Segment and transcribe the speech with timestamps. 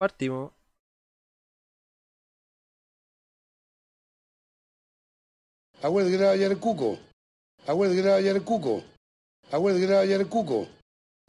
[0.00, 0.50] Partimos.
[5.82, 6.98] Abuel Grayer Cuco.
[7.66, 8.82] Abuel Grayer Cuco.
[9.52, 10.66] Abuel Grayer Cuco.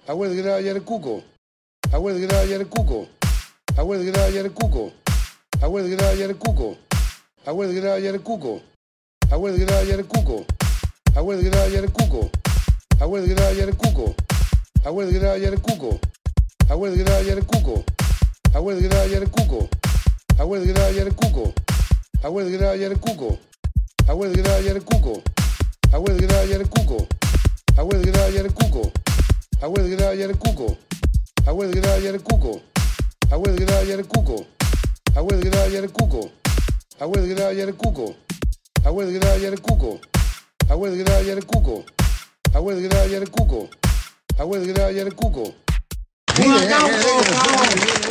[0.08, 1.22] Abuel Grayer Cuco.
[1.92, 3.10] Abuel Grayer Cuco.
[3.92, 4.88] Abuel Grayer Cuco.
[5.62, 6.78] Abuel Grayer Cuco.
[7.46, 8.62] Abuel Grayer Cuco.
[9.32, 10.46] Abuel Grayer Cuco.
[11.12, 12.32] Abuel Grayer Cuco.
[13.02, 14.16] Abuel Grayer Cuco.
[14.86, 16.00] Abuel Grayer Cuco.
[16.70, 17.84] Abuel Grayer Cuco.
[18.54, 19.70] Abuel Grayer Cuco.
[20.38, 21.54] Abuel Grayer Cuco.
[22.22, 23.40] Abuel Grayer Cuco.
[24.08, 25.24] Abuel Grayer Cuco.
[25.94, 27.08] Abuel Grayer Cuco.
[27.78, 28.92] Abuel Grayer Cuco.
[29.62, 30.78] Abuel Grayer Cuco.
[31.46, 32.62] Abuel Grayer Cuco.
[33.32, 34.46] Abuel Grayer Cuco.
[35.16, 36.30] Abuel Grayer Cuco.
[37.00, 38.06] Abuel Grayer Cuco.
[38.76, 40.02] Abuel Grayer Cuco.
[40.70, 41.86] Abuel Grayer Cuco.
[42.54, 43.70] Abuel Grayer Cuco.
[44.38, 45.54] Abuel Grayer Cuco.
[46.42, 48.11] personal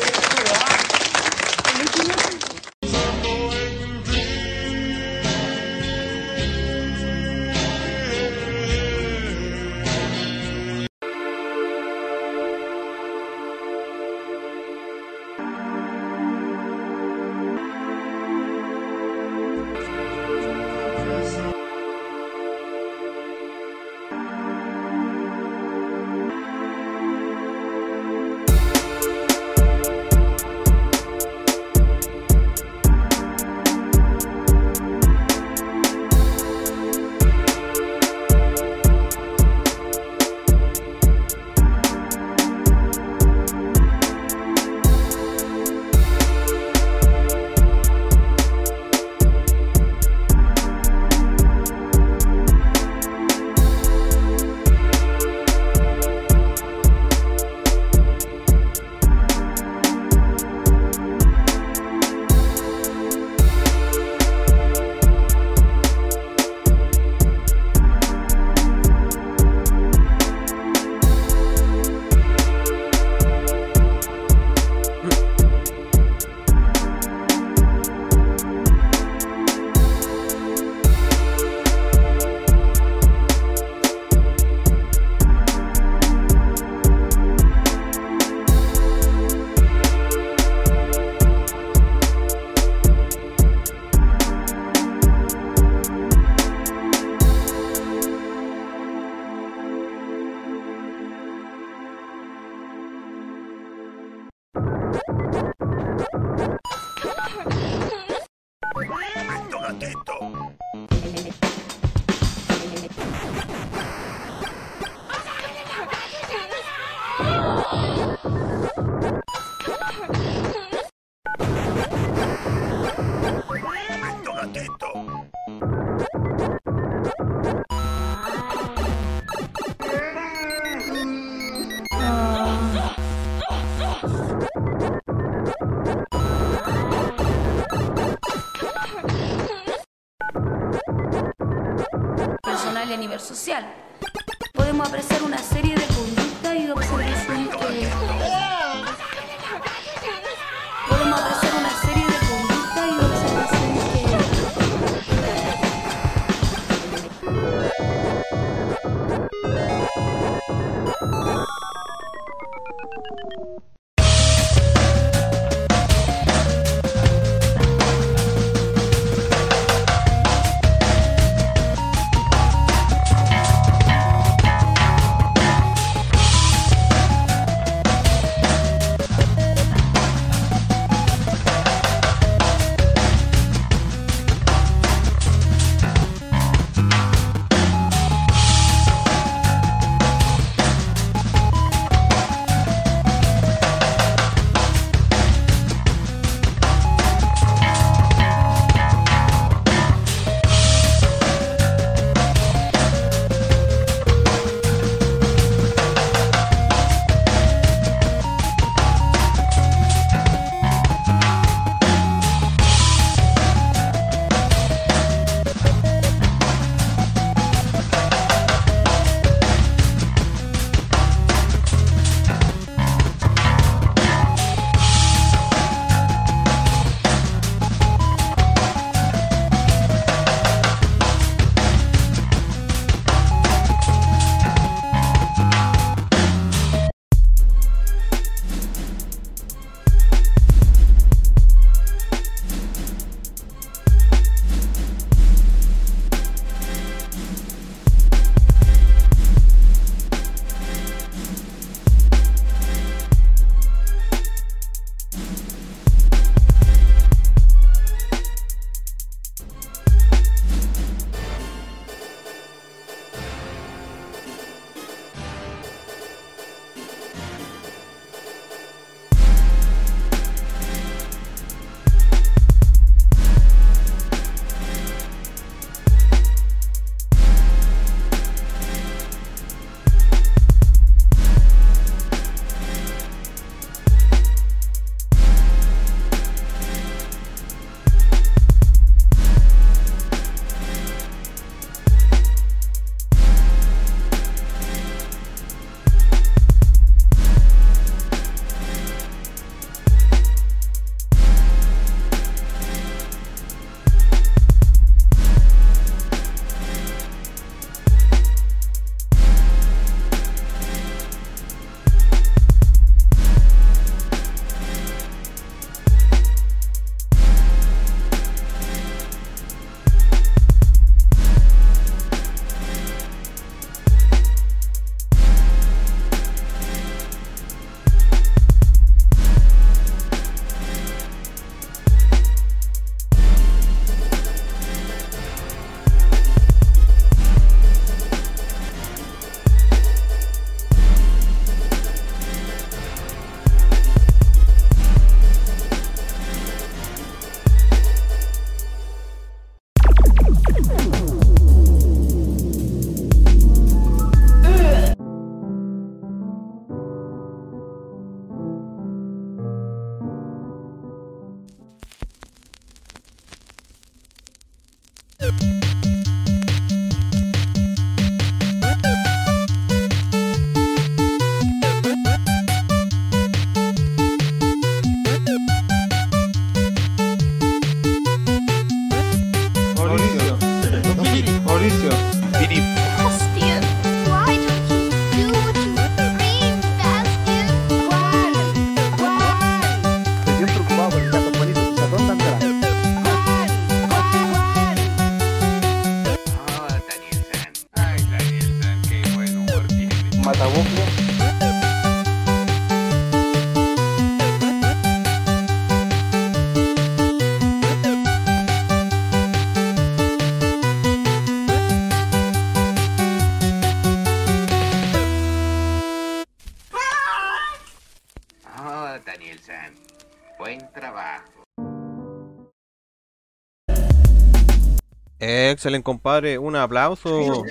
[425.50, 426.38] Excelente, compadre.
[426.38, 427.42] Un aplauso.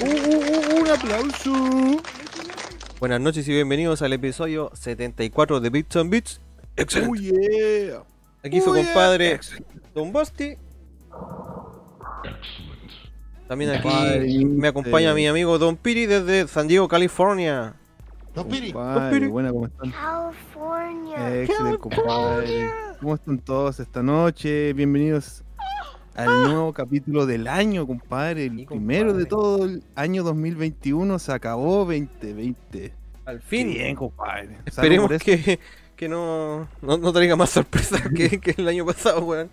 [0.00, 2.00] un aplauso.
[3.00, 6.40] Buenas noches y bienvenidos al episodio 74 de Bits on Beats.
[6.76, 7.10] Excelente.
[7.10, 8.02] Oh yeah.
[8.44, 8.84] Aquí su Oh, yeah.
[8.84, 9.40] compadre
[9.94, 10.56] Don Basti.
[13.48, 17.74] También aquí me acompaña mi amigo Don Piri desde San Diego, California.
[18.32, 19.90] Compadre, buena, ¿cómo están?
[19.90, 21.42] California.
[21.42, 22.70] Excelente, compadre.
[23.00, 24.72] ¿Cómo están todos esta noche?
[24.74, 25.42] Bienvenidos
[26.14, 28.46] al nuevo capítulo del año, compadre.
[28.46, 32.92] El Sí, primero de todo el año 2021 se acabó 2020.
[33.24, 33.68] Al Qué fin.
[33.68, 34.58] Bien, compadre.
[34.66, 35.58] Esperemos que,
[35.96, 39.50] que no, no, no traiga más sorpresas que, que el año pasado, weón.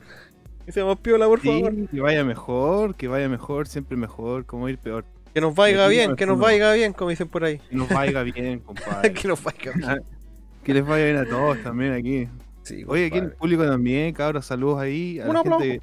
[0.65, 1.73] Que sea más piola, por favor.
[1.87, 5.05] Que vaya mejor, que vaya mejor, siempre mejor, como ir peor.
[5.33, 7.59] Que nos vaya bien, que nos vaya bien, como dicen por ahí.
[7.69, 9.13] Que nos vaya bien, compadre.
[9.13, 10.03] que nos vaya bien.
[10.63, 12.27] que les vaya bien a todos también aquí.
[12.63, 15.19] Sí, Oye, aquí en el público también, cabros, saludos ahí.
[15.19, 15.81] A la gente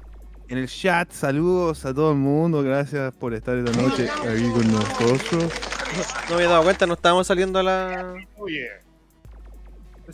[0.49, 2.63] en el chat, saludos a todo el mundo.
[2.63, 5.51] Gracias por estar esta noche aquí con nosotros.
[6.29, 8.15] No me había dado cuenta, no estábamos saliendo a la.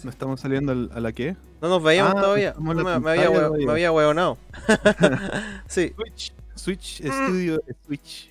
[0.03, 1.35] ¿No estamos saliendo al- a la qué?
[1.61, 2.55] No nos veíamos Ah, todavía.
[2.59, 3.65] No, me, me había, hue- todavía.
[3.67, 4.37] me había hueonado.
[5.67, 5.93] sí.
[5.95, 6.33] Switch.
[6.55, 7.07] Switch Mm.
[7.11, 8.29] Studio Switch.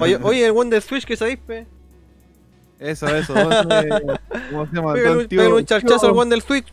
[0.00, 1.66] Oye, oye, el Wonder Switch que sabéis, pe.
[2.78, 3.34] Eso, eso.
[3.34, 4.92] ¿Cómo se llama?
[4.94, 6.66] Pégale un, un charchazo al Wonder Switch.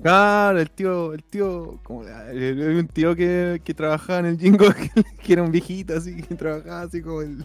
[0.00, 4.66] Claro, el tío, el tío, como, el- un tío que, que trabajaba en el Jingo,
[4.74, 4.90] que,
[5.22, 7.44] que era un viejito así, que trabajaba así como el,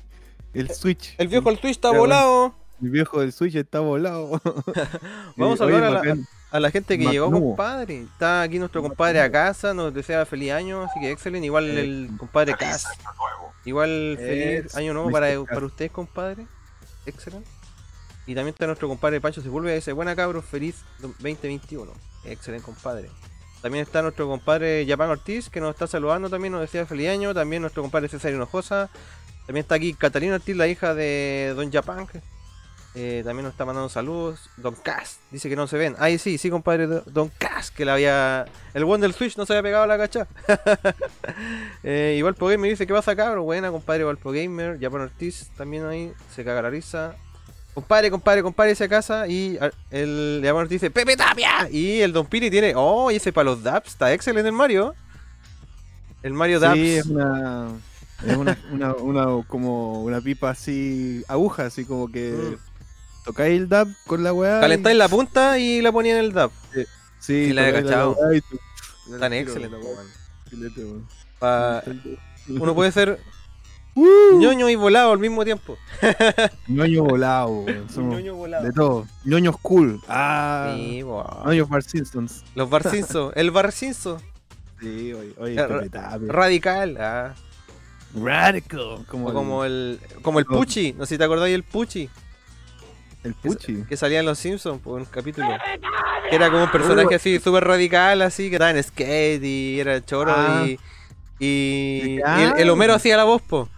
[0.53, 1.15] el Switch.
[1.17, 1.99] El viejo el Switch está Claro.
[2.01, 2.55] volado.
[2.81, 4.39] El viejo del Switch está volado.
[5.35, 6.25] Vamos a saludar a la- bacán.
[6.49, 8.03] A la gente que llegó, compadre.
[8.03, 11.45] Está aquí nuestro compadre a casa, nos desea feliz año, así que excelente.
[11.47, 12.85] Igual el compadre Cas.
[13.65, 16.47] Igual feliz Es año nuevo para, para ustedes, compadre.
[17.05, 17.49] Excelente.
[18.27, 21.91] Y también está nuestro compadre Pancho Sepúlveda, dice, buena cabros, feliz 2021.
[22.25, 23.09] Excelente, compadre.
[23.61, 27.33] También está nuestro compadre Japan Ortiz, que nos está saludando también, nos desea feliz año.
[27.33, 28.89] También nuestro compadre César Hinojosa.
[29.45, 32.05] También está aquí Catalina Ortiz, la hija de Don Japan.
[32.95, 34.49] eh, también nos está mandando saludos.
[34.57, 35.95] Don Cas, dice que no se ven.
[35.99, 38.45] Ahí sí, sí, compadre Do- Don Cas, que le había.
[38.73, 40.27] El one del Switch no se había pegado a la cacha.
[41.83, 43.43] eh, igual Gamer dice que pasa cabro.
[43.43, 44.77] Buena, compadre Valpo Gamer.
[44.81, 46.11] Japan Ortiz también ahí.
[46.35, 47.15] Se caga la risa.
[47.77, 49.27] Compadre, compadre, compadre, ese a casa.
[49.27, 51.69] Y a- el Ortiz dice: ¡Pepe Tapia!
[51.69, 52.73] Y el Don Piri tiene.
[52.75, 53.11] ¡Oh!
[53.11, 53.89] Y ese para los Daps.
[53.89, 54.95] Está excelente el Mario.
[56.23, 56.75] El Mario Daps.
[56.75, 57.67] Sí, es una,
[58.25, 62.55] es una, una, una- como una pipa así, aguja, así como que Mm.
[63.25, 64.57] tocáis el dab con la weá.
[64.57, 66.51] y- Calentáis la punta y la ponía en el Dap.
[66.73, 66.83] Sí,
[67.19, 68.17] Sí, la he cachado.
[69.19, 71.07] Tan excelente, weón.
[72.49, 73.19] Uno puede ser
[73.97, 74.39] ¡Uh!
[74.39, 75.75] ñoño y volado al mismo tiempo.
[76.67, 77.65] ñoño volado,
[77.97, 78.63] ñoño volado.
[78.65, 79.07] de todo.
[79.25, 79.99] ñoños cool.
[80.07, 81.43] Ah, Sí, wow.
[81.45, 82.43] ñoños Bar Simpsons.
[82.53, 83.33] Los Barcinso.
[83.35, 84.21] El Barcinso.
[84.79, 86.27] Sí, oye, oye, Eh, Tapia.
[86.31, 86.97] Radical.
[86.99, 87.33] Ah.
[88.15, 89.05] Radical.
[89.09, 90.93] Como, O como el, como el Los- Puchi.
[90.93, 92.09] No sé si te acordáis del Puchi.
[93.23, 93.83] el Puchi.
[93.89, 95.47] Que salía en Los Simpsons por un capítulo.
[96.29, 100.03] Que era como un personaje así súper radical, así, que estaba en skate y era
[100.05, 100.65] choro Ah.
[100.67, 100.79] y.
[101.39, 102.39] Y, Ah.
[102.39, 103.69] y el, el Homero hacía la voz, po.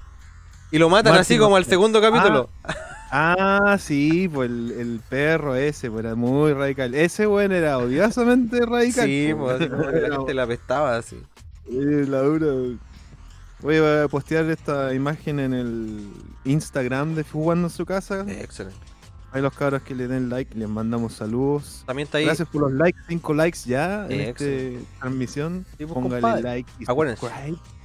[0.71, 2.49] Y lo matan Martin así como al segundo capítulo.
[3.11, 6.93] Ah, sí, pues el, el perro ese, pues era muy radical.
[6.93, 9.05] Ese weón era odiosamente radical.
[9.05, 11.15] sí, pues, pues así como que la gente la apestaba así.
[11.71, 12.77] eh, la dura.
[13.61, 16.07] Voy a postear esta imagen en el
[16.45, 18.25] Instagram de Jugando en su casa.
[18.27, 18.77] Excelente.
[19.31, 21.83] Ahí los cabros que le den like, les mandamos saludos.
[21.85, 22.25] También está ahí.
[22.25, 25.65] Gracias por los likes, 5 likes ya en Eh, esta transmisión.
[25.77, 26.41] Sí, pues, Póngale compadre.
[26.43, 27.27] like y Acuérdense.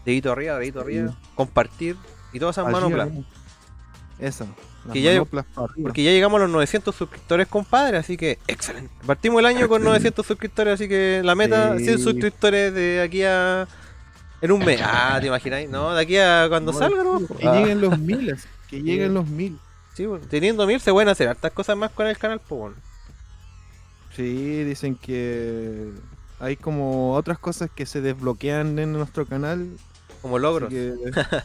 [0.06, 1.14] Dedito arriba, dedito arriba.
[1.34, 1.96] Compartir.
[2.34, 3.08] Y todas esas Arriba, manoplas.
[4.92, 5.46] Que ya- arriba.
[5.82, 8.92] Porque ya llegamos a los 900 suscriptores, compadre, así que excelente.
[9.06, 11.84] Partimos el año con 900 suscriptores, así que la meta, Sí.
[11.84, 13.66] 100 suscriptores de aquí a
[14.42, 14.78] En un mes.
[14.84, 15.70] Ah, ¿te imagináis?
[15.70, 17.18] No, de aquí a cuando No, salga, ¿no?
[17.26, 19.58] Que Ah, lleguen los mil, así, que lleguen los mil.
[19.94, 22.76] sí, bueno, teniendo mil se pueden hacer hartas cosas más con el canal, pues bueno.
[24.14, 25.88] Sí, dicen que
[26.40, 29.66] hay como otras cosas que se desbloquean en nuestro canal.
[30.24, 30.70] Como logros.
[30.70, 30.94] que-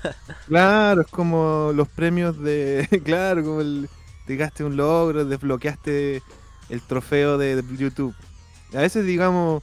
[0.47, 2.87] claro, es como los premios de.
[3.03, 3.89] Claro, como el.
[4.25, 6.23] Te gaste un logro, desbloqueaste
[6.69, 8.15] el trofeo de YouTube.
[8.73, 9.61] A veces, digamos,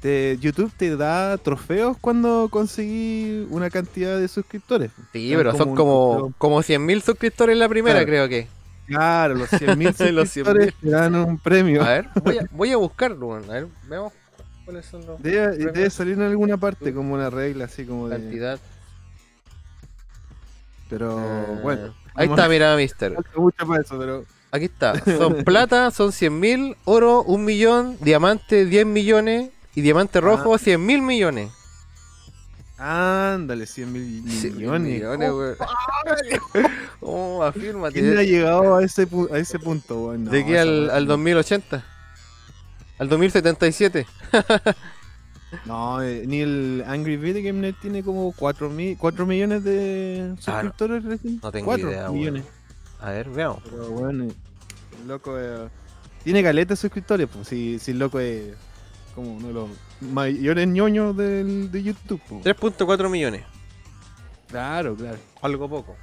[0.00, 4.90] te, YouTube te da trofeos cuando conseguí una cantidad de suscriptores.
[5.14, 8.06] Sí, pero son como, como 100.000 suscriptores en la primera, Claro.
[8.06, 8.48] creo que.
[8.86, 11.82] Claro, los 100.000 Los suscriptores te dan un premio.
[11.82, 13.32] A ver, voy a, voy a buscarlo.
[13.34, 14.12] A ver, veamos
[14.68, 18.16] cuáles son los Debe, debe salir en alguna parte como una regla así como de...
[18.18, 18.58] cantidad.
[20.90, 21.94] Pero Eh, bueno.
[22.14, 23.16] Ahí está, mira, mister.
[23.36, 24.24] mucho para eso, pero...
[24.50, 24.92] Aquí está.
[25.18, 31.50] Son plata, son 100.000, oro, 1 millón, diamante, 10 millones y diamante rojo, 100.000 millones.
[32.78, 34.92] Ándale, 100 mil 100.000 millones.
[34.92, 35.54] millones, Oh.
[37.40, 37.94] Oh, afírmate.
[38.00, 40.08] ¿Quién ha llegado a ese, pu- a ese punto?
[40.08, 40.24] weón?
[40.24, 41.12] No, De aquí al, al no.
[41.14, 41.84] 2080.
[42.98, 44.06] Al 2077.
[45.64, 50.34] No, eh, ni el Angry Video Game Net tiene como 4, mil, 4 millones de
[50.38, 51.40] suscriptores recién.
[51.42, 52.14] no tengo 4 idea, weón.
[52.14, 52.44] millones.
[53.00, 53.62] A ver, veamos.
[53.64, 55.68] Pero bueno, el loco eh,
[56.22, 58.54] tiene caleta de suscriptores, pues si, si el loco es
[59.14, 59.70] como uno de los
[60.02, 62.20] mayores ñoños del, de YouTube.
[62.28, 62.44] pues.
[62.44, 63.42] 3.4 millones.
[64.48, 65.18] Claro, claro.
[65.40, 65.96] Algo poco.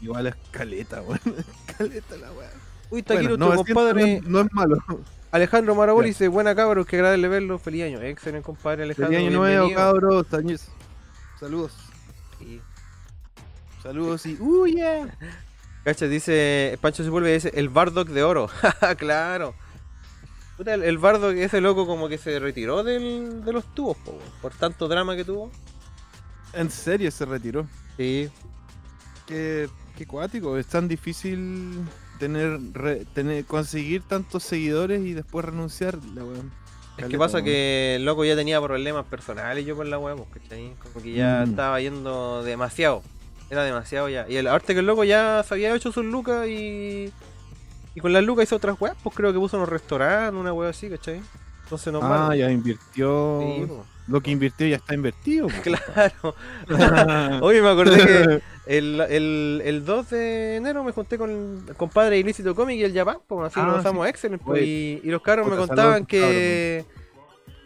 [0.00, 1.20] Igual es caleta, weón.
[1.76, 2.50] caleta la weá.
[2.90, 4.76] Uy, está aquí Bueno, nuestro 900 compadre no, no es malo.
[5.32, 8.02] Alejandro Maraboli dice, buena cabros, que agradable verlo, feliz año.
[8.02, 9.14] Excelente compadre Alejandro.
[9.14, 10.28] Feliz año nuevo, cabros.
[10.28, 10.68] tañez.
[11.40, 11.72] Saludos.
[12.38, 12.60] Sí.
[13.82, 14.36] Saludos y.
[14.38, 15.18] ¡Uh, yeah!
[15.84, 18.50] Cacha, dice, Pancho se vuelve dice, el Bardock de oro.
[18.98, 19.54] claro.
[20.58, 24.18] Puta, el, el Bardock, ese loco como que se retiró del, de los tubos, po,
[24.42, 25.50] por tanto drama que tuvo.
[26.52, 27.66] En serio se retiró.
[27.96, 28.30] Sí.
[29.26, 30.58] Qué, qué cuático.
[30.58, 31.84] Es tan difícil
[32.18, 35.98] tener, re- tener conseguir tantos seguidores y después renunciar.
[36.14, 36.52] La weón.
[36.98, 37.44] Es que pasa weón.
[37.46, 40.74] que el loco ya tenía problemas personales yo con la weá, pues, ¿cachai?
[40.82, 41.50] Como que ya Mm.
[41.50, 43.02] estaba yendo demasiado.
[43.50, 44.26] Era demasiado ya.
[44.28, 47.12] Y el, ahorita que el loco ya se había hecho sus lucas y.
[47.94, 50.70] Y con las lucas hizo otras weas, pues creo que puso unos restaurantes, una wea
[50.70, 51.20] así, ¿cachai?
[51.64, 52.28] Entonces normal.
[52.30, 53.40] Ah, ya invirtió.
[53.42, 53.84] Sí, po.
[54.08, 55.48] Lo que invirtió ya está invertido.
[55.48, 55.54] po.
[55.62, 56.34] Claro.
[57.42, 62.18] Oye, me acordé que el, el, el 2 de enero me junté con el compadre
[62.18, 64.10] Ilícito Comic y el Japan, pues así Ah, lo pasamos sí.
[64.10, 64.38] Excel.
[64.38, 66.84] pues, y, y los cabros me puta, contaban saludos, que,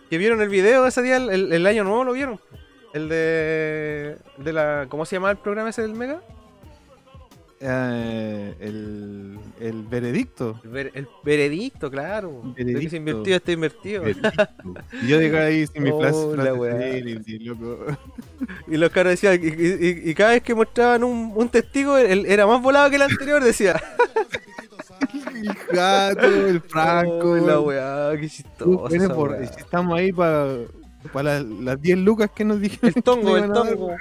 [0.09, 2.41] que vieron el video de ese día, el, el año nuevo lo vieron.
[2.95, 4.87] El de, de la.
[4.89, 6.23] ¿Cómo se llama el programa ese del Mega?
[7.59, 10.61] Eh, el, el veredicto.
[10.63, 12.43] El, ver- el veredicto, claro.
[12.55, 12.91] Que Veredicto.
[12.91, 14.05] se invirtió, está invertido.
[14.09, 14.15] Y
[15.09, 16.15] yo dejé ahí sin mi Oh, flash.
[18.69, 21.97] y- los caras decían, y, y- y- y cada vez que mostraban un, un testigo,
[21.97, 23.81] era más volado que el anterior, decía.
[25.37, 27.33] El gato, el Franco.
[27.33, 28.89] Oh, la weá, qué chistoso.
[29.59, 30.57] estamos ahí para
[31.23, 32.93] las, las 10 lucas que nos dijeron.
[32.97, 33.95] El tongo, el tongo.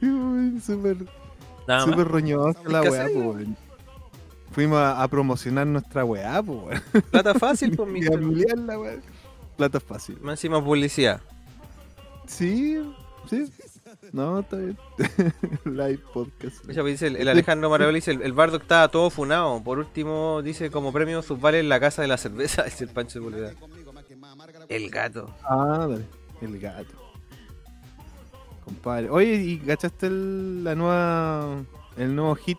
[0.62, 0.96] Súper
[1.66, 3.56] Nada súper roñosa la weá, weón.
[4.52, 6.82] Fuimos a, a promocionar nuestra weá, po, weón.
[7.10, 7.88] Plata fácil, pues,
[8.20, 8.78] miliar la.
[9.56, 10.18] Plata fácil.
[10.20, 11.20] Más encima publicidad.
[12.26, 12.82] Sí,
[13.28, 13.50] sí.
[14.12, 14.78] No, está bien.
[15.64, 16.64] Live podcast.
[16.64, 19.62] Pues dice el, el Alejandro Maravilla dice el, el Bardo estaba todo funado.
[19.62, 23.18] Por último, dice como premio subvale en la casa de la cerveza, dice el Pancho
[23.20, 23.54] de Bolívar.
[24.68, 25.34] El gato.
[25.42, 26.04] Ah, dale.
[26.40, 26.94] El gato.
[28.66, 29.08] Compadre.
[29.10, 31.62] Oye, ¿y cachaste el, la nueva.
[31.96, 32.58] el nuevo hit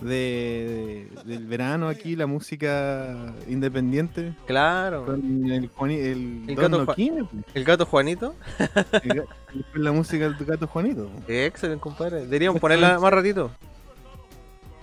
[0.00, 4.34] de, de- del verano aquí, la música independiente?
[4.46, 5.04] Claro.
[5.04, 5.20] Con
[5.90, 6.94] el gato.
[7.54, 8.34] El gato Juanito.
[9.02, 9.24] El
[9.74, 11.10] la música del gato Juanito.
[11.28, 12.22] Excelente, compadre.
[12.22, 13.50] Deberíamos ponerla más ratito.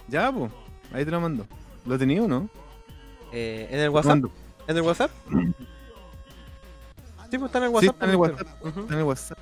[0.08, 0.52] Ya, pues.
[0.94, 1.46] Ahí te lo mando.
[1.86, 2.48] ¿Lo tenía o no?
[3.34, 4.24] Eh, ¿En el WhatsApp?
[4.68, 5.12] ¿En el WhatsApp?
[7.30, 7.94] Sí, pues está en el Sí, WhatsApp.
[7.96, 8.48] está en el pues, WhatsApp.
[8.66, 8.80] Ujú.
[8.80, 9.38] Está en el WhatsApp.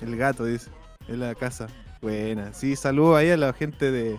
[0.00, 0.70] El gato, dice.
[1.08, 1.66] En la casa.
[2.00, 2.52] Buena.
[2.54, 4.18] Sí, saludo ahí a la gente de.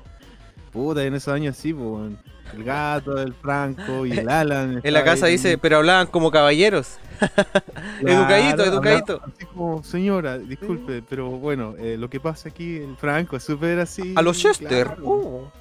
[0.72, 2.14] Puta, en esos años sí, pues.
[2.54, 4.82] El gato, el Franco y el Alan.
[4.84, 6.98] En la casa ahí dice, pero hablaban como caballeros.
[8.02, 9.14] educadito, Claro, educadito.
[9.14, 13.44] hablaba Así como, señora, disculpe, pero bueno, eh, lo que pasa aquí, el Franco es
[13.44, 14.14] súper así.
[14.18, 14.88] A los Chester.
[14.88, 15.52] Claro, Oh,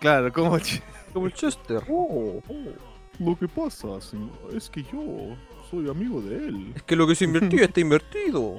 [0.00, 0.58] Claro, como.
[0.58, 1.82] ch- como el Chester.
[1.88, 2.54] Oh, oh,
[3.20, 5.36] Lo que pasa, señor, es que yo
[5.70, 6.72] soy amigo de él.
[6.74, 8.56] Es que lo que se invirtió está invertido.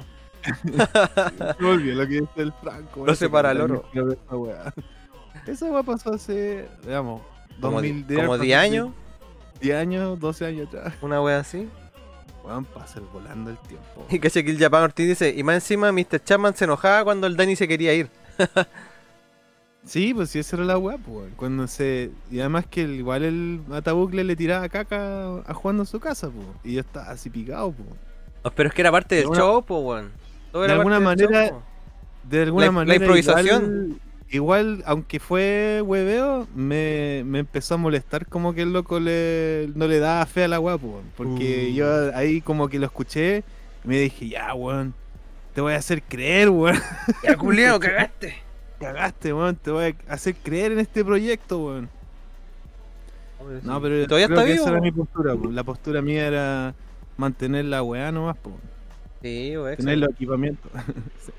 [1.59, 3.01] No olvides lo que dice el Franco.
[3.01, 3.85] Weón, separa que el oro.
[3.93, 4.73] Esa weá.
[5.47, 7.21] Esa weá pasó hace, digamos,
[7.61, 8.89] Como, 2000, como hace 10 años,
[9.61, 10.93] 10 años, 12 años atrás.
[11.01, 11.67] una wea así.
[12.43, 14.05] Weón, pasa volando el tiempo.
[14.09, 16.23] Y caché que el Japan Ortiz dice, y más encima Mr.
[16.23, 18.09] Chapman se enojaba cuando el Danny se quería ir.
[19.85, 21.31] Sí, pues sí, esa era la weá, pues.
[21.35, 22.09] Cuando se.
[22.31, 26.29] Y además que el- igual el Matabucle le tiraba caca a Juan en su casa,
[26.31, 26.47] pues.
[26.63, 28.53] Y yo estaba así picado, pues.
[28.55, 30.11] Pero es que era parte del alguna- show, pues, weón.
[30.61, 31.51] De alguna manera-.
[32.29, 32.95] De alguna La- la manera.
[33.03, 33.99] improvisación.
[34.29, 39.69] Igual, igual, aunque fue hueveo, me, me empezó a molestar como que el loco le,
[39.75, 41.03] no le daba fe a la weón.
[41.15, 41.75] Porque Uh.
[41.75, 43.43] yo ahí como que lo escuché
[43.83, 44.93] y me dije, ya, weón.
[45.53, 46.75] Te voy a hacer creer, weón.
[47.23, 48.35] Ya, culiao, cagaste.
[48.79, 49.55] Cagaste, weón.
[49.55, 51.89] Te voy a hacer creer en este proyecto, weón.
[53.63, 54.63] No, pero ¿Y todavía creo está que vivo?
[54.65, 55.35] esa era mi postura.
[55.35, 55.51] po.
[55.51, 56.73] La postura mía era
[57.17, 58.51] mantener la weá nomás, po.
[59.25, 60.71] Sí, tener los equipamientos.
[61.25, 61.31] Sí.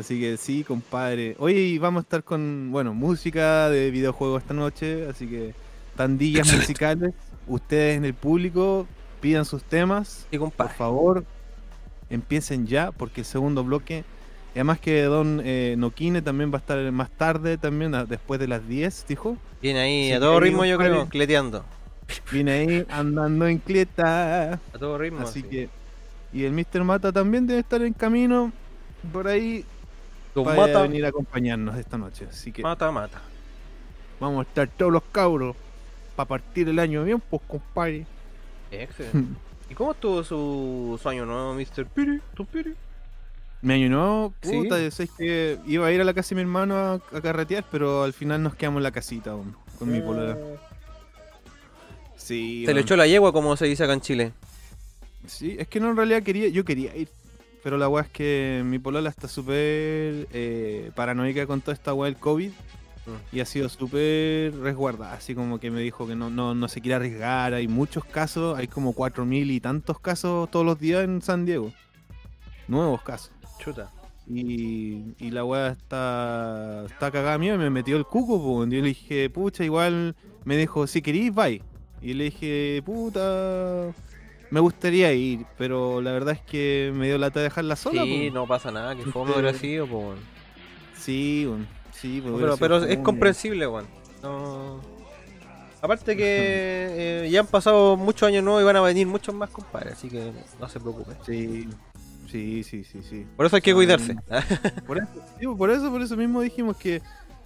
[0.00, 1.36] Así que sí, compadre.
[1.38, 5.54] Oye, y vamos a estar con, bueno, música de videojuegos esta noche, así que
[5.96, 7.14] tandillas musicales.
[7.46, 8.86] Ustedes en el público
[9.22, 10.74] pidan sus temas, Sí, por compadre.
[10.74, 11.24] favor.
[12.10, 14.04] Empiecen ya, porque el segundo bloque.
[14.54, 18.38] y Además que Don eh, Noquine también va a estar más tarde, también a- después
[18.38, 19.38] de las 10, dijo.
[19.62, 21.64] Viene ahí Sí, a todo ritmo, yo creo, cleteando.
[22.30, 24.52] Viene ahí andando en cleta.
[24.52, 25.20] A todo ritmo.
[25.20, 25.48] Así sí.
[25.48, 25.68] que.
[26.36, 26.84] Y el Mr.
[26.84, 28.52] Mata también debe estar en camino
[29.10, 29.64] por ahí
[30.34, 32.26] Don para mata, venir a acompañarnos esta noche.
[32.28, 33.22] Así que mata, mata.
[34.20, 35.56] vamos a estar todos los cabros
[36.14, 38.04] para partir el año bien, pues compadre.
[38.70, 39.40] Excelente.
[39.70, 41.86] ¿Y cómo estuvo su, su año nuevo, Mr.
[41.86, 42.20] Piri?
[42.34, 42.74] ¿Tu Piri?
[43.62, 44.52] Me año nuevo, Sí.
[44.52, 47.20] puta, yo sé que iba a ir a la casa de mi hermano a, a
[47.22, 50.36] carretear, pero al final nos quedamos en la casita aún, con mi polola.
[52.16, 54.32] Sí, Se le echó la yegua, como se dice acá en Chile.
[55.26, 57.08] Sí, es que no en realidad quería, yo quería ir.
[57.62, 62.10] Pero la weá es que mi polola está súper eh, paranoica con toda esta weá
[62.10, 62.50] del COVID.
[62.50, 63.36] Mm.
[63.36, 65.14] Y ha sido súper resguardada.
[65.14, 67.54] Así como que me dijo que no, no, no se quiere arriesgar.
[67.54, 71.72] Hay muchos casos, hay como 4.000 y tantos casos todos los días en San Diego.
[72.68, 73.32] Nuevos casos.
[73.58, 73.90] Chuta.
[74.28, 78.64] Y, y la weá está, está cagada mía y me metió el cuco.
[78.66, 81.62] Y yo le dije, pucha, igual me dijo, si querís, bye.
[82.02, 83.92] Y le dije, puta,
[84.50, 88.04] me gustaría ir, pero la verdad es que me dio lata dejarla sola.
[88.04, 88.34] Sí, po.
[88.34, 90.18] no pasa nada, que fome hubiera sido, pues, weón.
[90.96, 93.86] Sí, weón, sí, pues, Pero, es comprensible, weón.
[94.22, 94.80] No...
[95.82, 96.24] Aparte que
[97.24, 100.08] eh, ya han pasado muchos años nuevos y van a venir muchos más, compadre, así
[100.08, 101.12] que no se preocupe.
[101.24, 101.68] Sí,
[102.30, 103.26] sí, sí, sí, sí.
[103.36, 104.16] Por eso hay que cuidarse.
[104.86, 107.02] Por eso, sí, por eso, por eso mismo dijimos que,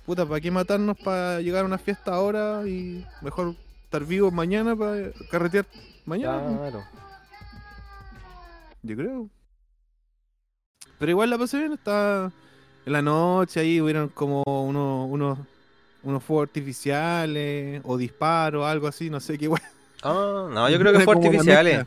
[0.06, 4.76] puta, ¿para qué matarnos para llegar a una fiesta ahora y mejor estar vivos mañana
[4.76, 5.66] para carretear
[6.10, 6.58] mañana?
[6.58, 6.84] claro.
[8.82, 9.30] Yo creo.
[10.98, 12.30] Pero igual la pasé bien, estaba
[12.84, 15.38] en la noche ahí, hubieron como unos, unos,
[16.02, 19.62] unos fuegos artificiales o disparos, algo así, no sé qué igual.
[20.02, 21.86] Ah, no, yo creo que Era fue como una artificiales.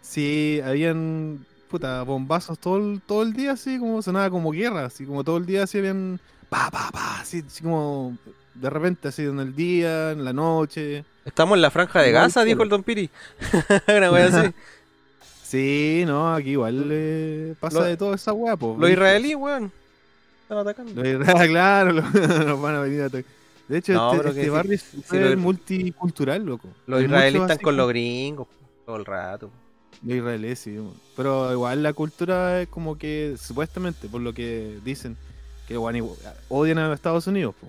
[0.00, 5.04] Sí, habían puta bombazos todo el, todo el día, así como sonaba como guerra, así
[5.04, 8.16] como todo el día así habían pa pa pa, así, así como
[8.60, 11.04] de repente así en el día, en la noche.
[11.24, 13.10] Estamos en la franja de Gaza, dijo el Don Piri.
[13.88, 14.52] Una wea así.
[15.42, 18.76] Sí, no, aquí igual eh, pasa Lo- de todo esa weá, po.
[18.78, 19.70] Los israelíes, weón.
[20.42, 20.92] Están atacando.
[20.92, 23.30] Los israelíes, claro, lo- nos van a venir a atacar.
[23.68, 26.68] De hecho, No, este, este barrio es súper lo- multicultural, loco.
[26.88, 28.48] Los israelíes están con los gringos
[28.84, 29.50] todo el rato.
[30.04, 30.78] Los israelíes, sí.
[31.16, 35.16] Pero igual la cultura es como que, supuestamente, por lo que dicen,
[35.68, 37.54] que bueno, igual- odian a Estados Unidos.
[37.60, 37.68] po.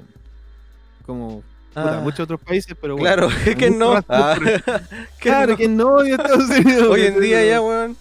[1.08, 1.41] Como
[1.74, 3.28] puta, Ah, muchos otros países, pero bueno.
[3.28, 3.93] Claro, es que no.
[4.10, 4.38] Ah,
[5.20, 5.58] Claro, no.
[5.58, 6.88] que no Estados Unidos.
[6.89, 7.98] Hoy en día ya, weón.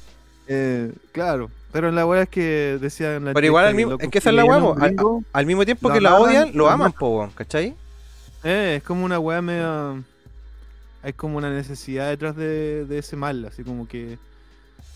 [0.48, 4.18] Eh, claro, pero la verdad es que decían la Pero igual al mismo- es que
[4.18, 4.60] esa es la weá,
[4.96, 7.74] po, Al mismo tiempo que la aman, odian, lo aman, po, weón, ¿cachai?
[8.44, 9.94] Eh, es como una weá media.
[11.02, 14.18] Hay como una necesidad detrás de, de ese mal, así como que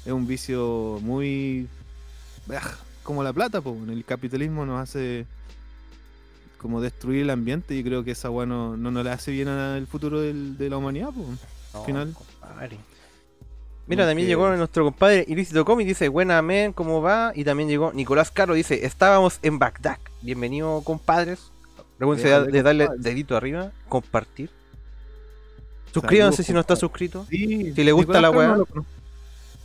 [0.06, 1.68] es un vicio muy.
[3.02, 3.76] como la plata, pues.
[3.88, 5.26] El capitalismo nos hace
[6.60, 9.48] como destruir el ambiente y creo que esa weá no, no, no le hace bien
[9.48, 11.26] al futuro del- de la humanidad, pues.
[11.72, 12.12] No, final.
[12.12, 12.76] compadre.
[13.86, 17.32] Mira, también que- llegó nuestro compadre Ilícito Comic, dice, buena men, ¿cómo va?
[17.34, 19.98] Y también llegó Nicolás Caro, dice, estábamos en Bagdad.
[20.22, 21.50] Bienvenido, compadres.
[21.98, 24.50] Recuerden Déjale, de darle dedito arriba, compartir.
[25.92, 27.26] Suscríbanse Saludos, si no está suscrito.
[27.28, 28.64] Sí, Si le gusta Nicolás la weá.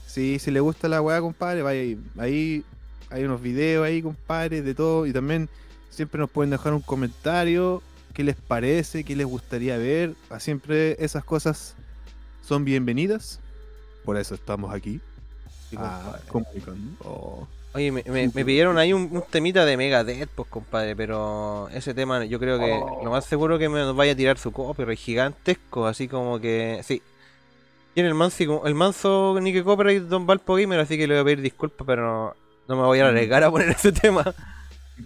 [0.07, 1.99] Sí, si le gusta la weá, compadre, vaya ahí.
[2.17, 2.63] Ahí
[3.09, 5.05] hay unos videos ahí, compadre, de todo.
[5.05, 5.49] Y también
[5.95, 7.81] siempre nos pueden dejar un comentario.
[8.13, 9.03] ¿Qué les parece?
[9.03, 10.13] ¿Qué les gustaría ver?
[10.29, 11.75] Ah, Siempre esas cosas
[12.47, 13.39] son bienvenidas.
[14.05, 15.01] Por eso estamos aquí.
[15.77, 16.17] Ah.
[17.03, 17.47] Oh.
[17.73, 21.93] Oye, me, me- me pidieron ahí un, un temita de Megadeth, pues compadre, pero ese
[21.93, 24.97] tema yo creo que lo más seguro que me nos vaya a tirar su copyright
[24.97, 27.01] gigantesco, así como que, sí.
[27.93, 31.25] Tiene el manso, el manso Nick Copyright Don Valpo Gamer, así que le voy a
[31.25, 32.35] pedir disculpas, pero no,
[32.69, 34.23] no me voy a arriesgar a poner ese tema.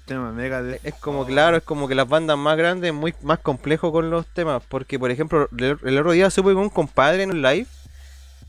[0.05, 0.79] Tema mega de...
[0.83, 4.25] Es como, claro, es como que las bandas más grandes, muy más complejo con los
[4.27, 4.61] temas.
[4.67, 7.67] Porque, por ejemplo, el, el otro día supe que un compadre en un live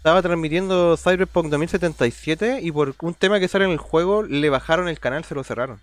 [0.01, 4.89] estaba transmitiendo Cyberpunk 2077 y por un tema que sale en el juego le bajaron
[4.89, 5.81] el canal, se lo cerraron.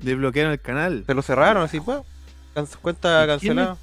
[0.00, 1.04] Desbloquearon el canal.
[1.06, 2.00] Se lo cerraron, así, pues.
[2.82, 3.76] Cuenta ¿Y quién cancelada.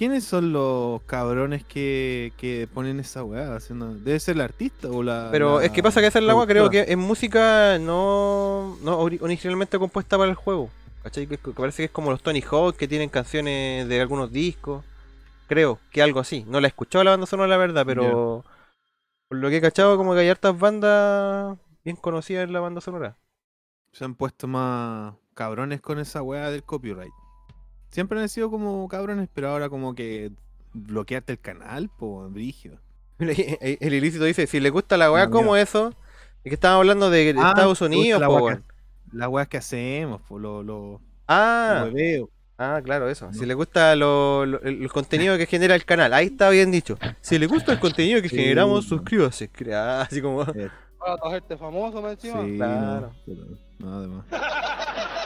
[0.00, 3.54] ¿Quiénes son los cabrones que, que ponen esa weá?
[3.54, 3.92] Haciendo...
[3.92, 5.28] ¿Debe ser el artista o la.?
[5.30, 8.78] Pero la es que pasa que esa es la agua, creo que en música no,
[8.82, 10.70] no ori- originalmente compuesta para el juego.
[11.02, 11.26] ¿Cachai?
[11.26, 14.82] Que, que parece que es como los Tony Hawk que tienen canciones de algunos discos.
[15.48, 16.46] Creo que algo así.
[16.48, 18.42] No la he escuchado la banda sonora, la verdad, pero
[19.28, 22.80] por lo que he cachado, como que hay hartas bandas bien conocidas en la banda
[22.80, 23.18] sonora.
[23.92, 27.12] Se han puesto más cabrones con esa weá del copyright.
[27.90, 30.30] Siempre han sido como cabrones, pero ahora como que
[30.72, 32.78] bloquearte el canal, po, brígido.
[33.18, 35.88] El ilícito dice: si le gusta la weá Ah, como eso,
[36.44, 38.64] es que estábamos hablando de Ah, Estados Unidos, la po, weá weón.
[39.12, 42.30] Las weas que hacemos, po, lo, lo, Ah, lo hueveo.
[42.56, 43.32] Ah, claro, eso.
[43.32, 43.46] Si No.
[43.46, 46.98] le gusta lo- lo- el, contenido que genera el canal, ahí está bien dicho.
[47.22, 48.36] Si le gusta el contenido que Sí.
[48.36, 49.48] generamos, suscríbase.
[49.48, 50.44] Crea- Así como.
[50.44, 52.44] Para hacerte famoso, me encima.
[52.44, 53.12] Sí, claro.
[53.78, 54.24] no, más.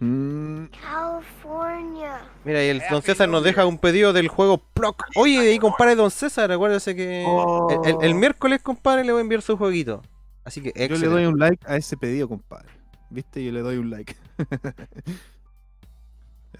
[0.00, 2.22] Mm, California.
[2.44, 5.02] Mira, y el Don César nos deja un pedido del juego Proc.
[5.16, 7.68] Oye, ahí compadre Don César, acuérdese que Oh.
[7.84, 10.00] el, el- el miércoles, compadre, le voy a enviar su jueguito.
[10.44, 11.08] Así que yo le excelente.
[11.14, 12.68] doy un like a ese pedido, compadre.
[13.10, 13.44] ¿Viste?
[13.44, 14.16] Yo le doy un like.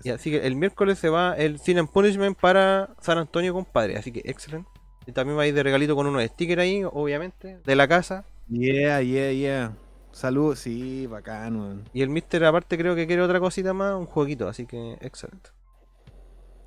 [0.03, 3.97] Y así que el miércoles se va el Sin and Punishment para San Antonio, compadre.
[3.99, 4.71] Así que excelente.
[5.07, 8.25] Y también va a ir de regalito con unos stickers ahí, obviamente, de la casa.
[8.49, 9.73] Yeah, yeah, yeah.
[10.13, 11.85] Salud, sí, bacán, weón.
[11.93, 14.49] Y el Mister, aparte, creo que quiere otra cosita más, un jueguito.
[14.49, 15.51] Así que excelente.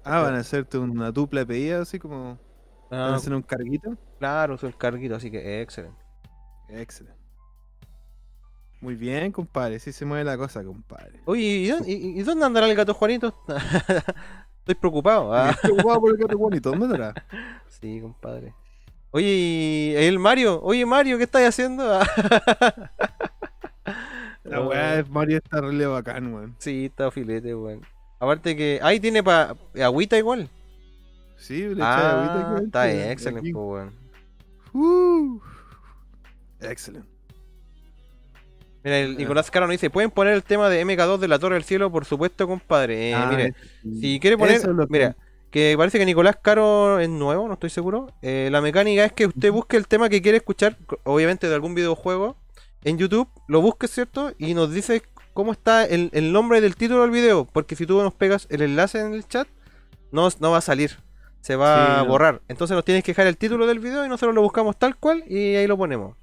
[0.06, 2.38] Ah, van a hacerte una dupla de así como.
[2.90, 3.98] Van a Ah, hacer un carguito.
[4.20, 6.02] claro, su carguito, así que excelente.
[6.70, 7.20] Excelente.
[8.82, 9.80] Muy bien, compadre.
[9.80, 11.22] Sí se mueve la cosa, compadre.
[11.26, 13.34] Oye, ¿y dónde, y- y dónde andará el gato Juanito?
[14.60, 15.34] Estoy preocupado.
[15.34, 15.52] ah.
[15.52, 16.70] Estoy ocupado por el gato bonito.
[16.72, 17.14] ¿Dónde estará?
[17.70, 18.54] Sí, compadre.
[19.12, 20.62] Oye, ¿y el Mario?
[20.64, 22.00] Oye, Mario, ¿qué estás haciendo?
[24.44, 26.56] La weá de Mario está re bacán, weón.
[26.60, 27.82] Sí, está filete, weón.
[28.20, 28.80] Aparte que.
[28.82, 29.56] Ahí tiene pa...
[29.82, 30.50] agüita igual.
[31.38, 33.94] Sí, le Ah, agüita aquí está bien, excelente, weón.
[34.74, 35.40] Uh,
[36.62, 37.08] excelente.
[38.84, 41.56] Mira, el Nicolás Caro nos dice: ¿Pueden poner el tema de MK2 de la Torre
[41.56, 41.92] del Cielo?
[41.92, 43.12] Por supuesto, compadre.
[43.12, 44.02] Eh, Ah, mire, sí.
[44.02, 44.56] si quiere poner.
[44.58, 45.16] Es Mira,
[45.52, 48.08] que parece que Nicolás Caro es nuevo, no estoy seguro.
[48.22, 51.76] Eh, la mecánica es que usted busque el tema que quiere escuchar, obviamente de algún
[51.76, 52.36] videojuego,
[52.84, 54.34] en YouTube, lo busque, ¿cierto?
[54.38, 57.46] Y nos dice cómo está el, el nombre del título del video.
[57.46, 59.48] Porque si tú nos pegas el enlace en el chat,
[60.12, 61.00] no, no va a salir.
[61.42, 62.06] Se va Sí, a no.
[62.08, 62.42] borrar.
[62.48, 65.24] Entonces nos tienes que dejar el título del video y nosotros lo buscamos tal cual
[65.28, 66.16] y ahí lo ponemos.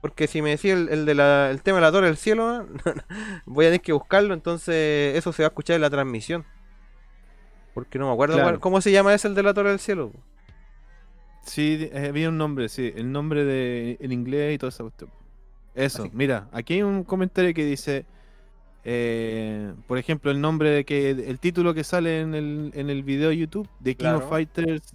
[0.00, 2.66] Porque si me decía el, el de la- el tema de la Torre del Cielo,
[3.46, 6.44] voy a tener que buscarlo, entonces eso se va a escuchar en la transmisión.
[7.74, 8.48] Porque no me acuerdo Claro.
[8.50, 10.12] cuál- cómo se llama ese el de la Torre del Cielo.
[11.44, 12.92] Sí, eh, había un nombre, sí.
[12.94, 15.10] El nombre de en inglés y toda esa cuestión.
[15.74, 18.04] Eso, mira, aquí hay un comentario que dice,
[18.84, 23.02] eh, por ejemplo, el nombre de que el título que sale en el, en el
[23.02, 24.18] video de YouTube de King Claro.
[24.18, 24.94] of Fighters,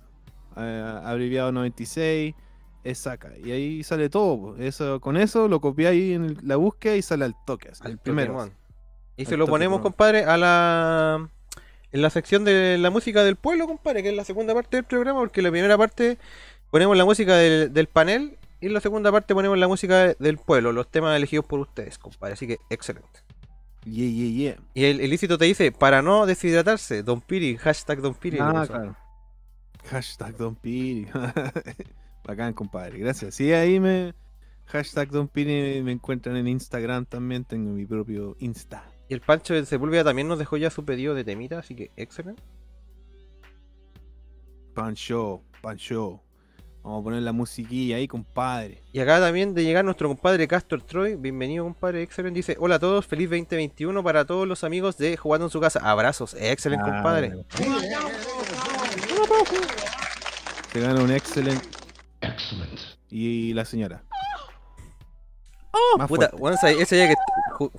[0.58, 2.36] eh, abreviado 96,
[2.84, 3.32] es Saka.
[3.44, 4.56] Y ahí sale todo.
[4.58, 7.70] Eso, con eso lo copiáis en el- la búsqueda y sale al toque.
[7.70, 8.50] así, Al el primero.
[9.18, 11.30] Y se lo ponemos, compadre, a la.
[11.92, 14.84] En la sección de la música del pueblo, compadre, que es la segunda parte del
[14.84, 16.18] programa, porque la primera parte
[16.70, 20.38] ponemos la música del, del panel y en la segunda parte ponemos la música del
[20.38, 22.34] pueblo, los temas elegidos por ustedes, compadre.
[22.34, 23.22] Así que excelente.
[23.86, 24.58] Yeah, yeah, yeah.
[24.74, 28.38] Y el ilícito te dice, para no deshidratarse, Don Piri, hashtag Don Piri.
[28.42, 28.98] Ah, claro.
[29.90, 31.08] Hashtag Don Piri.
[32.26, 33.00] Bacán, compadre.
[33.00, 33.36] Gracias.
[33.36, 34.14] Sí, ahí me.
[34.66, 37.46] Hashtag Don Piri me encuentran en Instagram también.
[37.46, 38.84] Tengo mi propio Insta.
[39.08, 41.92] Y el Pancho de Sepúlveda también nos dejó ya su pedido de temita, así que
[41.96, 42.44] excelente.
[44.74, 46.22] Pancho, Pancho.
[46.88, 48.82] Vamos a poner la musiquilla ahí, compadre.
[48.94, 51.16] Y acá también de llegar nuestro compadre Castor Troy.
[51.16, 52.02] Bienvenido, compadre.
[52.02, 52.38] Excelente.
[52.38, 55.82] Dice: Hola a todos, feliz 2021 para todos los amigos de Jugando en su casa.
[55.84, 56.34] Abrazos.
[56.40, 57.34] Excelente, Ah, compadre.
[60.72, 61.68] Te gana un excelente.
[63.10, 64.04] Y la señora.
[65.98, 67.16] Más Puta, bueno, ese, ese día que,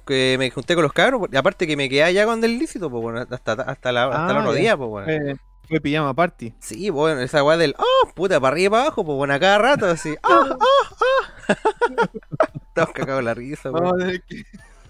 [0.06, 3.02] que me junté con los cabros, aparte que me quedé allá con el lícito, pues
[3.02, 4.60] bueno, hasta, hasta, la, hasta el Ah, otro ya.
[4.60, 5.06] día, pues bueno.
[5.06, 5.36] Fue,
[5.68, 6.54] fue pijama party.
[6.60, 9.38] Sí, bueno, esa weá del, oh, puta, para arriba y para abajo, pues bueno, a
[9.38, 11.24] cada rato así, oh, oh, oh.
[12.68, 13.98] Estamos cagados la risa, weón.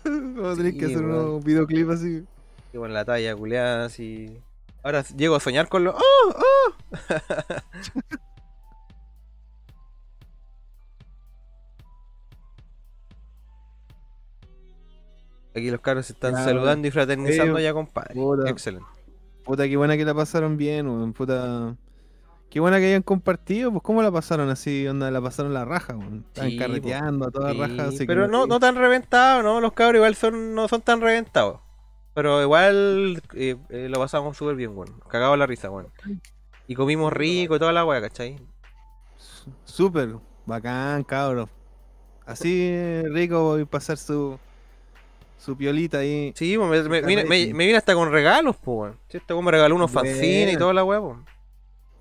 [0.04, 1.34] Vamos a tener que, vamos hacer bueno.
[1.34, 2.24] un videoclip así.
[2.72, 4.40] Y bueno, la talla culeada, así.
[4.82, 6.72] Ahora llego a soñar con lo, oh, oh.
[15.54, 18.14] Aquí los caros se están saludando y fraternizando ya, compadre.
[18.46, 18.97] Excelente.
[19.48, 21.12] Puta, qué buena que la pasaron bien, weón.
[21.14, 21.74] Puta.
[22.50, 25.96] Qué buena que hayan compartido, pues cómo la pasaron así, onda, la pasaron la raja,
[25.96, 26.24] weón.
[26.28, 27.88] Estaban Sí, carreteando a toda Sí, raja.
[27.88, 29.60] así que pero no, no tan reventados, ¿no?
[29.60, 31.60] Los cabros igual son, no son tan reventados.
[32.14, 35.00] Pero igual eh, eh, lo pasamos súper bien, weón.
[35.08, 35.88] Cagado la risa, weón.
[36.66, 38.38] Y comimos rico y toda la weá, ¿cachai?
[39.64, 41.48] Súper, bacán, cabros.
[42.26, 44.38] Así eh, rico voy a pasar su
[45.38, 46.32] su piolita ahí.
[46.36, 47.54] Sí, me, me, vine- me- Carrete.
[47.54, 48.98] me vine hasta con regalos, pues, weón.
[49.08, 51.00] Sí, este weón me regaló unos fanzines y toda la weá.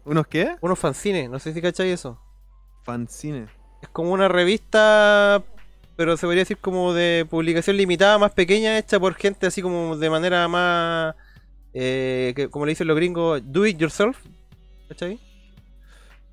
[0.03, 0.55] ¿Unos qué?
[0.61, 2.19] Unos fanzines, no sé si cachai eso.
[2.83, 3.49] Fanzines.
[3.81, 5.43] Es como una revista,
[5.95, 9.97] pero se podría decir como de publicación limitada, más pequeña, hecha por gente así como
[9.97, 11.15] de manera más,
[11.73, 14.17] eh, que, como le dicen los gringos, do it yourself.
[14.87, 15.19] ¿Cachai?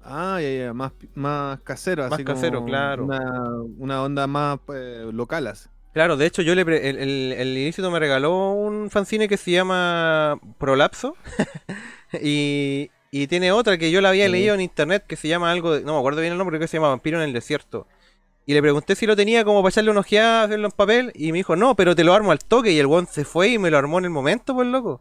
[0.02, 3.04] Ah, ya, ya, más, más casero, Más así como casero, claro.
[3.04, 5.68] Una, una onda más pues, local, así.
[5.94, 9.36] Claro, de hecho yo le pre- el, el, el inicio me regaló un fanzine que
[9.36, 11.16] se llama Prolapso
[12.20, 14.32] y, y tiene otra que yo la había Sí.
[14.32, 16.64] leído en internet que se llama algo, de- no me acuerdo bien el nombre, creo
[16.66, 17.86] que se llama Vampiro en el Desierto.
[18.46, 21.32] Y le pregunté si lo tenía como para echarle una ojeada, hacerlo en papel y
[21.32, 23.58] me dijo, no, pero te lo armo al toque y el one se fue y
[23.58, 25.00] me lo armó en el momento, pues loco.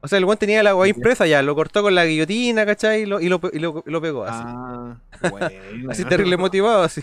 [0.00, 3.02] O sea, el one tenía la weá impresa ya, lo cortó con la guillotina, ¿cachai?
[3.02, 4.40] Y lo, y lo, y lo- y lo pegó así.
[4.46, 4.96] Ah,
[5.30, 5.48] bueno.
[5.90, 7.02] así terrible motivado, así.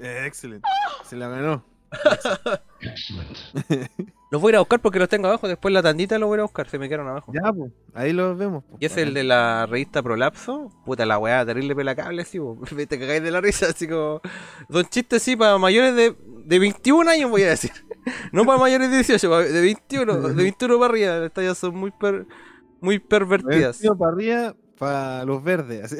[0.00, 0.66] Excelente.
[1.04, 1.64] Se la ganó.
[4.30, 6.38] Los voy a ir a buscar porque los tengo abajo, después la tandita los voy
[6.38, 7.32] a buscar, se me quedaron abajo.
[7.34, 7.72] Ya, pues.
[7.94, 8.62] Ahí los vemos.
[8.68, 8.80] pues.
[8.82, 10.70] Y es el de la revista Prolapso.
[10.84, 12.58] Puta la weá, terrible pelacable, así, po.
[12.88, 14.20] Te cagáis de la risa, así como.
[14.70, 17.72] Son chistes, sí, para mayores de, de 21 años, voy a decir.
[18.32, 21.26] No para mayores de 18, pa- de 21, de 21 para arriba.
[21.26, 22.26] Estas ya son muy, per-
[22.80, 23.78] muy pervertidas.
[23.98, 25.84] Para arriba, para los verdes.
[25.92, 25.96] Así.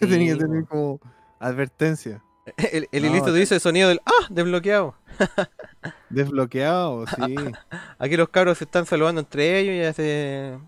[0.00, 0.98] Tenía que tener como
[1.38, 2.22] advertencia.
[2.56, 4.26] El, el No, acá- dice el sonido del ¡Ah!
[4.30, 4.94] desbloqueado.
[6.10, 7.36] Desbloqueado, sí.
[7.98, 10.58] Aquí los cabros se están saludando entre ellos y ya se.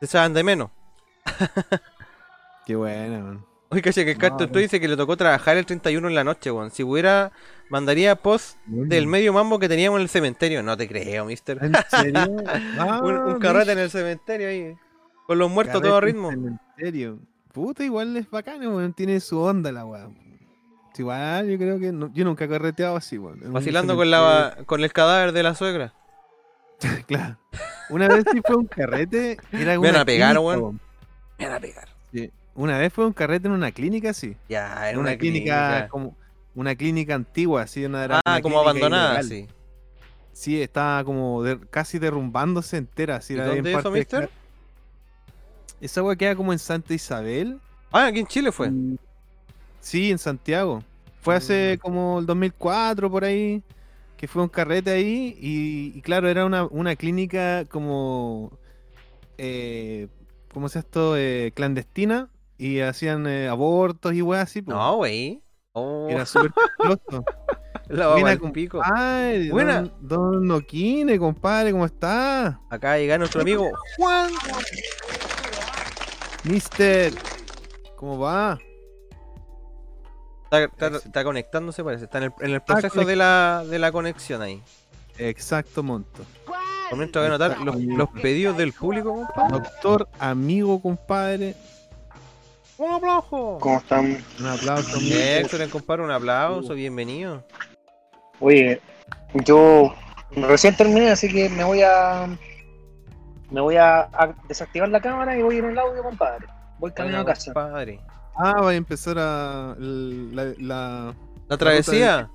[0.00, 0.70] Se saben de menos.
[2.66, 3.44] Qué buena, man.
[3.68, 4.58] Oye, caché que el Carter no.
[4.58, 6.70] dice que le tocó trabajar el 31 en la noche, weón.
[6.70, 7.32] Si hubiera,
[7.68, 10.62] mandaría post del medio mambo que teníamos en el cementerio.
[10.62, 11.58] No te creo, mister.
[11.62, 12.36] ¿En serio?
[12.78, 14.76] Ah, un, un carrete en el cementerio ahí.
[15.26, 16.30] Con los muertos a todo ritmo.
[16.30, 17.18] En serio.
[17.52, 18.92] Puta, igual es bacano, weón.
[18.92, 20.08] Tiene su onda la weá.
[20.98, 21.92] Igual, yo creo que.
[21.92, 25.54] no- yo nunca he carreteado así, un Vacilando con la con el cadáver de la
[25.54, 25.92] suegra.
[27.06, 27.38] Claro.
[27.88, 29.38] Una vez sí fue un carrete.
[29.52, 30.80] Era Me van una a pegar, clínica, weón.
[31.38, 31.88] van a pegar.
[32.12, 32.30] Sí.
[32.54, 34.36] Una vez fue un carrete en una clínica, sí.
[34.48, 36.16] Ya, En en una, clínica, como
[36.54, 39.24] una clínica antigua, así, una era Ah, una como clínica abandonada, ilegal.
[39.28, 39.46] sí.
[40.32, 44.28] Sí, estaba como de- casi derrumbándose entera, así ¿Y la dónde eso, mister?
[45.80, 47.60] Esa weá queda como en Santa Isabel.
[47.92, 48.70] Ah, aquí en Chile fue.
[48.70, 48.96] Mm,
[49.86, 50.82] Sí, en Santiago.
[51.20, 53.62] Fue hace como el 2004 por ahí,
[54.16, 58.50] que fue un carrete ahí y, y claro, era una, una clínica como,
[59.38, 60.08] eh,
[60.52, 61.16] ¿cómo se llama esto?
[61.16, 64.60] Eh, clandestina y hacían eh, abortos y weas así.
[64.62, 64.76] pues.
[64.76, 65.40] No, güey.
[65.72, 66.50] Oh, Era súper
[67.88, 68.80] la Buena con- pico.
[68.82, 69.82] Ay, Buena.
[69.82, 72.60] Don, don Noquine, compadre, ¿cómo está?
[72.70, 74.30] Acá llega nuestro amigo Juan.
[76.44, 77.12] Mister,
[77.96, 78.58] ¿cómo va?
[80.50, 82.04] Está, está- está conectándose, parece.
[82.04, 84.62] Está en el, en el Está proceso de la, de la conexión ahí.
[85.18, 86.24] Exacto monto.
[86.90, 89.50] Voy a anotar los, los pedidos del público, compadre.
[89.50, 91.56] Doctor, amigo, compadre.
[92.78, 93.58] Un aplauso.
[93.60, 94.24] ¿Cómo están?
[94.38, 94.98] Un aplauso.
[95.00, 96.04] Excelente, compadre.
[96.04, 96.74] Un aplauso.
[96.74, 97.42] Bienvenido.
[98.38, 98.80] Oye,
[99.44, 99.94] yo
[100.32, 102.28] recién terminé, así que me voy a
[103.50, 106.46] me voy a, a desactivar la cámara y voy a ir en el audio, compadre.
[106.78, 107.52] Voy camino a casa.
[107.52, 107.98] compadre.
[108.38, 111.14] Ah, va a empezar a el- la, la,
[111.48, 112.28] La travesía.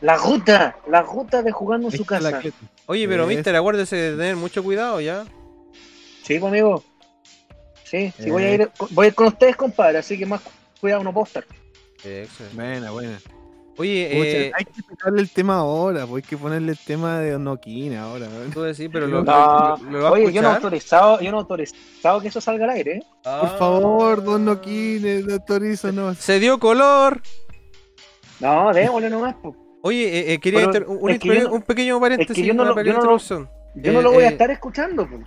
[0.00, 2.40] La ruta, la ruta de jugando en su la casa.
[2.40, 2.52] que-
[2.86, 5.24] Oye, pero Es- mister, acuérdese de tener mucho cuidado ya.
[6.22, 6.84] Sí, pues, amigo.
[7.84, 8.54] Sí, sí, voy a Eh.
[8.54, 10.40] ir, voy a ir con ustedes, compadre, así que más
[10.80, 11.44] cuidado no puedo estar.
[12.02, 12.54] Excelente.
[12.54, 13.18] Buena, buena.
[13.76, 17.18] Oye, Pucha, eh, hay que tocarle el tema ahora, pues hay que ponerle el tema
[17.18, 18.28] de Noquina ahora.
[18.52, 21.30] tú decís, pero lo, No, lo- lo va a Oye, yo no he autorizado, yo
[21.32, 23.02] no he autorizado que eso salga al aire, ¿eh?
[23.24, 23.38] Ah.
[23.40, 26.14] Por favor, don Noquine, doctorizo, no.
[26.14, 27.20] Se dio color.
[28.40, 29.54] No, démosle nomás, pues.
[29.82, 32.74] Oye, eh, eh, quería Pero un, es que yo pequeño paréntesis, yo no una lo-
[32.76, 33.50] pequeña yo no lo- introducción.
[33.76, 35.20] Yo no lo voy a eh, estar escuchando, pues.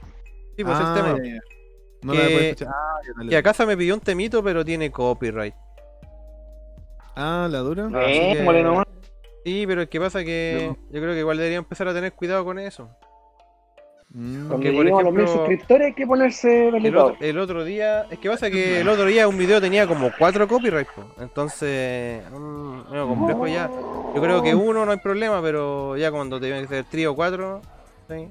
[0.56, 1.40] Sí, pues Ah, el tema.
[2.02, 2.68] No la Que- puedo escuchar.
[2.70, 3.22] Ah.
[3.30, 5.54] Que acá se me pidió un temito, pero tiene copyright.
[7.19, 7.88] Ah, la dura.
[7.88, 8.84] Así que-.
[9.43, 12.45] Sí, pero es que pasa que yo creo que igual debería empezar a tener cuidado
[12.45, 12.89] con eso.
[14.10, 18.06] Mm, Cuando por a los mil suscriptores hay que ponerse El otro, el otro día,
[18.10, 21.03] es que pasa que el otro día un video tenía como cuatro copyrights, po.
[21.19, 23.69] entonces, mm, medio complejo ya.
[24.15, 27.15] Yo creo que uno no hay problema, pero ya cuando te que ser trío o
[27.15, 27.62] cuatro,
[28.10, 28.30] ¿sí?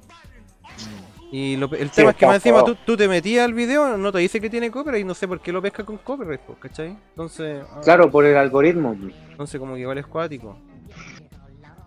[1.33, 3.97] Y lo el Sí, tema es que más encima tú, tú te metías al video,
[3.97, 6.97] no te dice que tiene copyright, no sé por qué lo pesca con copyright, ¿cachai?
[7.11, 8.97] Entonces, ah, Claro, por el algoritmo.
[9.31, 10.57] entonces como que igual es cuático.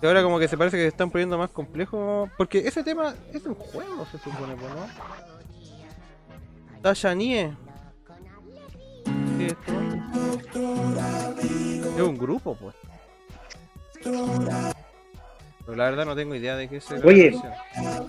[0.01, 3.13] Y ahora como que se parece que se están poniendo más complejo, porque ese tema
[3.33, 4.87] es un juego, se supone, po, ¿no?
[6.81, 7.51] Tasha Nie.
[9.37, 10.61] ¿Qué es esto?
[11.97, 12.75] Es un grupo, pues.
[15.69, 16.89] Pero la verdad no tengo idea de qué es.
[16.89, 17.31] la Oye.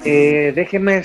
[0.07, 1.03] Eh, déjenme,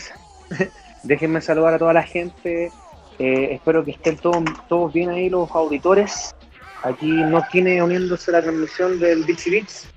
[1.03, 2.71] déjenme saludar a toda la gente.
[3.19, 6.33] Eh, espero que estén todos, todos bien ahí los auditores.
[6.81, 9.89] Aquí no tiene uniéndose la transmisión del Bitsy Bits.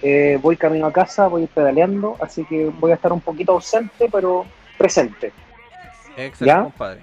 [0.00, 4.08] Eh, voy camino a casa, voy pedaleando, así que voy a estar un poquito ausente,
[4.10, 4.46] pero
[4.78, 5.30] presente.
[6.16, 7.00] Excelente, compadre.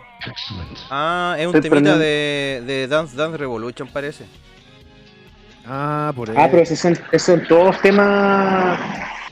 [0.90, 4.26] Ah, es un Estoy temita de, de Dance Dance Revolution, parece.
[5.68, 6.36] Ah, por ahí.
[6.38, 8.80] Ah, pero esos son, esos son todos temas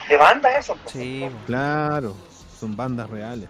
[0.09, 0.75] de banda, eso.
[0.83, 0.91] pues.
[0.93, 2.15] Sí, Claro,
[2.59, 3.47] son bandas reales.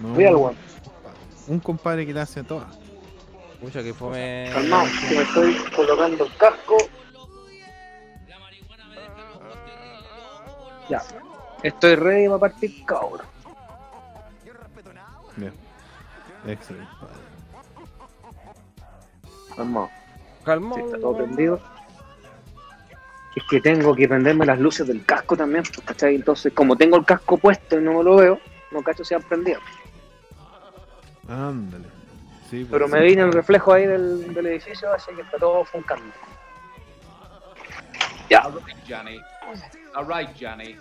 [0.00, 0.56] No, Cuídalo, weón.
[1.46, 2.66] Un compadre que le hace a todas.
[3.62, 4.50] mucha que fome.
[4.52, 6.76] Calmado, que me estoy colocando el casco.
[10.88, 11.02] Ya.
[11.62, 13.20] Estoy ready para partir, cabrón.
[15.36, 15.52] Bien.
[16.46, 16.90] Excelente.
[19.56, 19.90] Calmado.
[20.46, 20.76] Calmado.
[20.76, 21.60] Sí, está todo prendido.
[23.34, 26.14] Es que tengo que prenderme las luces del casco también, ¿cachai?
[26.14, 29.22] Entonces, como tengo el casco puesto y no me lo veo, no cacho si han
[29.22, 29.60] prendido.
[31.28, 31.84] Ándale.
[32.48, 33.04] Sí, pues, Pero me sí.
[33.06, 36.14] vine el reflejo ahí del, del edificio, así que está todo funcando.
[38.30, 38.42] Ya.
[38.88, 39.20] Johnny.
[39.94, 40.76] All right, Johnny.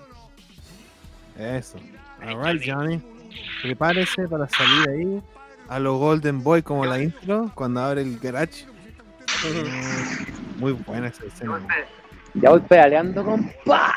[1.38, 1.78] Eso.
[2.22, 3.02] Alright, Johnny.
[3.62, 5.24] Prepárese para salir ahí
[5.68, 8.66] a los Golden Boy como la intro cuando abre el garage.
[10.58, 11.60] Muy buena esa escena.
[12.34, 13.94] Ya voy pedaleando con pa.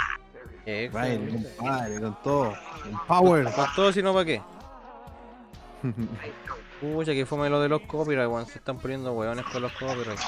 [0.66, 1.54] Baile, Excelente.
[1.56, 2.54] compadre, con todo.
[2.82, 3.44] Con power.
[3.52, 4.42] Con todo, si no, ¿para qué?
[6.80, 8.46] Pucha, que fome lo de los copyrights, weón.
[8.46, 10.22] Se están poniendo weones con los copyrights.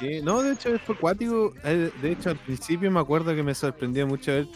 [0.00, 1.52] Sí, no, de hecho fue cuático.
[1.64, 4.46] Eh, De hecho, al principio me acuerdo que me sorprendió mucho ver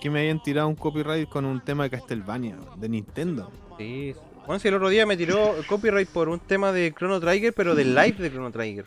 [0.00, 3.50] que me habían tirado un copyright con un tema de Castlevania, de Nintendo.
[3.78, 4.14] Sí.
[4.46, 7.76] Bueno, si el otro día me tiró copyright por un tema de Chrono Trigger, pero
[7.76, 8.86] del live de Chrono Trigger.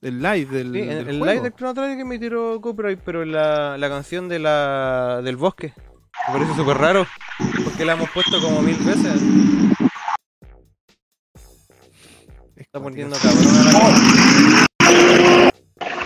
[0.00, 3.76] El live del, Sí, del el, live de Chrono Trigger me tiró copyright, pero la,
[3.76, 5.74] la canción de la, del bosque.
[6.28, 7.06] Me parece súper raro,
[7.64, 9.20] porque la hemos puesto como mil veces.
[12.54, 14.70] Es Está poniendo cabrón a la.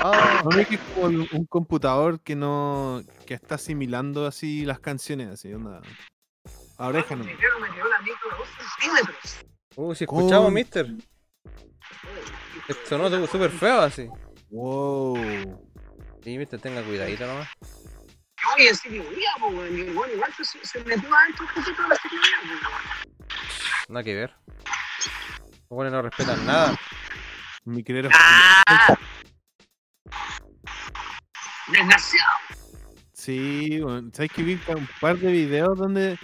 [0.03, 3.03] Ah, No, es que es como un, un computador que no.
[3.27, 5.83] que está asimilando así las canciones, así, onda.
[6.81, 7.25] A oreja no.
[9.77, 10.87] uh, si escuchamos, mister.
[12.89, 14.09] Sonó tu- súper feo así.
[14.49, 15.15] Wow.
[16.25, 17.51] Sí, mister, tenga cuidadito nomás.
[18.57, 19.95] Oye, weón.
[19.95, 21.99] Bueno, igual se, metió adentro un poquito de la
[23.91, 24.35] Nada que ver.
[24.49, 26.75] Los buenos no respetan nada.
[27.67, 28.09] Mi querido.
[31.71, 32.31] Desgraciado.
[33.13, 36.19] Sí, bueno, ¿sabes que vi un par de videos donde.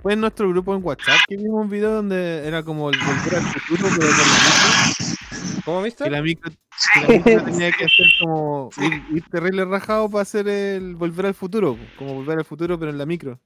[0.00, 3.34] Fue en nuestro grupo en WhatsApp que vimos un video donde era como el volver
[3.36, 5.62] al futuro, pero con la micro.
[5.64, 6.12] ¿Cómo, Que mister?
[6.12, 8.70] la micro, que la micro tenía que hacer como.
[8.80, 11.76] Ir, ir terrible rajado para hacer el volver al futuro.
[11.98, 13.40] Como volver al futuro, pero en la micro.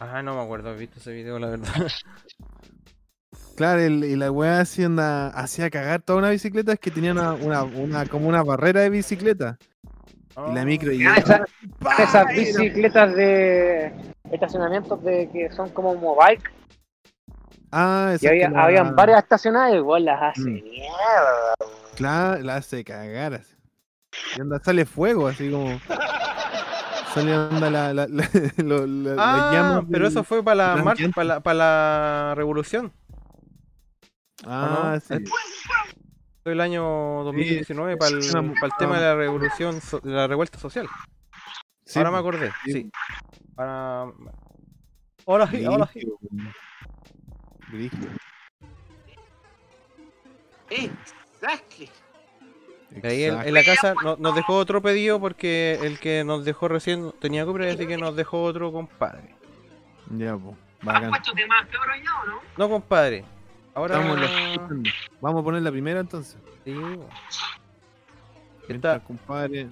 [0.00, 1.68] Ah, no me acuerdo, he visto ese video, la verdad.
[3.56, 7.34] Claro, el- y la weá hacía, hacía cagar toda una bicicleta, es que tenía una,
[7.34, 9.58] una, una- como una barrera de bicicleta.
[10.50, 11.44] Y la micro y Ah.
[11.98, 13.92] Esas bicicletas de
[14.30, 16.50] estacionamientos de que son como mobike.
[17.72, 20.62] Ah, Y había, la- habían varias estacionadas y igual las hace Mm.
[20.62, 21.54] mierda.
[21.94, 23.54] Claro, la hace cagar así.
[24.36, 25.78] Y onda sale fuego, así como.
[27.14, 28.28] Sale onda la, la, la,
[28.58, 32.92] lo- las Ah, pero del- eso fue para la marcha, para la, para la revolución.
[34.46, 35.00] Ah, no?
[35.18, 35.24] sí.
[36.42, 36.82] Fue el año
[37.24, 40.88] 2019 para el, para el tema de la revolución, so- de la revuelta social.
[41.84, 42.72] Sí, ahora me pues, acordé, sí.
[42.72, 42.90] sí.
[43.64, 44.12] Ahora,
[45.26, 46.00] ahora sí, ahora sí.
[46.00, 46.54] brígido, weón.
[47.70, 48.08] Brígido.
[53.02, 56.44] Y Ahí en, en la casa no- nos dejó otro pedido porque el que nos
[56.44, 59.34] dejó recién tenía copyright, así que nos dejó otro compadre.
[60.16, 60.56] Ya, pues.
[60.82, 61.12] Bacán.
[62.56, 63.24] No, compadre.
[63.74, 63.94] Ahora.
[63.96, 64.82] Estamos la-.
[65.20, 66.36] Vamos a poner la primera entonces.
[66.64, 67.08] Sí, bo.
[68.68, 69.68] Mientras, Está- compadre.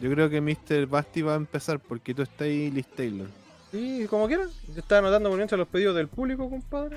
[0.00, 0.86] Yo creo que Mr.
[0.86, 3.28] Basti va a empezar porque tú estás ahí, Liz Taylor.
[3.70, 4.48] Sí, como quieran.
[4.74, 6.96] Yo estaba anotando por mientras los pedidos del público, compadre.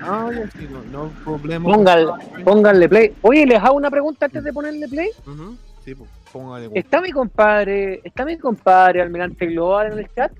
[0.00, 1.64] Ah, sí, no, no problema.
[1.70, 2.12] Pónganle,
[2.44, 3.14] pónganle play.
[3.20, 5.10] Oye, les hago una pregunta antes de ponerle play.
[5.26, 5.56] Ujú.
[5.84, 6.70] Sí, pues, póngale.
[6.74, 10.32] ¿Está mi compadre, está mi compadre Almirante Global en el chat?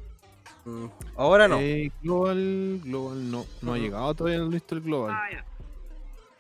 [0.65, 0.87] Mm,
[1.17, 1.59] Ahora no.
[1.61, 4.81] Eh, Global, Global no, no ha llegado todavía el Mr.
[4.81, 5.15] Global.
[5.15, 5.45] Ah, ya.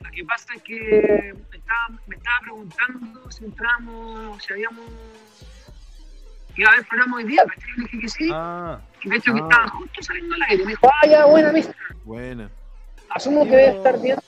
[0.00, 4.84] Lo que pasa es que me estaba, me estaba preguntando si entramos, si habíamos.
[6.56, 7.70] Iba a haber programa hoy día, ¿cachai?
[7.76, 8.30] Le dije que sí.
[8.32, 9.48] Ah, que de hecho que ah.
[9.48, 10.64] estaba justo saliendo al aire.
[10.64, 11.76] Me dijo, ah, ya, buena, mister.
[12.04, 12.50] Buena.
[13.10, 14.18] Asumo que debe estar bien.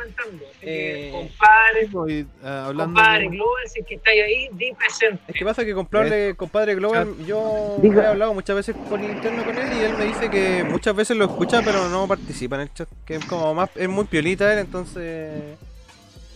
[0.00, 0.44] Comentando.
[0.62, 5.22] Eh, compadre, Voy, ah, hablando compadre, de- Global, si es que estáis ahí, di presente.
[5.28, 8.04] es que pasa que compadre, compadre Global, yo Diga.
[8.04, 11.16] he hablado muchas veces por interno con él y él me dice que muchas veces
[11.18, 14.50] lo escucha pero no participa en el chat, que es como más, es muy piolita
[14.52, 15.58] él, entonces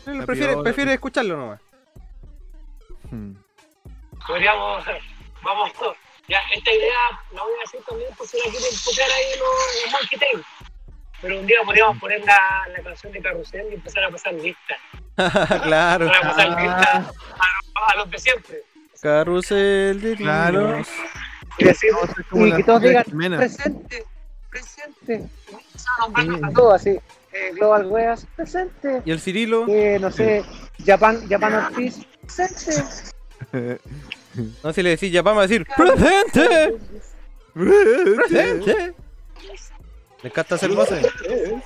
[0.07, 1.61] él prefiere, prefiere escucharlo nomás.
[3.11, 3.33] Hmm.
[4.27, 4.85] Podríamos,
[5.43, 5.71] vamos,
[6.29, 9.93] ya, esta idea la voy a decir también por si la quieren escuchar ahí los,
[9.93, 10.47] los Tales.
[11.23, 12.39] Pero un día podríamos poner la,
[12.77, 14.75] la canción de Carrusel y empezar a pasar lista.
[15.62, 16.07] claro.
[16.07, 18.62] Empezar a pasar lista a, los- a los de siempre.
[19.01, 20.83] Carrusel de Claro.
[21.59, 23.05] Y decir, a y la que todos digan,
[23.37, 24.05] presente,
[24.51, 25.15] presente.
[25.51, 26.91] Y empezar a nombrarnos a todos así.
[27.33, 29.03] Eh, Global Weas, presente.
[29.05, 30.45] Y el Cirilo, Eh, no sé,
[30.85, 33.09] Japan, Japan Ortiz, presente.
[34.62, 36.75] no sé si le decís ya vamos a decir ¡Presente!
[37.55, 38.95] ¡Presente!
[40.25, 41.07] Me encanta hacer voces.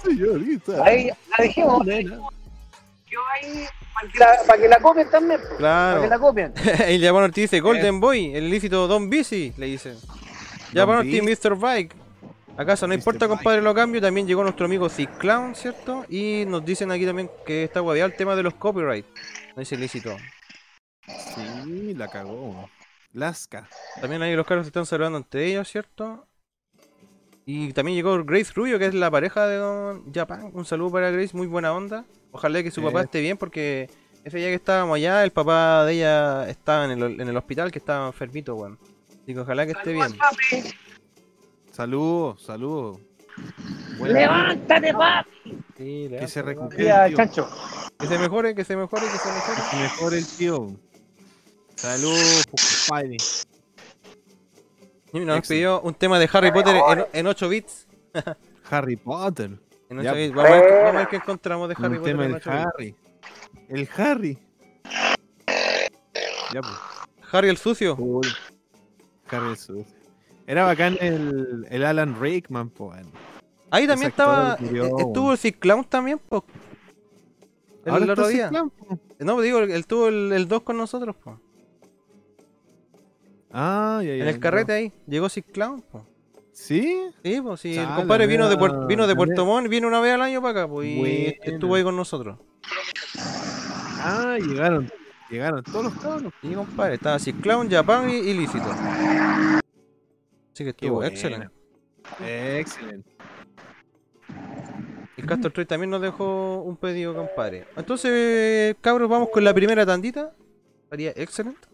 [0.03, 0.85] Señorita.
[0.85, 1.87] Ahí la dejemos.
[1.87, 5.41] Yo ahí, para que la, para que la copien también.
[5.41, 6.07] Para que Claro.
[6.09, 6.53] la copien.
[6.87, 9.97] el Japan Ortiz dice Golden Boy, el ilícito Don Bici, le dicen.
[10.75, 11.55] Japan Ortiz, Mr.
[11.57, 11.95] Bike.
[12.59, 12.99] ¿Acaso no Mr.
[12.99, 13.37] importa, Bike.
[13.39, 14.01] compadre, lo cambio?
[14.01, 16.05] También llegó nuestro amigo Zig Clown, ¿cierto?
[16.09, 19.07] Y nos dicen aquí también que está guaviado el tema de los copyright.
[19.55, 20.17] No dice ilícito.
[21.07, 22.69] Sí, la cagó.
[23.15, 23.69] Lasca.
[24.01, 26.27] También ahí los carros se están saludando entre ellos, ¿cierto?
[27.51, 30.51] Y también llegó Grace Rubio, que es la pareja de Don Japan.
[30.53, 32.05] Un saludo para Grace, muy buena onda.
[32.31, 33.05] Ojalá que su papá Eh.
[33.05, 33.89] esté bien, porque
[34.23, 37.71] ese día que estábamos allá, el papá de ella estaba en el, en el hospital,
[37.73, 38.79] que estaba enfermito, weón.
[39.23, 40.09] Así que ojalá que esté bien.
[41.73, 42.99] Saludos, saludos.
[43.99, 45.31] Levántate, papi.
[45.79, 46.85] Sí, Que se recupere.
[47.31, 47.49] Tío.
[47.99, 49.61] Que se mejore, que se mejore, que se mejore.
[49.71, 50.77] Que mejor el tío.
[51.77, 52.45] Saludos,
[52.87, 53.17] compadre.
[55.13, 55.49] Y nos Excelente.
[55.49, 57.87] pidió un tema de Harry Potter en, en 8 bits.
[58.71, 59.59] Harry Potter.
[59.89, 60.35] En 8 Ya, bits.
[60.35, 62.41] Vamos a, ver, vamos a ver qué encontramos de Harry Un Potter tema en del
[62.41, 62.67] 8 bits.
[62.67, 62.95] Harry.
[63.69, 64.39] El Harry.
[66.53, 66.75] Ya, pues.
[67.33, 67.97] Harry el sucio.
[67.99, 68.27] Uy.
[69.31, 69.85] Harry el sucio.
[70.47, 72.87] Era bacán el, el Alan Rickman, po.
[72.89, 73.11] weón.
[73.71, 74.57] Ahí también estaba.
[74.61, 76.45] murió, eh, Estuvo el Zig Clown también, po.
[77.85, 78.49] El Ahora otro día.
[78.49, 78.99] plan, po.
[79.19, 81.39] No, digo, él tuvo el 2 con nosotros, po.
[83.51, 84.23] Ah, ya, ya.
[84.25, 84.93] En el carrete ahí.
[85.07, 86.07] Llegó Clown, po.
[86.53, 86.99] ¿Sí?
[87.23, 87.77] Sí, pues sí.
[87.77, 89.15] El compadre vino de, mira, Puer- vino de.
[89.15, 90.89] Puerto Montt, vino una vez al año para acá, pues.
[90.89, 92.39] Y estuvo ahí con nosotros.
[94.01, 94.91] Ah, llegaron.
[95.31, 96.33] Llegaron todos los cabros.
[96.43, 96.95] Sí, compadre.
[96.95, 98.71] Estaba Zig Clown, Japan y ilícito.
[98.71, 101.49] Así que estuvo excelente.
[102.27, 103.11] Excelente.
[105.17, 107.67] El Castor Troy también nos dejó un pedido, compadre.
[107.77, 110.33] Entonces, cabros, vamos con la primera tandita.
[110.85, 111.69] Estaría excelente.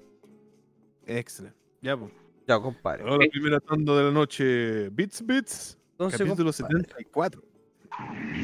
[1.07, 1.59] Excelente.
[1.85, 2.11] Ya, pues.
[2.49, 3.03] Ya, compadre.
[3.03, 4.89] Ahora la primera tanda de la noche.
[4.89, 5.79] Bits, Bits.
[5.93, 7.43] Entonces, capítulo compadre, 74.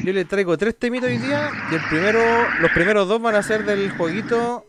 [0.04, 1.50] yo le traigo tres temitas hoy día.
[1.72, 2.20] Y el primero,
[2.60, 4.66] los primeros dos van a ser del jueguito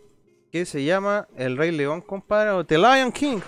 [0.53, 3.39] que se llama El Rey León, compadre, o The Lion King.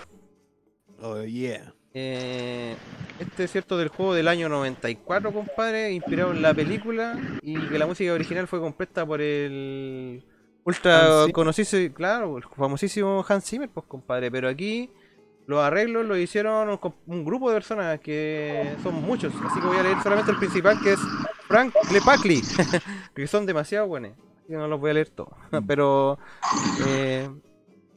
[1.01, 1.73] Oh, yeah.
[1.93, 2.75] Eh,
[3.19, 7.79] este es cierto del juego del año 94, compadre, inspirado en la película y que
[7.79, 10.25] la música original fue compuesta por el
[10.63, 14.89] ultra conocido, claro, el famosísimo Hans Zimmer, pues compadre, pero aquí
[15.45, 19.83] los arreglos lo hicieron un, grupo de personas que son muchos, así que voy a
[19.83, 20.99] leer solamente el principal que es
[21.47, 22.41] Frank Lepacli,
[23.15, 25.33] que son demasiado buenos, así que no los voy a leer todos,
[25.67, 26.17] pero
[26.87, 27.29] eh,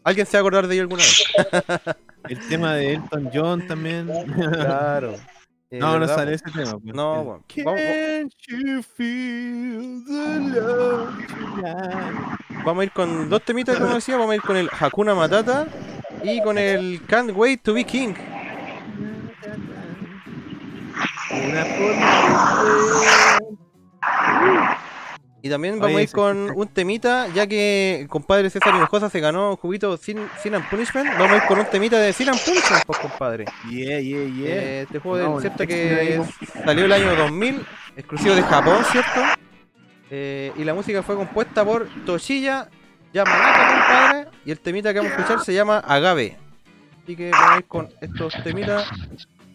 [0.03, 1.24] alguien se va a acordar de ello alguna vez.
[2.28, 4.09] El tema de Elton John también.
[4.34, 5.14] Claro.
[5.68, 6.14] Eh, no, no ¿verdad?
[6.14, 6.78] sale ese tema.
[6.78, 6.94] pues.
[6.94, 8.32] No, El bueno, vamos- tonight?
[12.64, 14.16] Vamos a ir con dos temitas, como decía.
[14.16, 15.66] Vamos a ir con el Hakuna Matata
[16.33, 18.14] y con el Can't Wait to Be King.
[25.43, 29.20] Y también vamos Oye, a ir con un temita, ya que compadre César Hinojosa se
[29.20, 31.09] ganó un juguito sin, sin and Punishment.
[31.16, 33.45] Vamos a ir con un temita de Sin and Punishment, pues, compadre.
[33.70, 34.49] Yeah, yeah, yeah.
[34.49, 36.20] Eh, este juego No, del cierto que
[36.64, 37.64] salió el año 2000,
[37.97, 39.20] exclusivo de Japón, ¿cierto?
[40.11, 42.68] Eh, y la música fue compuesta por Toshiya
[43.17, 44.29] Yamanaka, compadre.
[44.45, 46.37] Y el temita que vamos a escuchar se llama Agave.
[47.03, 48.87] Así que vamos a ir con estos temitas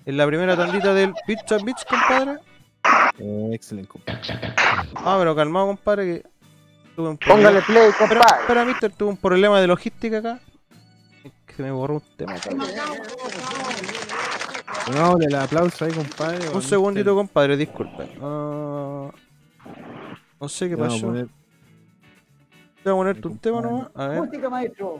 [0.05, 2.39] en la primera tandita del Beats and Beats, compadre.
[3.19, 4.21] Eh, excelente, compadre.
[4.95, 6.23] Ah, pero calmado, compadre, que
[6.95, 7.49] tuve un problema.
[7.49, 8.21] Póngale play, compadre.
[8.41, 10.39] espera, mister, tuve un problema de logística acá.
[11.23, 12.49] Es que se me borró un tema acá.
[14.85, 16.49] Pongámosle el aplauso ahí, compadre.
[16.49, 18.09] Un segundito, compadre, disculpen.
[18.21, 19.09] Ah,
[20.39, 21.07] no sé qué pasó.
[21.07, 21.27] poner-
[22.83, 23.89] Voy a ponerte un tema nomás.
[23.95, 24.99] A ver, Música, maestro.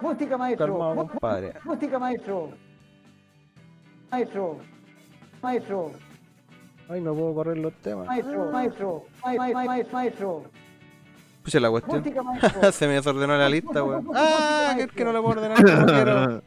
[0.00, 0.78] Música, maestro.
[1.08, 1.54] compadre.
[1.64, 2.50] Música, maestro.
[4.10, 4.58] Maestro.
[5.42, 5.92] Maestro.
[6.88, 8.06] Ay, no puedo correr los temas.
[8.06, 8.50] Maestro.
[8.50, 9.04] Maestro.
[9.24, 10.44] ma- ma- ma- ma- Maestro.
[11.42, 11.98] Puse la cuestión.
[12.00, 12.72] Música, maestro.
[12.72, 14.06] Se me desordenó la lista, weón.
[14.14, 16.42] Ah, que es que no lo puedo ordenar como quiero.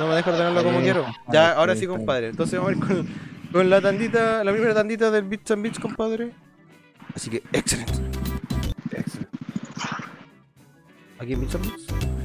[0.00, 1.04] No me deja ordenarlo como quiero.
[1.30, 2.28] Ya, ahora sí, compadre.
[2.28, 3.06] Entonces vamos a ir con,
[3.52, 6.32] con la tandita, la primera tandita del Beats and Beats, compadre.
[7.14, 7.92] Así que, excelente.
[8.92, 9.38] Excelente.
[11.18, 12.23] Aquí en Beats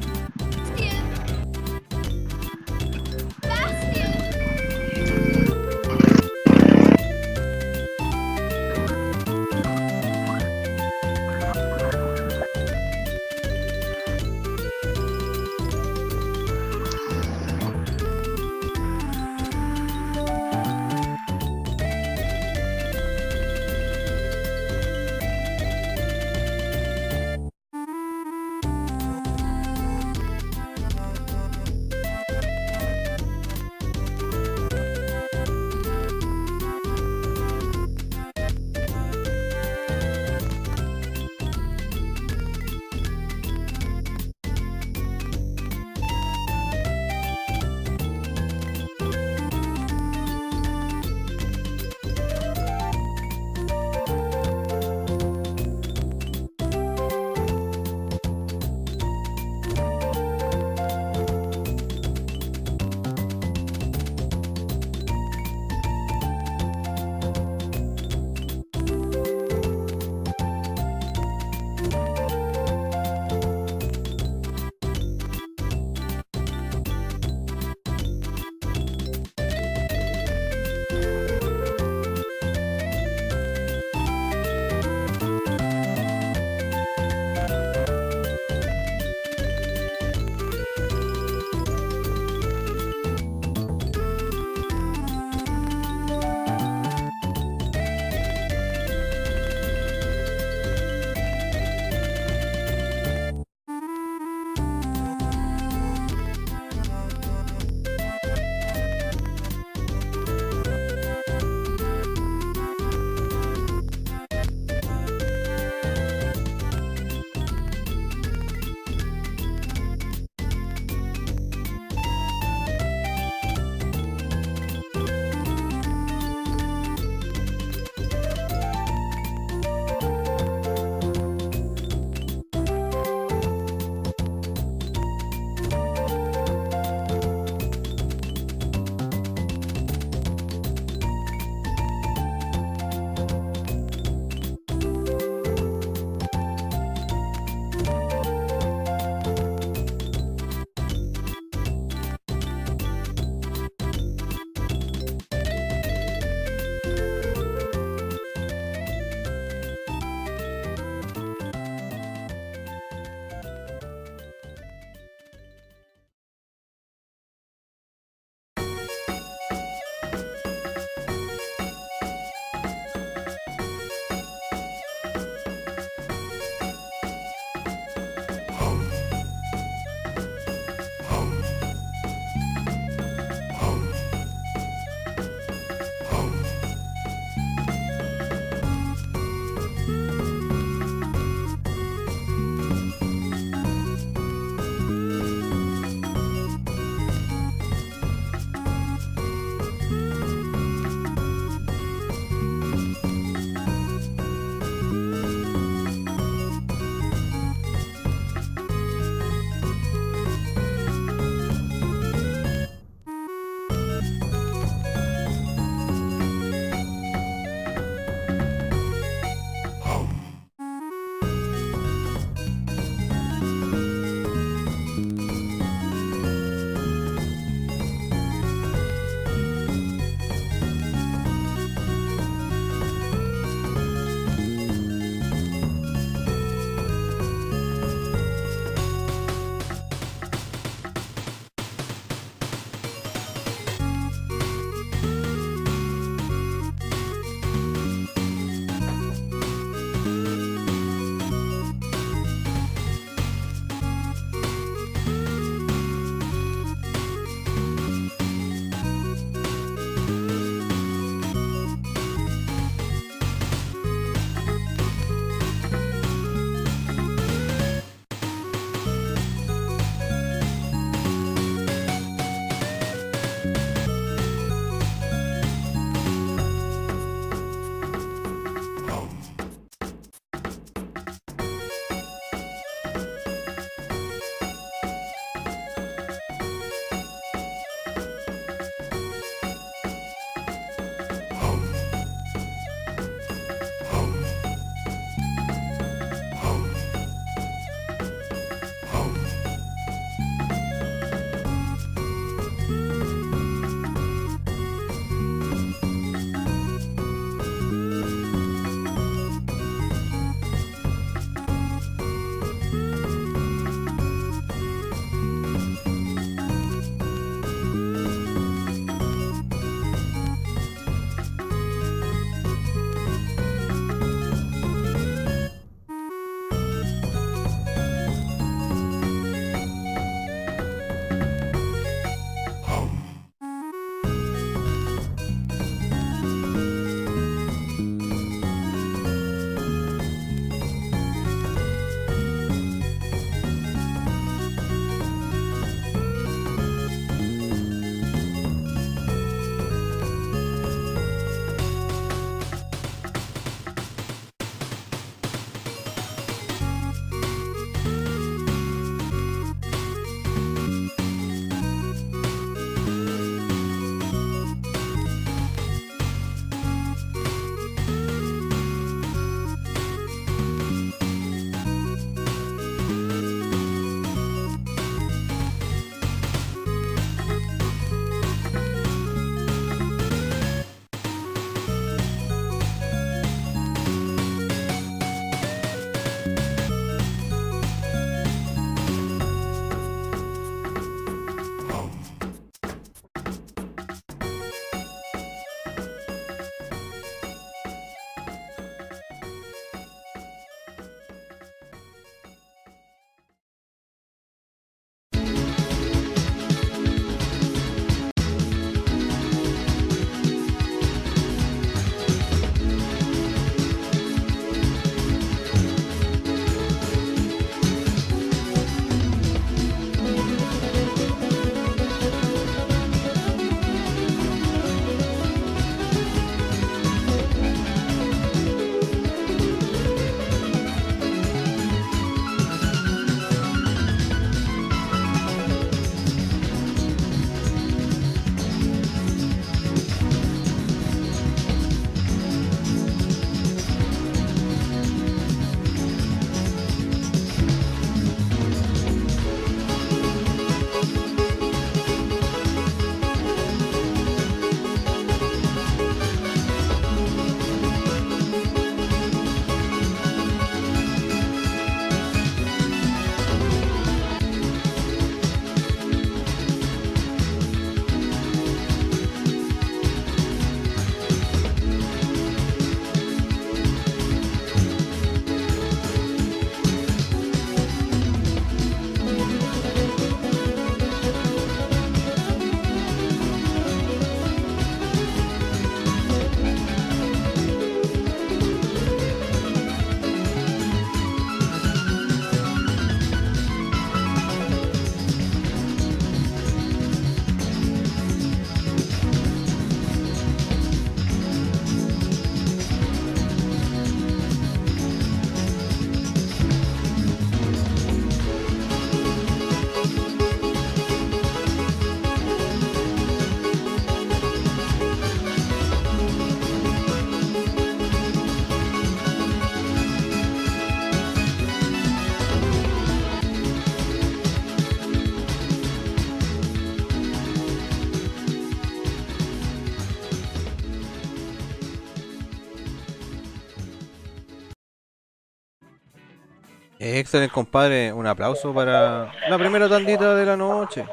[536.97, 537.93] Excelente, compadre.
[537.93, 540.85] Un aplauso para la primera tandita de la noche.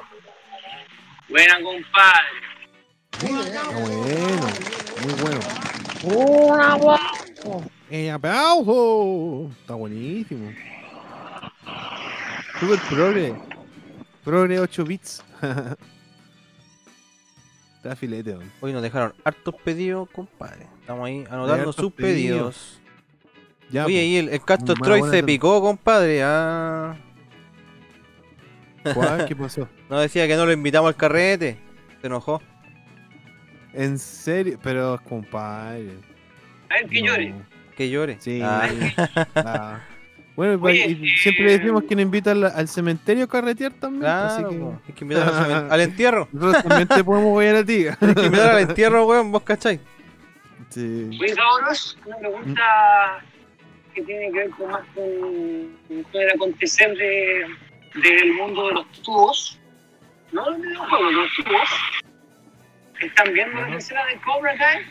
[1.28, 2.46] Buena, compadre.
[3.22, 4.46] Bueno,
[5.02, 5.40] muy bueno.
[7.90, 9.50] ¡Eh, aplauso!
[9.60, 10.52] Está buenísimo.
[12.60, 13.34] Super progre.
[14.24, 15.24] Progre 8 bits.
[17.76, 18.36] Está filete.
[18.60, 20.66] Hoy nos dejaron hartos pedidos, compadre.
[20.80, 22.80] Estamos ahí anotando sus pedidos.
[23.70, 25.26] Ya, Oye, ahí el, el Castro Troy se tanda.
[25.26, 26.22] picó, compadre.
[26.22, 26.96] Ah.
[28.94, 29.26] ¿Cuál?
[29.26, 29.68] ¿Qué pasó?
[29.90, 31.58] No decía que no lo invitamos al carrete.
[32.00, 32.40] Se enojó.
[33.72, 34.58] ¿En serio?
[34.62, 35.98] Pero, compadre.
[36.70, 37.06] A ver, que no.
[37.08, 37.34] llore.
[37.76, 38.16] Que llore.
[38.20, 38.40] Sí.
[38.42, 38.68] Ah.
[39.34, 39.80] Ah.
[40.36, 44.02] Bueno, Oye, y siempre le decimos que nos invita al, al cementerio a carretear también.
[44.02, 44.50] pues, así Claro,
[44.84, 44.88] que.
[44.88, 46.28] Hay que invitar al, entierro.
[46.30, 47.86] nosotros también te podemos guiar a ti.
[47.88, 49.80] Hay que invitar al entierro, weón, vos cachai.
[50.68, 51.08] Sí.
[51.22, 52.62] Oye, cabros, una pregunta
[53.96, 57.46] que tiene que ver con más con, con el acontecer de,
[58.02, 59.58] del mundo de los tubos.
[60.32, 61.68] No los videojuegos, los tubos.
[63.00, 64.82] ¿Están viendo la tercera de Cobra Kai?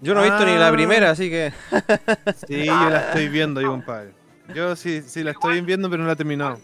[0.00, 0.72] Yo no he visto ni la Ah.
[0.72, 1.52] primera, así que.
[2.46, 4.12] Sí, yo la estoy viendo, yo, compadre.
[4.54, 6.58] Yo sí, sí la estoy viendo, pero no la he terminado.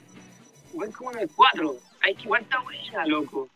[0.74, 1.74] Voy como en el 4.
[2.02, 3.48] Hay que igual está buena, loco.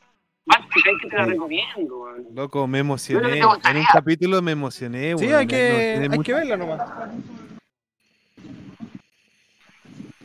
[0.46, 0.62] Hay
[1.02, 2.26] que te la recomiendo, weón.
[2.34, 3.38] Loco, me emocioné.
[3.40, 5.16] no En un capítulo me emocioné.
[5.18, 6.80] Sí, hay No, que, tiene hay mucho- que verla nomás.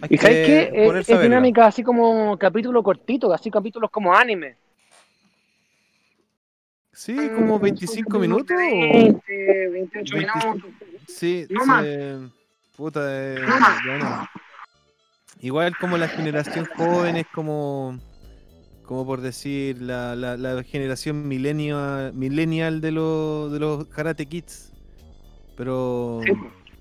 [0.01, 0.71] Hay ¿Y sabes qué?
[0.73, 4.55] Es, es dinámica así como capítulo cortito, así capítulos como anime.
[6.93, 8.55] Sí, como 25 minutos.
[8.55, 10.31] o- 20, 28 20.
[10.39, 10.71] minutos.
[11.07, 11.83] Sí, No más.
[11.85, 12.17] se-
[12.75, 13.79] Puta, eh, No más.
[13.85, 14.29] bueno.
[15.41, 17.97] Igual como la generación joven es como,
[18.83, 24.73] como por decir, la, la, la generación millennial, millennial de, los de los Karate Kids.
[25.55, 26.31] Pero Sí.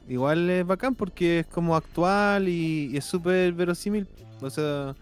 [0.08, 4.06] Igual es bacán porque es como actual y, y es súper verosímil.
[4.40, 4.94] O sea,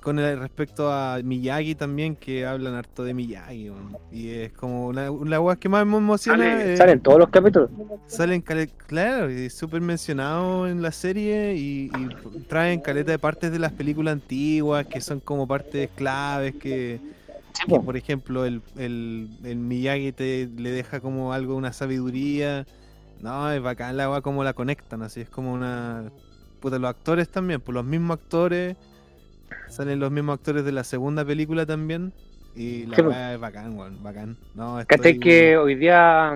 [0.00, 3.70] con el respecto a Miyagi también, que hablan harto de Miyagi.
[4.12, 6.38] Y es como la, la weá que más me emociona.
[6.44, 7.70] Sale- Salen todos los capítulos.
[8.06, 8.42] Salen,
[8.86, 12.08] claro, y súper mencionado en la serie y, y
[12.48, 17.00] traen caleta de partes de las películas antiguas que son como partes claves que,
[17.66, 22.64] que, por ejemplo, el, el, el Miyagi te, le deja como algo, una sabiduría.
[23.22, 26.04] No, es bacán la agua como la conectan, así es como una...
[26.60, 28.76] Puta, los actores también, pues los mismos actores,
[29.68, 32.12] salen los mismos actores de la segunda película también.
[32.56, 33.08] Y la pues.
[33.08, 34.36] weá es bacán, weón, bacán.
[34.56, 36.34] No, ¿Cachai estoy- que hoy día.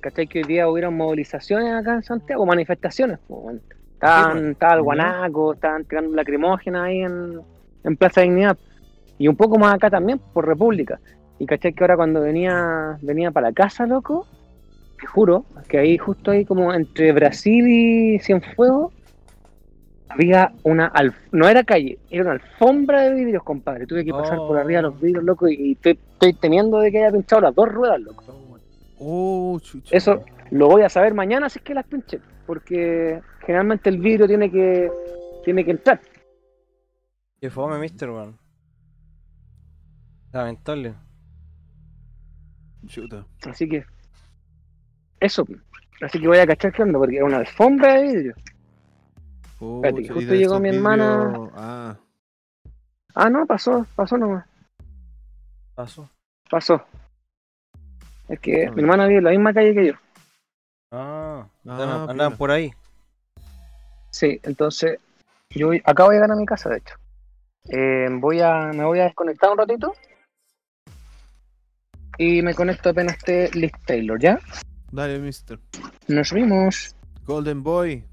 [0.00, 2.44] ¿Cachai que hoy día hubieron movilizaciones acá en Santiago?
[2.46, 3.18] Manifestaciones.
[3.28, 3.60] pues.
[3.94, 7.40] Estaban, estaba el guanaco, estaban tirando lacrimógenas ahí en,
[7.84, 8.56] en Plaza Dignidad.
[9.18, 11.00] Y un poco más acá también, por República.
[11.40, 14.26] Y cachai que ahora cuando venía, venía para la casa, loco,
[15.00, 18.92] te juro que ahí, justo ahí, como entre Brasil y Cienfuegos,
[20.08, 20.90] había una.
[20.92, 23.86] alf- no era calle, era una alfombra de vidrios, compadre.
[23.86, 26.98] Tuve que pasar por arriba de los vidrios, loco, y estoy, estoy temiendo de que
[26.98, 28.24] haya pinchado las dos ruedas, loco.
[28.98, 29.94] Oh, chucha.
[29.96, 34.26] Eso lo voy a saber mañana si es que las pinche, porque generalmente el vidrio
[34.26, 34.90] tiene que
[35.44, 36.00] tiene que entrar.
[37.40, 38.38] Que fome, mister, weón.
[40.32, 40.94] Lamentable.
[42.86, 43.26] Chuta.
[43.46, 43.84] Así que
[45.20, 45.46] eso.
[46.00, 48.34] Así que voy a cachar qué onda, porque era una alfombra de vidrio.
[49.60, 51.32] Espérate, que justo de llegó mi hermana.
[51.54, 51.96] Ah,
[53.14, 54.46] Ah, no, pasó, pasó nomás,
[55.74, 56.08] Pasó.
[56.48, 56.84] pasó.
[58.28, 59.94] Es que Ah, mi hermana vive en la misma calle que yo.
[60.92, 62.70] Ah, Ah, andaban, por ahí.
[64.10, 65.00] Sí, entonces
[65.50, 66.94] yo voy- acá voy a llegar a mi casa, de hecho.
[67.70, 69.92] Eh, voy a, me voy a desconectar un ratito
[72.18, 74.38] y me conecto apenas esté Liz Taylor, ¿ya?
[74.90, 75.58] Dale, mister.
[76.08, 76.94] Nos vimos.
[77.26, 78.04] Golden Boy.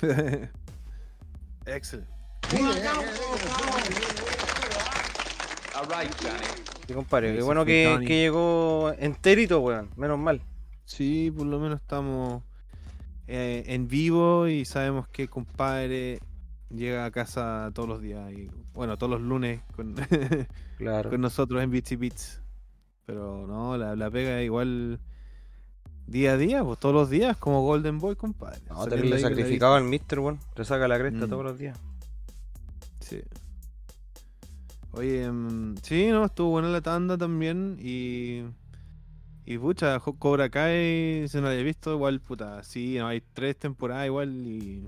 [1.66, 2.08] Excellent.
[6.86, 7.34] Sí, compadre.
[7.36, 9.90] Qué bueno fue que, llegó enterito, weón.
[9.96, 10.42] Menos mal.
[10.84, 12.42] Sí, por lo menos estamos
[13.26, 16.18] eh, en vivo y sabemos que compadre
[16.68, 19.94] llega a casa todos los días y bueno, todos los lunes con,
[20.78, 21.10] Claro.
[21.10, 22.42] con nosotros en Bits y Bits.
[23.06, 25.00] Pero no, la, la pega igual
[26.12, 28.60] día a día, pues todos los días como Golden Boy, compadre.
[28.68, 30.38] No, terrible sacrificado al mister, weón.
[30.54, 31.28] Te saca la cresta Mm.
[31.30, 31.78] todos los días.
[33.00, 33.20] Sí.
[34.92, 38.42] Oye, mm, sí, no, estuvo buena la tanda también y.
[39.44, 43.58] Y pucha, Cobra Kai, si no la había visto, igual, puta, sí, no, hay tres
[43.58, 44.84] temporadas igual y.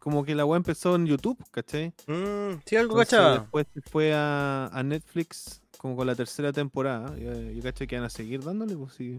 [0.00, 1.94] Como que la web empezó en YouTube, ¿cachai?
[2.08, 3.38] Mm, sí, algo Entonces, cachaba.
[3.38, 7.16] Después se fue a, a Netflix, como con la tercera temporada.
[7.16, 9.18] Yo, yo caché que van a seguir dándole, pues sí.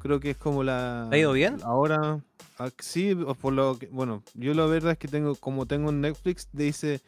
[0.00, 1.08] Creo que es como la.
[1.10, 1.56] ¿Ha ido bien?
[1.64, 2.20] Ahora
[2.58, 6.00] Ah, Sí, por lo que, bueno, yo la verdad es que tengo, como tengo en
[6.00, 7.00] Netflix, dice,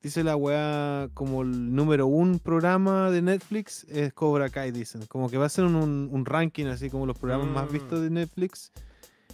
[0.00, 5.04] dice la weá como el número un programa de Netflix es Cobra Kai, dicen.
[5.06, 7.72] Como que va a ser un, un- un ranking así como los programas más Mm.
[7.72, 8.70] vistos de Netflix.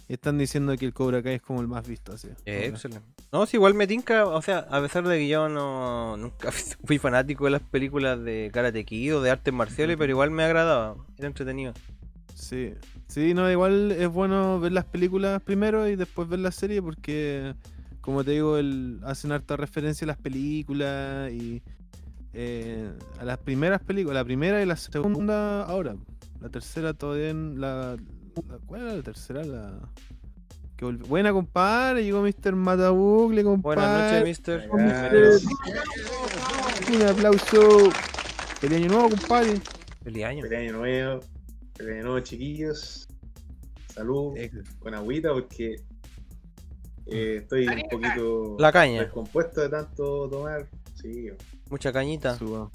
[0.07, 2.29] Y están diciendo que el Cobra Kai es como el más visto así.
[2.45, 3.07] Eh, excelente.
[3.31, 6.49] No, si igual me tinca, o sea, a pesar de que yo no nunca
[6.83, 10.43] fui fanático de las películas de Karate Kid o de artes marciales, pero igual me
[10.43, 11.73] agradaba, era entretenido.
[12.39, 12.73] Sí,
[13.07, 17.53] sí, no, igual es bueno ver las películas primero y después ver la serie porque,
[18.01, 21.61] como te digo, el, hacen harta referencia a las películas y
[22.33, 25.95] eh, a las primeras películas, la primera y la segunda ahora.
[26.39, 27.97] La tercera todavía en la,
[28.47, 29.43] la- ¿Cuál era la tercera?
[29.43, 29.77] La...
[30.77, 32.55] que Buena, compadre, llegó Mr.
[32.55, 33.81] Matabugle, compadre.
[33.81, 34.69] Buenas noches, mister.
[36.93, 37.91] Un aplauso.
[38.61, 39.59] Feliz año nuevo, compadre.
[40.03, 40.41] Feliz año.
[40.43, 41.19] Feliz año nuevo,
[41.79, 43.07] año nuevo chiquillos.
[43.93, 44.37] Salud,
[44.79, 45.75] con agüita porque
[47.07, 49.01] eh, estoy un poquito La caña.
[49.01, 50.67] descompuesto de tanto tomar.
[50.95, 51.29] Sí,
[51.69, 52.37] Mucha cañita.
[52.41, 52.71] o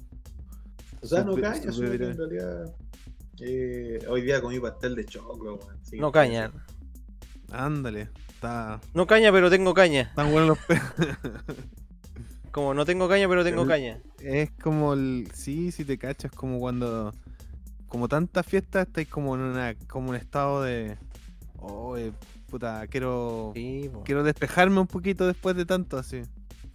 [1.02, 2.74] sea, no Supe- caña, supe- en realidad
[3.40, 5.60] eh, hoy día comí pastel de choclo.
[5.82, 5.98] sí.
[5.98, 6.50] No caña.
[7.50, 8.80] Ándale, está.
[8.94, 10.02] No caña, pero tengo caña.
[10.02, 10.80] Están buenos los pe-
[12.50, 14.00] Como no tengo caña, pero tengo El- caña.
[14.20, 15.28] Es como el.
[15.34, 17.12] Sí, si te cachas, como cuando.
[17.94, 20.98] Como tantas fiestas, estáis como en una, como un estado de.
[21.60, 22.12] Oh, eh,
[22.50, 23.52] puta, quiero.
[24.04, 26.22] quiero despejarme un poquito después de tanto así.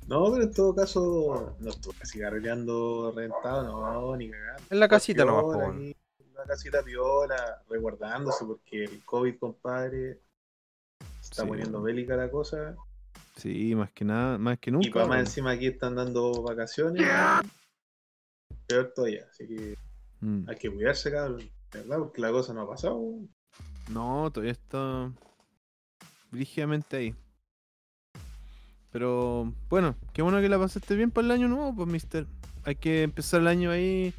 [0.08, 4.64] No, pero en todo caso, no estuve cigarreando reventado, no, ni cagando.
[4.70, 5.94] En la casita nomás, en
[6.38, 10.22] la casita piola, resguardándose porque el COVID, compadre,
[11.20, 11.50] se está Sí.
[11.50, 12.78] poniendo bélica la cosa.
[13.36, 14.88] Sí, más que nada, más que nunca.
[14.88, 17.06] y para más encima aquí están dando vacaciones.
[18.68, 19.76] Peor todavía, así que
[20.22, 20.50] Mm.
[20.50, 22.00] hay que cuidarse, cabrón, ¿verdad?
[22.00, 23.02] Porque la cosa no ha pasado.
[23.90, 25.12] No, todavía está.
[26.32, 27.16] Brígidamente ahí.
[28.92, 32.28] Pero bueno, qué bueno que la pasaste bien para el año nuevo, pues, mister.
[32.64, 34.14] Hay que empezar el año ahí,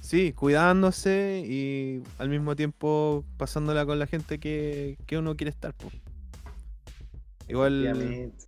[0.00, 5.74] sí, cuidándose y al mismo tiempo pasándola con la gente que, que uno quiere estar,
[5.74, 5.94] pues.
[7.48, 7.86] Igual.
[7.86, 8.44] Efectivamente.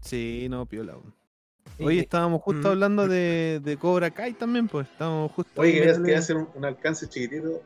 [0.00, 0.96] Sí, no, piola.
[0.96, 1.15] weón.
[1.78, 2.70] Y- Oye, estábamos justo Mm.
[2.72, 4.88] hablando de, de Cobra Kai también, pues.
[4.88, 5.60] Estábamos justo.
[5.60, 7.62] Oye, quería, hacer un, un alcance chiquitito.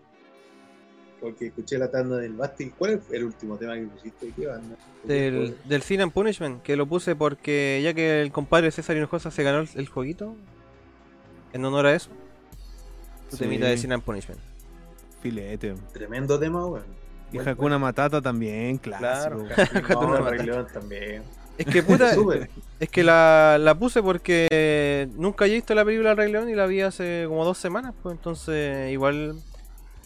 [1.21, 2.71] Porque escuché la tanda del Basti.
[2.71, 4.33] ¿Cuál es el último tema que pusiste?
[4.35, 4.75] ¿Qué banda?
[5.05, 9.31] Del, del Sin and Punishment, que lo puse porque ya que el compadre César Hinojosa
[9.31, 10.35] se ganó el, el jueguito,
[11.53, 12.09] en honor a eso,
[13.29, 13.43] tu Sí.
[13.45, 14.41] temita de Sin and Punishment.
[15.21, 15.75] Filete.
[15.93, 16.85] Tremendo tema, weón.
[17.33, 19.45] Y Hakuna Matata también, clásico.
[19.45, 20.67] Claro, Hakuna Matata.
[20.73, 21.23] También.
[21.59, 22.12] Es que puta,
[22.80, 26.66] es que la, la puse porque nunca he visto la película Rey León y la
[26.66, 29.36] vi hace como dos semanas, pues entonces igual...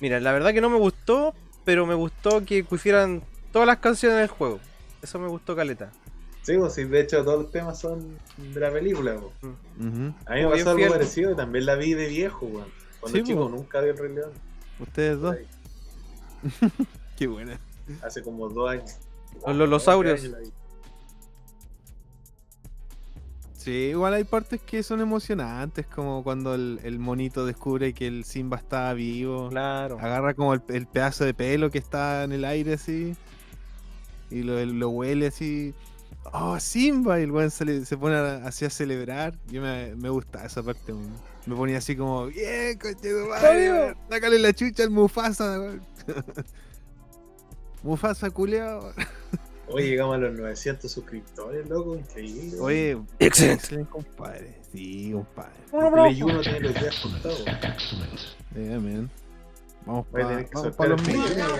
[0.00, 1.34] Mira, la verdad que no me gustó,
[1.64, 3.22] pero me gustó que pusieran
[3.52, 4.58] todas las canciones del juego.
[5.02, 5.92] Eso me gustó caleta.
[6.42, 9.52] Sí, pues sí, de hecho todos los temas son de la película, pues.
[9.80, 10.14] Ujú.
[10.26, 10.90] A mí me pasó algo fiel.
[10.90, 12.66] parecido y también la vi de viejo, weón.
[13.00, 13.60] Cuando Sí, chico pues.
[13.60, 14.30] nunca vi el Rey León.
[14.80, 15.36] Ustedes dos.
[17.16, 17.58] Qué buena.
[18.02, 18.96] Hace como dos años.
[19.46, 20.20] Los lolosaurios.
[23.64, 28.24] Sí, igual hay partes que son emocionantes, como cuando el, el monito descubre que el
[28.24, 29.48] Simba está vivo.
[29.48, 29.98] Claro.
[29.98, 33.16] Agarra como el, el pedazo de pelo que está en el aire así.
[34.30, 35.72] Y lo, lo huele así.
[36.24, 37.18] ¡Oh, Simba!
[37.18, 39.32] Y el weón se, pone así a celebrar.
[39.46, 40.92] Yo me, me gusta esa parte.
[41.46, 43.96] Me ponía así como, ¡Bien, coche madre!
[44.10, 45.58] ¡Sácale la chucha al Mufasa!
[45.58, 45.82] weón".
[47.82, 48.92] Mufasa, culeado.
[49.68, 52.58] Oye, llegamos a los 900 suscriptores, loco, increíble.
[52.60, 53.84] Oye, Excelente.
[53.90, 54.60] compadre.
[54.72, 55.50] Sí, compadre.
[55.70, 57.44] Play uno tiene los días contados.
[58.54, 59.10] Yeah, man.
[59.86, 60.46] Vamos para
[60.76, 61.32] pa los el Play mil.
[61.32, 61.56] uno,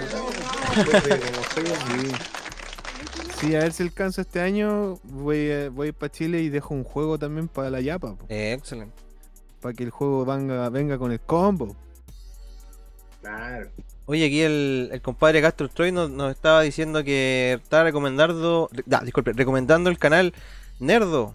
[0.77, 2.03] después de como seis años.
[2.09, 3.47] Sí.
[3.49, 4.95] Sí, a ver si alcanzo este año.
[5.05, 8.17] Voy a, voy para Chile y dejo un juego también para la Yapa.
[8.29, 8.95] Excelente.
[9.61, 11.75] Para que el juego venga, venga con el combo.
[13.21, 13.71] Claro.
[14.07, 19.01] Oye, aquí el, el compadre Castro Troy nos, nos estaba diciendo que está recomendando, ah,
[19.03, 20.35] disculpe, recomendando el canal
[20.79, 21.35] Nerdo.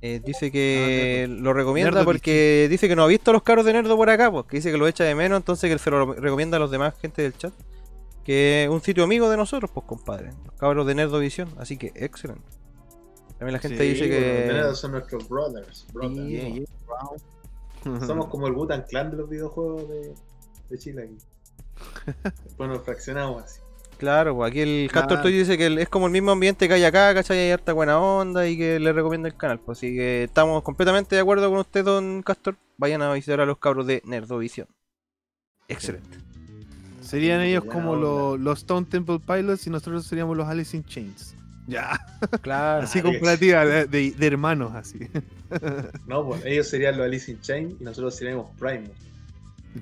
[0.00, 3.72] Eh, dice que lo recomienda Nerdo porque dice que no ha visto los carros de
[3.72, 6.14] Nerdo por acá, pues, que dice que lo echa de menos, entonces que se lo
[6.14, 7.52] recomienda a los demás gente del chat.
[8.24, 10.30] Que es un sitio amigo de nosotros, pues compadre.
[10.44, 12.42] Los cabros de Nerdo Visión, así que excelente.
[13.38, 14.74] También la gente Sí, dice que...
[14.74, 15.86] son nuestros brothers.
[15.92, 16.28] brothers.
[16.28, 16.64] Yeah, yeah.
[17.84, 18.06] yeah.
[18.06, 20.14] Somos como el Butan Clan de los videojuegos de,
[20.70, 21.18] de Chile aquí.
[22.44, 23.60] Después nos fraccionamos así.
[23.98, 25.22] Claro, pues aquí el Castor Claro.
[25.22, 27.38] Toy dice que es como el mismo ambiente que hay acá, ¿cachai?
[27.38, 29.58] Hay harta buena onda y que le recomienda el canal.
[29.58, 32.56] Pues así que estamos completamente de acuerdo con usted, don Castor.
[32.76, 34.68] Vayan a visitar a los cabros de Nerdovisión.
[35.66, 36.18] Excelente.
[37.02, 41.34] Serían ellos como los, los Stone Temple Pilots y nosotros seríamos los Alice in Chains.
[41.66, 41.98] Ya,
[42.40, 42.82] Claro.
[42.84, 44.98] así Ah, comparativa de, de- de hermanos, así.
[46.06, 48.90] No, pues ellos serían los Alice in Chain y nosotros seríamos Primus.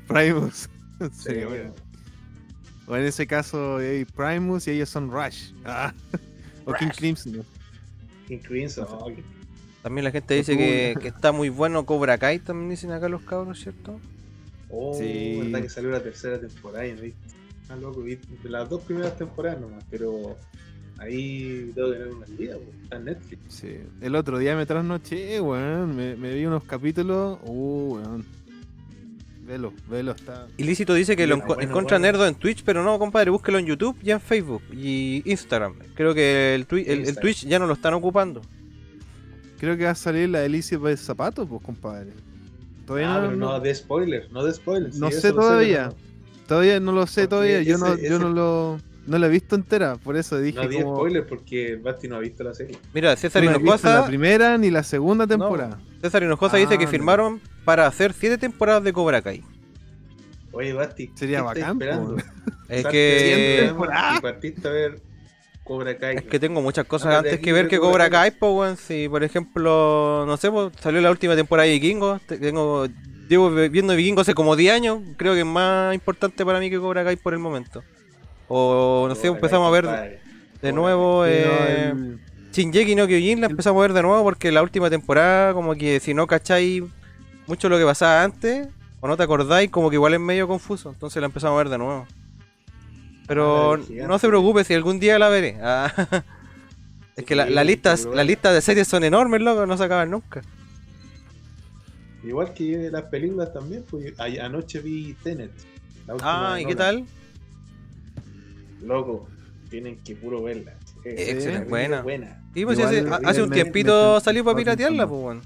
[0.09, 0.69] Primus.
[1.13, 1.75] Sí, Sí, bueno.
[2.89, 5.53] O en ese caso, hay Primus y ellos son Rush.
[5.65, 5.93] Ah.
[6.69, 6.89] O King.
[6.97, 7.45] Crimson.
[8.27, 8.87] King Crimson.
[8.91, 9.23] oh, que-
[9.83, 13.23] También la gente dice que, que está muy bueno Cobra Kai, también dicen acá los
[13.23, 14.01] cabros, ¿cierto?
[14.69, 15.39] Oh, Sí.
[15.45, 17.15] verdad que salió la tercera temporada y no vi.
[17.69, 20.37] Ah, loco, vi las dos primeras temporadas nomás, pero
[20.99, 23.41] ahí tengo que tener una día, pues, está en Netflix.
[23.49, 23.77] Sí.
[24.01, 25.95] El otro día me trasnoché, weón.
[25.95, 27.39] Me, me vi unos capítulos.
[27.45, 28.25] Uh, weón.
[29.47, 30.47] Velo, velo, está.
[30.57, 32.13] Ilícito dice que lo Bueno, encu- bueno, encuentra bueno.
[32.13, 35.75] Nerdo en Twitch, pero no, compadre, búsquelo en YouTube y en Facebook y Instagram.
[35.95, 37.23] Creo que el, twi- el- el Instagram.
[37.23, 38.43] Twitch ya no lo están ocupando.
[39.61, 42.11] Creo que va a salir la Delicia de Zapato, pues, compadre.
[42.87, 44.95] Todavía Ah, no, pero no, no- de spoiler, no de spoiler.
[44.97, 45.93] No sí, sé todavía.
[46.47, 47.63] todavía no lo sé Porque todavía.
[47.63, 50.41] Yo, no, ese- yo ese- no lo no la he visto entera, por eso No,
[50.41, 50.97] dije no di como.
[50.97, 52.77] spoiler porque Basti no ha visto la serie.
[52.93, 55.79] Mira, César no Hinojosa, la primera ni la segunda temporada.
[56.03, 56.91] César Hinojosa dice Ah, que no.
[56.91, 59.43] firmaron para hacer siete temporadas de Cobra Kai.
[60.53, 62.17] Oye, Basti, Sería ¿qué estás bacán.
[62.71, 63.71] Es que-.
[64.17, 65.01] Y partiste a ver
[65.63, 66.17] Cobra Kai.
[66.17, 68.31] Es que tengo muchas cosas antes que ver que Cobra Cobra Kai.
[68.31, 68.77] Kai, pues, weón.
[68.79, 72.23] Si, por ejemplo, no sé, pues, salió la última temporada de Vikingos.
[72.23, 72.87] te- Tengo,
[73.29, 75.01] llevo vi- viendo Vikingos hace como 10 años.
[75.19, 77.83] Creo que es más importante para mí que Cobra Kai por el momento.
[78.49, 80.21] O, no sé, empezamos a Kai, ver
[80.63, 82.21] de Cobra nuevo Sí, no, eh, el-
[82.53, 83.41] Shingeki no Kyojin.
[83.43, 86.83] La empezamos a ver de nuevo porque la última temporada, como que si no cacháis
[87.47, 88.69] mucho lo que pasaba antes,
[89.01, 90.91] o no te acordáis, como que igual es medio confuso.
[90.91, 92.07] Entonces la empezamos a ver de nuevo.
[93.27, 93.77] Pero
[94.07, 95.59] no se preocupe si algún día la veré.
[95.61, 95.93] Ah,
[97.17, 98.25] es que la, la Sí, lista, pero la bueno.
[98.29, 100.43] lista de series son enormes, loco, no se acaban nunca.
[102.25, 105.53] Igual que las películas también, pues anoche vi Tenet.
[106.07, 107.05] la última Ah, ¿y qué tal?
[108.83, 109.29] Loco,
[109.71, 110.75] tienen que puro verla.
[111.05, 112.03] Excelente, buena.
[112.03, 112.43] buena.
[112.55, 115.43] Sí, pues, hace, un tiempito salió para piratearla, pues, weón.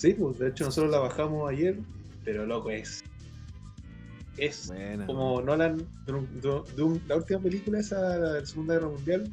[0.00, 1.76] Sí, pues de hecho nosotros la bajamos ayer,
[2.24, 3.04] pero loco es.
[4.38, 4.72] Es
[5.06, 5.86] como Nolan,
[7.06, 9.30] la última película esa de la Segunda Guerra Mundial,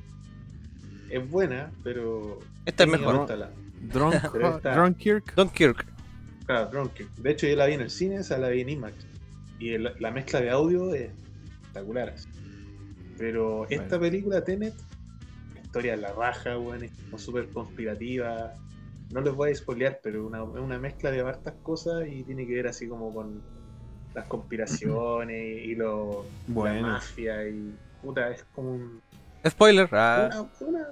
[1.10, 2.40] es buena, pero...
[2.66, 3.26] Esta es mejor.
[3.28, 5.36] técnicamente la- Drunk, Pero está- Drunkirk.
[5.36, 5.86] Don Kirk.
[6.46, 7.16] Claro, Drunkirk.
[7.16, 8.96] De hecho, yo la vi en el cine, esa la vi en IMAX.
[9.60, 11.12] Y el- la mezcla de audio es
[11.62, 12.10] espectacular.
[12.10, 12.28] así.
[13.18, 14.00] Pero esta Bueno.
[14.02, 14.74] película, Tenet,
[15.56, 18.54] la historia de la raja, weón, es como súper conspirativa.
[19.12, 22.46] No les voy a spoilear, pero una- es una mezcla de hartas cosas y tiene
[22.46, 23.42] que ver así como con
[24.14, 26.88] las conspiraciones y lo, la Bueno.
[26.88, 29.02] mafia y puta, es como un,
[29.48, 29.88] Spoiler.
[29.94, 30.30] Ah.
[30.32, 30.88] una- una-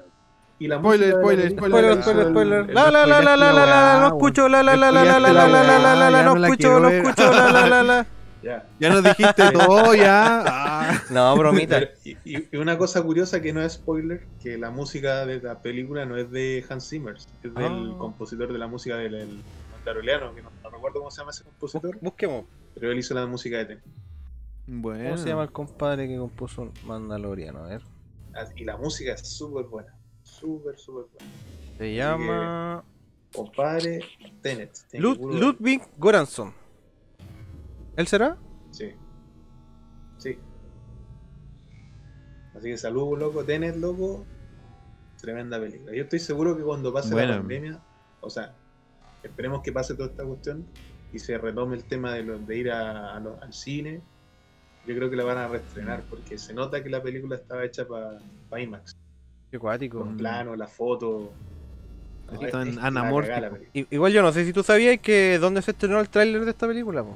[0.60, 2.74] y la Spoiler, la spoiler, Spoiler, la spoiler, spoiler.
[2.74, 5.34] La la la la la la la no escucho, la la la la la la
[5.34, 8.06] la la la la la la no escucho, no escucho, la la la la.
[8.46, 8.70] Ya.
[8.80, 10.44] Ya nos dijiste todo, ya.
[10.46, 11.02] Ah.
[11.10, 11.82] No, bromita.
[12.04, 16.16] Y, una cosa curiosa que no es spoiler, que la música de la película no
[16.16, 17.96] es de Hans Zimmer, es del Ah.
[17.98, 19.40] compositor de la música del el
[19.74, 22.46] Mandaloriano, que no, no recuerdo cómo se llama ese compositor, Busquemos.
[22.76, 23.82] pero él hizo la música de Ten.
[24.68, 25.04] Bueno.
[25.06, 27.64] ¿Cómo se llama el compadre que compuso Mandaloriano?
[27.66, 27.82] A ver.
[28.36, 29.94] Ah, Y la música es súper buena,
[30.24, 31.32] súper, súper buena.
[31.80, 32.84] Se llama
[33.34, 34.02] Compadre,
[34.42, 34.72] Tenet.
[34.94, 36.54] Lud- Ludwig Goransson.
[37.96, 38.38] ¿Él será?
[38.72, 38.92] Sí.
[40.18, 40.38] Sí.
[42.56, 43.44] Así que saludos, loco.
[43.44, 44.26] Tenet, loco.
[45.22, 45.94] Tremenda película.
[45.94, 47.80] Yo estoy seguro que cuando pase la pandemia,
[48.22, 48.54] o sea,
[49.24, 50.66] esperemos que pase toda esta cuestión
[51.14, 54.02] y se retome el tema de, lo- de ir a- a lo- al cine.
[54.86, 57.88] Yo creo que la van a reestrenar porque se nota que la película estaba hecha
[57.88, 58.20] para
[58.62, 58.96] IMAX.
[59.50, 60.00] Qué cuático.
[60.00, 61.32] Los planos, la foto.
[62.28, 62.52] No, es-
[63.90, 66.68] Igual yo no sé si tú sabías que dónde se estrenó el tráiler de esta
[66.68, 67.16] película, po?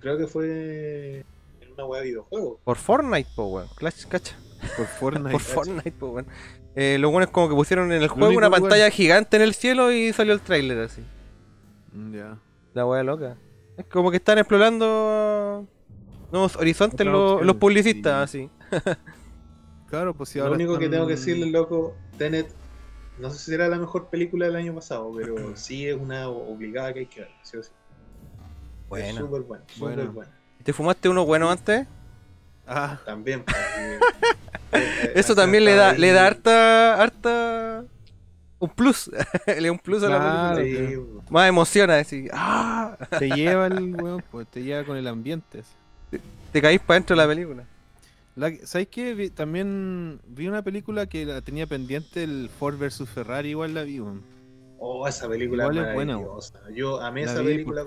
[0.00, 1.24] Creo que fue
[1.60, 2.58] en una web de videojuegos.
[2.64, 3.68] Por Fortnite, po, weón.
[3.76, 4.36] Clash, cacha.
[4.76, 5.30] Por Fortnite.
[5.32, 6.26] Por Fortnite, po, weón.
[6.74, 9.54] Eh, lo bueno es como que pusieron en el juego una pantalla gigante en el
[9.54, 11.02] cielo y salió el tráiler así.
[11.92, 12.38] Mm, Ya.
[12.74, 13.36] La wea loca.
[13.76, 15.66] Es como que están explorando
[16.30, 18.50] nuevos horizontes los, los publicistas, así.
[19.88, 20.56] Claro, pues si Lo ahora.
[20.56, 22.52] único que tengo que decirle, loco, Tenet,
[23.18, 26.92] no sé si será la mejor película del año pasado, pero sí es una obligada
[26.92, 27.70] que hay que ver, sí o sí.
[28.88, 29.20] Es Bueno.
[29.20, 30.10] súper buena, súper Buena.
[30.10, 30.32] buena.
[30.64, 31.86] ¿Te fumaste uno bueno antes?
[32.66, 33.44] Ah, También.
[34.72, 37.84] eh, Eso también le da, ahí- le da harta, harta...
[38.60, 39.08] Un plus.
[39.46, 40.90] le da un plus a la película.
[40.90, 42.96] Sí, Más emociona, decir, ¡ah!
[43.18, 45.60] te lleva el weón, pues te lleva con el ambiente.
[45.60, 46.20] así.
[46.52, 47.64] Te caís para dentro de la película.
[48.34, 49.14] La, ¿Sabes qué?
[49.14, 53.82] Vi- también vi una película que la tenía pendiente, el Ford vs Ferrari, igual la
[53.84, 54.22] vi, weón.
[54.80, 56.60] Oh, esa película Igual es buena, maravillosa.
[56.74, 57.84] Yo amé La esa película.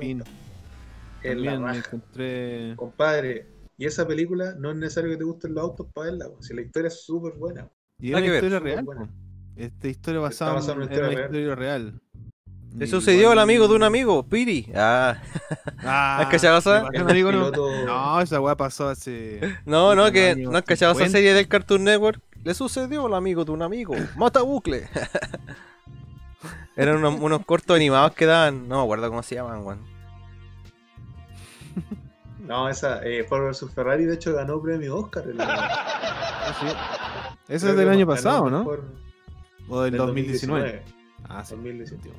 [1.23, 1.77] Es la raja.
[1.77, 2.73] encontré.
[2.75, 3.47] Compadre,
[3.77, 6.43] y esa película no es necesario que te gusten los autos para verla, weón.
[6.43, 7.69] si la historia es súper buena.
[7.99, 9.09] Y es una ver, historia súper real.
[9.55, 12.01] Esta historia basada basada en en una en una historia real.
[12.77, 14.71] Le sucedió al amigo de un amigo, Piri.
[14.73, 15.21] Ah,
[15.79, 17.51] Ah, ¿Has cachado amigo, no.
[17.51, 19.41] No, esa weá pasó hace.
[19.65, 21.11] no, no, que no has cachado esa 50.
[21.17, 22.21] serie del Cartoon Network.
[22.43, 23.93] Le sucedió al amigo de un amigo.
[24.15, 24.87] Mata bucle.
[26.75, 28.67] Eran unos, unos cortos animados que daban.
[28.69, 29.90] No me acuerdo cómo se llaman, weón.
[32.39, 35.23] No, esa, eh, Ford vs Ferrari, de hecho, ganó premio Oscar.
[35.29, 35.45] en la-
[36.43, 36.65] Ah, sí.
[37.53, 38.59] Ese creo es del año pasado, ¿no?
[38.59, 38.83] mejor
[39.69, 40.83] O del del 2019.
[41.29, 41.53] Ah, sí.
[41.55, 42.17] 2019.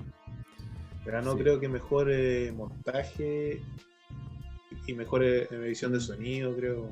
[1.04, 1.38] Ganó Sí.
[1.40, 3.62] creo que mejor eh, montaje
[4.86, 6.88] y mejor eh, edición de sonido, creo.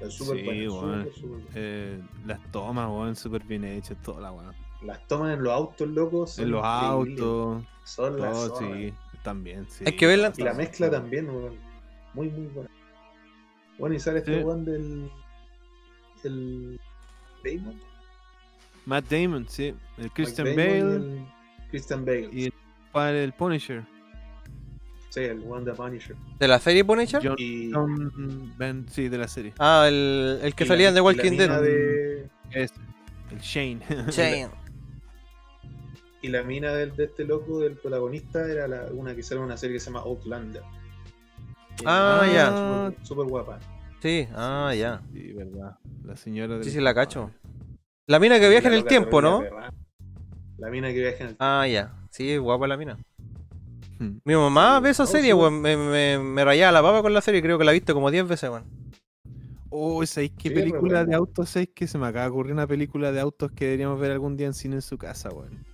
[0.00, 1.08] Es súper Sí, weón.
[1.14, 1.44] súper buena.
[1.54, 4.52] Eh, las tomas, weón, súper bien hechas, toda la weá.
[4.82, 6.38] Las toman en los autos, locos.
[6.40, 7.20] En los increíbles.
[7.20, 8.76] autos, Son las todo, zonas.
[8.76, 8.94] sí,
[9.24, 9.82] también, sí.
[9.86, 10.32] Hay que verla.
[10.36, 11.56] Y la mezcla también, weón.
[12.12, 12.70] Muy, muy buena.
[13.78, 15.10] Bueno, y sale este weón del.
[16.22, 16.80] El.
[17.44, 17.80] Damon.
[18.86, 19.74] Matt Damon, sí.
[19.98, 21.24] El Christian Damon Bale el
[21.70, 22.28] Christian Bale.
[22.32, 22.52] y el,
[22.92, 23.82] para el Punisher.
[25.10, 26.16] Sí, el One the Punisher.
[26.38, 27.20] ¿De la serie Punisher?
[27.22, 29.52] John, Y, John Ben, sí, de la serie.
[29.58, 31.62] Ah, el, el que y salía la- en The Walking Dead.
[31.62, 32.72] de- Es
[33.30, 33.80] el Shane.
[34.10, 34.48] Shane.
[36.24, 39.44] Y la mina del, de este loco, del protagonista, era la, una que sale en
[39.46, 40.62] una serie que se llama Outlander.
[41.84, 42.46] Ah, es ya.
[42.94, 43.58] Súper súper guapa.
[44.00, 45.02] Sí, ah, ya.
[45.12, 45.76] Sí, verdad.
[46.04, 47.30] La señora del- Sí, sí, la cacho.
[48.06, 49.42] La mina que viaja en el tiempo, ¿no?
[50.58, 51.92] La mina que viaja en el Ah, ya.
[52.10, 52.96] Sí, es guapa la mina.
[53.98, 54.18] Hmm.
[54.24, 55.34] Mi mamá ve esa Oh, serie, sí.
[55.34, 55.60] weón.
[55.60, 57.42] Me, me, me rayaba la papa con la serie.
[57.42, 58.64] Creo que la he visto como 10 veces, weón.
[59.70, 61.48] Oh, ¿sabéis qué película de autos?
[61.50, 64.36] ¿Sabéis que se me acaba de ocurrir una película de autos que deberíamos ver algún
[64.36, 65.64] día en cine en su casa, weón?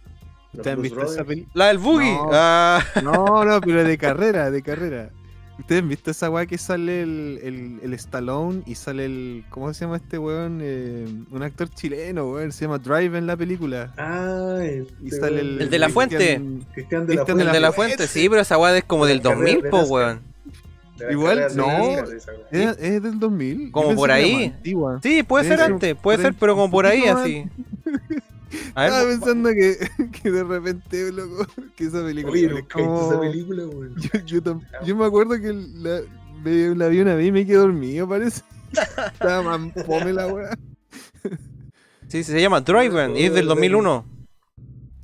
[0.52, 1.26] ¿Ustedes han Blues visto esa Brothers.
[1.28, 1.52] película?
[1.54, 2.12] La del Boogie.
[2.12, 2.30] No.
[2.32, 5.10] Ah, No, no, pero de carrera, de carrera.
[5.58, 9.44] ¿Ustedes han visto esa weá que sale el, el, el Stallone y sale el.
[9.50, 10.60] ¿Cómo se llama este weón?
[10.62, 12.50] Eh, un actor chileno, weón.
[12.50, 13.92] Se llama Drive en la película.
[13.98, 15.60] Ah, el, Y sale el.
[15.60, 16.40] El de la fuente.
[16.72, 17.52] Cristian de la el Fuente.
[17.52, 18.06] de la fuente.
[18.06, 20.20] Sí, pero esa weá es como del La carrera 2000, de po, weón.
[21.10, 21.68] Igual, no.
[22.50, 23.66] ¿Es, es del 2000?
[23.66, 24.54] Yo Como por ahí.
[25.02, 27.44] Sí, puede ser antes, puede ser, pero como por ahí, así.
[28.74, 29.76] A Estaba pensando que,
[30.22, 31.46] que de repente, loco,
[31.76, 33.10] que esa película Oye, es como...
[33.10, 33.94] esa película, weón.
[33.96, 36.00] Yo, yo, tam- yo me acuerdo que la,
[36.42, 38.42] me- la vi una vez y me quedé dormido, parece.
[39.12, 40.56] Estaba más fome la weá.
[42.08, 44.04] sí, se llama Driven y es del 2001.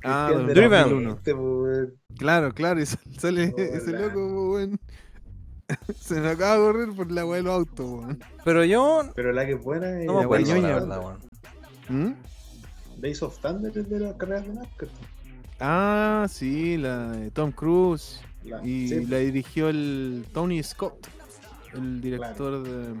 [0.03, 1.17] Ah, Driven.
[2.17, 4.79] Claro, claro, y sale, sale Oh, ese loco, weón.
[5.99, 8.19] Se me acaba de correr por la weá de los autos, weón.
[8.45, 10.27] Pero yo Pero la que buena es no La
[10.61, 11.17] la verdad, weón.
[11.89, 12.13] ¿Mm?
[12.97, 14.89] Days of Thunder es de las carreras de NASCAR.
[15.59, 18.21] Ah, sí, la de Tom Cruise.
[18.43, 21.07] La- Y sí, la dirigió el Tony Scott,
[21.73, 22.95] el director de.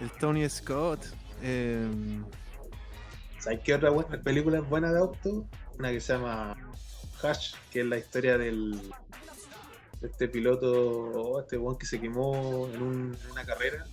[0.00, 1.00] El Tony Scott.
[1.42, 1.86] eh,
[3.38, 5.44] ¿Sabes qué otra buena película es buena de auto?
[5.78, 6.56] Una que se llama
[7.22, 8.80] Hush, que es la historia del
[10.00, 13.86] de este piloto, este weón que se quemó en, un- en una carrera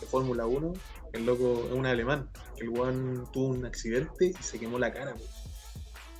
[0.00, 0.72] de Fórmula 1.
[1.12, 2.28] El loco es un alemán.
[2.58, 5.24] El weón tuvo un accidente y se quemó la cara, po.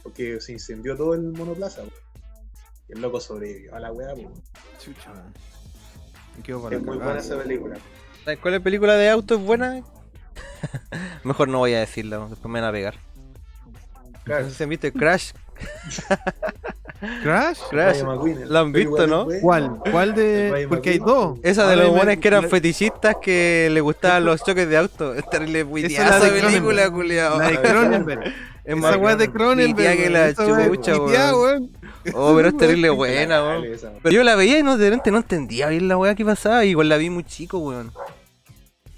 [0.03, 1.83] porque se incendió todo el monoplaza.
[2.89, 4.15] Y el loco sobrevivió a la weá.
[4.15, 4.33] po.
[4.79, 5.13] chucha.
[6.37, 7.79] Me quedo para Es muy buena esa película.
[8.25, 9.83] ¿Sabes cuál es película de auto es buena?
[11.25, 12.95] Mejor no voy a decirla, después me van a pegar.
[14.61, 15.33] Han visto Crash.
[17.23, 17.61] ¿Crash?
[17.71, 18.03] Crash.
[18.47, 19.27] ¿La han visto, no?
[19.41, 19.79] ¿Cuál?
[19.91, 20.67] ¿Cuál de.?
[20.69, 21.39] Porque hay dos.
[21.43, 25.15] Esa de los buenos que eran fetichistas que le gustaban los choques de auto.
[25.15, 27.39] Es terrible Esa película, culiao.
[27.39, 28.35] La de Cronenberg.
[28.65, 29.97] Es Esa weá de Cronenberg.
[29.97, 31.71] Que la chucha, weón.
[32.15, 33.65] Oh, pero es terrible buena, weón.
[34.03, 36.65] Pero yo la veía y no, de repente no entendía bien la weá que pasaba.
[36.65, 37.93] Igual la vi muy chico, weón.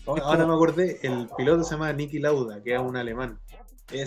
[0.06, 3.38] Ahora, ahora me acordé, el piloto se llama Nicky Lauda, que es un alemán.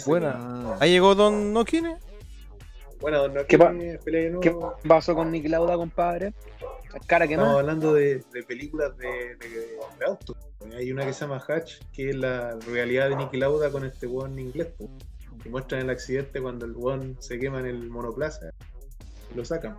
[0.06, 0.34] Buena.
[0.36, 0.78] Ah.
[0.80, 1.98] Ahí llegó Don Nokine.
[3.04, 4.42] Bueno, no ¿Qué pa- tiene pelea de nuevo.
[4.82, 6.34] ¿Qué pasó con Nick Lauda, compadre?
[7.06, 7.60] Cara que Estamos más.
[7.62, 9.50] hablando de, de películas de, de,
[10.00, 10.38] de autos.
[10.74, 14.08] Hay una que se llama Hatch, que es la realidad de Nicky Lauda con este
[14.08, 14.68] weón inglés.
[14.78, 14.90] po.
[15.44, 18.52] Y muestran el accidente cuando el weón se quema en el monoplaza
[19.34, 19.78] y lo sacan.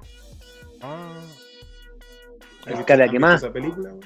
[0.83, 3.43] ¿Has visto- Cara que más.
[3.43, 3.89] esa película?
[3.91, 4.01] weón?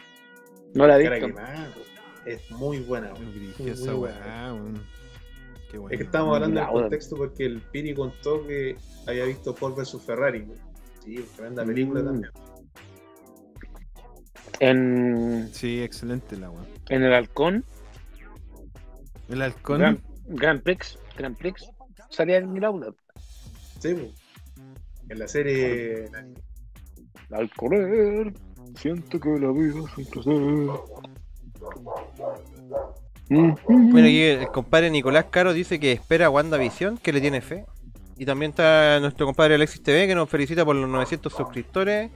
[0.75, 1.81] No la he Cara quemada, po.
[2.25, 3.13] Es muy buena.
[3.15, 3.55] weón.
[3.59, 4.55] Muy esa buena.
[5.73, 5.73] Weá, weón.
[5.73, 5.93] Qué bueno.
[5.95, 8.77] Es que estamos hablando del contexto porque el Piri contó que
[9.07, 10.41] había visto Ford vs Ferrari.
[10.41, 10.59] weón.
[11.05, 12.05] Sí, tremenda película Mm.
[12.05, 12.33] también.
[14.61, 16.65] En, Sí, excelente la weá.
[16.89, 17.65] en el Halcón,
[19.29, 19.79] El halcón.
[19.81, 21.69] Grand, Grand Prix, Grand Prix,
[22.11, 22.93] salía Nick Lauda.
[23.79, 24.13] Sí,
[25.09, 26.09] en la serie
[27.31, 28.33] Al correr,
[28.77, 30.69] siento que la vida es un placer.
[33.29, 37.65] Bueno, el compadre Nicolás Caro dice que espera WandaVision, que le tiene fe.
[38.17, 42.11] Y también está nuestro compadre Alexis TV, que nos felicita por los 900 suscriptores.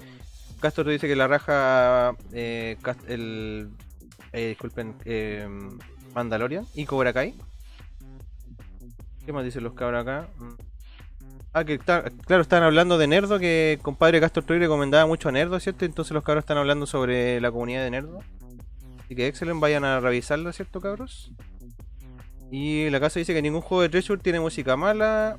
[0.61, 2.77] Castor dice que la raja eh,
[3.09, 3.71] el
[4.33, 5.47] eh, disculpen eh,
[6.15, 7.35] Mandalorian y Cobra Kai.
[9.25, 10.29] ¿Qué más dicen los cabros acá?
[10.39, 10.53] Mm.
[11.53, 15.61] Ah, que claro, están hablando de Nerdo, que compadre Castor Troy recomendaba mucho a Nerdo,
[15.61, 15.85] ¿cierto?
[15.85, 18.21] Entonces los cabros están hablando sobre la comunidad de Nerdo.
[19.13, 21.33] Así que excelente, vayan a revisarlo, ¿cierto, cabros?
[22.51, 25.37] Y la casa dice que ningún juego de Treasure tiene música mala.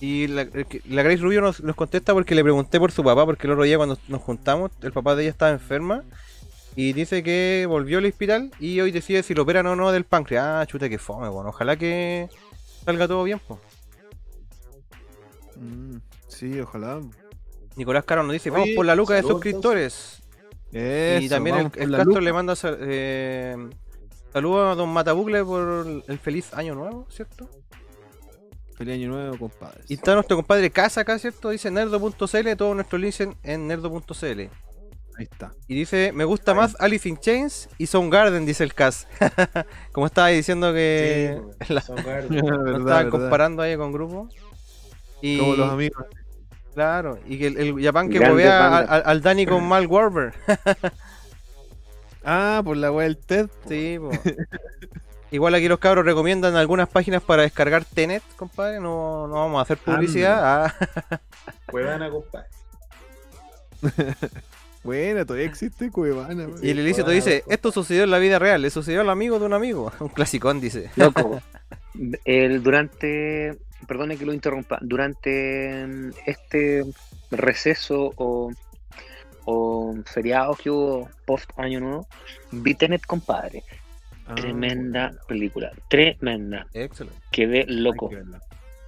[0.00, 3.52] Y la, Grace Rubio nos, nos contesta porque le pregunté por su papá, porque el
[3.52, 6.02] otro día cuando nos juntamos, el papá de ella estaba enferma.
[6.76, 10.04] Y dice que volvió al hospital y hoy decide si lo operan o no del
[10.04, 10.46] páncreas.
[10.46, 11.50] Ah, chuta, que fome, bueno.
[11.50, 12.30] Ojalá que
[12.86, 13.60] salga todo bien, pues.
[15.56, 15.96] Mm,
[16.28, 17.02] sí, ojalá.
[17.76, 20.23] Nicolás Caro nos dice, vamos Oye, por la luca de saludos,
[20.74, 23.56] y también el, el Castro le manda sal- eh,
[24.32, 27.48] saludos a Don Matabucle por el feliz año nuevo, ¿cierto?
[28.76, 29.88] Feliz año nuevo, compadres.
[29.88, 31.50] Y está nuestro compadre Casa acá, ¿cierto?
[31.50, 34.40] Dice nerdo.cl, todos nuestros links en, nerdo.cl.
[35.16, 35.52] Ahí está.
[35.68, 39.06] Y dice, me gusta más Alice in Chains y Soundgarden, dice el Cas.
[39.92, 42.30] Como estaba diciendo que Sí, la- Soundgarden.
[42.44, 43.10] Verdad, estaban verdad.
[43.10, 44.34] comparando ahí con grupos.
[45.22, 46.04] Y, Como los amigos.
[46.74, 50.34] Claro, y que el, el Japan que huevea al, al- Dani con Mal Warber.
[52.24, 53.50] Ah, por la wea del TED.
[53.68, 54.10] Sí, po.
[55.30, 58.80] Igual aquí los cabros recomiendan algunas páginas para descargar Tenet, compadre.
[58.80, 60.40] No, no vamos a hacer publicidad.
[60.42, 61.20] Ah,
[61.70, 62.48] Cuevana, compadre.
[64.82, 66.46] Bueno, todavía existe Cuevana.
[66.60, 69.46] y el ilícito dice, esto sucedió en la vida real, le sucedió al amigo de
[69.46, 69.90] un amigo.
[69.98, 70.90] Un clasicón, dice.
[70.96, 71.40] Loco,
[72.26, 76.84] el, durante, perdone que lo interrumpa, durante mm, este
[77.30, 78.52] receso o,
[79.44, 82.06] o feriados que hubo post año nuevo,
[82.50, 83.62] vi Tenet, compadre.
[84.26, 86.66] Ah, Tremenda película, tremenda.
[86.72, 87.20] Excelente.
[87.30, 88.08] Quedé Hay loco.
[88.08, 88.40] que verla.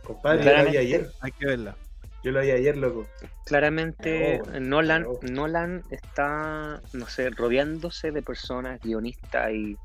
[0.02, 1.10] Compadre, yo la vi ayer.
[1.20, 1.76] Hay que verla.
[2.24, 3.06] Yo la vi ayer, loco.
[3.44, 5.06] Claramente Nolan.
[5.22, 9.76] Nolan está, no sé, rodeándose de personas guionistas y,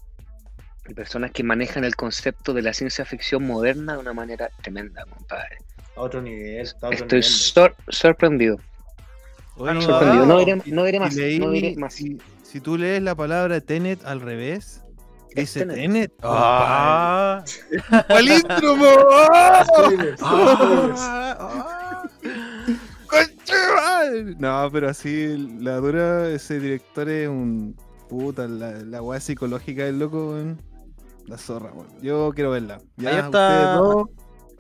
[0.87, 5.05] y personas que manejan el concepto de la ciencia ficción moderna de una manera tremenda,
[5.05, 5.57] compadre.
[5.95, 6.59] A otro nivel.
[6.61, 7.23] Está a otro Estoy nivel.
[7.33, 8.57] sor- sorprendido.
[9.57, 10.25] Oye, no, sorprendido.
[10.25, 10.55] No diré,
[10.99, 11.15] no más.
[11.15, 11.93] leí- no diré más.
[11.93, 14.81] Si, si tú lees la palabra Tenet al revés,
[15.29, 15.75] Es dice Tenet.
[15.75, 16.13] Tenet.
[16.23, 17.43] Ah,
[18.07, 18.85] ¡Palíndromo!
[19.65, 20.99] Spoilers, spoilers.
[21.03, 22.03] ah,
[23.07, 24.35] ¡Conchemadre!
[24.39, 27.75] No, pero así, la dura, ese director es un.
[28.09, 30.61] Puta, la, la weá psicológica del loco, weón.
[31.31, 31.87] La zorra, weón.
[32.01, 32.79] Yo quiero verla.
[32.97, 34.09] Ya, Ahí está- dos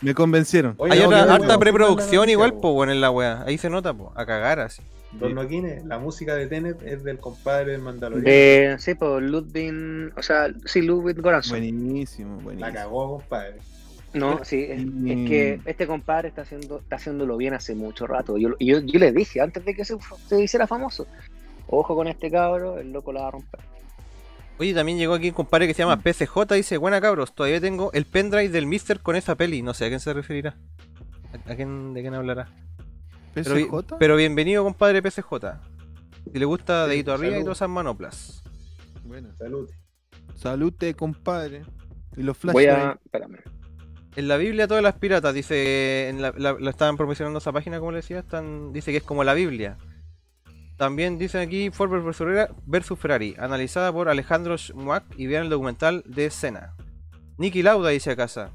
[0.01, 0.73] me convencieron.
[0.77, 2.61] Oye, Hay no, otra harta preproducción igual, po.
[2.61, 3.43] pues, bueno, en la wea.
[3.45, 4.81] Ahí se nota, pues, a cagar así.
[5.11, 8.23] Don Noquines, la música de Tenet es del compadre del Mandalorian.
[8.23, 11.59] De, sí, pues Ludwig, o sea, sí, Ludwig Goranson.
[11.59, 12.73] Buenísimo, La buenísimo.
[12.73, 13.57] cagó, compadre.
[14.13, 18.37] No, sí, es, es que este compadre está haciendo, está haciéndolo bien hace mucho rato.
[18.37, 21.05] Yo, yo, yo le dije antes de que se, se hiciera famoso.
[21.67, 23.59] Ojo con este cabro, el loco la va a romper.
[24.61, 26.53] Oye, también llegó aquí un compadre que se llama PCJ.
[26.53, 29.63] Dice: Buena cabros, todavía tengo el pendrive del Mister con esa peli.
[29.63, 30.55] No sé a quién se referirá.
[31.47, 32.47] ¿A, a quién, ¿De quién hablará?
[33.33, 33.95] Pero, ¿PSJ?
[33.97, 35.33] pero bienvenido, compadre PCJ.
[36.31, 38.43] Si le gusta Sí, dedito arriba y todas esas manoplas.
[39.03, 39.67] Bueno, Salud.
[40.35, 41.63] salute, compadre.
[42.15, 42.99] Y los flash Voy a.
[43.03, 43.39] Espérame.
[44.15, 47.79] En la Biblia todas las piratas, dice, en la, la- la estaban promocionando esa página,
[47.79, 49.77] como le decía, están, dice que es como la Biblia.
[50.81, 55.49] También dicen aquí Ford versus Ferrari, versus Ferrari, analizada por Alejandro Schmuck y vean el
[55.51, 56.73] documental de Senna.
[57.37, 58.49] Nicky Lauda dice a casa.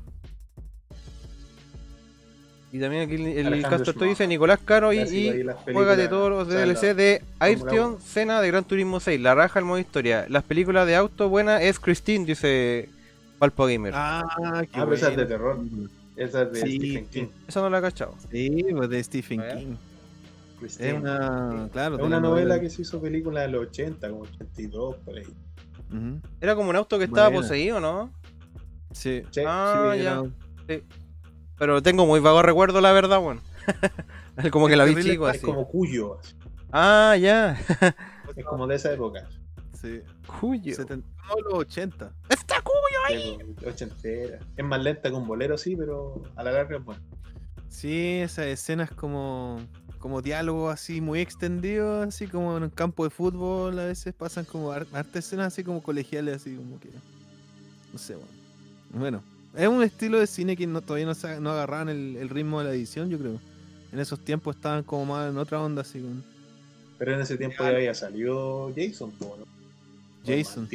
[2.73, 4.03] Y también aquí el, el Schmuck.
[4.03, 8.01] dice Nicolás Caro y, juega de todos los DLC la- de Ayrton.
[8.01, 9.21] Senna de Gran Turismo 6.
[9.21, 10.27] La raja el modo historia.
[10.29, 12.89] Las películas de auto buena es Christine, dice
[13.39, 13.93] Valpo Gamer.
[13.95, 14.25] Ah,
[14.73, 15.61] qué Ah, esa es de terror.
[16.17, 17.27] Esa es de Sí, Stephen King.
[17.47, 18.17] Esa no la he cachado.
[18.33, 19.43] Sí, pues de Stephen.
[19.57, 19.77] King.
[20.59, 20.89] Christine.
[20.91, 21.69] Es una.
[21.73, 25.27] Claro, Es una novela que se hizo película de los 80, como 82, por ahí.
[26.41, 27.43] Era como un auto que estaba Buena.
[27.43, 28.11] poseído, ¿no?
[28.93, 29.23] Sí.
[29.31, 30.23] Che, Ah, Sí, ya.
[30.69, 30.83] era-
[31.59, 33.41] Pero tengo muy vago recuerdo, la verdad, weón.
[34.53, 35.45] como que la vi chico es así.
[35.47, 36.19] como Cuyo.
[36.19, 36.35] así.
[36.73, 37.59] Ah, ya.
[38.37, 39.27] Es como de esa época.
[39.81, 40.01] Sí.
[40.41, 40.75] Cuyo.
[40.75, 42.13] Seten- No, los 80.
[42.29, 42.77] ¡Está cuyo!
[43.21, 44.39] Sí, pues, Ochentera.
[44.57, 47.01] Es más lenta que un bolero, sí, pero a la larga es bueno.
[47.69, 49.59] Sí, esas escenas como.
[50.07, 54.45] Como diálogo así muy extendido, así como en un campo de fútbol, a veces pasan
[54.45, 56.91] como escenas así como colegiales, así como que.
[57.93, 58.31] No sé, bueno.
[58.93, 59.23] Bueno,
[59.57, 62.61] es un estilo de cine que no, todavía no, se, no agarraban el, el ritmo
[62.61, 63.41] de la edición, yo creo.
[63.91, 66.23] En esos tiempos estaban como más en otra onda, así con.
[66.99, 69.45] Pero en ese tiempo ya había salido Jason, ¿no?
[70.25, 70.69] Jason.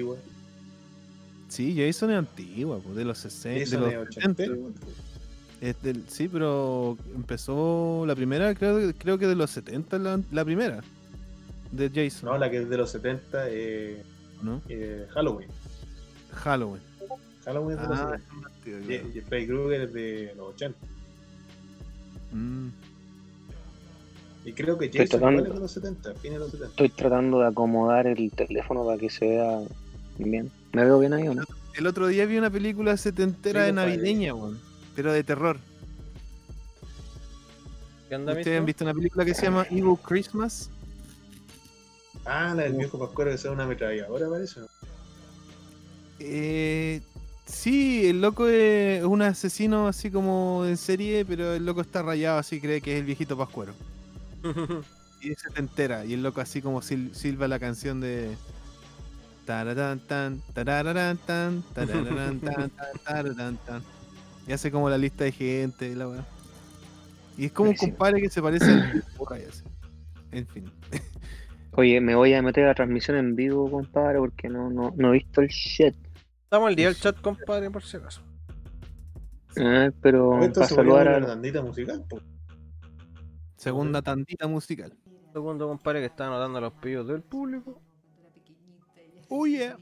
[1.48, 3.60] Sí, Jason es antigua, pues, de los 60.
[3.62, 4.44] Jason de los 80.
[4.44, 4.82] 70.
[6.08, 10.82] Sí, pero empezó la primera, creo, creo que de los 70 la, la primera.
[11.72, 12.30] De Jason.
[12.30, 14.04] No, la que es de los 70 eh,
[14.42, 14.62] ¿no?
[14.68, 15.50] eh, Halloween.
[16.34, 16.82] Halloween.
[17.46, 18.34] Halloween es de los Ah, 70.
[18.34, 19.08] más antigua, Y- claro.
[19.14, 20.78] y Freddy Krueger es de los 80.
[22.34, 22.68] Mm.
[24.46, 26.70] Y creo que Jason tratando- es de los 70, fines de los 70.
[26.72, 29.60] Estoy tratando de acomodar el teléfono para que se vea
[30.18, 30.50] bien.
[30.74, 31.44] ¿Me veo bien ahí o no?
[31.78, 34.60] El otro día vi una película setentera Sí, de navideña, weón.
[34.95, 35.59] Pero de terror.
[38.09, 40.69] ¿Qué onda, ¿Ustedes han visto una película que se llama Evil Christmas?
[42.26, 44.59] Ah, la del viejo Pascuero que sea una ametralladora, parece.
[46.19, 47.01] Eh,
[47.45, 52.38] sí, el loco es un asesino así como en serie, pero el loco está rayado
[52.38, 53.73] así, cree que es el viejito Pascuero.
[55.23, 58.35] Y se te entera, y el loco así como sil- silba la canción de...
[59.45, 62.72] Tararán, tan, tararán, tan, tararán, tan, tan,
[63.05, 63.84] tararán, tan.
[64.47, 66.26] Y hace como la lista de gente y la weá.
[67.38, 69.03] Y es como un compadre que se parece al.
[70.31, 70.72] En fin.
[71.73, 75.09] Oye, me voy a meter a la transmisión en vivo, compadre, porque no, no, no
[75.09, 75.95] he visto el shit.
[76.43, 78.22] Estamos al día del chat, compadre, por si acaso.
[79.57, 81.30] Ah, pero Esto para se saludar volvió a...
[81.30, 82.22] tandita musical, po.
[83.55, 84.97] Segunda tandita musical.
[85.34, 87.81] Segundo, compadre, que está anotando los pedidos del público.
[89.30, 89.77] Oh yeah.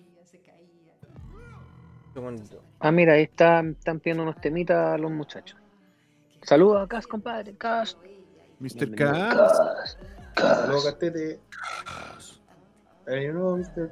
[2.13, 2.61] Segundito.
[2.79, 5.59] Ah, mira, ahí está, están pidiendo unos temitas a los muchachos.
[6.41, 7.97] Saludos a Cas, compadre, Cas.
[8.59, 8.95] Mr.
[8.95, 9.97] Cas.
[10.35, 10.85] Saludos, Cas.
[10.85, 11.39] Castete.
[13.07, 13.91] Hay uno, mister.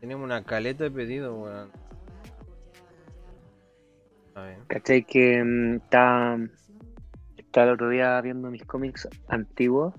[0.00, 1.70] Tenemos una caleta de pedidos, weón.
[4.66, 5.04] ¿Cachai?
[5.04, 6.38] Que mm, está,
[7.36, 9.94] está el otro día viendo mis cómics antiguos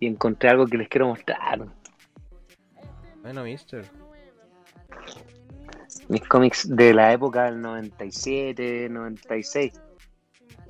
[0.00, 1.66] y encontré algo que les quiero mostrar.
[3.22, 3.84] Bueno, mister.
[6.14, 9.72] Mis cómics de la época del 97, 96.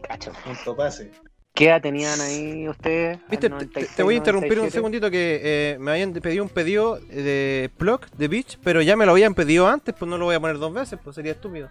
[0.00, 0.32] Cacho.
[0.42, 1.10] Punto pase.
[1.52, 3.18] ¿Qué edad tenían ahí ustedes?
[3.38, 4.74] te, 96, te voy a interrumpir un 97?
[4.74, 9.04] segundito que eh, me habían pedido un pedido de Plug de Beach, pero ya me
[9.04, 11.68] lo habían pedido antes, pues no lo voy a poner dos veces, pues sería estúpido.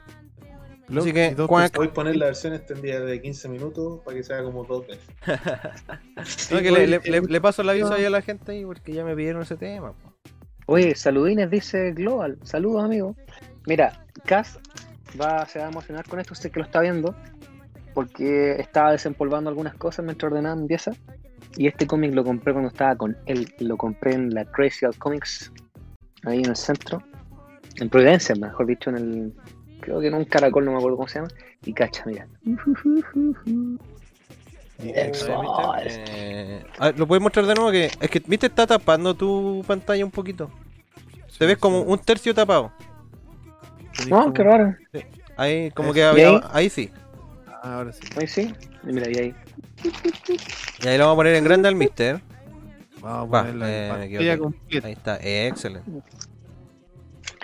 [0.95, 1.75] Así que, cuac.
[1.75, 5.09] Voy a poner la versión extendida de 15 minutos para que sea como dos veces.
[6.51, 8.93] No, que le, le- le- le paso el aviso ahí a la gente ahí porque
[8.93, 9.93] ya me pidieron ese tema.
[10.67, 12.37] Oye, saludines, dice Global.
[12.43, 13.15] Saludos, amigo.
[13.65, 14.59] Mira, Cas
[15.19, 17.15] va, se va a emocionar con esto, sé que lo está viendo,
[17.93, 20.91] porque estaba desempolvando algunas cosas mientras ordenaba mi pieza.
[21.55, 23.53] Y este cómic lo compré cuando estaba con él.
[23.59, 25.51] Lo compré en la Crazy Out Comics,
[26.23, 27.03] ahí en el centro.
[27.79, 29.33] En Providencia, mejor dicho, en el.
[29.79, 31.29] Creo que en un caracol, no me acuerdo cómo se llama.
[31.65, 32.27] Y cacha, mira.
[34.79, 37.71] Eh, a ver, ¿Lo puedes mostrar de nuevo?
[37.71, 40.49] que Es que, viste, está tapando tu pantalla un poquito.
[41.37, 42.71] Te ves como un tercio tapado.
[44.09, 44.75] No, qué raro.
[45.37, 46.29] Ahí, como que ¿Y había.
[46.29, 46.39] ahí?
[46.51, 46.91] Ahí sí.
[47.47, 48.01] Ah, ahora sí.
[48.17, 48.53] Ahí sí.
[48.83, 49.35] Y mira, y ahí.
[50.83, 52.21] Y ahí lo vamos a poner en grande al mister.
[53.01, 54.83] Vamos a Va, ponerla eh, en.
[54.85, 55.89] Ahí está, excelente.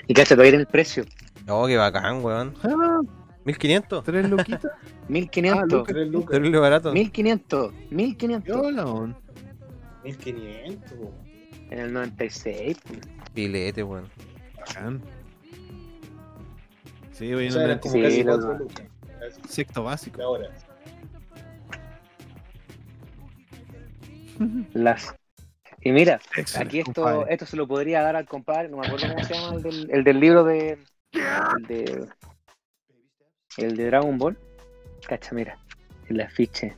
[0.08, 1.06] Y cacha, todavía tiene el precio.
[1.48, 2.54] Oh, qué bacán, weón.
[2.64, 3.02] Ah,
[3.46, 4.04] 1500.
[4.04, 4.72] tres loquitas.
[5.08, 5.84] 1500.
[5.88, 6.32] Tres lucas.
[6.32, 6.92] Terrible barato.
[6.94, 7.74] 1500.
[7.90, 8.56] 1500.
[8.56, 9.16] Hola, on.
[10.04, 10.92] 1500.
[10.92, 11.12] po.
[11.72, 12.78] En el 96.
[12.86, 13.00] pues.
[13.34, 14.08] Filete, weón.
[14.58, 15.02] Bacán.
[17.20, 18.24] Sí, voy O en sea, el eran como Sí, casi.
[18.24, 18.86] 4 lucas.
[19.50, 20.22] Sexto básico.
[20.24, 20.50] ahora.
[24.74, 25.14] Las.
[25.82, 27.34] Y mira, Excelente, aquí esto, compadre.
[27.34, 29.90] esto se lo podría dar al compadre, no me acuerdo cómo se llama, el del,
[29.92, 30.78] el del libro de.
[31.14, 32.08] El de.
[33.58, 34.38] El de Dragon Ball.
[35.08, 35.58] Cacha, mira.
[36.08, 36.76] El afiche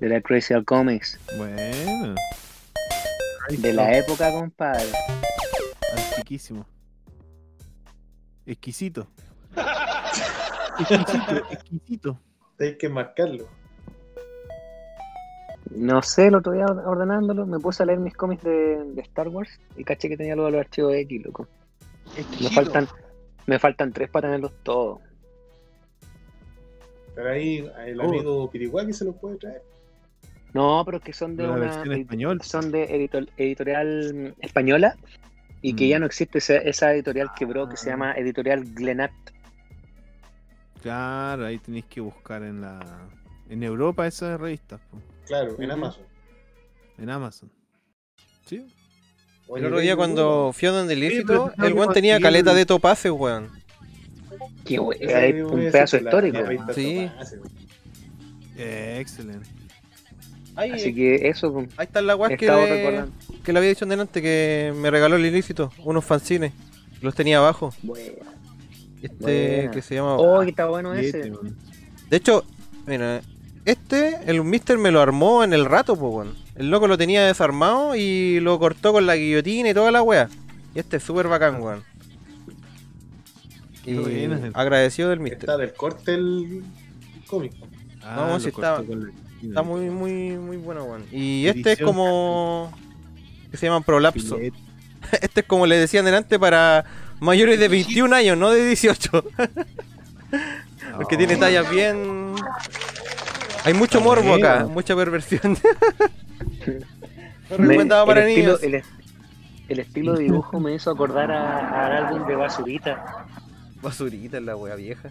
[0.00, 1.18] de la Crazy All Comics.
[1.36, 2.14] Bueno.
[3.50, 4.86] De la época, compadre.
[5.96, 6.66] Antiquísimo.
[8.46, 9.06] Exquisito.
[10.80, 12.18] Exquisito, exquisito.
[12.60, 13.46] Hay que marcarlo.
[15.70, 19.28] No sé, el otro día ordenándolo, me puse a leer mis cómics de, de Star
[19.28, 21.48] Wars y caché que tenía luego los archivos X, loco.
[22.40, 22.86] Me faltan,
[23.46, 25.00] me faltan tres para tenerlos todos.
[27.14, 28.04] Pero ahí el Oh.
[28.04, 29.62] amigo Piriguaki se lo puede traer.
[30.52, 32.40] No, pero que son de La una versión español.
[32.42, 34.94] son de editor- editorial española
[35.62, 35.88] y que Mm.
[35.88, 39.10] ya no existe esa, esa editorial quebró que se llama editorial Glenat.
[40.84, 43.08] Claro, ahí tenéis que buscar en la.
[43.48, 45.70] En Europa esas revistas, po, Claro, en.
[45.70, 46.02] Amazon.
[46.98, 47.50] en Amazon.
[48.44, 48.66] ¿Sí?
[49.56, 53.10] El otro día cuando fui a donde el tengo el weón tenía caleta de topaces,
[53.10, 53.48] weón.
[54.66, 56.38] Que we- Ese hay mismo un pedazo histórico.
[56.74, 57.10] Sí.
[58.58, 59.48] Eh, excelente.
[60.56, 62.36] Ahí, Así que eso, ahí está la weá que,
[63.42, 66.52] que le había dicho delante que me regaló el ilícito, unos fanzines.
[67.00, 67.74] Los tenía abajo.
[67.82, 68.33] Bueno.
[69.04, 69.70] Este Buena.
[69.70, 70.16] que se llama.
[70.16, 71.32] Oh, que está bueno ese.
[72.10, 72.44] De hecho,
[72.86, 73.20] mira,
[73.64, 76.34] este, el Mister me lo armó en el rato, pues, weón.
[76.56, 80.28] El loco lo tenía desarmado y lo cortó con la guillotina y toda la wea.
[80.74, 81.82] Y este es súper bacán, weón.
[83.86, 83.98] Y
[84.54, 85.40] agradecido del Mister.
[85.40, 86.62] Está del corte el
[87.26, 87.52] cómic.
[88.02, 89.10] Ah, No, sí está- la-
[89.42, 91.04] Está muy, muy, muy bueno, weón.
[91.12, 92.72] Y este es como.
[93.50, 94.36] que se llaman prolapso.
[94.36, 94.54] Filet.
[95.20, 96.86] Este es como le decían delante para
[97.20, 99.24] mayores de 21 años, no de 18.
[100.96, 102.34] Porque tiene tallas bien.
[103.64, 105.56] Hay mucho morbo acá, mucha perversión.
[107.50, 108.62] No recomendado para el estilo, niños.
[108.62, 108.82] el,
[109.68, 113.26] el estilo de dibujo me hizo acordar a- al álbum de Basurita.
[113.82, 115.10] Basurita en la wea vieja.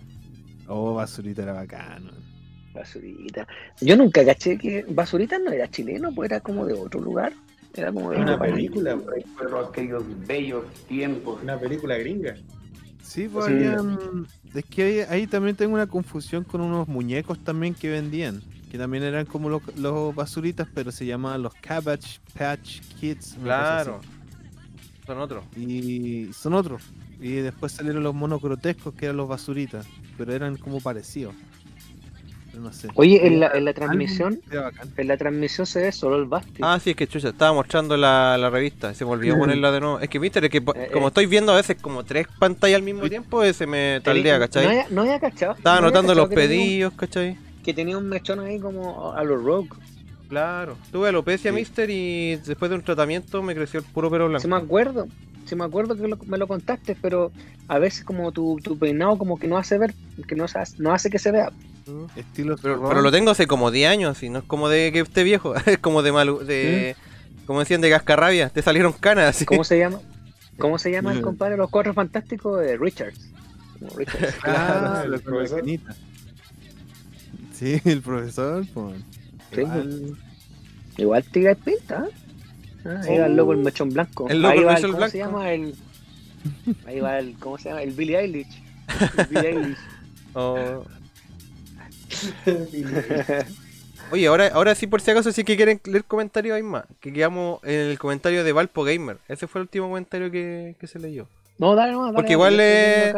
[0.68, 2.12] Oh, basurita era bacano.
[2.74, 3.48] Basurita.
[3.82, 7.34] Yo nunca caché que Basurita no era chileno, pues era como de otro lugar.
[7.76, 11.41] Era como de Una película, Recuerdo aquellos bellos tiempos.
[11.41, 12.36] una película gringa.
[13.02, 13.52] Sí, pues Sí.
[13.54, 18.41] habían- Es que ahí, ahí también tengo una confusión con unos muñecos también que vendían.
[18.72, 23.38] Que también eran como los, los basuritas, pero se llamaban los Cabbage Patch Kids.
[23.44, 24.00] Claro.
[25.06, 25.44] Son otros.
[25.58, 26.82] Y son otros.
[27.20, 29.86] Y después salieron los monos grotescos que eran los basuritas.
[30.18, 31.36] Pero eran como parecidos.
[32.60, 32.88] No sé.
[32.96, 34.40] Oye, en la, en la transmisión,
[34.98, 36.62] en la transmisión se ve solo el Basti.
[36.62, 38.92] Ah, sí, es que chucha, estaba mostrando la, la revista.
[38.92, 40.00] y Se me olvidó ponerla de nuevo.
[40.00, 41.10] Es que, viste, es que Eh, como eh.
[41.10, 44.66] estoy viendo a veces como tres pantallas al mismo tiempo, se me taldea, No ¿cachai?
[44.68, 45.54] había, no había cachado.
[45.54, 47.38] Estaba no anotando los cachado tenía un- pedidos, ¿cachai?
[47.64, 49.70] que tenía un mechón ahí como a los Rogue.
[50.30, 50.78] Claro.
[50.92, 51.56] Tuve alopecia, Sí.
[51.56, 54.42] mister, y después de un tratamiento me creció el puro pelo blanco.
[54.42, 55.08] Sí me acuerdo,
[55.46, 57.32] sí me acuerdo que lo- me lo contaste, pero
[57.68, 59.94] a veces como tu, tu peinado como que no hace ver,
[60.28, 61.52] que no, hace- no hace que se vea.
[62.15, 65.23] Estilo Pero, lo tengo hace como 10 años, así, no es como de que esté
[65.23, 66.95] viejo, es como de malu de
[67.45, 69.45] como decían de cascarrabia, te salieron canas así.
[69.45, 69.99] ¿Cómo se llama?
[70.57, 73.31] ¿Cómo se llama el compadre de los cuatro fantásticos de Richards?
[73.80, 74.35] Como Richards.
[74.43, 75.60] Ah, el profesor.
[75.60, 75.95] canita.
[77.53, 78.95] Sí, el profesor, pues.
[79.51, 80.18] Sí, Igual.
[80.97, 82.14] Igual tira el pinta, ¿eh?
[82.85, 84.27] Ah, ahí va el loco el mechón blanco.
[84.30, 85.31] El loco ahí el va mechón ¿cómo se blanco.
[85.38, 85.76] llama el
[86.85, 87.81] Ahí va el ¿cómo se llama?
[87.81, 88.64] El Billy Eilish.
[89.18, 89.77] El Billie Eilish.
[90.35, 90.84] Oh.
[94.11, 96.85] Oye, ahora, ahora sí por si acaso sí que quieren leer comentarios hay más.
[96.99, 99.18] Que quedamos en el comentario de Valpo Gamer.
[99.27, 101.27] Ese fue el último comentario que, que se leyó.
[101.57, 102.15] No, dale nomás, dale.
[102.18, 103.15] Porque igual est-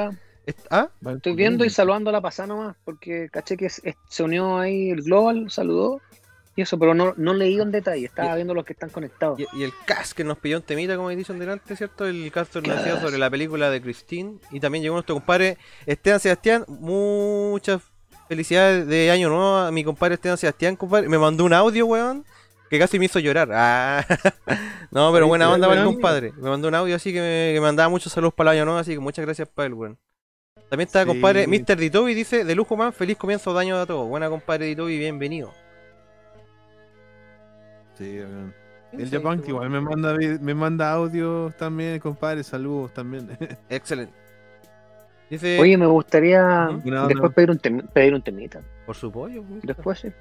[0.70, 0.90] ¿Ah?
[1.16, 5.02] Estoy viendo y saludando a la pasada nomás, porque caché que se unió ahí el
[5.02, 6.02] Global, saludó
[6.56, 9.40] y eso, pero no, no leí en detalle, estaba Y- viendo los que están conectados.
[9.40, 12.06] Y, y el cast que nos pilló un temita, como he dicho delante, ¿cierto?
[12.06, 14.36] El cast decía sobre la película de Christine.
[14.52, 15.58] Y también llegó nuestro compadre
[15.88, 16.64] Esteban Sebastián.
[16.68, 17.82] Muchas
[18.28, 21.08] felicidades de año nuevo a mi compadre Esteban Sebastián, compadre.
[21.10, 22.26] Me mandó un audio, weón.
[22.70, 23.50] Que casi me hizo llorar.
[23.54, 24.06] Ah.
[24.92, 26.34] no, pero buena onda para el compadre.
[26.38, 28.66] Me mandó un audio así que me, que me mandaba muchos saludos para el año
[28.66, 28.80] nuevo.
[28.80, 29.98] Así que muchas gracias para él, weón.
[30.70, 31.08] También está Sí.
[31.08, 31.78] compadre Mr.
[31.78, 34.08] Ditobi, dice, de lujo man, feliz comienzo de año a todos.
[34.10, 35.54] Buena compadre Ditobi, bienvenido.
[37.98, 38.54] Sí, weón.
[38.92, 43.38] El Japan que igual me manda, me manda audios también, compadre, saludos también.
[43.70, 44.14] Excelente.
[45.30, 46.70] Dice, Oye, me gustaría
[47.08, 48.62] después pedir un, tem- pedir un temita.
[48.86, 49.42] por su pollo.
[49.42, 49.60] weón.
[49.64, 50.12] Después sí.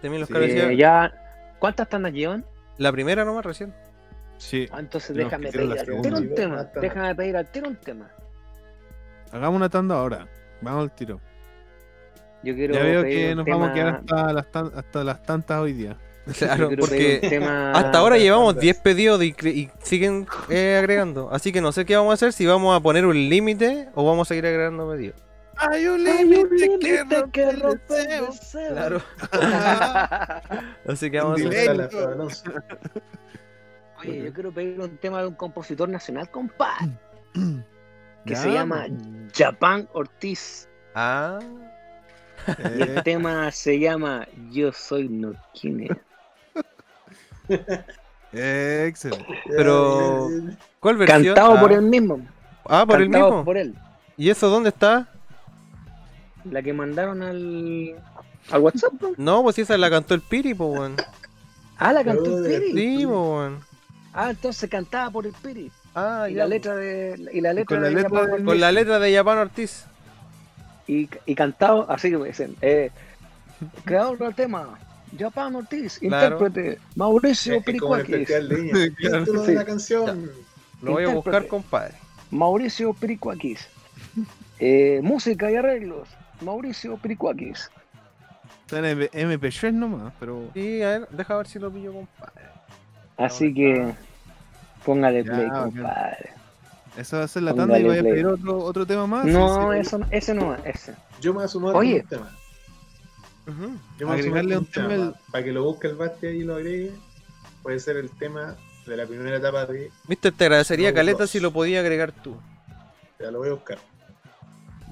[0.00, 0.32] También los Sí.
[0.34, 1.12] cabros Eh, ya,
[1.58, 2.44] ¿cuántas tandas llevan?
[2.78, 3.72] La primera nomás recién.
[4.36, 6.02] Sí, Ah, entonces déjame pedir al segunda.
[6.08, 6.64] tiro un tema.
[6.80, 8.08] Déjame pedir al tiro un tema.
[9.32, 10.26] hagamos una tanda ahora.
[10.62, 11.20] Vamos al tiro.
[12.44, 14.46] Yo quiero ya veo que nos tema- vamos a quedar hasta las,
[14.76, 15.96] hasta las tantas hoy día.
[16.38, 18.62] Claro, porque tema- hasta ahora llevamos tantas.
[18.62, 21.30] 10 pedidos y, siguen eh, agregando.
[21.32, 24.04] Así que no sé qué vamos a hacer, si vamos a poner un límite o
[24.04, 25.16] vamos a seguir agregando pedidos.
[25.56, 28.26] Hay un límite que que rompe el deseo.
[28.26, 28.72] deseo.
[28.72, 29.02] Claro.
[30.86, 31.76] Así que vamos a hacer.
[31.76, 31.88] la.
[34.00, 36.90] Oye, yo quiero pedir un tema de un compositor nacional, compadre,
[38.24, 38.86] que se llama
[39.34, 40.68] Japan Ortiz.
[40.94, 41.40] Ah,
[42.76, 45.88] Y el eh, tema se llama Yo soy Norquine.
[48.32, 49.26] Excelente.
[49.56, 50.28] Pero-
[50.80, 51.24] ¿cuál versión?
[51.24, 52.20] Cantado ah, por él mismo.
[52.64, 53.44] Ah, por el cantado mismo.
[53.44, 53.74] por él.
[54.16, 55.08] ¿Y eso dónde está?
[56.44, 57.94] La que mandaron al,
[58.50, 58.92] al WhatsApp.
[59.00, 59.08] ¿no?
[59.16, 60.96] No, pues esa la cantó el Piri, po, weón.
[61.78, 62.62] Ah, la cantó el Brother.
[62.62, 62.98] Piri.
[62.98, 63.60] Sí, po, weón.
[64.12, 65.70] Ah, entonces cantaba por el Piri.
[65.94, 66.44] Ah, Y ya.
[66.44, 68.44] la letra de y la letra con la de letra Ortiz.
[68.44, 69.84] Con la letra de Japan Ortiz.
[70.86, 72.90] y, y cantado así que me dicen eh,
[73.84, 74.78] creador del tema
[75.16, 76.36] Japan Ortiz Claro.
[76.36, 78.26] intérprete Mauricio el Pericuaquis.
[78.26, 79.24] Claro.
[79.24, 79.50] Título Sí.
[79.52, 80.30] de la canción.
[80.82, 81.94] Lo voy a buscar, compadre.
[82.30, 83.66] Mauricio Pericuaquis
[84.60, 86.08] Eh, música y arreglos
[86.40, 87.70] Mauricio Pericuaquis
[88.66, 90.50] Está en MP3 nomás, pero.
[90.52, 92.42] Sí, a ver, deja ver si lo pillo, compadre.
[93.16, 93.94] Así que
[94.84, 96.30] póngale Ya, play, compadre.
[96.98, 99.24] Eso va a ser la tanda y voy a pedir otro, otro tema más.
[99.24, 100.94] No, Sí, eso, ese no, ese.
[101.20, 102.00] Yo me voy a sumar Oye.
[102.02, 102.30] un tema.
[103.98, 106.56] Yo a Agregarle un tema el- Para que lo busque el Basti ahí y lo
[106.56, 106.92] agregue.
[107.62, 108.56] Puede ser el tema
[108.86, 109.90] de la primera etapa de.
[110.06, 112.36] Mister, te agradecería caleta si lo podía agregar tú.
[113.20, 113.78] Ya lo voy a buscar.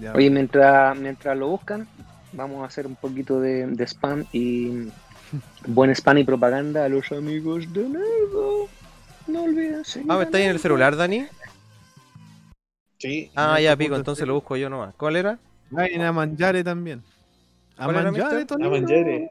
[0.01, 0.13] Ya.
[0.15, 1.89] Oye, mientras, mientras lo buscan,
[2.33, 4.89] vamos a hacer un poquito de, de spam y
[5.67, 8.69] buen spam y propaganda a los amigos de Nerdo.
[9.29, 11.27] No olviden seguir Ah, a ¿está ahí en el celular, Dani?
[12.99, 13.31] Sí.
[13.35, 14.95] Ah, ya, punto pico, entonces lo busco yo nomás.
[14.97, 15.39] ¿Cuál era?
[15.71, 17.03] Vayan a Manjare también.
[17.77, 19.31] A Manjare.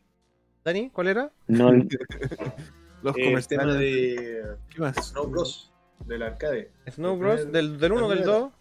[0.64, 0.90] ¿Dani?
[0.90, 1.32] ¿Cuál era?
[1.48, 1.72] No,
[3.04, 3.26] Los Eh, tema
[3.64, 3.78] comerciales.
[3.80, 4.96] de ¿Qué más?
[4.96, 5.72] Snow Bros.
[6.08, 6.72] Del arcade.
[6.90, 7.52] Snow Bros.
[7.52, 8.40] ¿Del, del 1 o del primero.
[8.40, 8.52] 2?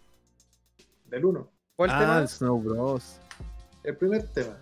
[1.09, 1.49] Del 1.
[1.75, 2.19] ¿Cuál ah, tema?
[2.19, 3.19] el Snow Bros.
[3.83, 4.57] El primer tema.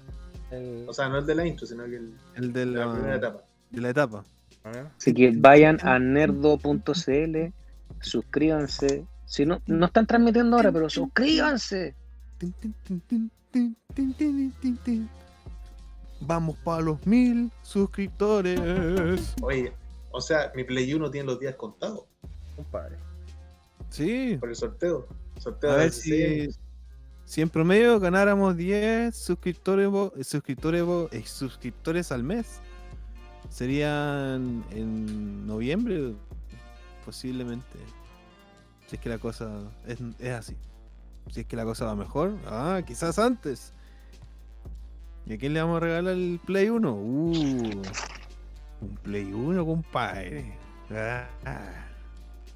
[0.52, 0.86] El...
[0.88, 3.16] O sea, no el de la intro, sino que el El de la la, primera
[3.16, 3.44] etapa.
[3.70, 4.24] de la etapa.
[4.64, 4.88] a ver.
[4.98, 7.38] Así que vayan a nerdo.cl,
[8.02, 9.06] suscríbanse.
[9.26, 11.96] Si no, no están transmitiendo ahora, pero suscríbanse.
[12.38, 13.78] Tin, tin, tin, tin,
[14.14, 15.10] tin, tin.
[16.22, 19.36] Vamos para los mil suscriptores.
[19.42, 19.74] Oye,
[20.12, 22.06] o sea, mi Play 1 tiene los días contados
[22.56, 22.98] Compadre.
[23.90, 24.38] Sí.
[24.40, 25.08] por el sorteo.
[25.40, 26.50] Sorteo A ver si,
[27.26, 32.60] si en promedio ganáramos 10 suscriptores, eh, suscriptores, eh, suscriptores al mes.
[33.50, 36.16] Serían en noviembre,
[37.06, 37.78] posiblemente.
[38.88, 39.52] Si es que la cosa
[39.86, 40.56] es, es así.
[41.32, 43.74] Si es que la cosa va mejor, ah, quizás antes.
[45.26, 46.92] ¿Y a quién le vamos a regalar el Play 1?
[46.92, 47.32] Uh,
[48.82, 50.54] un Play 1, compadre.
[50.92, 51.86] Ah, ah.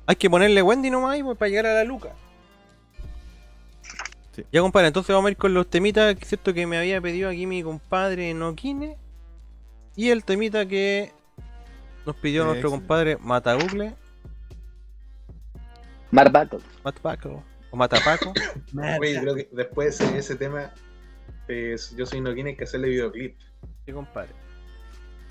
[0.05, 2.09] Hay que ponerle Wendy nomás ahí, pues, para llegar a la luca.
[4.33, 4.45] Sí.
[4.51, 7.47] Ya, compadre, entonces vamos a ir con los temitas, cierto que me había pedido aquí
[7.47, 8.97] mi compadre Noquine.
[9.95, 11.11] Y el temita que
[12.05, 12.87] nos pidió nuestro Excelente.
[12.87, 13.95] compadre Matabucle,
[16.11, 16.59] Barbaco.
[16.83, 17.43] Matapaco,
[17.77, 18.33] o Matapaco.
[18.99, 20.73] Oye, creo que después de ese, ese tema,
[21.45, 23.37] pues, yo soy no tiene que hacerle videoclip.
[23.85, 24.31] Sí, compadre.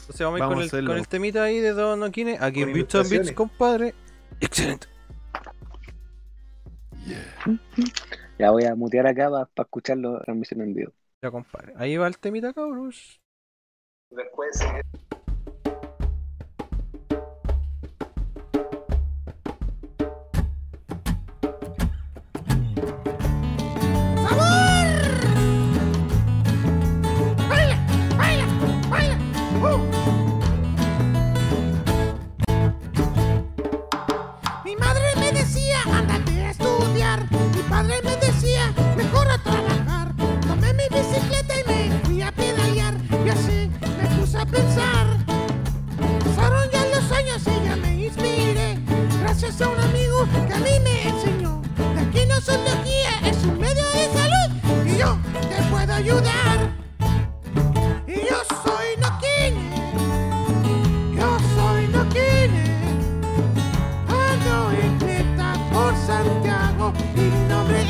[0.00, 2.62] Entonces vamos, a ir Vamos con el, con el temita ahí de Don Noquine, aquí
[2.62, 3.94] en Beats and Beats, compadre.
[4.40, 4.86] Excelente.
[8.38, 10.92] Ya voy a mutear acá para escuchar la transmisión en vivo.
[11.22, 11.72] Ya, compadre.
[11.76, 13.20] Ahí va el temita, cabros.
[14.10, 15.15] Después de
[37.76, 40.14] padre me decía, mejor a trabajar.
[40.48, 42.94] Tomé mi bicicleta y me fui a pedalear.
[43.26, 43.70] Y así
[44.00, 45.06] me puse a pensar.
[46.24, 48.78] Pasaron ya los años y ya me inspiré.
[49.20, 51.60] Gracias a un amigo que a mí me enseñó.
[51.94, 54.48] La quinosología es un medio de salud.
[54.86, 55.18] Y yo
[55.50, 56.45] te puedo ayudar.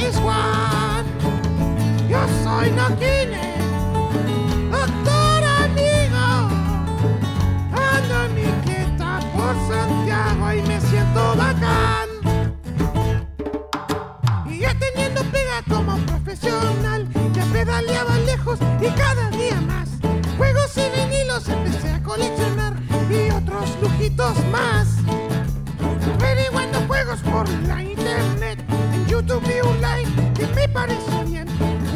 [0.05, 1.07] Es Juan.
[2.09, 3.55] Yo soy Noquine,
[4.71, 6.27] doctor amigo.
[7.73, 12.09] Ando en mi Creta por Santiago y me siento bacán.
[14.49, 19.89] Y ya teniendo pega como profesional, ya pedaleaba lejos y cada día más.
[20.37, 22.75] Juegos y vinilos empecé a coleccionar
[23.11, 24.89] y otros lujitos más.
[26.19, 28.56] Averiguando juegos por la internet
[29.17, 31.47] YouTube vi un live que me pareció bien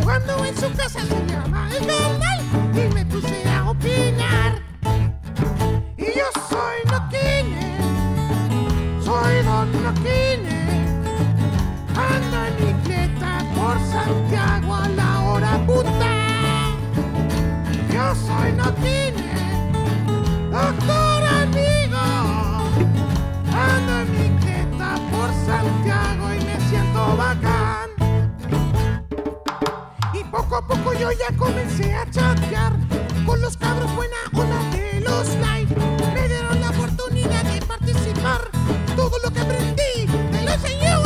[0.00, 2.40] Jugando en su casa se llama el canal
[2.72, 4.62] Y me puse a opinar.
[5.98, 7.76] Y yo soy Noquine.
[9.04, 10.96] Soy Don Noquine.
[11.94, 16.72] Ando en mi creta por Santiago a la hora puta.
[17.92, 19.29] Yo soy Noquine
[30.12, 32.72] Y poco a poco yo ya comencé a chatear
[33.24, 35.76] con los cabros buena onda de los live.
[36.12, 38.50] Me dieron la oportunidad de participar.
[38.96, 40.99] Todo lo que aprendí te lo enseñó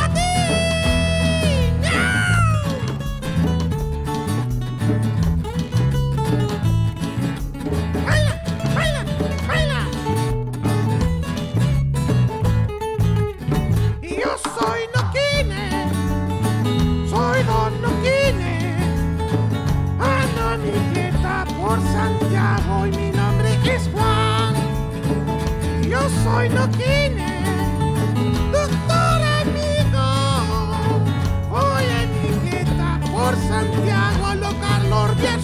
[26.26, 27.40] hoy no quiere.
[28.52, 30.06] Doctor amigo,
[31.51, 35.40] hoy en Niqueta por Santiago lo Carlos del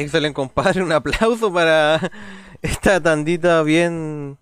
[0.00, 0.82] Excelente, compadre.
[0.82, 2.10] Un aplauso para
[2.62, 4.38] esta tandita bien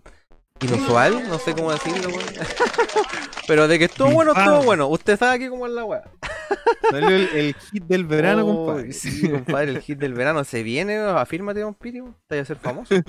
[0.61, 1.27] inusual.
[1.27, 2.23] No sé cómo decirlo, weón.
[3.47, 4.87] Pero de que estuvo bueno, estuvo bueno.
[4.87, 6.03] Usted sabe aquí cómo es la weá.
[6.91, 8.93] Salió el, el hit del verano, Oh, compadre.
[8.93, 10.97] Sí, compadre, el hit del verano se viene.
[10.97, 12.01] Afírmate, don Piri.
[12.27, 12.95] Te vas a ser famoso.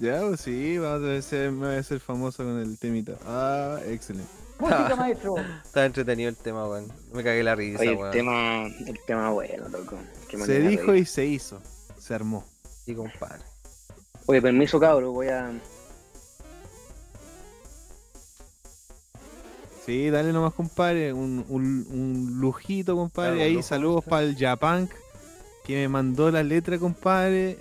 [0.00, 3.14] Ya, pues sí, vamos a ser, me voy a ser famoso con el temita.
[3.26, 4.30] Ah, excelente.
[4.58, 5.36] Música, maestro.
[5.64, 6.92] Está entretenido el tema, weón.
[7.12, 8.10] Me cagué la risa, Oye, el weón.
[8.10, 9.96] tema, el tema bueno, loco.
[10.28, 11.60] Qué Se dijo y se hizo.
[11.98, 12.44] Se armó.
[12.84, 13.42] Sí, compadre.
[14.26, 15.50] Oye, permiso, cabro, voy a.
[19.86, 21.12] Sí, dale nomás, compadre.
[21.12, 23.36] Un, un, un lujito, compadre.
[23.36, 24.90] Claro, Ahí lujo, saludos para el Japunk
[25.64, 27.58] que me mandó la letra, compadre.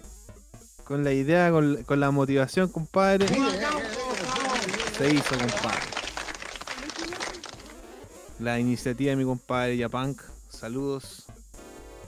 [0.85, 3.27] Con la idea, con, con la motivación, compadre.
[4.97, 5.96] Se hizo, compadre.
[8.39, 10.21] La iniciativa de mi compadre Japunk.
[10.49, 11.25] Saludos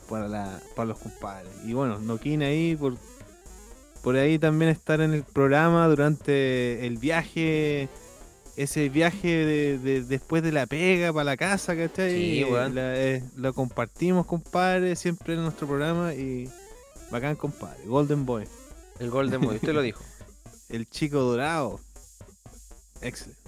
[0.09, 1.51] para, la, para los compadres.
[1.65, 2.95] Y bueno, Noquín ahí por,
[4.03, 7.89] por ahí también estar en el programa durante el viaje
[8.55, 12.11] ese viaje de, de- después de la pega para la casa, ¿cachai?
[12.11, 16.49] Sí, la- eh, lo compartimos, compadre, siempre en nuestro programa y
[17.09, 17.85] bacán, compadre.
[17.85, 18.43] Golden Boy.
[18.99, 20.03] El Golden Boy, usted lo dijo.
[20.67, 21.79] El chico dorado.
[23.01, 23.38] Excelente.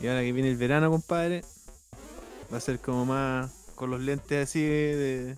[0.00, 1.42] Y ahora que viene el verano, compadre,
[2.52, 5.36] va a ser como más con los lentes así de,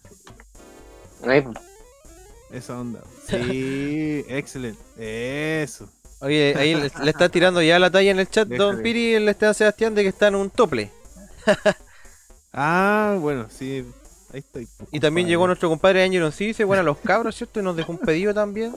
[2.53, 3.01] esa onda.
[3.29, 4.81] Sí, excelente.
[4.97, 5.89] Eso.
[6.21, 8.83] Oye, ahí le, le está tirando ya la talla en el chat, Don.
[8.83, 10.91] Piri y el Esteban Sebastián de que está en un tople.
[12.53, 13.85] Ah, bueno, sí.
[14.33, 14.67] Ahí estoy.
[14.77, 17.61] pues, Y también llegó nuestro compadre Angelo sí, dice, bueno, los cabros, ¿cierto?
[17.61, 18.75] Y nos dejó un pedido también.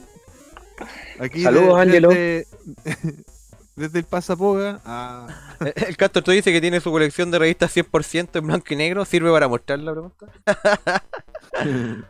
[1.19, 2.09] Aquí Saludos, Ángelo.
[3.81, 5.27] Desde el Pasapoga a.
[5.75, 9.03] El- Castor tú dice que tiene su colección de revistas 100% en blanco y negro.
[9.05, 10.27] ¿Sirve para mostrar la pregunta?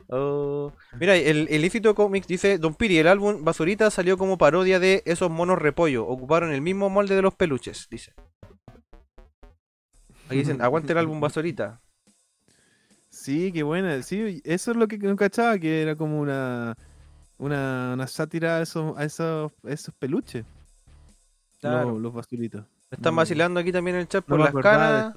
[0.07, 4.79] Oh, Mira, el el Ilícito Comics dice, Don Piri, el álbum Basurita salió como parodia
[4.79, 6.05] de esos monos repollo.
[6.05, 8.13] Ocuparon el mismo molde de los peluches, dice.
[10.27, 11.81] Aquí dicen, aguante el álbum Basurita.
[13.09, 14.01] Sí, qué buena.
[14.03, 16.77] Sí, eso es lo que no cachaba, que era como una.
[17.37, 20.45] Una, una sátira a esos, a esos, a esos peluches.
[21.69, 21.91] Claro.
[21.91, 22.65] Los, los basuritos.
[22.89, 25.15] Están vacilando aquí también en el chat por las canas.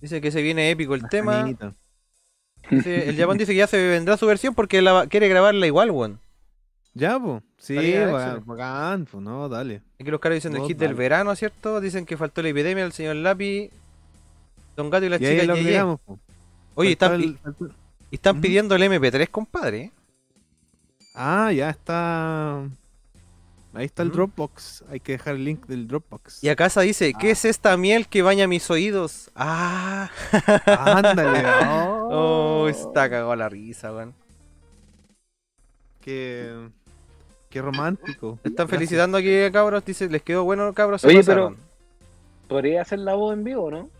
[0.00, 1.44] Dice que se viene épico el Las tema.
[2.70, 5.90] Dice- el Japón dice que ya se vendrá su versión porque la quiere grabarla igual,
[5.92, 6.20] weón.
[6.94, 7.42] Ya, pues.
[7.58, 7.74] Sí,
[8.46, 9.82] bacán, pues no, dale.
[10.00, 11.80] Aquí los caras dicen el hit del verano, ¿cierto?
[11.80, 13.70] Dicen que faltó la epidemia del señor Lapi.
[14.76, 16.18] Don Gato y la Y ahí lo po.
[16.74, 17.38] Oye, están, el-
[18.10, 19.92] están pidiendo el MP3, compadre.
[21.14, 22.62] Ah, ya está.
[23.76, 24.10] Ahí está el.
[24.10, 24.84] Dropbox.
[24.88, 26.42] Hay que dejar el link del Dropbox.
[26.42, 29.30] Y acá se dice, ¿qué es esta miel que baña mis oídos?
[29.36, 30.10] Ah,
[30.64, 31.46] Ándale.
[31.68, 34.14] oh, oh, está cagado la risa, weón.
[36.00, 36.70] Qué,
[37.50, 38.38] qué romántico.
[38.42, 39.84] Están felicitando aquí, cabros.
[39.84, 41.04] Dice, les quedó bueno, cabros.
[41.04, 41.58] Oye, pasaron".
[42.48, 43.90] ¿Podría hacer la voz en vivo, no?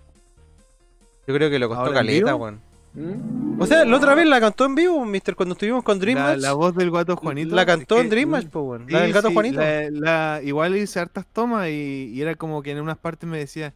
[1.26, 2.60] Yo creo que lo costó ¿Ahora en caleta, weón.
[2.96, 3.60] ¿Mm?
[3.60, 6.52] O sea, la otra vez la cantó en vivo, mister, cuando estuvimos con Dream La,
[6.54, 7.54] voz del gato Juanito.
[7.54, 8.86] La cantó es en que- Dream Match, po, weón.
[8.86, 9.60] Sí, La del gato sí, Juanito.
[9.60, 13.38] la- la- igual hice hartas tomas y, y era como que en unas partes me
[13.38, 13.74] decía.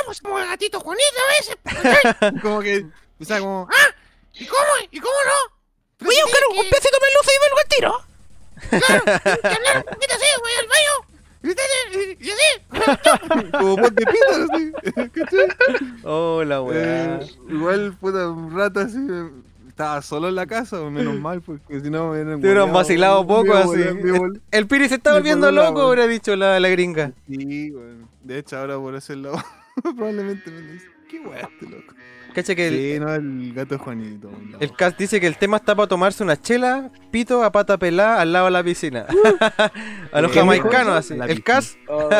[0.00, 1.04] Vamos como el gatito Juanito
[1.40, 1.56] ese.
[2.42, 2.84] Como que.
[3.20, 3.66] O sea, como.
[4.34, 4.62] ¿Y cómo?
[4.90, 5.54] ¿Y cómo no?
[6.04, 8.04] Voy a buscar un pedacito de luz y vengo al tiro.
[8.86, 9.04] Claro,
[9.40, 11.03] que hablar un poquito así, voy al baño.
[13.58, 14.72] Como ponte pito, así.
[15.12, 15.48] ¿cachai?
[16.02, 16.76] Hola, weón.
[16.84, 18.98] Eh, igual, puta, un rato así.
[19.68, 23.26] Estaba solo en la casa, menos mal, porque si no me hubieran Te hubieran vacilado
[23.26, 23.80] poco así.
[24.52, 25.88] El Piri se está volviendo la loco, weá.
[25.88, 27.12] hubiera dicho la, la gringa.
[27.28, 28.08] Sí, bueno.
[28.22, 29.36] De hecho, ahora por ese lado,
[29.82, 31.92] probablemente me dice, qué weá este loco.
[32.34, 34.30] Cacha que el, Sí, no, el gato Juanito.
[34.30, 34.58] no.
[34.58, 38.20] el Cas dice que el tema está para tomarse una chela, pito a pata pelada
[38.20, 39.06] al lado de la piscina.
[40.12, 41.14] a los ¿Quién jamaicanos así.
[41.16, 41.44] La El piscina.
[41.44, 41.78] Cas.
[41.88, 42.08] Oh,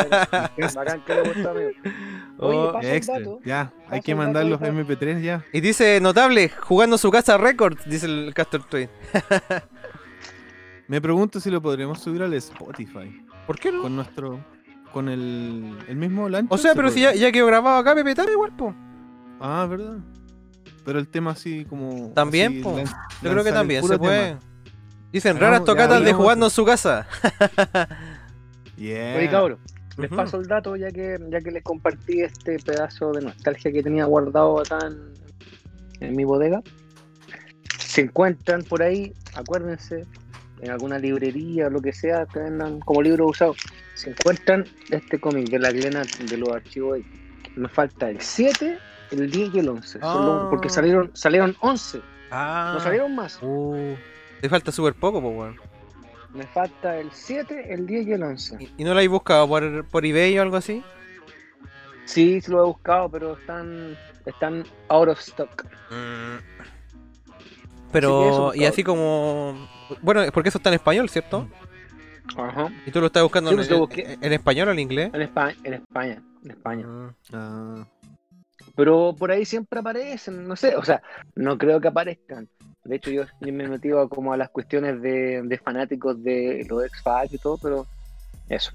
[2.37, 3.39] Oh, pasa el Extra, dato.
[3.45, 4.71] ya, hay que mandar dato, los hija.
[4.99, 5.45] MP3 ya.
[5.53, 8.89] Y dice notable, jugando su casa Records, dice el Castor Tweet.
[10.87, 13.25] Me pregunto si lo podremos subir al Spotify.
[13.47, 13.81] ¿Por qué no?
[13.81, 14.39] Con nuestro.
[14.91, 16.53] Con el, el mismo lancho.
[16.53, 18.73] O sea, se pero si ya, ya quedó grabado acá, Pepe igual, po.
[19.39, 19.97] Ah, verdad.
[20.83, 22.11] Pero el tema así como.
[22.13, 22.77] También, así, po.
[23.21, 24.27] Yo creo que también se puede.
[24.27, 24.39] tema.
[25.11, 27.07] Dicen raras tocatas de jugando en su casa.
[28.75, 29.15] Yeah.
[29.15, 29.59] Oye, cabros,
[29.97, 33.81] les paso el dato ya que, ya que les compartí este pedazo de nostalgia que
[33.81, 35.13] tenía guardado acá en,
[36.01, 36.61] en mi bodega.
[37.79, 40.05] Se encuentran por ahí, acuérdense,
[40.61, 43.55] en alguna librería o lo que sea, que vendan como libro usado.
[43.93, 46.95] Se encuentran este cómic de la Glena de los archivos.
[46.95, 47.05] ahí.
[47.55, 48.77] Me falta el 7,
[49.11, 49.99] el 10 y el 11.
[49.99, 50.47] Son los- Ah.
[50.49, 52.01] porque salieron, salieron 11,
[52.31, 52.71] Ah.
[52.75, 53.39] no salieron más.
[53.41, 53.95] Uh,
[54.41, 55.57] te falta súper poco, po, weón.
[56.33, 58.57] Me falta el 7, el 10 y el 11.
[58.59, 60.83] ¿Y, y no lo habéis buscado por, por eBay o algo así?
[62.05, 65.65] Sí, sí lo he buscado, pero están, están out of stock.
[67.91, 69.67] Pero, Sí, eso, y así como.
[70.01, 71.47] Bueno, es porque eso está en español, ¿cierto?
[72.37, 72.69] Ajá.
[72.85, 74.17] ¿Y tú lo estás buscando Sí, en, pues en- busqué.
[74.19, 75.11] en español o en inglés?
[75.13, 76.85] En España, en España, en España.
[77.33, 77.85] Ah,
[78.75, 81.01] Pero por ahí siempre aparecen, no sé, o sea,
[81.35, 82.49] no creo que aparezcan.
[82.83, 86.85] De hecho, yo, yo me metido como a las cuestiones de, de fanáticos de los
[86.85, 87.87] X-Files y todo, pero
[88.49, 88.71] eso.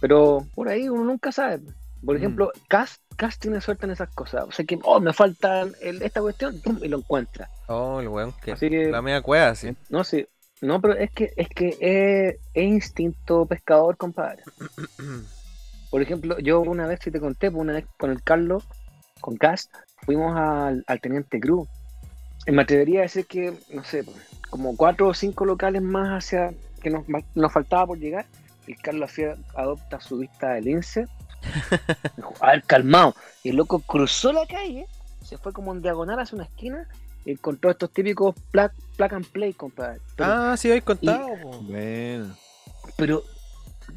[0.00, 1.60] Pero por ahí uno nunca sabe.
[2.04, 4.44] Por ejemplo, Cast, Cast tiene suerte en esas cosas.
[4.46, 7.48] O sea que, oh, me falta el- esta cuestión, pum, y lo encuentra.
[7.66, 9.74] Oh, el weón, que Así que, la media cueva, sí.
[9.88, 10.28] no sé,
[10.60, 14.42] no, pero es que es que es, es instinto pescador, compadre.
[15.90, 18.66] Por ejemplo, yo una vez, si te conté, pues, una vez con el Carlos,
[19.24, 19.72] con Cast,
[20.04, 21.66] fuimos al, al Teniente Cruz.
[22.46, 24.04] Y me atrevería a decir que, no sé,
[24.50, 26.52] como cuatro o cinco locales más hacia
[26.82, 28.26] que nos, nos faltaba por llegar.
[28.66, 31.06] Y el Carlos hacía, adopta su vista del lince.
[32.18, 33.14] Dijo, a ver, calmado.
[33.42, 34.86] Y el loco cruzó la calle,
[35.22, 36.86] se fue como en diagonal hacia una esquina
[37.24, 40.00] y encontró estos típicos plug, plug and play, compadre.
[40.16, 41.26] Pero, Ah, sí, habéis contado.
[41.62, 42.36] bueno.
[42.98, 43.22] pero,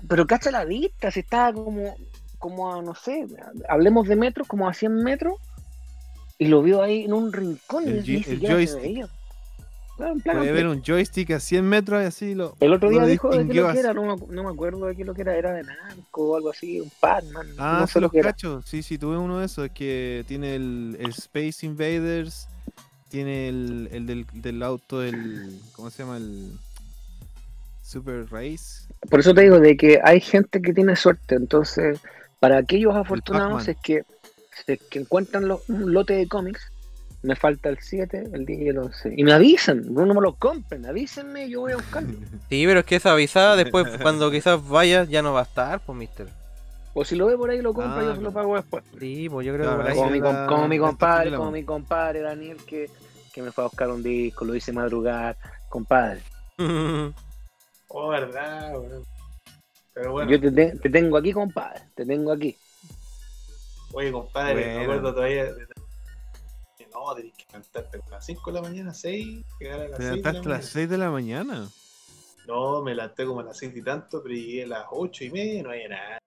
[0.07, 1.95] pero cacha la vista, si estaba como,
[2.39, 3.25] como a, no sé,
[3.69, 5.35] hablemos de metros, como a 100 metros,
[6.37, 9.07] y lo vio ahí en un rincón El y el joystick.
[9.97, 12.55] Claro, en plan, Puede ver un joystick a 100 metros y así lo.
[12.59, 14.95] El otro día dijo de qué lo que era, no me, no me acuerdo de
[14.95, 17.99] qué lo que era, era de Namco o algo así, un Pac-Man, Ah, no sé
[17.99, 18.65] lo los cachos.
[18.65, 19.65] Sí, sí, tuve uno de esos.
[19.65, 22.47] Es que tiene el, el Space Invaders.
[23.09, 25.59] Tiene el, el del, del auto, el.
[25.75, 26.17] ¿Cómo se llama?
[26.17, 26.51] El.
[27.81, 28.85] Super Race.
[29.09, 31.35] Por eso te digo de que hay gente que tiene suerte.
[31.35, 32.01] Entonces,
[32.39, 34.03] para aquellos afortunados es que,
[34.67, 36.71] es que encuentran lo- un lote de cómics,
[37.23, 39.13] me falta el 7, el 10 y el 11.
[39.15, 42.09] Y me avisan, no me lo compren, avísenme, yo voy a buscarlo.
[42.49, 45.79] Sí, pero es que esa avisada después, cuando quizás vayas, ya no va a estar,
[45.81, 46.27] pues, mister.
[46.93, 48.83] O si lo ve por ahí, lo compro Ah, yo se lo pago después.
[48.97, 49.95] Sí, pues yo creo Claro, que por ahí.
[49.97, 52.89] Como mi, la- como mi compadre, como mi compadre Daniel que,
[53.33, 55.37] que me fue a buscar un disco, lo hice madrugar,
[55.69, 56.21] compadre.
[57.89, 59.03] Oh, verdad, weón.
[59.97, 62.55] Pero bueno, Yo te, te- te tengo aquí, compadre, te tengo aquí.
[63.93, 64.81] oye, compadre, me Bueno.
[64.81, 65.45] acuerdo todavía.
[65.45, 65.67] de-
[66.93, 70.03] No, tenés que levantarte a las 5 de la mañana, 6, llegar a las Te
[70.03, 71.67] 6 de la levantaste a las 6 de la mañana.
[72.47, 75.31] No, me levanté como a las 6 y tanto, pero llegué a las 8 y
[75.31, 76.19] media y no había nada.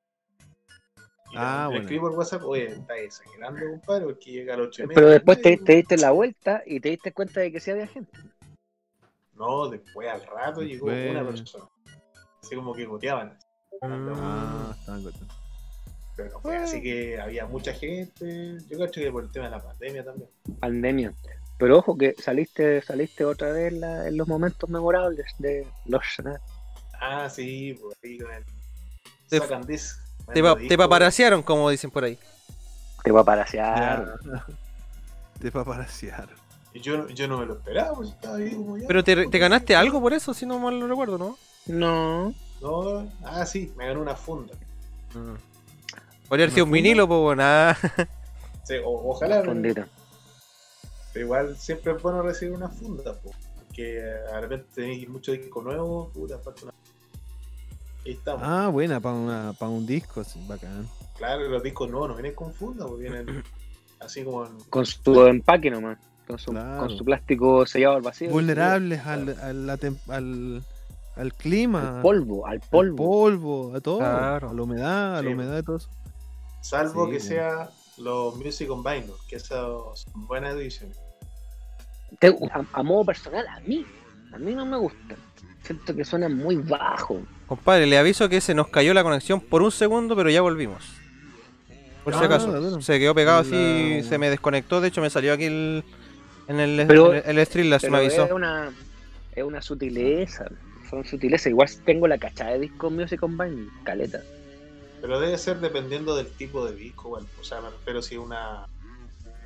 [1.33, 1.81] Y Ah, le bueno.
[1.83, 4.95] escribí por WhatsApp, oye, estás exagerando, compadre, porque llega a las 8 y media.
[4.97, 5.65] Pero después te, media".
[5.65, 8.13] te diste la vuelta y te diste cuenta de que sí había gente.
[9.35, 11.65] No, después al rato llegó una persona.
[12.43, 13.39] Así como que goteaban.
[13.83, 15.05] Ah, estaban.
[16.17, 18.59] Pero no fue así que había mucha gente.
[18.69, 20.29] Yo creo que por el tema de la pandemia también.
[20.61, 21.15] Pandemia.
[21.59, 26.03] Pero ojo que saliste, saliste otra vez en, la- en los momentos memorables de los.
[27.01, 28.45] Ah, sí, por ahí con el.
[29.29, 29.99] Te- Sacan disc.
[30.33, 32.19] Te, pa- te paparasearon, como dicen por ahí.
[33.03, 34.15] Te va a parasear.
[34.25, 34.47] Ya.
[35.41, 36.37] Te paparasearon.
[36.73, 38.87] Y yo, yo no me lo esperaba, pues estaba ahí como ya.
[38.87, 41.37] Pero te, te ganaste algo por eso, si no mal lo recuerdo, ¿no?
[41.67, 42.35] No.
[42.61, 44.55] No, ah, sí, me ganó una funda.
[46.29, 47.43] Podría haber sido un vinilo, pues bueno.
[47.45, 47.77] ah.
[48.65, 49.41] Sí, o- ojalá.
[49.41, 49.89] pero- Fundita.
[51.13, 53.35] Pero igual siempre es bueno recibir una funda, pues.
[53.67, 56.73] Porque de repente tenéis mucho disco nuevo, puta, falta una.
[58.07, 58.43] Ahí estamos.
[58.45, 60.87] Ah, buena, para para un disco, sí, bacán.
[61.17, 63.43] Claro, los discos nuevos no vienen con funda, pues vienen
[64.01, 64.57] así como en.
[64.71, 65.99] Con su empaque nomás.
[66.29, 66.79] Con su, Claro.
[66.87, 68.31] con su plástico sellado al vacío.
[68.31, 69.37] Vulnerables al,
[70.09, 70.63] al,
[71.21, 71.97] al clima.
[71.97, 72.97] Al polvo, al al polvo.
[72.97, 73.99] polvo, a todo.
[73.99, 74.51] Claro.
[74.51, 75.35] A la humedad, a la Sí.
[75.35, 75.89] humedad y todo eso.
[76.63, 80.99] Salvo Sí, que sea los Music on Vinyl, que esas son buenas ediciones.
[82.19, 83.87] Te- a, a modo personal, a mí,
[84.33, 85.17] a mí no me gustan.
[85.63, 87.21] Siento que suenan muy bajo.
[87.47, 90.83] Compadre, le aviso que se nos cayó la conexión por un segundo, pero ya volvimos.
[92.05, 92.81] Por si Ah, acaso.
[92.81, 94.81] Se quedó pegado así, La- se me desconectó.
[94.81, 95.85] De hecho, me salió aquí el,
[96.49, 98.25] en el, Pero- en el, el Pero me avisó.
[98.25, 98.73] es una,
[99.35, 100.47] es una sutileza.
[100.91, 101.47] Son sutilezas.
[101.47, 104.21] Igual tengo la cachada de disco Music Vinyl, caleta.
[105.01, 108.67] Pero debe ser dependiendo del tipo de disco, bueno, o sea, me refiero si una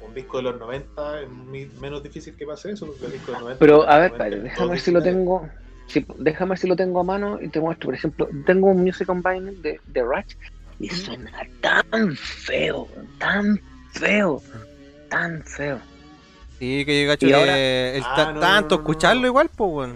[0.01, 3.27] un disco de los 90 es muy- menos difícil que pase eso, porque el disco
[3.29, 5.49] de los 90 Pero a ver, los 90 padre, déjame ver si lo tengo.
[5.87, 7.87] si- déjame ver si lo tengo a mano y te muestro.
[7.87, 10.35] Por ejemplo, tengo un Music Vinyl de, de Ratch
[10.81, 11.31] y suena
[11.61, 12.89] tan feo,
[13.19, 13.59] tan
[13.93, 14.43] feo,
[15.09, 15.79] tan feo.
[16.59, 19.27] Sí, que yo que ahora- el Ah, no, tanto no, no, escucharlo no.
[19.29, 19.95] igual, pues bueno.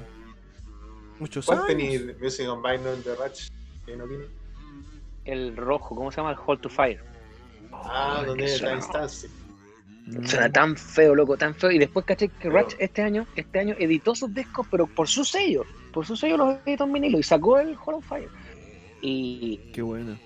[1.19, 1.69] Muchos ¿Cuál años.
[1.69, 3.49] tenéis Music on Vinyl de Ratch?
[3.87, 4.25] ¿Que no tiene?
[5.25, 6.33] El rojo, ¿cómo se llama?
[6.33, 7.01] El Hold to Fire.
[7.73, 9.31] Ah, donde está suena- Instancia.
[10.25, 11.71] Suena tan feo, loco, tan feo.
[11.71, 15.23] Y después caché que Ratch este año, este año editó sus discos, pero por su
[15.25, 15.65] sello.
[15.93, 18.29] Por su sello los editó en vinilo y sacó el Hold of Fire.
[19.03, 20.19] Y Qué buena.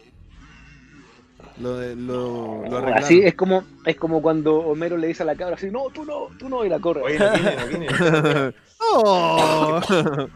[1.60, 2.94] Lo, de- lo, lo arreglaron.
[3.04, 6.04] así es como, es como cuando Homero le dice a la cabra así, no, tú
[6.04, 7.02] no, tú no, y la corre.
[7.02, 8.52] Oye, no tiene, no.
[8.94, 9.80] Oh.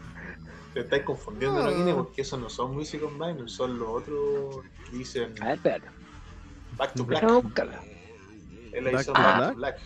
[0.77, 1.73] Te estáis confundiendo, no Ah.
[1.73, 5.87] tiene, porque esos no son Music Vinyl, son los otros que dicen A ver, espérate.
[6.77, 7.23] Back to Black.
[7.41, 7.81] Buscarla.
[8.71, 9.55] Es la Back to Black.
[9.55, 9.77] Black.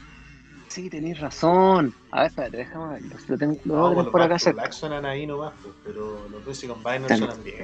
[0.67, 1.93] Sí, tenéis razón.
[2.11, 3.15] A ver, espérate, déjame verlo.
[3.25, 4.61] Lo tengo, lo No, tengo los por acá cerca.
[4.63, 7.63] Black suenan ahí nomás, pues, pero los Music Tan- suenan bien.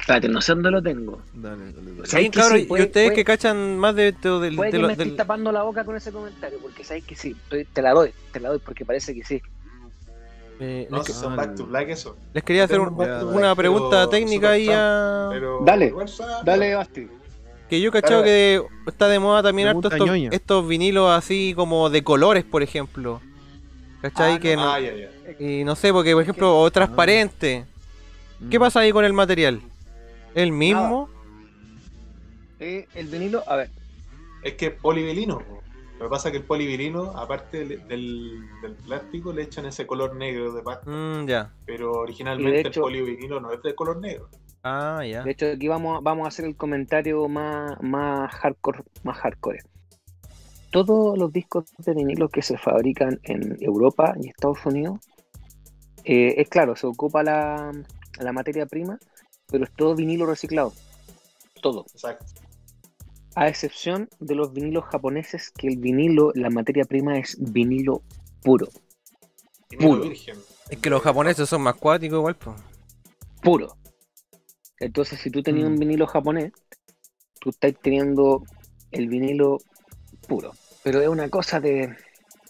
[0.00, 1.22] Espérate, no sé dónde lo tengo.
[1.32, 2.06] Dale, dale, dale.
[2.06, 2.64] ¿Sabes Sí, que cabrón, sí?
[2.64, 4.96] y Puede- ustedes puede- que cachan más de, de- del- Puede de que lo- me
[4.96, 7.30] del- estés tapando la boca con ese comentario, porque sabes que sí.
[7.30, 9.40] Estoy- te la doy, te la doy, porque parece que sí.
[10.60, 12.16] Eh, No, si que- son Ah, Back to Black eso.
[12.32, 15.28] les quería hacer un- una Black, pregunta pero técnica ahí a...
[15.30, 15.92] Pero Dale.
[16.44, 17.08] Dale, Basti.
[17.68, 22.04] Que yo cachado que está de moda también harto estos, estos vinilos así como de
[22.04, 23.20] colores, por ejemplo.
[24.02, 24.34] ¿Cachai?
[24.34, 24.78] Ah, que no- Ah,
[25.40, 27.64] y no sé, porque por ejemplo, o transparente.
[28.50, 28.62] ¿Qué Mm.
[28.62, 29.60] pasa ahí con el material?
[30.34, 31.08] ¿El mismo?
[32.60, 33.70] Eh, el vinilo, a ver,
[34.42, 35.42] Es que es polivilino.
[36.04, 39.86] Lo que pasa es que el polivilino, aparte del, del, del plástico, le echan ese
[39.86, 40.90] color negro de pasta.
[40.90, 41.50] Mm, ya.
[41.64, 44.28] Pero originalmente hecho- el polivinilo no es de color negro.
[44.62, 45.22] Ah, ya.
[45.22, 49.60] de hecho aquí vamos, a- vamos a hacer el comentario más, más hardcore, más hardcore.
[50.70, 55.00] Todos los discos de vinilo que se fabrican en Europa y Estados Unidos,
[56.04, 57.72] eh, es claro, se ocupa la,
[58.20, 58.98] la materia prima,
[59.50, 60.74] pero es todo vinilo reciclado.
[61.62, 61.86] Todo.
[61.94, 62.26] Exacto.
[63.36, 68.02] A excepción de los vinilos japoneses, que el vinilo, la materia prima es vinilo
[68.42, 68.68] puro.
[69.70, 70.02] Vinilo Puro.
[70.08, 70.36] virgen.
[70.70, 72.56] Es que los japoneses son más cuáticos igual, pues.
[73.42, 73.76] puro.
[74.78, 75.72] Entonces, si tú tenías Mm.
[75.72, 76.52] un vinilo japonés,
[77.40, 78.42] tú estás teniendo
[78.90, 79.58] el vinilo
[80.28, 80.52] puro.
[80.82, 81.94] Pero es una cosa de,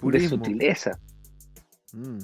[0.02, 0.98] de sutileza.
[1.92, 2.18] Mm.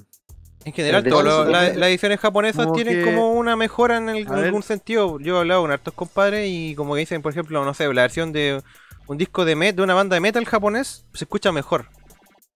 [0.63, 4.17] En general, todas la- las ediciones japonesas Como tienen que- como una mejora en, el-
[4.27, 5.19] en algún sentido.
[5.19, 8.03] Yo he hablado con hartos compadres y como que dicen, por ejemplo, no sé, la
[8.03, 8.61] versión de
[9.07, 11.87] un disco de met de una banda de metal japonés se escucha mejor.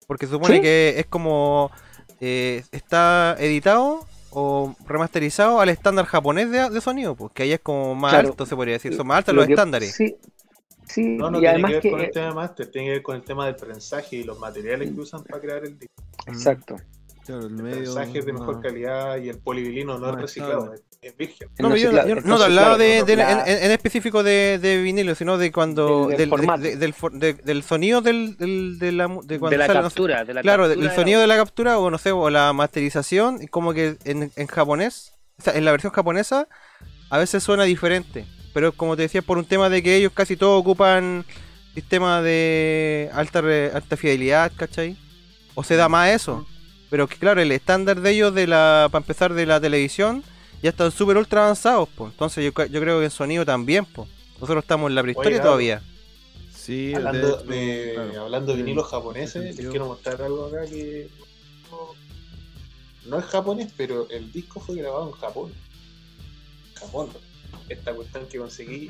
[0.07, 0.61] Porque se supone ¿Sí?
[0.61, 1.71] que es como
[2.21, 7.59] eh, está editado o remasterizado al estándar japonés de, de sonido, pues que ahí es
[7.59, 8.29] como más Claro.
[8.29, 8.93] alto, se podría decir.
[8.95, 9.95] Son más altos Lo los que- estándares.
[9.95, 10.15] Sí,
[10.87, 11.91] sí No, no y tiene además que ver que...
[11.91, 14.37] con el tema de máster, tiene que ver con el tema del prensaje y los
[14.39, 15.93] materiales que usan para crear el disco.
[16.27, 16.77] Exacto.
[17.25, 17.79] Claro, el El medio.
[17.79, 18.61] mensaje es de mejor no.
[18.61, 21.49] calidad y el polivinilo no es reciclado, es, es virgen.
[21.59, 25.37] No, No, yo, yo no te hablaba de, en, en específico de, de vinilo, sino
[25.37, 26.07] de cuando.
[26.07, 26.61] Del- del del, formato.
[26.61, 29.65] de- del, for- de- del sonido del, del- de la, mu- de cuando de la
[29.67, 31.97] sale, no sé, captura, de la Claro, captura el sonido de la captura o no
[31.97, 36.47] sé, o la masterización, como que en, en japonés, o sea, en la versión japonesa,
[37.09, 38.25] a veces suena diferente.
[38.53, 41.25] Pero como te decía, por un tema de que ellos casi todos ocupan
[41.73, 44.95] sistema de alta, re- alta fidelidad, ¿cachai?
[45.55, 46.45] O se da más eso.
[46.95, 50.23] Pero que claro, el estándar de ellos, de la para empezar, de la televisión,
[50.63, 52.13] ya están súper ultra avanzados, pues.
[52.13, 54.07] Entonces yo, creo que en sonido también, pues.
[54.35, 55.81] Nosotros estamos en la prehistoria Oiga, todavía.
[56.55, 58.21] Sí, Hablando de, claro.
[58.23, 61.09] hablando de vinilos ese japoneses, les quiero mostrar algo acá que
[61.69, 65.51] no, no es japonés, pero el disco fue grabado en Japón.
[66.75, 67.09] Japón.
[67.67, 68.89] Esta cuestión que conseguí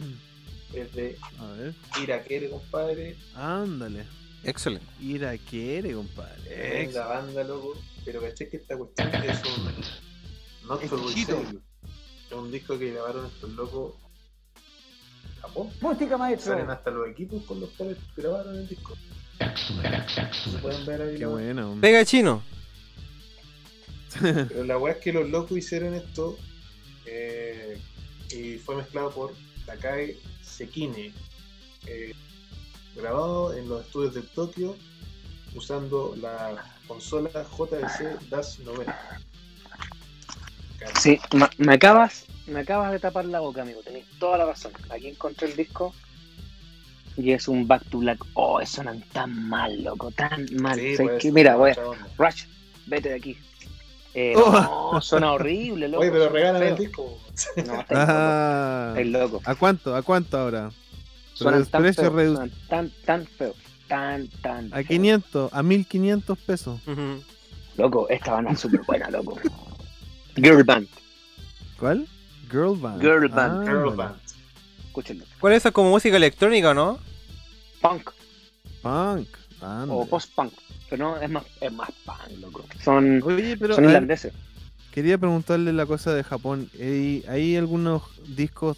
[0.75, 1.17] es de
[1.99, 3.15] Irakere, compadre.
[3.33, 4.05] ándale.
[4.45, 4.85] Excelente.
[5.01, 6.41] Ir a quiere, compadre.
[6.43, 7.77] Tremenda banda, loco.
[8.03, 9.65] Pero caché que esta cuestión es un.
[10.79, 11.59] Reserve.
[12.27, 13.93] Es un disco que grabaron estos locos
[15.35, 15.69] en Japón.
[15.81, 16.53] Música, maestro.
[16.53, 18.95] Salen hasta los equipos con los cuales grabaron el disco.
[19.39, 21.77] Se pueden ver ahí Qué la- bueno.
[21.81, 22.41] Pega chino.
[24.21, 26.37] Pero la weá es que los locos hicieron esto
[27.05, 27.77] eh,
[28.31, 29.33] y fue mezclado por
[29.65, 31.11] Takai Sekine,
[31.85, 32.13] eh,
[32.95, 34.75] grabado en los estudios de Tokio
[35.53, 39.19] usando la consola JVC DAS 90.
[40.99, 41.19] Sí,
[41.57, 43.81] me acabas, me acabas de tapar la boca, amigo.
[43.83, 44.71] Tenéis toda la razón.
[44.89, 45.93] Aquí encontré el disco
[47.17, 48.23] y es un Back to Black.
[48.33, 50.77] Oh, suenan tan mal, loco, tan mal.
[50.79, 51.33] Sí, ¿Sabes pues?
[51.33, 51.75] Mira, voy a...
[52.17, 52.43] Rush,
[52.85, 53.37] vete de aquí.
[54.13, 54.91] Eh, Oh.
[54.93, 56.01] no, suena horrible, loco.
[56.01, 57.17] Oye, pero regalan el disco.
[57.65, 59.09] No, está Ah, loco.
[59.35, 59.41] Loco.
[59.45, 59.95] ¿A cuánto?
[59.95, 60.71] ¿A cuánto ahora?
[61.35, 63.53] Suenan tan precio feos, suenan tan, tan feo.
[63.87, 64.87] Tan, tan A feo.
[64.87, 66.79] 500, a 1500 pesos.
[67.77, 69.37] Loco, esta banda es súper buena, loco.
[70.35, 70.87] Girl Band,
[71.79, 72.07] ¿Cuál?
[72.49, 73.01] Girl Band.
[73.01, 73.67] Girl Band.
[73.67, 73.95] Ah, Girl.
[73.95, 74.15] Band.
[74.87, 75.25] escúchenlo.
[75.39, 76.99] ¿Cuál es esa como música electrónica, no?
[77.81, 78.09] Punk
[78.81, 79.27] Punk.
[79.89, 80.53] o post-punk.
[80.89, 82.63] Pero no, es más, es más punk, loco.
[82.83, 84.33] Son, Oye, pero son irlandeses.
[84.91, 86.69] quería preguntarle la cosa de Japón.
[86.79, 88.03] ¿Hay, hay algunos
[88.35, 88.77] discos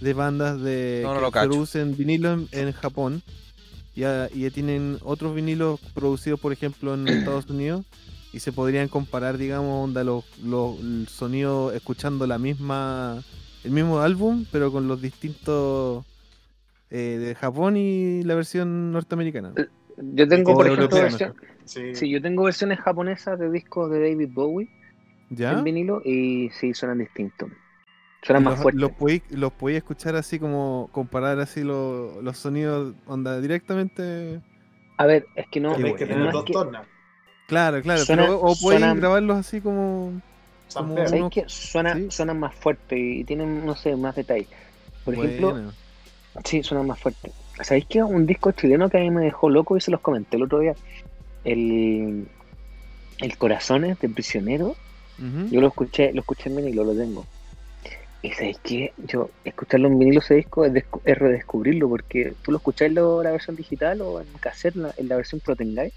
[0.00, 3.22] de bandas de No, no que producen vinilo en, en Japón
[3.94, 7.84] y, y tienen otros vinilos producidos, por ejemplo, en Estados Unidos?
[8.32, 13.22] Y se podrían comparar, digamos, onda, los, los, el sonido escuchando la misma,
[13.64, 16.04] el mismo álbum, pero con los distintos
[16.90, 19.54] eh, de Japón y la versión norteamericana.
[19.96, 21.34] Yo tengo, por ejemplo, versión-
[21.64, 21.94] Sí.
[21.94, 24.68] sí, yo tengo versiones japonesas de discos de David Bowie
[25.30, 25.52] ¿Ya?
[25.52, 27.50] en vinilo y sí, suenan distintos.
[28.22, 28.80] Suenan Y más los, fuertes.
[28.80, 34.40] los podéis, los podéis escuchar así como comparar así lo- los sonidos onda directamente
[34.96, 36.86] A ver, es que no, Tenéis que tener dos que- tornas.
[37.46, 40.20] claro claro Suena- pero, o podéis suena- grabarlos así como
[40.74, 41.08] Como feos.
[41.10, 41.44] ¿sabéis uno- qué?
[41.46, 42.06] Suena, sí.
[42.10, 44.48] suenan más fuertes y tienen, no sé, más detalles.
[45.04, 45.72] Por ejemplo,
[46.44, 47.32] sí, suenan más fuertes.
[47.62, 48.02] ¿Sabéis qué?
[48.02, 50.58] Un disco chileno que a mí me dejó loco y se los comenté el otro
[50.58, 50.74] día.
[51.44, 52.28] El,
[53.18, 54.74] el Corazones de Prisionero.
[55.50, 57.24] Yo lo escuché, lo escuché en vinilo, lo tengo.
[58.22, 58.92] Y sabéis qué?
[58.98, 60.72] Yo, escucharlo en vinilo ese disco es,
[61.04, 64.94] es redescubrirlo, porque tú lo escuchás en la, versión digital o en cassette, en la,
[64.96, 65.92] en la versión Protengai,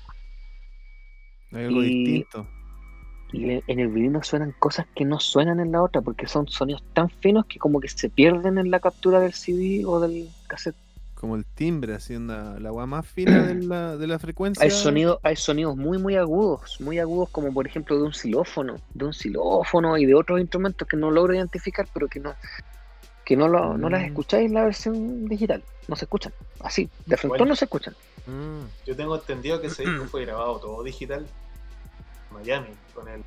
[1.52, 2.48] Hay algo y- distinto
[3.34, 6.84] y en el vinilo suenan cosas que no suenan en la otra, porque son sonidos
[6.94, 10.76] tan finos que como que se pierden en la captura del CD o del cassette.
[11.22, 14.72] Como el timbre así onda, la agua más fina de la, de la frecuencia Hay
[14.72, 19.06] sonido, hay sonidos muy muy agudos, muy agudos como por ejemplo de un xilófono, de
[19.06, 22.34] un xilófono y de otros instrumentos que no logro identificar, pero que no
[23.24, 24.06] que no, lo, no las Mm.
[24.06, 27.46] escucháis en la versión digital, no se escuchan, así, de frente Bueno.
[27.46, 27.96] no se escuchan.
[28.26, 28.64] Mm.
[28.88, 31.26] Yo tengo entendido que ese disco fue grabado todo digital.
[32.32, 33.24] Miami, con el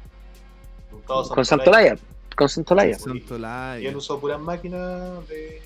[1.07, 1.45] Con Santolaya.
[1.45, 1.97] Santolaya,
[2.37, 3.81] con Santolaya.
[3.81, 5.63] Y él usó puras máquinas de,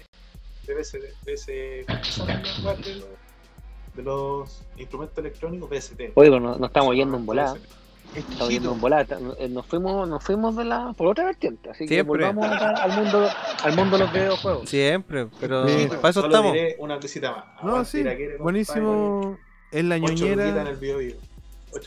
[0.68, 2.78] de, BCD, de ese, ¿cómo se llaman las weas
[3.96, 6.00] de, los, instrumentos electrónicos BST.
[6.14, 7.54] Oye, pero no, no estamos yendo en volada.
[7.54, 8.16] BST.
[8.16, 9.18] Estamos yendo en volada.
[9.38, 12.24] Eh, Nos fuimos, nos fuimos de la, por otra vertiente, así que Siempre.
[12.24, 13.28] volvamos acá al mundo,
[13.64, 14.68] al mundo de los videojuegos.
[14.68, 15.88] Siempre, pero Sí.
[15.88, 16.52] para eso Solo estamos.
[16.54, 17.44] diré una cosita más.
[17.64, 18.02] no sí
[18.38, 19.36] buenísimo
[19.70, 21.16] es la luquitas en ñoñera el Bio Bio.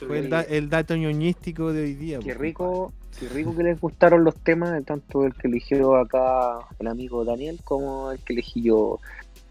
[0.08, 3.64] Fue el, da- el dato ñoñístico de hoy día Qué pues, rico, qué rico que
[3.64, 8.34] les gustaron los temas, tanto el que eligió acá el amigo Daniel como el que
[8.34, 9.00] elegí yo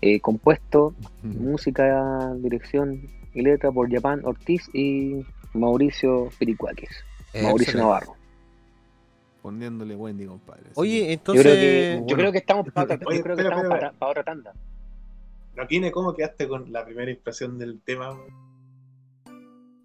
[0.00, 1.38] eh, compuesto, compadre.
[1.40, 3.02] música, dirección
[3.34, 6.90] y letra por Japan Ortiz y Mauricio Piricuaques,
[7.34, 7.78] Mauricio Excelente.
[7.78, 8.14] Navarro.
[9.42, 11.44] poniéndole Wendy compadre Oye, entonces.
[11.44, 12.16] yo creo que, yo bueno.
[12.16, 14.52] creo que estamos yo creo que para otra tanda.
[15.54, 18.16] Joaquín, ¿cómo quedaste con la primera impresión del tema?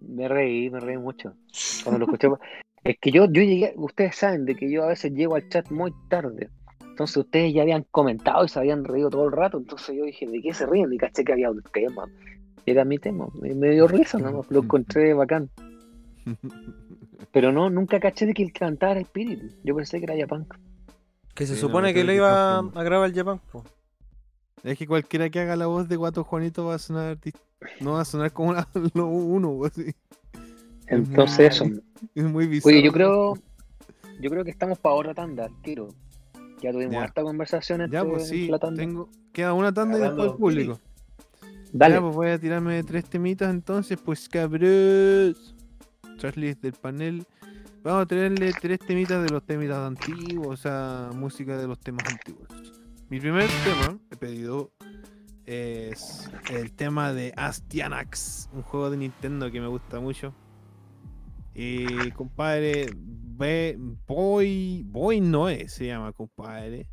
[0.08, 1.34] Me reí, me reí mucho.
[1.84, 2.28] Cuando lo escuché,
[2.84, 5.68] Es que yo, yo llegué, ustedes saben de que yo a veces llego al chat
[5.72, 6.50] muy tarde.
[6.82, 9.58] Entonces ustedes ya habían comentado y se habían reído todo el rato.
[9.58, 10.92] Entonces yo dije, ¿de qué se ríen?
[10.92, 12.04] Y caché que había un tema.
[12.64, 13.26] Era mi tema.
[13.40, 14.44] Me, me dio risa, ¿no?
[14.48, 15.50] Lo encontré bacán.
[17.32, 19.46] Pero no, nunca caché de que el cantaba era Espíritu.
[19.64, 20.46] Yo pensé que era Japan.
[21.34, 23.40] Que se Sí, supone no, que lo iba a grabar el Japan.
[23.52, 23.64] po.
[24.62, 27.18] Es que cualquiera que haga la voz de Guato Juanito va a sonar.
[27.80, 29.94] No va a sonar como la- lo uno, así.
[30.88, 31.82] Entonces muy- eso.
[32.14, 32.74] Es muy bizarro.
[32.74, 33.34] Oye, yo creo,
[34.20, 35.88] yo creo que estamos para otra tanda, tiro.
[36.62, 37.02] Ya tuvimos Ya.
[37.02, 38.80] harta conversación Ya, entre- pues sí, entre la tanda.
[38.82, 40.80] tengo, queda una tanda y después el público.
[41.72, 41.94] Dale.
[41.96, 45.54] Ya, pues voy a tirarme tres temitas entonces, pues cabros.
[46.18, 47.26] Trashlist del panel.
[47.82, 52.04] Vamos a traerle tres temitas de los temitas antiguos, o sea, música de los temas
[52.10, 52.48] antiguos.
[53.08, 54.72] Mi primer tema he pedido
[55.44, 60.34] es el tema de Astyanax, un juego de Nintendo que me gusta mucho.
[61.54, 63.78] Y compadre, ve,
[64.08, 66.88] Boy, Boy Noé se llama, compadre.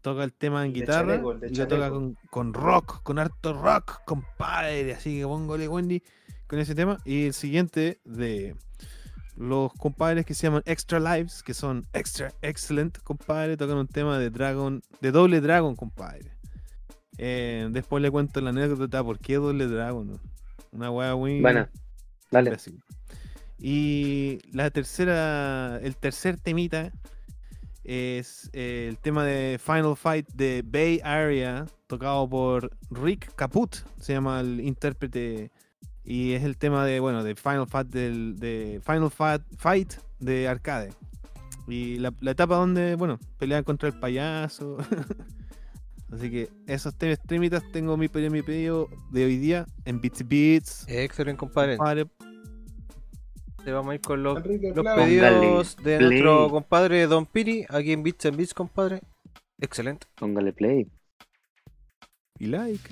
[0.00, 4.00] Toca el tema en guitarra chaleco, y lo toca con, con rock, con harto rock,
[4.04, 4.92] compadre.
[4.92, 6.02] Así que póngale Wendy
[6.48, 6.98] con ese tema.
[7.04, 8.56] Y el siguiente de
[9.38, 14.18] los compadres que se llaman Extra Lives, que son Extra Excellent, compadre, tocan un tema
[14.18, 16.32] de Dragon, de Doble Dragon, compadre.
[17.18, 20.20] Eh, después le cuento la anécdota por qué Doble Dragon.
[20.72, 21.40] Una wea muy.
[21.40, 21.68] Bueno,
[22.30, 22.56] dale.
[23.58, 26.92] Y la tercera, el tercer temita
[27.84, 34.12] es eh, el tema de Final Fight de Bay Area, tocado por Rick Caput, se
[34.12, 35.50] llama el intérprete,
[36.10, 40.48] y es el tema de, bueno, de Final Fight del, de Final Fight, Fight de
[40.48, 40.90] arcade.
[41.66, 44.78] Y la, la etapa donde, bueno, pelean contra el payaso.
[46.10, 50.26] Así que esos tres temitas tengo mi, pedido- mi pedido de hoy día en Beats
[50.26, 50.86] Beats.
[50.88, 51.76] Excelente, compadre.
[51.76, 52.06] Compadre,
[53.62, 56.08] Te vamos a ir con los, Enrique los pedidos de play.
[56.08, 59.02] nuestro compadre Don Piri, aquí en Beats and Beats, compadre.
[59.60, 60.06] Excelente.
[60.14, 60.90] Póngale play.
[62.38, 62.88] y like.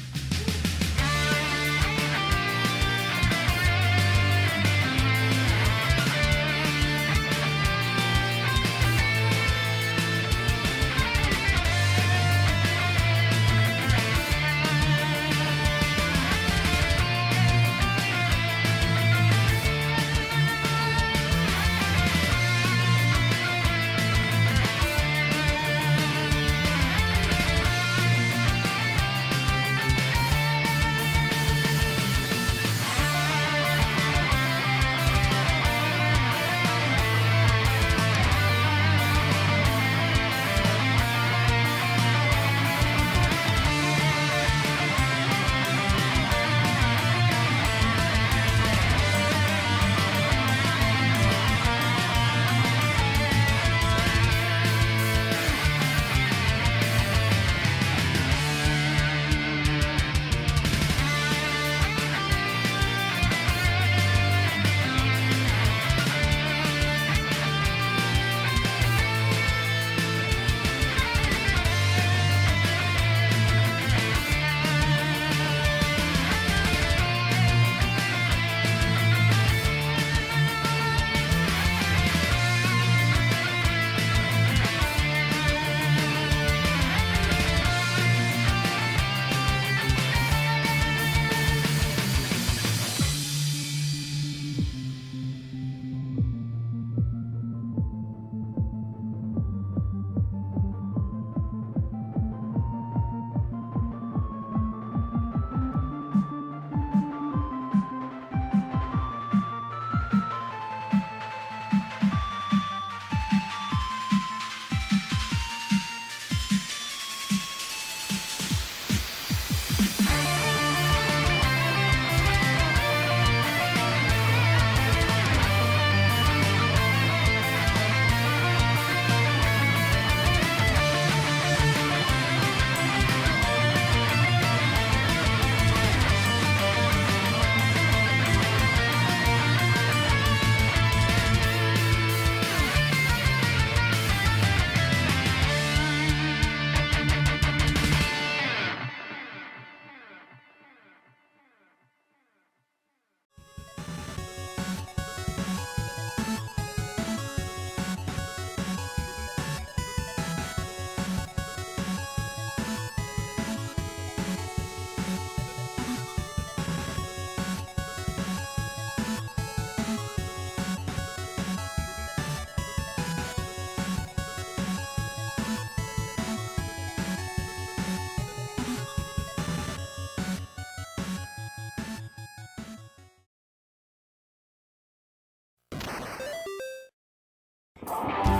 [187.87, 188.36] Bye.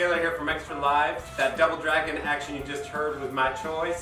[0.00, 1.36] Taylor here from Extra Live.
[1.36, 3.99] That Double Dragon action you just heard was my choice,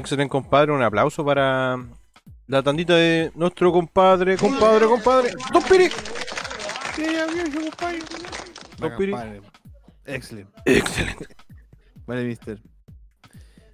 [0.00, 0.72] Excelente, compadre.
[0.72, 1.78] Un aplauso para
[2.46, 5.30] la tandita de nuestro compadre, compadre, compadre.
[5.52, 5.88] Don Piri.
[8.78, 9.12] La Don Piri.
[9.12, 9.40] campana.
[10.06, 10.52] Excelente.
[10.64, 11.26] Excelente.
[12.06, 12.60] Vale, mister.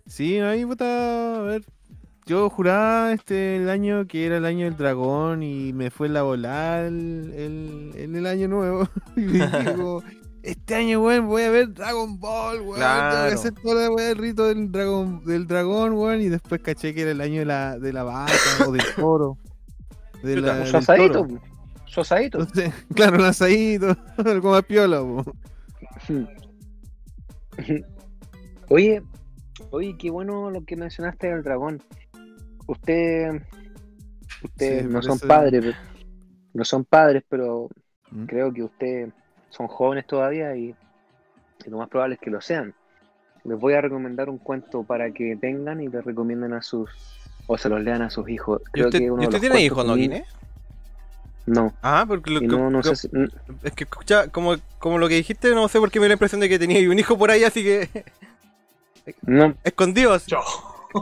[0.06, 1.62] Sí, ahí puta, a ver.
[2.26, 6.22] Yo juraba este el año que era el año del dragón y me fue la
[6.22, 8.88] volada el, el- en el año nuevo.
[9.16, 10.02] y digo,
[10.46, 12.74] este año, weón, voy a ver Dragon Ball, weón.
[12.74, 13.28] Tengo Claro.
[13.28, 16.20] que hacer toda la del rito del dragón, del dragón, weón.
[16.20, 18.32] Y después caché que era el año de la, de la vaca
[18.66, 19.38] o del toro.
[20.22, 21.40] De la, del Sosadito, toro.
[21.86, 22.38] sosadito.
[22.40, 25.02] Entonces, claro, un asadito, algo más piola.
[28.68, 29.02] Oye,
[29.70, 31.82] oye, qué bueno lo que mencionaste del dragón.
[32.66, 33.42] Usted,
[34.42, 35.76] ustedes Sí, no son padres, pero-
[36.52, 37.68] no son padres, pero
[38.10, 38.24] ¿Mm?
[38.26, 39.12] creo que ustedes
[39.56, 40.74] son jóvenes todavía y,
[41.64, 42.74] y lo más probable es que lo sean.
[43.44, 46.90] Les voy a recomendar un cuento para que tengan y les recomienden a sus
[47.46, 48.60] o se los lean a sus hijos.
[48.68, 50.24] ¿Y Creo usted, que uno y usted tiene hijos, no, Guine?
[51.46, 51.72] No.
[51.80, 53.08] Ah, porque lo Y que- no, no sé lo- si-
[53.62, 56.14] es que escucha, como, como lo que dijiste, no sé por qué me da la
[56.14, 58.04] impresión de que tenía un hijo por ahí, así que.
[59.22, 59.54] No.
[59.64, 60.26] Escondidos.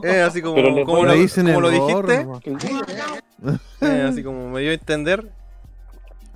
[0.02, 1.05] Eh, así como, como lo, como
[1.60, 2.26] lo dijiste.
[3.81, 5.31] eh, así como me dio a entender.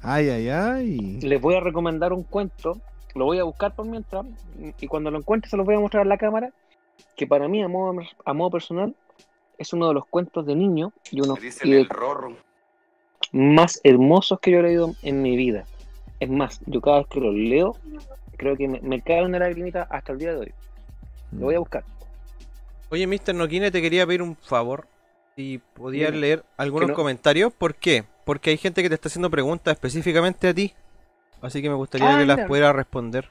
[0.02, 1.18] Ay, ay, ay.
[1.20, 2.80] les voy a recomendar un cuento,
[3.14, 4.24] lo voy a buscar por mientras,
[4.80, 6.50] y cuando lo encuentre se los voy a mostrar a la cámara,
[7.16, 8.94] que para mí, a modo, a modo personal,
[9.58, 11.34] es uno de los cuentos de niño y uno
[11.64, 11.88] y de-
[13.32, 15.66] más hermosos que yo he leído en mi vida.
[16.20, 17.76] Es más, yo cada vez que lo leo,
[18.36, 20.52] creo que me, me cae una lagrimita hasta el día de hoy.
[21.32, 21.84] Lo voy a buscar.
[22.90, 23.34] Oye, Mr.
[23.34, 24.86] Noquine, te quería pedir un favor.
[25.38, 27.52] Si podías leer algunos no- comentarios.
[27.52, 28.02] ¿Por qué?
[28.24, 30.74] Porque hay gente que te está haciendo preguntas específicamente a ti.
[31.40, 33.30] Así que me gustaría Ah, que las pudiera responder.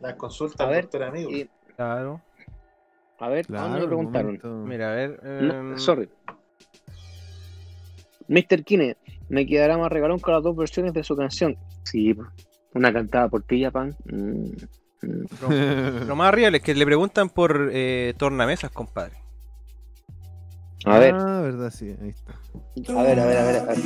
[0.00, 1.30] Las consultas A ver, doctor amigo.
[1.30, 2.20] y- Claro.
[3.20, 4.40] a ver, ¿a dónde me preguntaron?
[4.68, 5.22] Mira, a ver.
[5.22, 6.08] No, em, sorry.
[8.26, 8.64] Mr.
[8.64, 8.96] Kine,
[9.28, 11.56] me quedará más regalón con las dos versiones de su canción.
[11.84, 12.12] Sí,
[12.74, 13.94] una cantada por ti, Japan.
[14.06, 14.46] Mm,
[15.02, 15.24] mm.
[15.42, 19.14] Lo, lo más real es que le preguntan por eh, tornamesas, compadre.
[20.84, 22.34] A ver, Ah, verdad, sí, ahí está.
[22.98, 23.56] a ver, a ver, a ver.
[23.56, 23.78] a ver.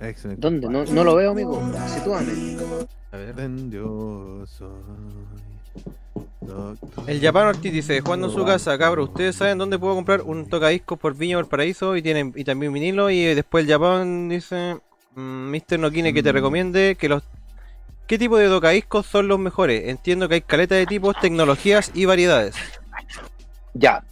[0.00, 0.40] Excelente.
[0.40, 0.68] ¿Dónde?
[0.68, 1.62] No, no lo veo, amigo.
[1.86, 2.32] Sitúame.
[3.12, 3.34] A ver.
[6.40, 7.08] Doctor.
[7.08, 10.48] El Japan Ortiz dice, jugando en su casa, cabros, ¿ustedes saben dónde puedo comprar un
[10.48, 13.10] tocadiscos por Viña Valparaíso y tienen y también vinilo?
[13.10, 14.78] Y después el Japan dice,
[15.14, 15.78] mm, Mr.
[15.78, 16.34] Noquine que te Mm.
[16.34, 17.22] recomiende que los...
[18.08, 19.88] ¿Qué tipo de tocadiscos son los mejores?
[19.88, 22.56] Entiendo que hay caleta de tipos, tecnologías y variedades.
[23.74, 24.04] Ya,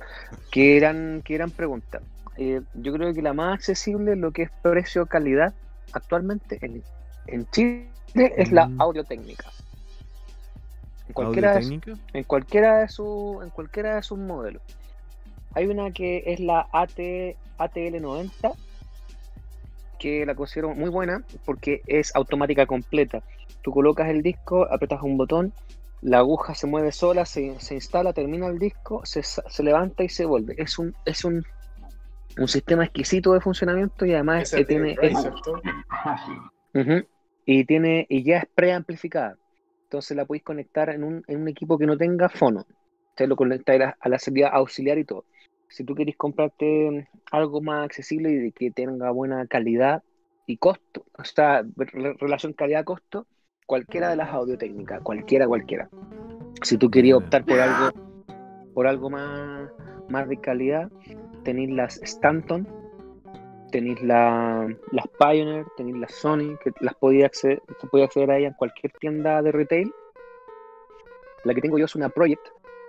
[0.51, 2.01] qué gran, qué gran pregunta.
[2.37, 5.53] Eh, yo creo que la más accesible, lo que es precio-calidad,
[5.93, 6.83] actualmente en,
[7.27, 8.81] en Chile es la Mm.
[8.81, 9.51] audio técnica.
[11.09, 12.01] En cualquiera, de, ¿Audio-técnica?
[12.15, 14.63] en cualquiera de su, en cualquiera de sus modelos.
[15.55, 18.55] Hay una que es la AT, ATL90,
[19.99, 23.23] que la considero muy buena porque es automática completa.
[23.63, 25.53] Tú colocas el disco, apretas un botón,
[26.01, 30.09] la aguja se mueve sola, se, se instala, termina el disco, se, se levanta y
[30.09, 30.55] se vuelve.
[30.59, 31.45] Es un, es un,
[32.39, 35.15] un sistema exquisito de funcionamiento y además Ese que tiene, es-
[37.45, 39.37] y tiene y ya es preamplificada.
[39.85, 42.65] Entonces la podéis conectar en un, en un equipo que no tenga fono.
[43.11, 45.27] Ustedes lo conectáis a la, a la salida auxiliar y todo.
[45.69, 50.03] Si tú queréis comprarte algo más accesible y de que tenga buena calidad
[50.47, 53.27] y costo, o sea, re- relación calidad-costo,
[53.71, 55.89] cualquiera de las audiotécnicas, cualquiera, cualquiera.
[56.63, 57.91] Si tú querías optar por algo,
[58.75, 59.71] por algo más,
[60.09, 60.91] más de calidad,
[61.45, 62.67] tenéis las Stanton,
[63.71, 68.39] tenéis la, las Pioneer, tenéis las Sony, que las podía acceder, se podía acceder a
[68.39, 69.93] ellas en cualquier tienda de retail.
[71.45, 72.45] La que tengo yo es una Project,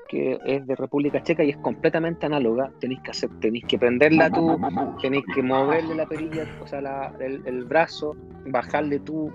[0.09, 2.71] que es de República Checa y es completamente análoga.
[2.79, 4.59] Tenéis que hacer, tenéis que prenderla tú,
[4.99, 8.15] tenéis que moverle la perilla, o sea, la- el, el brazo,
[8.47, 9.31] bajarle tú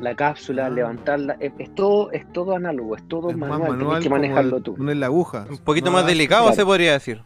[0.00, 1.36] la cápsula, levantarla.
[1.40, 4.62] Es, es todo, es todo análogo, es todo Es manual, manual tenéis que manejarlo el-
[4.62, 4.74] tú.
[4.76, 5.46] poner la aguja.
[5.50, 6.56] Un poquito No más delicado claro.
[6.56, 7.22] se podría decir.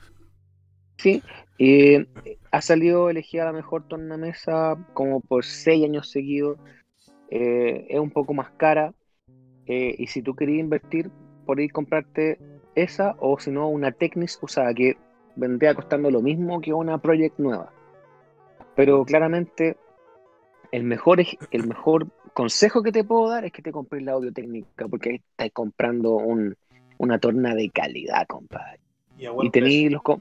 [0.98, 1.22] Sí,
[1.58, 2.06] eh,
[2.50, 6.58] ha salido elegida la mejor tornamesa como por seis años seguidos.
[7.30, 8.92] Eh, es un poco más cara.
[9.66, 11.08] eh, y si tú querías invertir,
[11.46, 12.38] por ir comprarte
[12.74, 14.96] esa o si no una Technics usada que
[15.36, 17.72] vendría costando lo mismo que una Project nueva.
[18.74, 19.76] Pero claramente
[20.72, 24.12] el mejor, ej- el mejor consejo que te puedo dar es que te compres la
[24.12, 26.56] audio técnica porque ahí estás comprando un,
[26.98, 28.80] una torna de calidad, compadre
[29.18, 30.02] Y a buen y tenéis precio.
[30.06, 30.20] los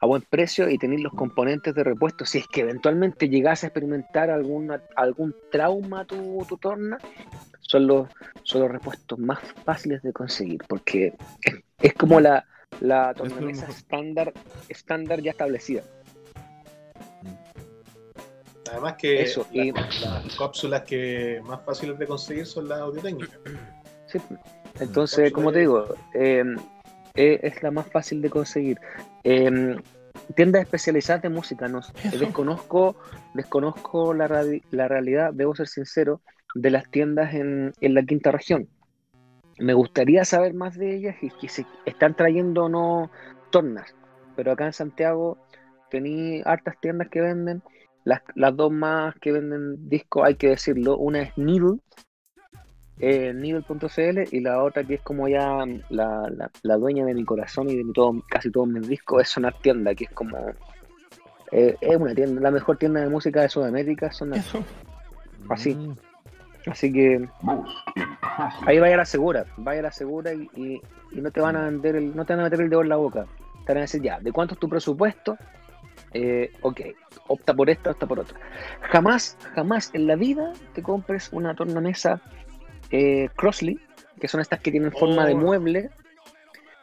[0.00, 2.24] a buen precio y tenéis los componentes de repuesto.
[2.24, 6.98] Si es que eventualmente llegase a experimentar alguna, algún trauma tu, tu torna,
[7.60, 8.08] son los,
[8.44, 12.46] son los repuestos más fáciles de conseguir, porque es, es como la,
[12.80, 14.32] la tornamesa estándar,
[14.68, 15.82] estándar ya establecida.
[18.70, 23.00] Además que Eso, la- y- las cápsulas que más fáciles de conseguir son las audio
[23.00, 23.38] técnicas.
[24.06, 24.18] Sí.
[24.80, 26.44] Entonces, como te digo, eh,
[27.14, 28.78] eh, es la más fácil de conseguir.
[29.24, 29.76] Eh,
[30.34, 31.80] tiendas especializadas de música, no
[32.18, 32.96] desconozco,
[33.34, 36.20] desconozco la, la realidad, debo ser sincero,
[36.54, 38.68] de las tiendas en, en la quinta región.
[39.58, 43.10] Me gustaría saber más de ellas y que se están trayendo o no
[43.50, 43.94] tornas.
[44.36, 45.38] Pero acá en Santiago
[45.90, 47.62] tení hartas tiendas que venden.
[48.08, 50.96] Las, las dos más que venden discos, hay que decirlo.
[50.96, 51.78] Una es Needle,
[53.00, 55.58] eh, Needle.cl y la otra que es como ya
[55.90, 59.22] la, la- la dueña de mi corazón y de mi todo, casi todos mis discos
[59.22, 60.36] es Sonar Tienda, que es como
[61.52, 64.38] eh, es una tienda, la mejor tienda de música de Sudamérica, Sonar.
[65.50, 65.74] Así.
[65.74, 65.94] Mm.
[66.66, 67.28] Así que
[68.66, 70.80] ahí vaya a la segura, vaya a la segura y, y-
[71.12, 72.88] y no te van a vender el, no te van a meter el dedo en
[72.88, 73.26] la boca.
[73.66, 75.36] Te van a decir ya, ¿de cuánto es tu presupuesto?
[76.14, 76.80] Eh, ok,
[77.26, 78.38] opta por esta, opta por otra.
[78.90, 82.20] Jamás, jamás en la vida te compres una tornamesa
[82.90, 83.78] eh, Crossley,
[84.18, 85.38] que son estas que tienen forma de Oh.
[85.38, 85.90] mueble,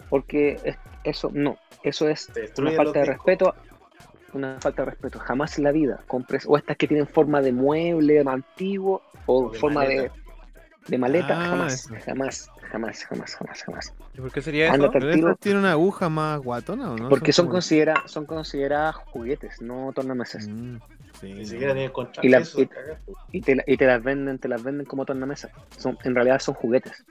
[0.10, 3.56] porque es- eso no, eso es una falta de respeto,
[4.34, 5.20] una falta de respeto.
[5.20, 9.50] Jamás en la vida compres o estas que tienen forma de mueble antiguo o, O
[9.52, 10.02] de forma maleta.
[10.04, 10.12] de
[10.98, 13.94] maleta, Ah, jamás, jamás, jamás, jamás, jamás, jamás.
[14.14, 15.36] ¿Y por qué sería Anda eso?
[15.40, 17.10] Tiene una aguja más guatona, ¿o no?
[17.10, 20.48] porque son, como- considera, son consideradas juguetes, no tornamesas.
[20.48, 20.78] Mm,
[21.20, 21.92] sí, Ni siquiera tienen
[22.22, 22.70] Y, la- y-
[23.38, 25.50] y te, y te las venden, te las venden como tornamesa.
[25.78, 27.04] Son, en realidad son juguetes.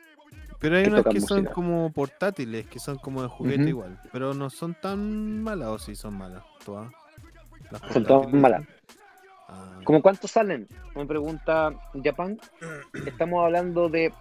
[0.61, 4.01] Pero hay que unas que son como portátiles, que son como de juguete igual.
[4.13, 6.43] Pero no son tan malas, o sí son malas.
[6.65, 6.91] Todas.
[7.71, 8.63] Las Son todas malas.
[9.85, 10.67] ¿Cómo cuántos salen?
[10.95, 11.73] Me pregunta
[12.03, 12.39] Japan.
[13.07, 14.13] Estamos hablando de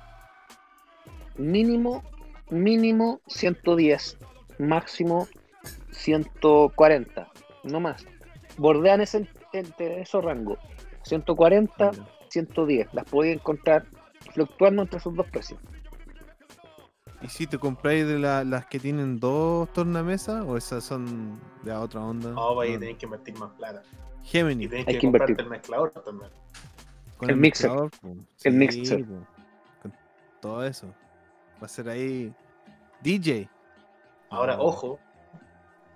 [1.38, 2.04] mínimo,
[2.50, 4.18] mínimo 110,
[4.60, 5.28] máximo
[5.92, 7.28] 140,
[7.64, 8.06] no más.
[8.58, 10.60] Bordean ese, entre esos rangos.
[11.04, 11.92] 140,
[12.30, 12.94] 110.
[12.94, 13.86] Las podéis encontrar
[14.34, 15.60] fluctuando entre esos dos precios.
[17.22, 21.72] ¿Y si te compráis de la- las que tienen dos tornamesas o esas son de
[21.72, 22.32] a otra onda?
[22.32, 22.80] No, vaya, No.
[22.80, 23.82] tenés que invertir más plata.
[24.24, 24.66] Gemini.
[24.66, 25.46] Y tenés Hay que, que comprarte invertir.
[25.46, 26.32] el mezclador también.
[27.18, 27.70] Con el mixer.
[27.70, 28.16] mezclador, po.
[28.44, 29.06] El mixer.
[29.82, 29.94] Con
[30.42, 30.88] todo eso.
[31.62, 32.34] Va a ser ahí
[33.02, 33.50] DJ.
[34.30, 35.00] Ahora, ojo,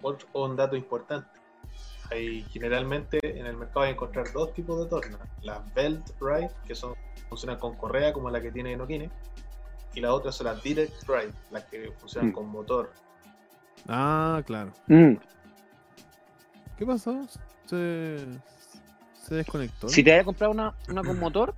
[0.02, 1.28] otro, un dato importante.
[2.12, 5.20] Hay generalmente en el mercado hay que encontrar dos tipos de tornas.
[5.42, 6.94] Las Belt Ride, que son
[7.28, 9.10] funcionan con correa como la que tiene Nokine,
[9.94, 12.34] y las otras son las Direct Ride, las que funcionan Mm.
[12.34, 12.94] con motor.
[13.90, 14.72] Ah, claro.
[14.88, 15.16] Mm.
[16.78, 17.26] ¿Qué pasó?
[17.68, 18.18] Se,
[19.22, 19.88] se desconectó.
[19.90, 21.54] Si te vayas a comprar una, una con motor,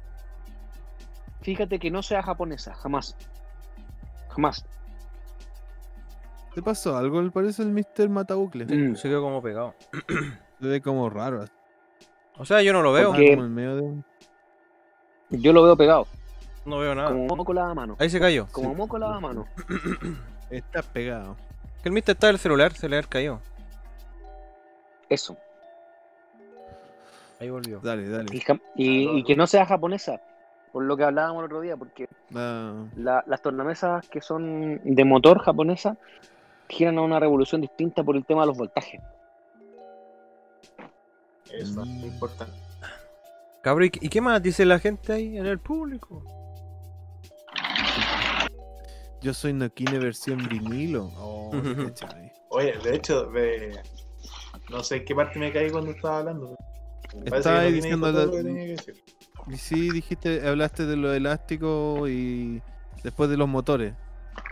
[1.42, 3.16] fíjate que no sea japonesa, jamás.
[4.30, 4.66] Jamás.
[6.54, 6.98] ¿Qué pasó?
[6.98, 8.10] Algo le parece el Mr.
[8.10, 8.66] Matabucle.
[8.66, 8.96] Mm.
[8.96, 9.76] Se quedó como pegado.
[10.60, 11.46] Se ve como raro.
[12.38, 13.10] O sea, yo no lo veo.
[13.12, 14.06] Porque- Como en medio de un-
[15.30, 16.08] Yo lo veo pegado,
[16.66, 17.10] No veo nada.
[17.12, 17.96] como moco lava mano.
[18.00, 18.48] Ahí se cayó.
[18.52, 19.46] Como moco lava mano.
[20.50, 21.38] Está pegado.
[21.84, 23.40] Que el mister está del celular, se le ha caído.
[25.08, 25.38] Eso.
[27.40, 27.80] Ahí volvió.
[27.82, 28.26] Dale, dale.
[28.76, 30.20] y- y que no sea japonesa,
[30.74, 35.06] por lo que hablábamos el otro día, porque Ah, la- las tornamesas que son de
[35.06, 35.98] motor japonesa
[36.68, 39.02] giran a una revolución distinta por el tema de los voltajes.
[41.52, 41.98] Eso Mm.
[42.00, 42.54] es importante.
[43.62, 46.24] Cabrón, ¿y qué- ¿y qué más dice la gente ahí en el público?
[49.22, 51.10] yo soy Nokine versión vinilo.
[51.18, 51.52] Oh.
[52.52, 53.78] Oye, de hecho, de...
[54.70, 56.56] no sé en qué parte me caí cuando estaba hablando.
[57.26, 58.96] Estaba que ahí diciendo la- que tenía que decir.
[59.48, 62.62] Y sí, dijiste, hablaste de lo elástico y
[63.04, 63.94] después de los motores.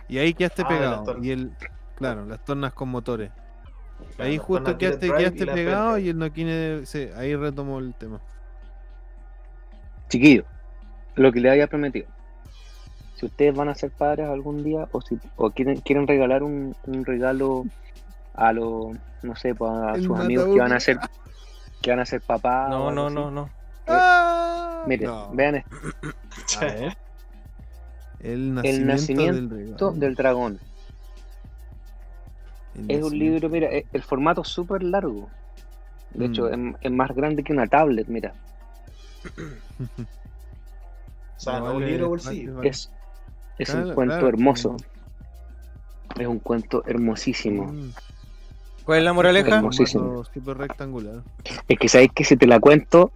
[0.08, 1.22] Y ahí quedaste Ah, pegado.
[1.22, 1.50] Y el,
[1.96, 3.30] claro, las tornas con motores.
[4.16, 8.20] Claro, ahí justo quedaste, quedaste y pegado y el Nokine, sí, ahí retomó el tema.
[10.08, 10.44] Chiquillo,
[11.16, 12.06] lo que le había prometido.
[13.16, 16.74] Si ustedes van a ser padres algún día o si o quieren, quieren regalar un,
[16.86, 17.66] un regalo
[18.34, 20.98] a los, no sé, pues, a sus amigos que van a ser
[21.82, 22.68] que van a ser papás.
[22.70, 23.50] No, no, no, no.
[23.86, 24.82] ¡Ah!
[24.86, 25.30] Miren, No.
[25.32, 25.76] vean esto.
[28.20, 30.58] El nacimiento, El nacimiento del dragón.
[32.74, 35.30] El Es un libro, mira, eh, el formato es súper largo.
[36.10, 36.70] De hecho, Mm.
[36.70, 38.32] es, es más grande que una tablet, mira.
[41.36, 42.54] O sea, No un libro vale- bolsillo.
[42.56, 42.68] vale.
[42.68, 42.90] Es,
[43.60, 44.76] es Claro, un cuento claro, hermoso.
[46.18, 47.66] Es un cuento hermosísimo.
[47.72, 47.92] Mm,
[48.88, 49.62] ¿Cuál es la moraleja?
[49.70, 51.22] Súper rectangular.
[51.68, 53.12] Es que sabéis que si te la cuento,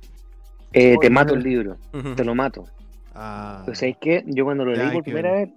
[0.74, 1.78] eh, te mato el libro.
[2.14, 2.66] Te lo mato.
[3.14, 5.48] Ah, Pero sabéis que yo cuando lo Ya, leí por primera ver.
[5.48, 5.56] vez,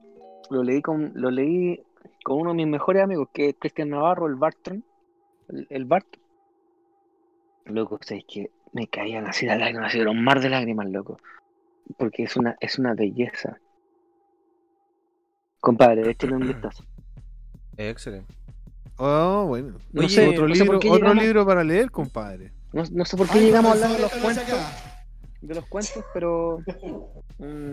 [0.51, 1.83] lo leí con, lo leí
[2.23, 4.85] con uno de mis mejores amigos, que es Cristian Navarro, el Bartron.
[5.49, 6.07] El, el Bart.
[7.65, 11.17] Loco, sabéis que me caían así las lágrimas, así era un mar de lágrimas, loco.
[11.97, 13.57] Porque es una, es una belleza.
[15.59, 16.85] Compadre, échale un vistazo.
[17.75, 18.33] Excelente.
[18.97, 19.77] Oh, bueno.
[19.91, 22.51] No Oye, sé- otro no libro, otro llegamos- libro para leer, compadre.
[22.73, 24.45] No, no sé por qué llegamos a hablar de los cuentos.
[25.41, 26.59] De los cuentos, pero.
[27.39, 27.71] mm,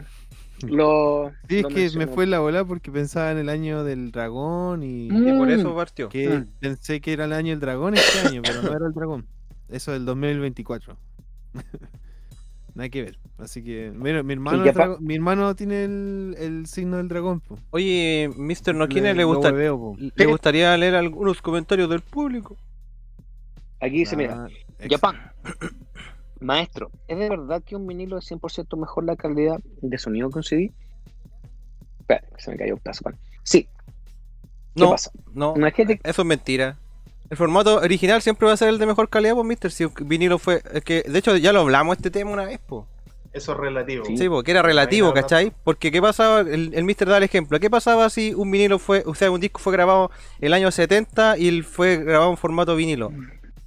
[0.69, 1.33] lo.
[1.49, 2.13] Sí, es lo que me menciono.
[2.15, 5.51] fue la bola porque pensaba en el año del dragón y Y por Mm.
[5.51, 6.09] eso partió.
[6.09, 6.47] que Mm.
[6.61, 9.27] pensé que era el año del dragón este año, pero no era el dragón.
[9.69, 10.97] Eso del 2024.
[12.75, 13.19] Nada que ver.
[13.39, 17.41] Así que, mira, mi hermano, drago- mi hermano tiene el, el signo del dragón.
[17.41, 17.59] po.
[17.71, 18.69] Oye, Mr.
[18.69, 19.95] Le- Noquines, ¿le, lo gusta, hueveo.
[19.99, 22.57] ¿le gustaría leer algunos comentarios del público?
[23.81, 25.17] Aquí dice, mira, Ah, ex- Japan.
[26.41, 30.39] Maestro, ¿es de verdad que un vinilo es 100% mejor la calidad de sonido que
[30.39, 30.73] un CD?
[32.01, 33.05] Espera, se me cayó un pedazo.
[33.05, 33.17] pan.
[33.45, 33.69] Sí.
[34.75, 35.11] ¿Qué No, pasa?
[35.35, 36.79] no, Imagínate, eso es mentira.
[37.33, 39.73] El formato original siempre va a ser el de mejor calidad, pues, Mister.
[39.73, 40.63] Si un vinilo fue.
[40.75, 42.85] Es que, de hecho, ya lo hablamos este tema una vez, pues.
[43.33, 44.05] Eso es relativo.
[44.05, 45.51] Sí, porque era relativo, la ¿cachai?
[45.65, 46.41] Porque ¿qué pasaba?
[46.41, 47.59] El, el Mister da el ejemplo.
[47.59, 50.11] ¿Qué pasaba si un vinilo fue, o sea, un disco fue grabado
[50.43, 53.11] el año 70 y él fue grabado en formato vinilo?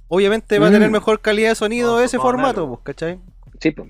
[0.06, 0.92] Obviamente va a tener Mm.
[0.92, 3.18] mejor calidad de sonido No, ese formato pues, ¿cachai?
[3.60, 3.88] sí, pues.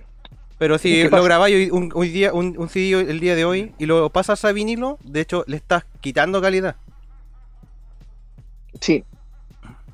[0.57, 1.24] Pero si ¿Y qué lo pasa?
[1.24, 4.43] grabáis hoy, un, hoy día, un, un CD el día de hoy y lo pasas
[4.47, 6.77] a vinilo, de hecho le estás quitando calidad.
[8.81, 9.05] Sí.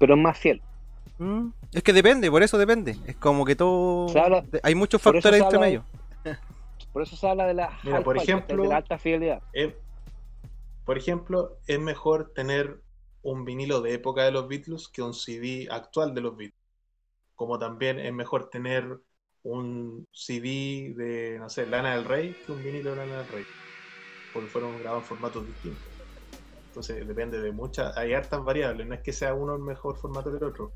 [0.02, 0.60] Pero es más fiel.
[1.18, 2.96] Mm, Es que depende, por eso depende.
[3.06, 4.08] Es como que todo.
[4.18, 5.84] Habla- Hay muchos factores entre medio.
[6.92, 9.40] Por eso se habla de la Mira, por ejemplo- de la alta fidelidad.
[9.52, 9.76] Eh,
[10.84, 12.80] por ejemplo, es mejor tener
[13.22, 16.58] un vinilo de época de los Beatles que un CD actual de los Beatles.
[17.36, 18.98] Como también es mejor tener
[19.44, 23.44] un CD de, no sé, Lana del Rey que un vinilo de Lana del Rey.
[24.32, 25.91] Porque fueron grabados en formatos distintos.
[26.72, 30.30] Entonces depende de muchas, hay hartas variables, no es que sea uno el mejor formato
[30.30, 30.72] que el otro.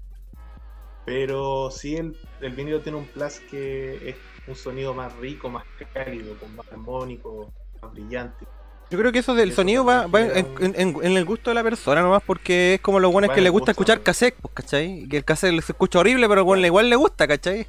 [1.06, 4.16] Pero sí el, el vinilo tiene un plus que es
[4.46, 5.64] un sonido más rico, más
[5.94, 7.50] cálido, con más armónico,
[7.80, 8.44] más brillante.
[8.90, 11.24] Yo creo que eso del Eso sonido va, va en, un- en- en- en el
[11.24, 14.00] gusto de la persona nomás, porque es como los buenos que el gusta gusto, escuchar
[14.02, 15.08] cassette, pues, ¿cachai?
[15.08, 17.66] Que el cassette se escucha horrible, pero bueno, igual le gusta, ¿cachai?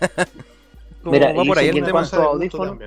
[1.02, 1.92] Como Mira, va y por ahí el tema.
[1.92, 2.78] cuanto audífonos-.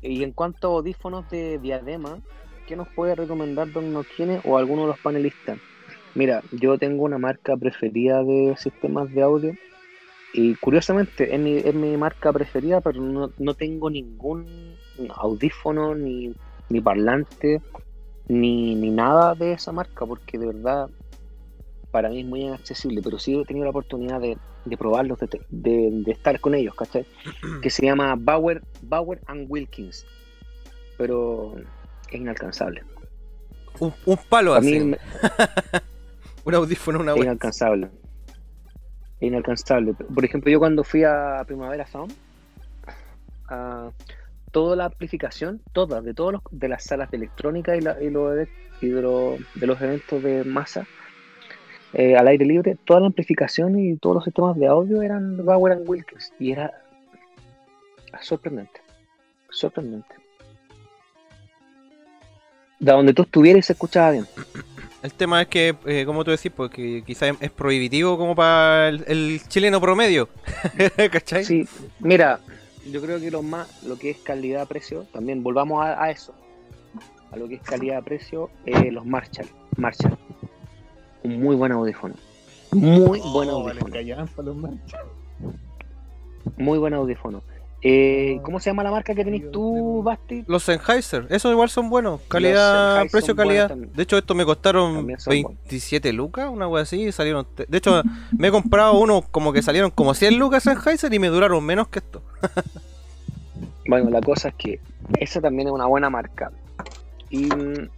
[0.00, 2.20] Y en cuanto a audífonos de diadema,
[2.66, 5.58] ¿qué nos puede recomendar Don Noquine o alguno de los panelistas?
[6.14, 9.52] Mira, yo tengo una marca preferida de sistemas de audio
[10.32, 14.76] y curiosamente es mi, es mi marca preferida, pero no, no tengo ningún
[15.16, 16.34] audífono ni,
[16.68, 17.60] ni parlante
[18.28, 20.88] ni, ni nada de esa marca porque de verdad
[21.90, 25.28] para mí es muy inaccesible, pero sí he tenido la oportunidad de, de probarlos, de,
[25.48, 27.06] de- de estar con ellos, ¿cachai?
[27.62, 30.04] Que se llama Bauer, Bauer and Wilkins,
[30.96, 31.54] pero
[32.10, 32.82] es inalcanzable.
[33.80, 34.80] Un, un palo así.
[34.80, 34.98] me-
[36.44, 37.24] Un audífono, una wea.
[37.24, 37.90] inalcanzable.
[39.20, 39.94] Inalcanzable.
[39.94, 42.12] Por ejemplo, yo cuando fui a Primavera Sound,
[43.48, 43.90] a
[44.52, 48.06] toda la amplificación, todas, de todos los, de las salas de electrónica y, la- y,
[48.06, 48.10] de,
[49.02, 50.86] lo- de los eventos de masa
[51.94, 55.72] eh, al aire libre, toda la amplificación y todos los sistemas de audio eran Bauer
[55.74, 56.72] and Wilkins y era
[58.20, 58.80] sorprendente,
[59.50, 60.14] sorprendente.
[62.78, 64.26] De donde tú estuvieras se escuchaba bien.
[65.02, 69.04] El tema es que, eh, como tú decís, porque quizás es prohibitivo como para el,
[69.06, 70.28] el chileno promedio.
[71.12, 71.44] ¿Cachai?
[71.44, 71.68] Sí,
[72.00, 72.40] mira,
[72.90, 76.34] yo creo que lo más, lo que es calidad-precio, también volvamos a, a eso,
[77.30, 80.16] a lo que es calidad-precio, eh, los Marshall, Marshall,
[81.22, 82.14] un muy buen audífono,
[82.72, 84.56] muy buen Oh, vale, audífono, los
[86.56, 87.42] muy buen audífono.
[87.88, 90.42] Eh, ¿Cómo se llama la marca que tenés tú, Basti?
[90.48, 92.20] Los Sennheiser, esos igual son buenos.
[92.26, 93.70] Calidad, precio, calidad.
[93.70, 95.60] De hecho, estos me costaron También son buenos.
[95.68, 97.00] 27 lucas, una wea así.
[97.00, 97.46] y Salieron.
[97.56, 98.02] De hecho,
[98.36, 101.86] me he comprado unos como que salieron como 100 lucas Sennheiser y me duraron menos
[101.86, 102.22] que esto.
[103.88, 104.80] Bueno, la cosa es que
[105.20, 106.50] esa también es una buena marca.
[107.30, 107.88] Y mm,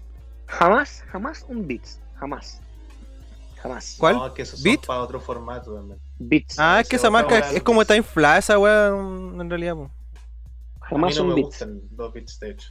[0.44, 2.60] jamás, jamás un Beats, jamás.
[3.56, 3.96] Jamás.
[3.98, 4.16] ¿Cuál?
[4.16, 5.98] No, que esos son para otro formato también.
[6.18, 6.58] Beats.
[6.58, 9.74] Ah, es que esa marca es como está inflada esa wea mm, en realidad.
[9.74, 9.82] po.
[9.82, 9.90] A mí
[11.12, 12.40] Jamás no Beats.
[12.40, 12.68] de hecho.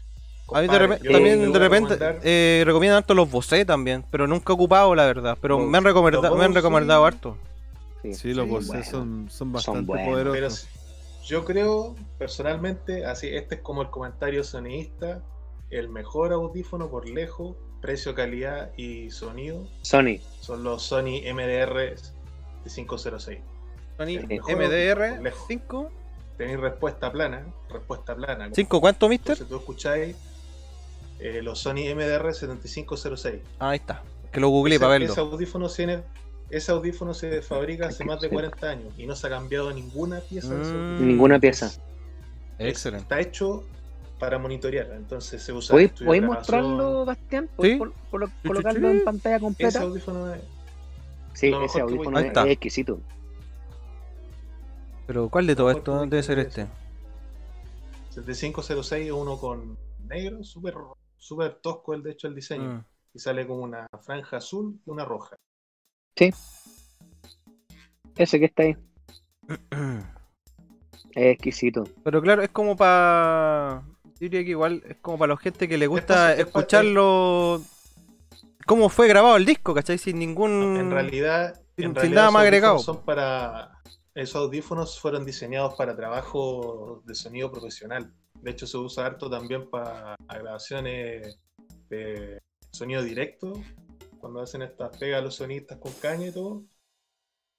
[0.53, 4.53] A mí de repente, también de repente eh, recomiendan harto los Bose también, pero nunca
[4.53, 5.37] he ocupado la verdad.
[5.41, 7.37] Pero me han recomendado, me han recomendado harto.
[8.13, 8.83] Sí, los Sí, Bose bueno.
[8.83, 10.59] son, son bastante buenos, Pero poderosos.
[10.63, 10.69] s-
[11.25, 15.21] yo creo, personalmente, así, este es como el comentario sonidista,
[15.69, 20.19] el mejor audífono por lejos, precio, calidad y sonido, Sony.
[20.39, 21.95] son los Sony MDR
[22.69, 23.39] 506.
[23.97, 25.43] Sony El mejor MDR por lejos.
[25.47, 25.91] 5.
[26.37, 28.49] Tenéis respuesta plana, respuesta plana.
[28.49, 29.33] ¿5 cuánto, mister?
[29.33, 30.15] Entonces tú escucháis
[31.19, 33.41] eh, los Sony MDR 7506.
[33.59, 34.03] Ah, ahí está.
[34.31, 35.11] Que lo googleé Ese- para verlo.
[35.11, 36.03] Ese audífono tiene,
[36.51, 40.19] ese audífono se fabrica hace más de 40 años y no se ha cambiado ninguna
[40.19, 41.07] pieza de ese Mm.
[41.07, 41.71] Ninguna pieza.
[42.59, 43.03] Excelente.
[43.03, 43.63] Está hecho
[44.19, 45.73] para monitorear, entonces se usa.
[45.73, 46.61] ¿Podéis, estudio de podéis grabación.
[46.65, 47.49] mostrarlo, Bastián?
[47.55, 47.79] ¿Podéis Sí.
[47.79, 48.97] col- colo- Sí, sí, colocarlo sí.
[48.97, 49.81] en pantalla Ese completa?
[49.81, 50.41] audífono es-
[51.37, 52.99] Sí, ese audífono es, es exquisito.
[55.05, 56.65] Pero ¿cuál de todo esto que debe ser este?
[58.09, 60.73] 7506 es uno con negro, súper
[61.15, 62.63] súper tosco el de hecho el diseño.
[62.63, 62.83] Mm.
[63.13, 65.35] Y sale como una franja azul y una roja.
[66.15, 66.33] Ese
[68.39, 68.75] que está ahí.
[71.13, 71.83] Es exquisito.
[72.03, 73.81] Pero claro, es como para.
[74.19, 77.61] Diría que igual es como para la gente que le gusta es escucharlo.
[78.67, 79.97] Cómo fue grabado el disco, ¿cachai?
[79.97, 80.77] Sin ningún.
[80.77, 82.79] En realidad, sin- en sin realidad nada más agregado.
[82.79, 83.71] Son para,
[84.13, 88.13] esos audífonos fueron diseñados para trabajo de sonido profesional.
[88.41, 91.39] De hecho, se usa harto también para grabaciones
[91.89, 92.39] de
[92.71, 93.53] sonido directo.
[94.19, 96.63] Cuando hacen estas pegas a los sonistas con caña y todo.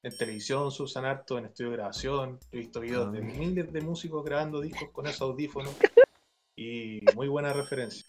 [0.05, 2.39] En televisión se usan harto, en estudio de grabación.
[2.53, 3.11] He visto videos Ah.
[3.11, 5.75] de miles de músicos grabando discos con esos audífonos.
[6.57, 8.05] Y muy buena referencia.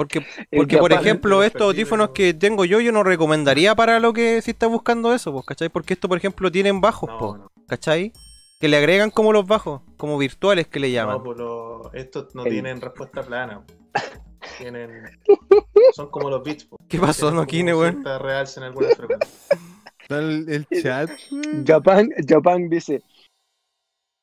[0.00, 0.24] Porque,
[0.56, 2.14] porque por ejemplo, estos audífonos ¿no?
[2.14, 5.68] que tengo yo, yo no recomendaría para lo que si estás buscando eso, pues, ¿cachai?
[5.68, 7.52] Porque esto, por ejemplo, tienen bajos, No, po, no.
[7.68, 8.14] ¿cachai?
[8.58, 11.18] Que le agregan como los bajos, como virtuales que le llaman.
[11.18, 13.62] No, pues lo- estos no El- tienen respuesta plana.
[14.58, 15.02] Tienen.
[15.94, 16.64] Son como los beats.
[16.64, 16.78] po.
[16.88, 17.92] ¿Qué pasó, Noquine, weón?
[17.96, 19.48] cierta realce en algunas frecuencias.
[20.00, 21.10] Está el, el chat.
[21.66, 23.02] Japan, Japan dice,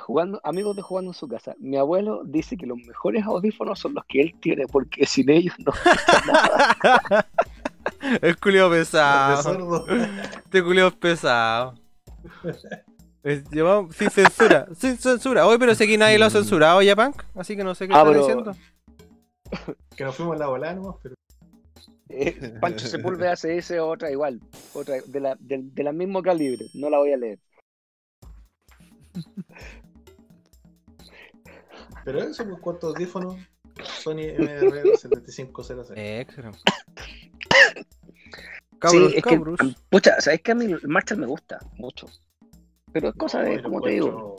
[0.07, 3.93] jugando, amigos de jugando en su casa, mi abuelo dice que los mejores audífonos son
[3.93, 5.73] los que él tiene, porque sin ellos no.
[8.21, 9.85] El culio De pesado.
[10.45, 11.73] Este culio es pesado.
[13.21, 15.45] Es- llevamos- sin censura, sin censura.
[15.45, 17.21] Hoy, pero sé que nadie lo ha censurado ya, Punk.
[17.35, 18.55] Así que no sé qué Ah, está pero- diciendo.
[19.97, 21.15] Que nos fuimos en la nomás, pero.
[22.09, 24.39] Eh, Pancho Sepúlveda se dice otra igual,
[24.73, 27.39] otra de la, del de la mismo calibre, no la voy a leer.
[32.07, 33.35] Pero eso, pues, ¿cuántos audífonos?
[33.99, 35.91] Sony MR7506.
[35.97, 36.57] Eh, excelente.
[36.59, 37.73] sí,
[38.79, 39.59] Cabros, es que, cabros.
[39.89, 42.07] pucha, sabes que a mí el Marshall me gusta mucho,
[42.93, 44.37] pero es cosa de, como te digo,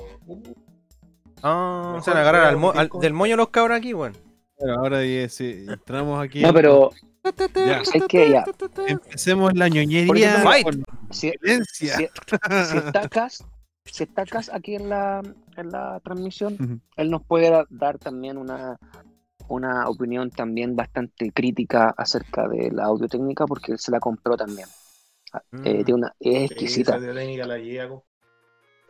[1.43, 4.17] Ah, Mejor se van a agarrar al mo- al- del moño los cabros aquí, weón.
[4.59, 6.41] Bueno, ahora ya, sí, entramos aquí.
[6.41, 6.91] no, pero
[7.55, 7.83] Ya.
[7.83, 8.45] es que ya,
[8.87, 11.33] Empecemos la ñoñería ejemplo, con si,
[11.71, 11.95] si, si
[12.79, 13.45] estacas,
[13.91, 15.23] si estacas aquí en la,
[15.57, 18.77] en la transmisión, él nos puede da- dar también una,
[19.49, 24.37] una opinión también bastante crítica acerca de la audio técnica porque él se la compró
[24.37, 24.69] también.
[25.33, 25.85] Ah, eh, Mm.
[25.85, 27.15] tiene una, es exquisita, Esa la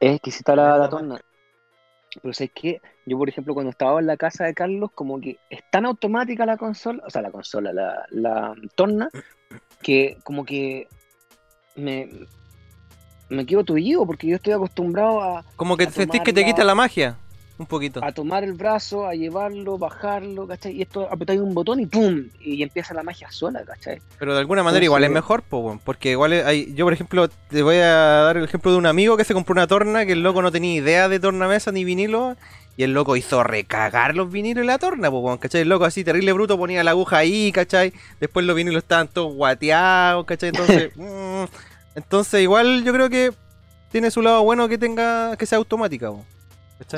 [0.00, 1.20] es exquisita la, la torna.
[2.22, 5.38] Pero sé que yo, por ejemplo, cuando estaba en la casa de Carlos, como que
[5.50, 9.08] es tan automática la consola, o sea, la consola, la, la torna,
[9.82, 10.88] que como que
[11.76, 12.08] me,
[13.28, 16.64] me quedo tullido porque yo estoy acostumbrado a, Como que a sentís que te quita
[16.64, 17.16] la magia.
[17.58, 18.04] Un poquito.
[18.04, 20.76] a tomar el brazo, a llevarlo, bajarlo, ¿cachai?
[20.76, 22.26] Y esto apretáis un botón y ¡pum!
[22.40, 24.00] Y empieza la magia sola, ¿cachai?
[24.20, 27.62] Pero de alguna manera igual es mejor, po, porque igual hay, yo por ejemplo te
[27.64, 30.22] voy a dar el ejemplo de un amigo que se compró una torna que el
[30.22, 32.36] loco no tenía idea de tornamesa ni vinilo
[32.76, 35.62] y el loco hizo recagar los vinilos en la torna, po, ¿cachai?
[35.62, 37.92] El loco así terrible bruto ponía la aguja ahí, ¿cachai?
[38.20, 40.50] Después los vinilos estaban todos guateados, ¿cachai?
[40.50, 41.42] Entonces, mm,
[41.98, 43.32] entonces igual yo creo que
[43.90, 46.12] tiene su lado bueno que tenga que sea automática.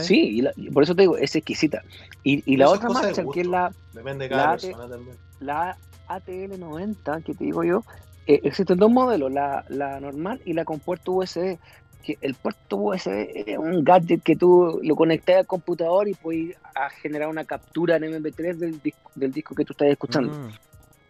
[0.01, 1.83] Sí, y la- por eso te digo, es exquisita.
[2.23, 5.17] Y, y la otra marcha, que es la, Depende de La cada AT persona también.
[5.41, 5.77] la
[6.09, 7.83] ATL90, que te digo yo,
[8.27, 11.59] eh, existen dos modelos, la, la normal y la con puerto USB.
[12.03, 16.57] Que el puerto USB es un gadget que tú lo conectas al computador y puedes
[16.75, 20.33] a generar una captura en MP3 del disco, del disco que tú estás escuchando.
[20.33, 20.51] Mm.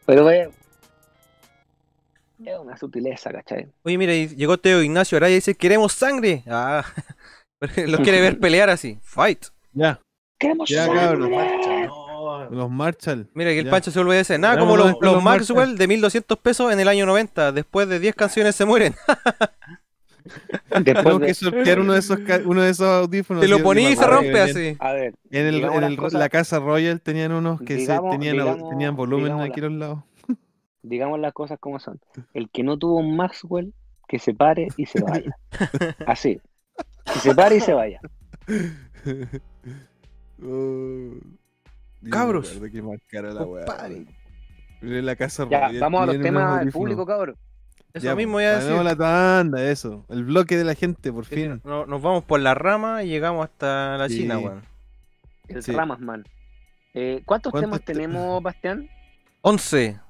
[0.07, 0.49] Pero es,
[2.45, 3.69] es una sutileza, ¿cachai?
[3.83, 6.43] Oye, mira, llegó Teo Ignacio Araya y dice, queremos sangre.
[6.47, 6.85] Ah,
[7.87, 8.99] los quiere ver pelear así.
[9.03, 9.47] Fight.
[9.73, 10.01] Ya,
[10.39, 11.01] ¡Queremos Ya, sangre!
[11.01, 11.31] cabrón.
[11.31, 13.29] No, los Marshall.
[13.35, 13.71] Mira que el Ya.
[13.71, 16.73] Pancho se vuelve a decir, nada Ya, como los, los los Maxwell de 1200 pesos
[16.73, 17.53] en el año 90.
[17.53, 18.95] Después de 10 canciones se mueren.
[20.85, 23.41] Después de- que sortear uno de esos, uno de esos audífonos.
[23.43, 24.77] Te lo Yo poní me y se rompe así.
[24.79, 28.37] A ver, En, el, en el- cosas- la casa Royal tenían unos que se- tenían,
[28.37, 29.99] digamos- tenían volumen digamos aquí a los lados.
[30.83, 32.01] Digamos las cosas como son.
[32.35, 33.73] El que no tuvo un Maxwell,
[34.09, 35.37] que se pare y se vaya.
[36.07, 36.41] Así.
[37.05, 38.01] Que se pare y se vaya.
[40.43, 41.11] Oh,
[42.11, 42.49] Cabros.
[43.11, 47.37] que la la casa Ya, vamos a los temas del público, cabrón.
[47.93, 48.83] Eso Ya, mismo voy a decir.
[48.83, 50.07] la tanda, eso.
[50.09, 51.61] El bloque de la gente, por fin.
[51.65, 54.21] No- nos vamos por la rama y llegamos hasta la Sí.
[54.21, 54.63] China, weón.
[55.49, 55.73] El Sí.
[55.73, 56.25] Ramasman.
[56.95, 58.89] Eh, ¿Cuántos ¿Cuántos temas te- tenemos, Bastián?
[59.43, 60.01] 11.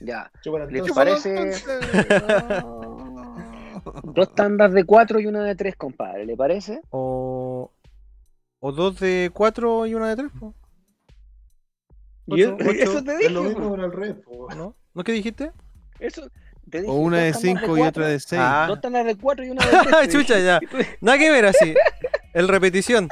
[0.00, 0.30] Ya.
[0.70, 1.52] ¿Les parece?
[4.04, 6.80] Dos tandas de cuatro y una de tres, compadre, ¿le parece?
[6.90, 7.72] O.
[8.60, 10.54] O dos de cuatro y una de tres, po.
[12.28, 13.30] Ocho- eso te Es dije.
[13.30, 13.70] lo mismo po.
[13.72, 14.48] pero al revés, po.
[14.54, 14.76] ¿No?
[14.94, 15.50] ¿No qué dijiste?
[15.98, 16.28] Eso
[16.70, 16.92] te dije.
[16.92, 18.40] O una de 5 y otra de 6.
[18.42, 18.66] Ah.
[18.68, 20.08] Dos tandas de cuatro y una de tres.
[20.12, 20.60] Chucha, ya.
[21.00, 21.74] Nada que ver así.
[22.34, 23.08] El repetición.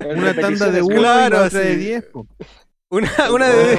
[0.00, 1.78] Una repetición tanda de es 1 Claro, y otra de sí.
[1.80, 2.08] 10.
[2.90, 3.78] Una, una de.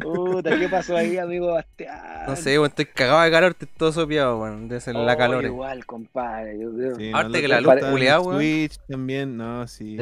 [0.00, 1.98] Puta, ¿qué pasó ahí, amigo Bastián?
[2.26, 4.68] No sé, weón, estoy cagado de calor, estoy todo sopeado, weón.
[4.68, 5.44] Debe ser la Oh, calor.
[5.44, 5.48] eh.
[5.48, 6.58] Igual, compadre.
[6.58, 6.96] Yo creo.
[6.96, 8.36] Sí, Aparte lo que la luz culeada, weón.
[8.38, 9.96] Switch también, no, sí.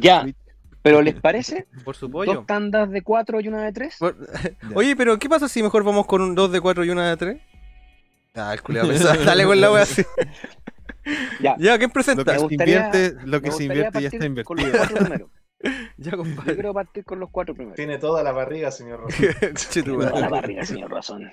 [0.00, 0.24] Ya.
[0.82, 1.66] ¿Pero les parece?
[1.84, 2.34] Por su pollo.
[2.34, 3.96] Dos tandas de cuatro y una de tres.
[3.98, 4.16] Por-
[4.74, 7.16] Oye, pero ¿qué pasa si mejor vamos con un 2 de 4 y una de
[7.16, 7.38] 3?
[8.36, 9.20] Ah, el culiado pesado.
[9.24, 10.04] Dale con la wea así.
[11.40, 11.56] Ya.
[11.58, 12.22] Ya, ¿quién Lo presenta?
[12.24, 15.30] que Me se gustaría- invierte, lo que se gustaría invierte ya está Con los invertido.
[15.98, 16.54] Ya, Yo compadre.
[16.54, 17.74] quiero partir con los cuatro primero.
[17.74, 19.06] Tiene toda la barriga, señor
[19.74, 21.30] tu Toda la barriga, señor Razón.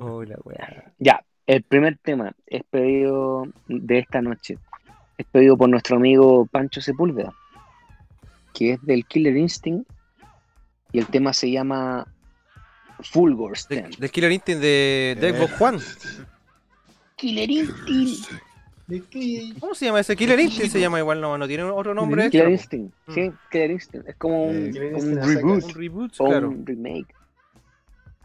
[0.00, 0.92] Oh, la wea.
[0.98, 4.58] Ya, el primer tema es pedido de esta noche.
[5.18, 7.34] Es pedido por nuestro amigo Pancho Sepúlveda,
[8.54, 9.88] que es del Killer Instinct.
[10.92, 12.06] Y el tema se llama
[13.00, 13.90] Fulgorsten.
[13.98, 15.78] Del Killer Instinct de de Xbox Juan.
[17.16, 18.30] Killer Instinct.
[19.60, 20.14] ¿Cómo se llama ese?
[20.14, 22.30] Killer Instinct se llama igual, no, no tiene otro nombre.
[22.30, 22.50] Killer.
[22.50, 22.94] Instinct.
[23.08, 24.08] Sí, Killer Instinct.
[24.08, 26.48] Es como un, Eh, reboot Un reboot, o claro.
[26.50, 27.12] un remake.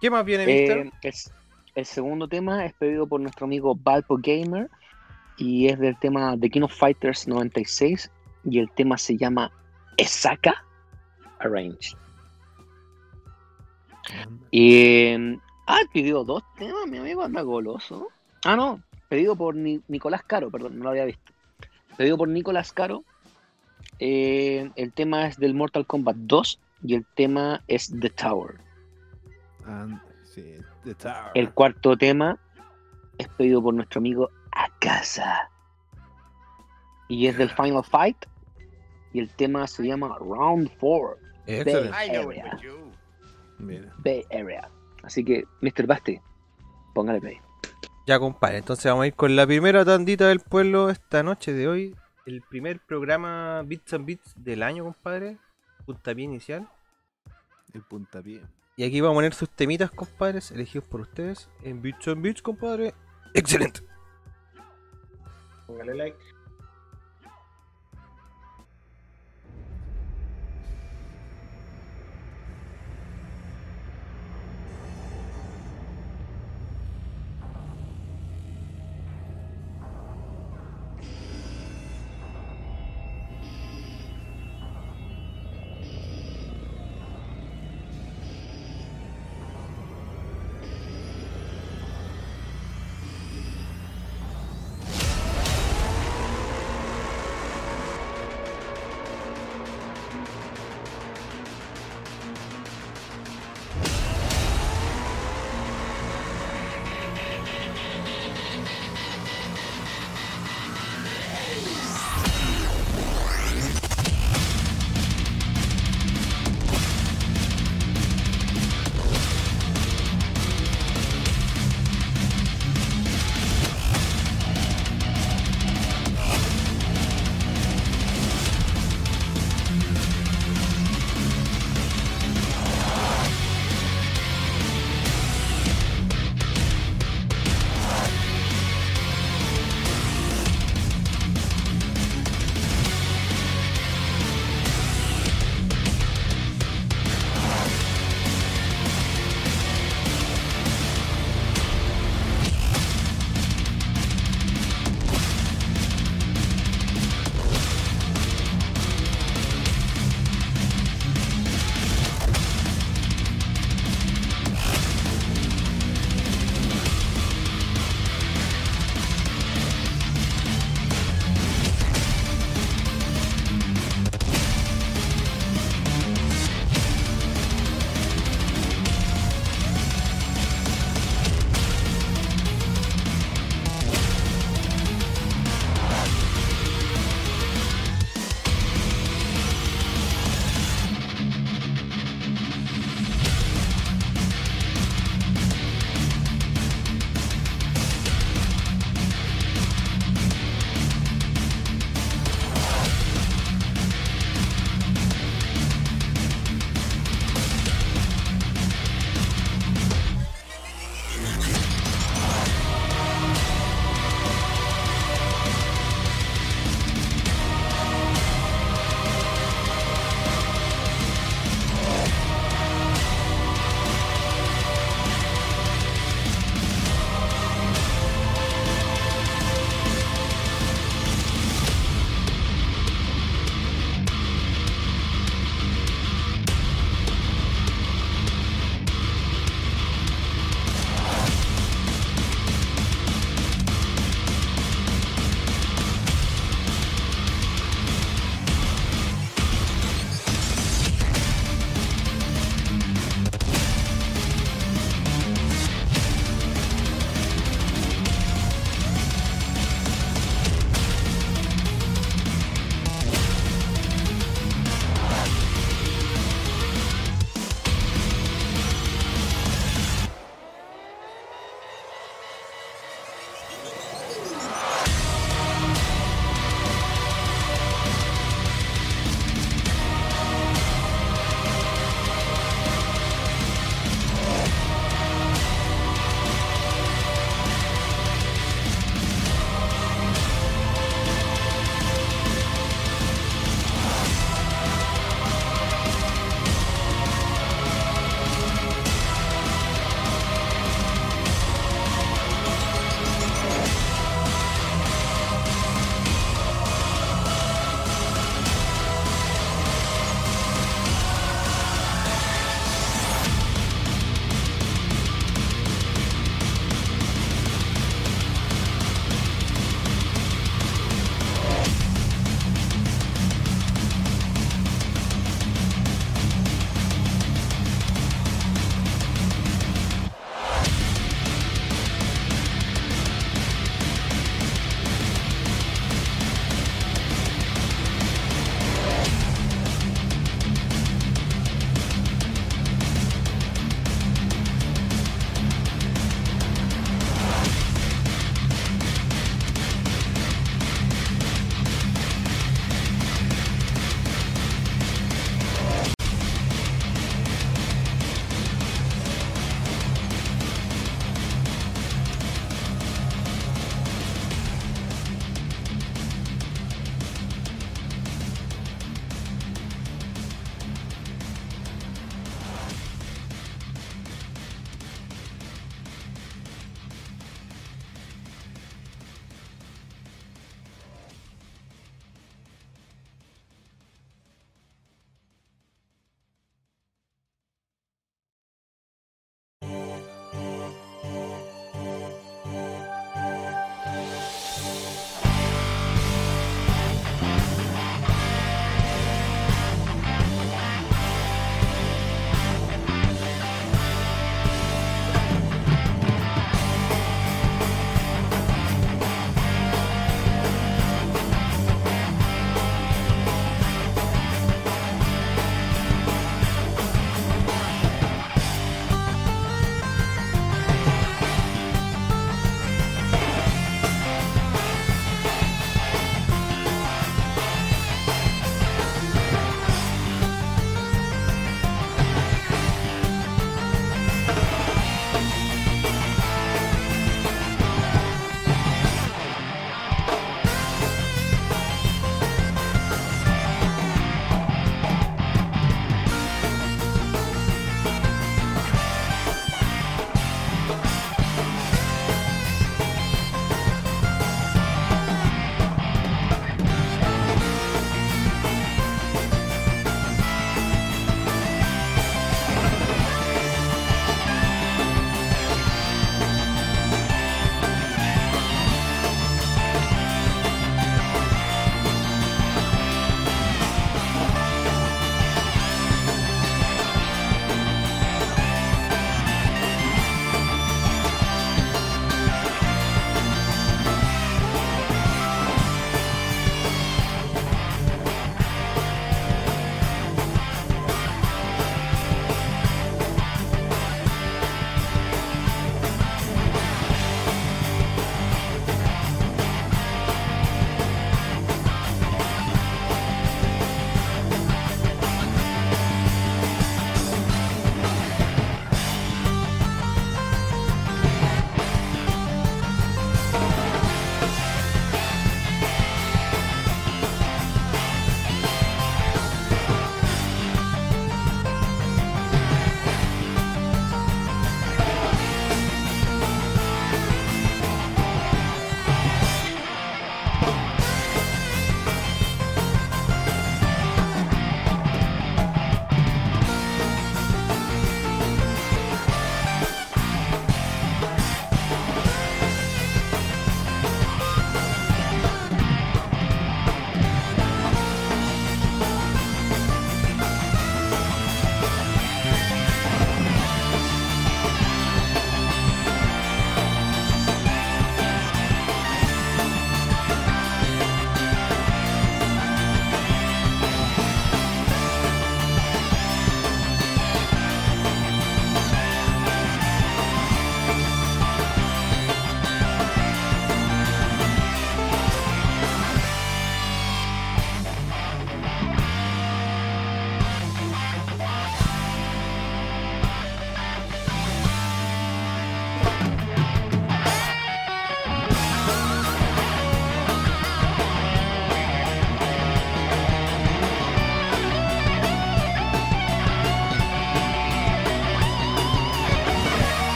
[0.00, 0.92] ¿Qué más viene, Eh, Mister?
[1.02, 1.30] es-
[1.74, 4.70] el segundo tema es pedido por nuestro amigo Valpo Gamer
[5.36, 8.10] y es del tema The King of Fighters 96
[8.44, 9.50] y el tema se llama
[9.98, 10.64] Esaka
[11.38, 11.94] Arrange.
[14.50, 18.08] Y eh, ah, pidió dos temas, mi amigo anda goloso.
[18.44, 21.32] Ah, no, pedido por Ni- Nicolás Caro, perdón, no lo había visto.
[21.96, 23.04] Pedido por Nicolás Caro.
[23.98, 28.56] eh, el tema es del Mortal Kombat 2 y el tema es The Tower.
[30.24, 30.54] Sí,
[30.84, 31.30] The Tower.
[31.34, 32.38] El cuarto tema
[33.18, 35.50] es pedido por nuestro amigo Akasa.
[37.08, 38.26] Y es del Final Fight.
[39.12, 41.16] Y el tema se llama Round 4.
[41.46, 41.90] Excelente.
[41.90, 42.58] Bay Area.
[44.04, 44.68] Bay Area.
[45.02, 45.86] Así que, Mr.
[45.86, 46.20] Basti,
[46.94, 47.38] póngale play.
[48.06, 48.58] Ya, compadre.
[48.58, 51.96] Entonces vamos a ir con la primera tandita del pueblo esta noche de hoy.
[52.24, 55.38] El primer programa Bits and Bits del año, compadre.
[55.84, 56.68] Puntapié inicial.
[57.74, 58.42] El puntapié.
[58.76, 62.42] Y aquí vamos a poner sus temitas, compadres, elegidos por ustedes en Bits and Bits,
[62.42, 62.94] compadre.
[63.34, 63.80] Excelente.
[65.66, 66.18] Póngale like.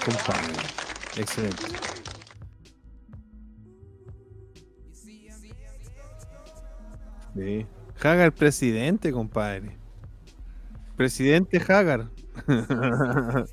[0.00, 0.54] Compadre.
[1.16, 1.64] Excelente.
[7.34, 7.66] Sí.
[8.02, 9.78] Hagar presidente, compadre.
[10.96, 12.10] Presidente Hagar.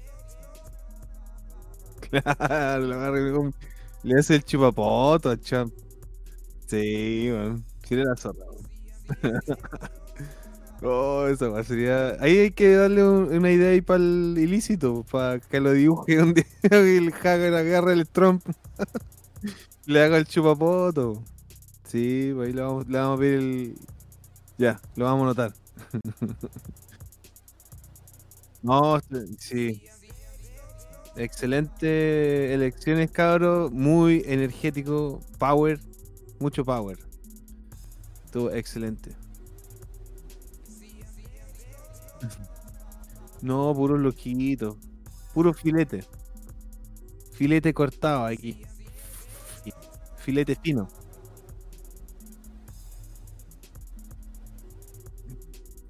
[2.10, 3.52] claro,
[4.04, 5.74] le hace el chupapoto a Champ.
[6.68, 7.30] Sí,
[7.90, 8.46] le la zorra.
[10.84, 12.18] oh, esa sería.
[12.22, 16.22] Ahí hay que darle un- una idea ahí para el ilícito, para que lo dibuje
[16.22, 18.44] un día el Hagar agarre el Trump.
[19.86, 21.24] le haga el chupapoto.
[21.86, 23.76] Sí, pues ahí le vamos, le vamos a pedir el.
[24.58, 25.54] Ya, lo vamos a anotar.
[28.62, 29.00] no,
[29.40, 29.82] sí.
[31.16, 33.72] Excelente elecciones, cabros.
[33.72, 35.22] Muy energético.
[35.40, 35.80] Power.
[36.40, 36.98] Mucho power.
[38.26, 39.16] Estuvo excelente.
[43.42, 44.78] No, puro loquito.
[45.34, 46.04] Puro filete.
[47.34, 48.62] Filete cortado aquí.
[50.18, 50.88] Filete fino.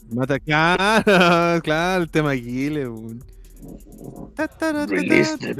[0.09, 3.23] Mata, claro, claro, el tema weón.
[4.37, 5.53] Release the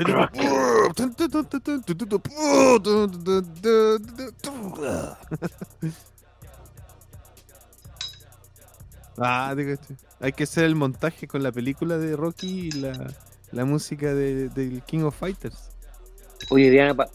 [9.18, 9.96] Ah, te caché.
[10.20, 12.94] Hay que hacer el montaje con la película de Rocky y la,
[13.52, 15.72] la música de- del King of Fighters.
[16.52, 17.10] Oye, Diana, pa-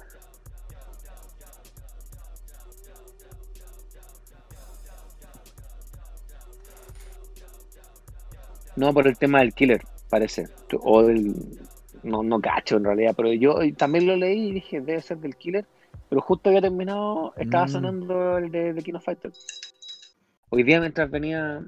[8.77, 10.49] No, por el tema del killer, parece.
[10.83, 11.35] O del.
[12.03, 15.37] No, no cacho en realidad, pero yo también lo leí y dije, debe ser del
[15.37, 15.67] killer.
[16.09, 17.69] Pero justo había terminado, estaba Mm.
[17.69, 19.47] sonando el de, de King of Fighters.
[20.51, 21.63] Hoy día, mientras venía.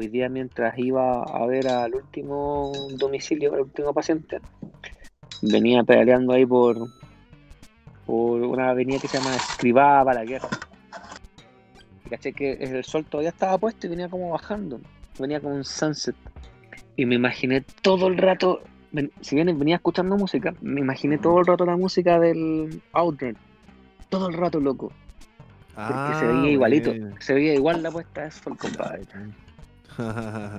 [0.00, 4.40] Hoy día, mientras iba a ver al último domicilio, al último paciente,
[5.42, 6.88] venía pedaleando ahí por,
[8.06, 10.40] por una avenida que se llama Escribá Balaguer.
[12.06, 14.80] Y caché que el sol todavía estaba puesto y venía como bajando.
[15.18, 16.16] Venía como un sunset.
[16.96, 18.62] Y me imaginé todo el rato,
[19.20, 23.36] si bien venía escuchando música, me imaginé todo el rato la música del Outrun.
[24.08, 24.94] Todo el rato, loco.
[25.74, 26.94] Porque se veía igualito.
[27.18, 29.02] Se veía igual la puesta de sol, compadre.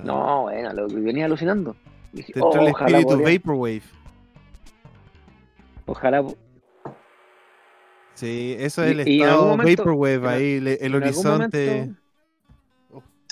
[0.04, 1.76] No, bueno, y venía alucinando.
[2.12, 3.82] Dije, Te "Oh, entró el ojalá espíritu podría- Vaporwave.
[5.86, 6.24] Ojalá.
[8.14, 11.66] Sí, eso es el Y- estado momento- Vaporwave ahí, el horizonte.
[11.76, 11.98] momento-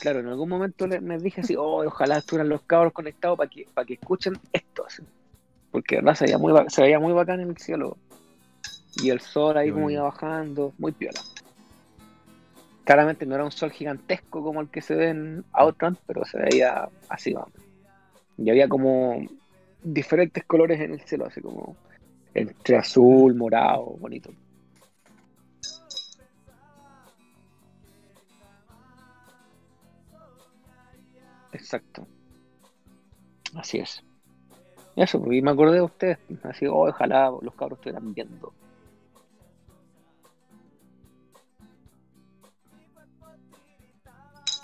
[0.01, 3.51] Claro, en algún momento le- me dije así, oh, ojalá estuvieran los cabros conectados para
[3.51, 4.87] que, para que escuchen esto.
[4.87, 5.03] así.
[5.71, 7.99] Porque verdad se veía, muy, se veía muy bacán en el cielo.
[8.97, 11.21] Y el sol ahí Qué como iba bajando, muy piola.
[12.85, 16.39] Claramente no era un sol gigantesco como el que se ve en Outrun, pero se
[16.39, 17.53] veía así, vamos.
[18.37, 19.21] Y había como
[19.83, 21.77] diferentes colores en el cielo, así como
[22.35, 24.31] entre azul, morado, bonito.
[31.53, 32.07] Exacto.
[33.55, 34.03] Así es.
[34.97, 36.19] Eso, y me acordé de ustedes.
[36.43, 38.53] Así, oh, ojalá los cabros estuvieran viendo.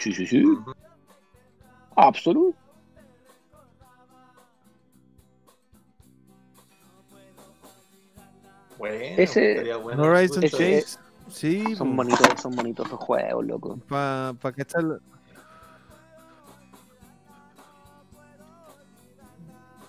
[0.07, 0.45] Sí, sí, sí.
[1.97, 2.57] Absoluto.
[8.79, 10.03] Bueno, Ese- bueno.
[10.05, 10.99] Horizon Chase.
[11.29, 13.77] Sí, Son pues, bonitos, son bonitos esos juegos, loco.
[13.89, 15.01] pa, pa cacharlo.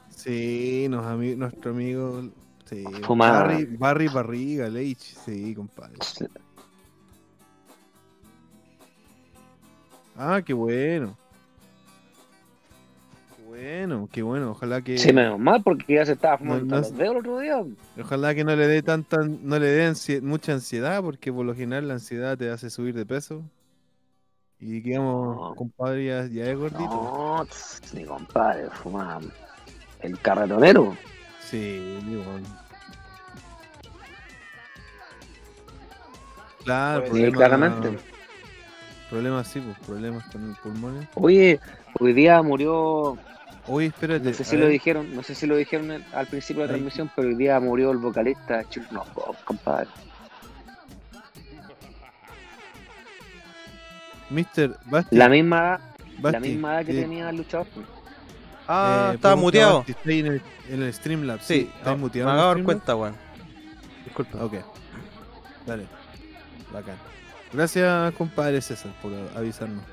[0.09, 2.23] Sí, nos ami- nuestro amigo.
[2.65, 2.83] Sí.
[3.15, 5.15] Barry, Barry Barriga, Leich.
[5.25, 5.97] Sí, compadre.
[10.17, 11.15] Ah, qué bueno.
[13.35, 14.51] Qué bueno, qué bueno.
[14.51, 14.97] Ojalá que.
[14.97, 17.63] Sí, menos mal porque ya se estaba fumando No, no los dedos el otro día.
[17.99, 21.87] Ojalá que no le dé tanta, no le dé mucha ansiedad, porque por lo general
[21.87, 23.43] la ansiedad te hace subir de peso.
[24.59, 25.55] Y digamos, No.
[25.55, 26.83] compadre, ya, ya es gordito.
[26.89, 29.21] No, tss, mi compadre, fumaba
[30.01, 30.97] el carretonero.
[31.41, 32.43] Sí, igual.
[36.63, 37.97] Claro, Sí, claramente.
[39.09, 41.07] Problemas, sí, pues, problemas con los pulmones.
[41.15, 41.59] Oye,
[41.99, 43.17] hoy día murió,
[43.67, 44.25] Oye, espérate.
[44.29, 44.71] no sé si lo ver.
[44.71, 46.79] dijeron, no sé si lo dijeron al principio de la Ahí.
[46.81, 49.87] transmisión, pero hoy día murió el vocalista Churno Bob, compadre.
[54.29, 55.15] Mister, Basti.
[55.15, 55.79] La misma
[56.19, 57.67] edad, la misma edad que eh, tenía el luchador.
[58.67, 59.85] Ah, eh, estaba muteado.
[59.87, 61.45] ¿está ahí en el, en el Streamlabs?
[61.45, 62.29] Sí, ¿Está me muteado?
[62.31, 63.15] acabo en de dar cuenta, weón.
[64.03, 64.43] Disculpa.
[64.43, 64.53] Ok.
[65.65, 65.85] Dale.
[66.73, 66.95] Bacán.
[67.53, 69.83] Gracias, compadre César, por avisarnos.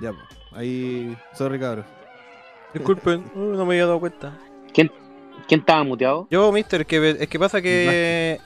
[0.00, 0.24] Ya, pues.
[0.52, 1.86] Ahí, sorry cabros.
[2.72, 4.36] Disculpen, uh, no me había dado cuenta.
[4.72, 4.90] ¿Quién,
[5.48, 6.26] ¿Quién estaba muteado?
[6.30, 8.40] Yo, mister, es que, es que pasa que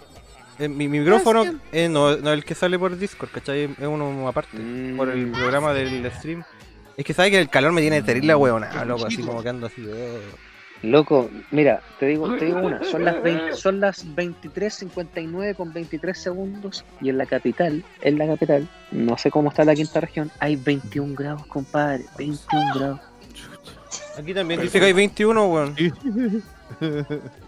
[0.58, 3.64] eh, mi, mi micrófono eh, no, no es el que sale por Discord, ¿cachai?
[3.64, 4.58] Es uno aparte,
[4.96, 6.44] por el programa del stream.
[6.96, 9.66] Es que sabe que el calor me tiene terrible huevona, loco, así como que ando
[9.68, 9.84] así.
[9.86, 10.20] eh.
[10.82, 16.16] Loco, mira, te digo, te digo una, son las 20 son las 23.59 con 23
[16.16, 20.30] segundos y en la capital, en la capital, no sé cómo está la quinta región,
[20.38, 23.00] hay 21 grados, compadre, 21 grados.
[24.16, 25.74] Aquí también dice que hay 21, weón.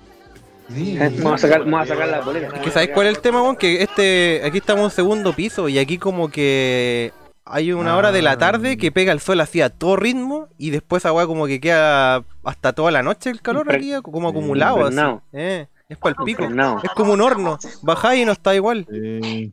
[1.22, 2.48] Vamos a sacar, vamos a sacar la bolera.
[2.54, 3.56] Es que ¿sabéis cuál es el tema, weón?
[3.56, 7.12] Que este, aquí estamos en segundo piso y aquí como que
[7.50, 10.70] hay una hora de la tarde que pega el sol así a todo ritmo y
[10.70, 14.96] después weá como que queda hasta toda la noche el calor aquí, como acumulado así.
[15.32, 16.44] Eh, es para el pico.
[16.82, 17.58] Es como un horno.
[17.82, 18.86] Bajáis y no está igual.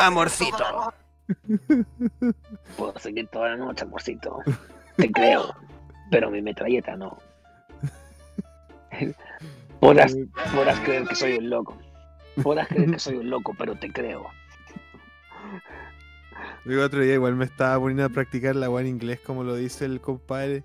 [0.00, 0.92] Amorcito.
[2.76, 4.38] Puedo seguir toda la noche, amorcito.
[4.96, 5.54] Te creo.
[6.10, 7.18] Pero mi metralleta no.
[9.80, 10.16] Podrás,
[10.52, 11.78] podrás creer que soy un loco.
[12.42, 14.26] Podrás creer que soy un loco, pero te creo.
[16.64, 19.54] El otro día igual me estaba poniendo a practicar la weá en inglés como lo
[19.54, 20.62] dice el compadre.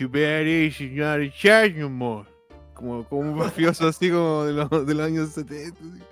[0.00, 2.28] A charge no more.
[2.74, 5.78] Como, como un mafioso así como de los, de los años 70.
[5.80, 6.02] así.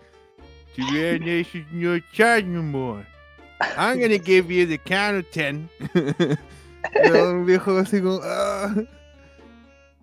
[0.74, 3.06] Too bad is not a charge no more.
[3.78, 5.68] I'm gonna give you the count of ten.
[6.92, 8.20] Pero un viejo así como.
[8.22, 8.74] ah.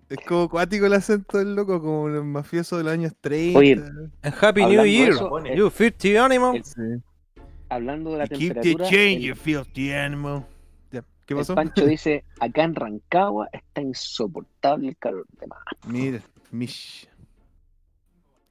[0.08, 3.58] Es como cuático el acento del loco, como los mafiosos de los años 30.
[3.58, 3.82] Oye,
[4.22, 5.12] And Happy New Year.
[5.12, 6.62] eso, You 50 animal.
[7.74, 9.34] Hablando de la Keep the temperatura, change, el- you
[11.26, 11.54] ¿Qué el pasó?
[11.54, 15.26] Pancho dice, acá en Rancagua está insoportable el calor.
[15.40, 15.58] de más".
[15.86, 16.20] Mira,
[16.50, 17.08] mish.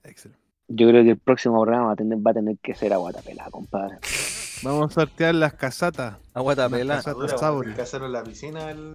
[0.04, 0.42] Excelente.
[0.68, 3.50] Yo creo que el próximo programa va a tener, va a tener que ser aguatapelada,
[3.52, 3.98] compadre.
[4.64, 6.18] Vamos a sortear las casatas.
[6.34, 6.96] Aguatapela.
[6.96, 7.68] Las casatas Dura, sabor.
[7.68, 8.94] hay que hacerlo en la piscina el,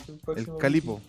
[0.58, 1.00] calipo.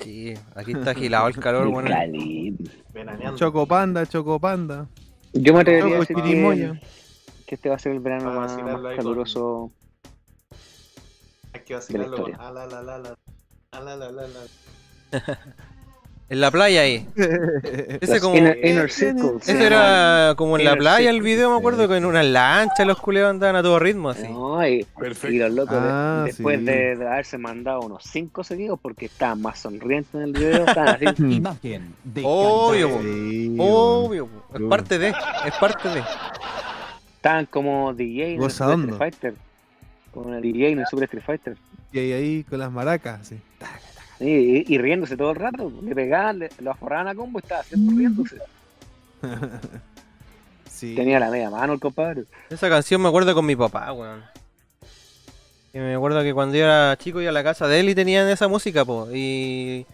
[0.00, 3.36] Sí, aquí está agilado el calor, El bueno.
[3.36, 4.86] Chocopanda, chocopanda.
[5.32, 6.72] Yo me atrevería a Choco, decir chirimoya.
[6.74, 6.86] que,
[7.46, 8.52] que este va a ser el verano más,
[8.96, 9.70] caluroso.
[11.52, 12.48] Hay que vacilarlo con historia.
[12.48, 13.16] ala la la la.
[13.72, 15.38] Ala la la la.
[16.28, 17.06] En la playa ahí.
[18.00, 18.36] Ese como.
[18.36, 19.48] inner, inner circles.
[19.48, 22.98] Ese era como en la playa el video, me acuerdo, que en una lancha los
[23.00, 24.24] culeos andaban a todo ritmo así.
[24.26, 24.84] No, y,
[25.28, 26.64] y los locos, de- Ah, después sí.
[26.64, 30.96] de, de haberse mandado unos 5 seguidos, porque estaban más sonrientes en el video, estaban
[31.06, 31.22] así.
[31.36, 32.88] Imagen de Obvio.
[33.02, 36.02] Sí, obvio, es parte de, es parte de.
[37.26, 38.78] Estaban como DJ en el Super.
[38.78, 39.34] Street Fighter.
[40.12, 41.56] Como el DJ en el Super Street Fighter.
[41.92, 43.38] Y ahí, ahí con las maracas, sí.
[44.20, 45.70] Y, y- y riéndose todo el rato.
[45.82, 48.36] Le pegaban, le, lo aforraban a combo y estaba siempre riéndose.
[50.70, 50.94] sí.
[50.94, 52.24] Tenía la media mano el compadre.
[52.50, 54.22] Esa canción me acuerdo con mi papá, weón.
[55.74, 57.94] Y me acuerdo que cuando yo era chico iba a la casa de él y
[57.94, 59.08] tenían esa música, po.
[59.12, 59.84] Y,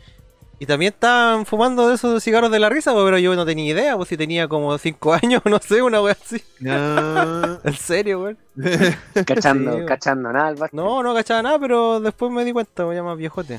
[0.62, 3.72] y también estaban fumando de esos cigarros de la risa, po, pero yo no tenía
[3.72, 6.40] idea, pues si tenía como 5 años, no sé, una wea así.
[6.60, 7.58] No.
[7.64, 8.38] En serio, weón.
[9.26, 10.58] Cachando, Sí, cachando nada, el.
[10.70, 13.58] No, no cachaba nada, pero después me di cuenta, voy a más viejote.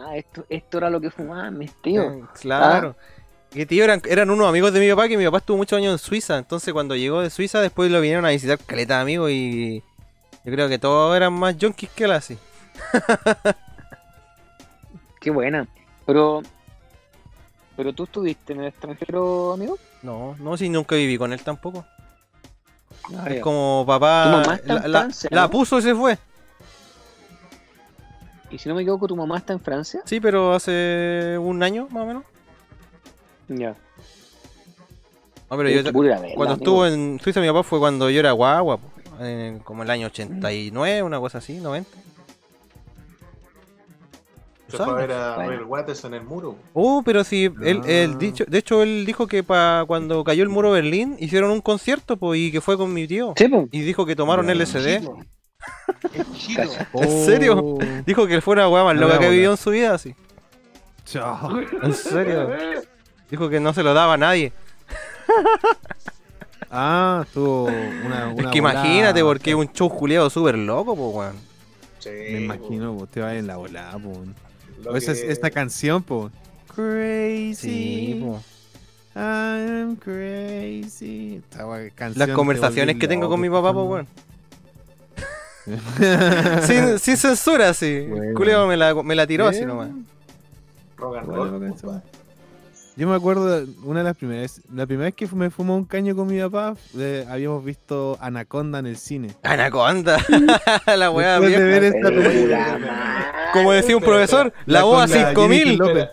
[0.00, 2.12] Ah, esto, esto era lo que fumaban mis tíos.
[2.12, 2.96] Eh, claro.
[3.52, 5.92] Que tío, eran, eran unos amigos de mi papá, que mi papá estuvo muchos años
[5.92, 6.38] en Suiza.
[6.38, 9.80] Entonces cuando llegó de Suiza, después lo vinieron a visitar caleta de amigos y
[10.44, 12.36] yo creo que todos eran más junkies que él así.
[15.24, 15.66] Qué buena.
[16.06, 16.42] Pero,
[17.76, 19.78] pero tú estuviste en el extranjero, amigo.
[20.02, 21.84] No, no, si nunca viví con él tampoco.
[23.16, 23.40] Ah, Es ya.
[23.40, 25.50] como papá Tu mamá está en la, la- Francia, la ¿no?
[25.50, 26.18] puso y se fue.
[28.50, 30.00] Y si no me equivoco, tu mamá está en Francia.
[30.04, 32.24] Sí, pero hace un año más o menos.
[33.48, 33.74] Ya.
[35.50, 36.64] No, pero yo, Qué pura vela, cuando amigo.
[36.84, 38.88] estuvo en Suiza mi papá fue cuando yo era guagua, po,
[39.24, 41.90] en- como el año 89, una cosa así, 90.
[44.78, 45.66] Se fue a ver a Bueno.
[45.66, 46.56] Waters en el muro.
[46.72, 47.88] Oh, pero sí, él, Ah.
[47.88, 51.50] él dicho, de hecho él dijo que pa, cuando cayó el muro de Berlín hicieron
[51.50, 53.34] un concierto pues, y que fue con mi tío.
[53.36, 53.68] Sí, po.
[53.72, 54.52] Y dijo que tomaron Ya.
[54.54, 55.00] LSD.
[56.56, 56.88] Cacha.
[56.92, 57.58] ¿En serio?
[57.58, 57.78] Oh.
[58.06, 60.14] Dijo que fue una weá más loca que vivió en su vida, así.
[61.06, 61.58] Chao.
[61.82, 62.50] En serio.
[63.30, 64.52] Dijo que no se lo daba a nadie.
[66.76, 68.80] Ah, tuvo una, Es una que volada.
[68.82, 71.36] imagínate, porque es un show juliado súper loco, pues, weón.
[72.00, 74.12] Sí, Me imagino, po, te va en la volada, po.
[74.84, 76.30] Lo O esa es que- esta canción, po.
[76.74, 77.54] Crazy.
[77.54, 78.42] Sí, po.
[79.16, 81.36] I'm crazy.
[81.50, 84.06] Esta wea- canción Las conversaciones que tengo con mi papá, pues, weón.
[86.66, 88.06] sin, sin censura, sí.
[88.08, 88.34] Bueno.
[88.34, 89.90] Culeo me la, me la tiró así nomás.
[90.96, 92.02] Rock and Bueno, roll, canción.
[92.96, 96.14] Yo me acuerdo, una de las primeras, la primera vez que me fumó un caño
[96.14, 99.34] con mi papá, eh, habíamos visto Anaconda en el cine.
[99.42, 100.24] Anaconda.
[100.96, 103.50] la weá de ver esta película.
[103.52, 105.58] Como decía un profesor, la voz a con la 5000.
[105.64, 106.08] Jennifer López.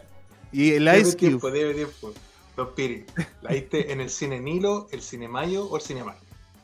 [0.51, 1.17] Y el Debe Ice Cube.
[1.19, 2.13] tiempo, debe tiempo.
[2.57, 3.05] Don Piri,
[3.43, 6.15] ¿la viste en el cine Nilo, el cine Mayo o el cine Mar?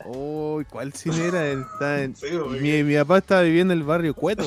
[0.06, 1.48] Uy, ¿cuál cine era?
[1.48, 2.60] Él está en- Sí, güey.
[2.60, 4.44] mi, mi papá estaba viviendo en el barrio Cueto.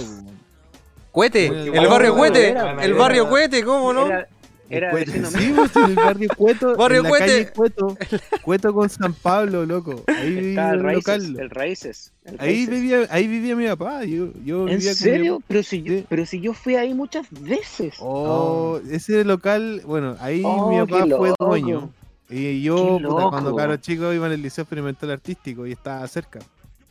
[1.12, 4.06] Cuete, el barrio Cuete, el barrio Cuete, ¿cómo no?
[4.06, 4.28] Era,
[4.70, 5.10] era Cueto.
[5.12, 6.76] vecino Sí, pues, en el barrio Cueto.
[6.78, 7.96] Barrio en la calle Cueto.
[8.42, 10.02] Cueto con San Pablo, loco.
[10.06, 11.40] Ahí vivía el Raíces, local.
[11.40, 12.12] el Raíces.
[12.24, 12.70] el Ahí Raíces.
[12.70, 14.04] vivía, ahí vivía mi papá.
[14.04, 15.34] Yo, yo ¿En vivía con mi serio?
[15.36, 15.44] papá.
[15.48, 16.06] Pero si, yo, Sí.
[16.08, 17.94] pero si yo fui ahí muchas veces.
[18.00, 21.90] Oh, ese local, bueno, ahí Oh, mi papá qué fue dueño.
[22.28, 26.38] Y yo, puta, cuando caro chico, iba en el liceo experimental artístico y estaba cerca.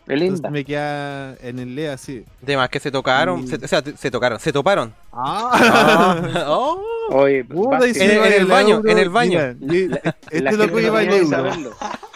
[0.10, 2.26] El me quedaba en el LEA así.
[2.42, 4.94] De más que se tocaron, Y- se- o sea, se tocaron, se toparon.
[5.14, 6.82] Ah, Oh.
[7.12, 9.56] Oye, Puta, En el- el baño, euro, en el baño.
[9.60, 11.30] mira, la este gente loco no tenía que euro.
[11.30, 11.72] saberlo.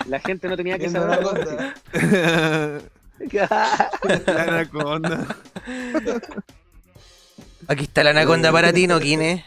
[0.08, 1.30] La gente no tenía que saberlo.
[1.32, 1.74] Anaconda.
[4.28, 5.28] Anaconda.
[7.68, 9.46] Aquí está la anaconda para ti, ¿no, Kine?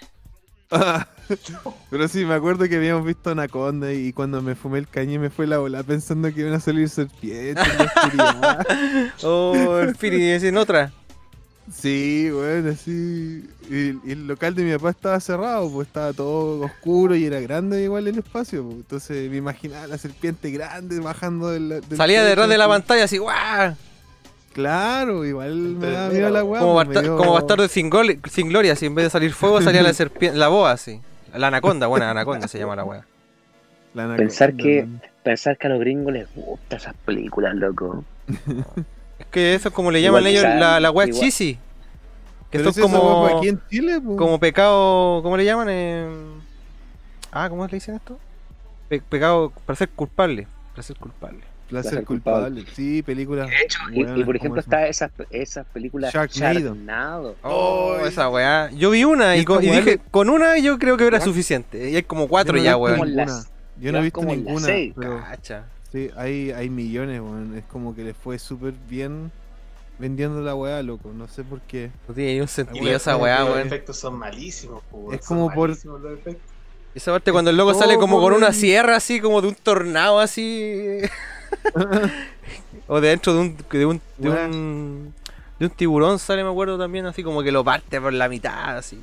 [1.91, 5.31] Pero sí, me acuerdo que habíamos visto Anaconda y cuando me fumé el cañé me
[5.31, 7.65] fue la bola pensando que iban a salir serpientes.
[9.23, 10.93] Oh, es en otra.
[11.73, 13.45] Sí, bueno, sí.
[13.69, 17.41] Y, y el local de mi papá estaba cerrado, pues estaba todo oscuro y era
[17.41, 18.63] grande igual el espacio.
[18.63, 18.77] pues.
[18.77, 21.69] Entonces me imaginaba la serpiente grande bajando del.
[21.89, 22.73] del Salía detrás de la así.
[22.73, 23.75] pantalla así, ¡guau!
[24.57, 26.13] Claro, igual me Entendero.
[26.13, 26.61] miedo la weá.
[26.63, 29.61] Como, pues, dio- como bastardo sin, gol- sin gloria, así en vez de salir fuego
[29.61, 31.03] salía la serpiente, la boa así.
[31.35, 34.87] La anaconda, buena anaconda se llama la anaconda, Pensar que,
[35.23, 38.03] pensar que a los gringos les gustan esas películas, loco.
[39.19, 41.59] Es que eso es como le llaman Igual ellos la, la wea igual- cheesy.
[42.51, 45.69] Que son si weá como, fue aquí en Chile, como pecado, ¿cómo le llaman?
[45.71, 46.07] Eh,
[47.33, 48.19] Ah, ¿cómo le dicen esto?
[48.89, 50.47] Pe- pecado para ser culpable.
[50.73, 51.41] Para ser culpable.
[51.69, 52.65] Placer culpable.
[52.75, 53.51] Sí, películas.
[53.93, 56.61] Y, y buenas por ejemplo está esas, esas películas Sharknado.
[56.61, 57.37] Sharknado.
[57.43, 58.71] Oh, esa weá.
[58.71, 61.25] Yo vi una y, con- y dije, el- con una yo creo que era Ya.
[61.25, 61.91] suficiente.
[61.91, 63.17] Y hay como cuatro no ya, weón.
[63.81, 64.67] Yo no he visto ninguna.
[64.97, 65.65] Pero Cacha.
[65.93, 67.57] sí, hay, hay millones, weón.
[67.59, 69.33] Es como que les fue súper bien
[69.99, 71.11] vendiendo la weá, loco.
[71.13, 71.91] No sé por qué.
[72.07, 73.67] No tiene ni un Y sentido los- esa weá, los weón.
[73.67, 76.37] efectos son malísimos, weón, Es como por- los efectos.
[76.95, 79.55] Esa parte cuando el loco sale como por con una sierra así, como de un
[79.57, 81.01] tornado así.
[82.89, 85.15] o de dentro de un, de un, de un,
[85.59, 88.77] de un tiburón sale, me acuerdo también, así como que lo parte por la mitad,
[88.77, 89.01] así.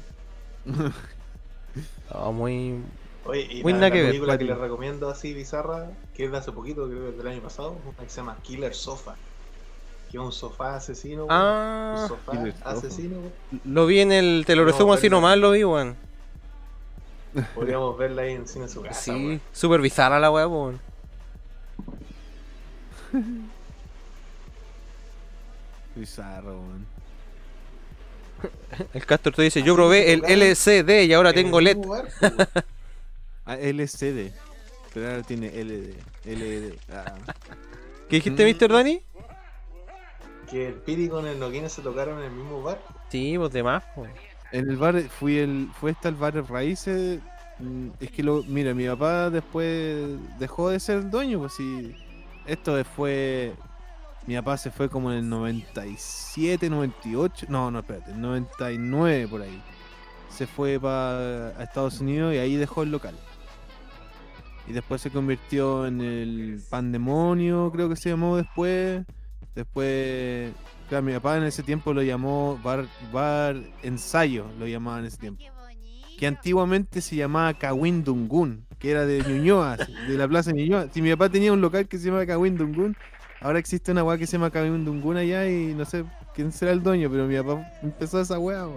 [0.66, 2.82] No, muy...
[3.26, 6.32] Oye, y Muy la, la que ver, película que les recomiendo así bizarra, que es
[6.32, 9.16] de hace poquito, creo que es del año pasado, una que se llama Killer Sofa.
[10.12, 11.28] Que es un sofá asesino.
[11.30, 13.18] Ah, un sofá Killer asesino,
[13.64, 14.44] lo vi en el...
[14.46, 15.96] Te lo resumo así nomás, lo vi, weón.
[17.56, 19.02] Podríamos verla ahí en cine en su casa.
[19.02, 20.80] Sí, súper bizarra la weá, weón.
[25.96, 26.86] Bizarro, weón.
[28.94, 31.78] El Castor te dice, yo probé el LCD y ahora tengo LED.
[33.46, 34.32] Ah, LCD.
[34.94, 35.96] Pero ahora tiene LD.
[36.26, 36.78] LD.
[36.92, 37.16] Ah.
[38.10, 38.72] ¿Qué dijiste, Mr.
[38.72, 39.02] Dani?
[40.50, 42.80] que el Piri con el Noquina se tocaron en el mismo bar.
[43.10, 43.84] Sí, pues de más.
[44.52, 47.20] En el bar, fui el, fue hasta el bar Raíces.
[47.60, 50.06] mm, Es que lo, mira, mi papá después
[50.38, 51.96] dejó de ser dueño, pues sí.
[52.46, 53.54] Esto fue.
[54.26, 57.48] Mi papá se fue como en el 97, 98.
[57.50, 59.62] No, no, espérate, el 99 por ahí.
[60.30, 63.16] Se fue para Estados Unidos y ahí dejó el local.
[64.68, 69.06] Y después se convirtió en el Pandemonio, creo que se llamó después.
[69.56, 70.52] Después,
[70.90, 75.18] claro, mi papá en ese tiempo lo llamó Bar, bar Ensayo, lo llamaban en ese
[75.18, 75.44] tiempo.
[76.18, 80.88] Que antiguamente se llamaba Kawindungun, que era de Ñuñoa, de la plaza de Ñuñoa.
[80.94, 82.96] Si mi papá tenía un local que se llama Kawindungun,
[83.42, 86.04] ahora existe una weá que se llama Kawindungun allá y no sé
[86.36, 88.68] quién será el dueño, pero mi papá empezó esa weá.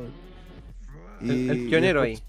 [1.20, 2.26] El, el pionero después- ahí.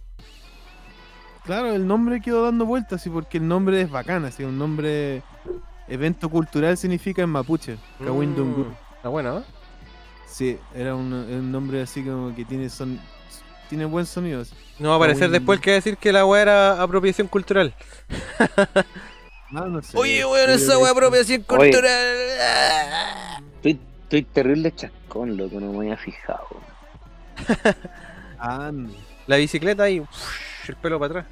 [1.45, 5.21] Claro, el nombre quedó dando vueltas, sí, porque el nombre es bacán, así, un nombre.
[5.87, 8.67] Evento cultural significa en mapuche, Kawindungun.
[8.69, 9.43] Mm, Está bueno, ¿eh?
[10.27, 12.99] Sí, era un, un nombre así como que tiene son
[13.69, 14.41] tiene buen sonido.
[14.41, 14.53] así.
[14.79, 17.73] No va a aparecer después que va a decir que la weá era apropiación cultural.
[19.49, 19.97] No, no sé.
[19.97, 21.57] Oye, weón, esa weá apropiación Oye.
[21.71, 22.15] cultural.
[23.55, 26.47] Estoy, estoy terrible chascón, loco, no me había fijado.
[28.39, 28.89] Ah, no.
[29.25, 30.03] La bicicleta ahí,
[30.67, 31.25] el pelo para atrás.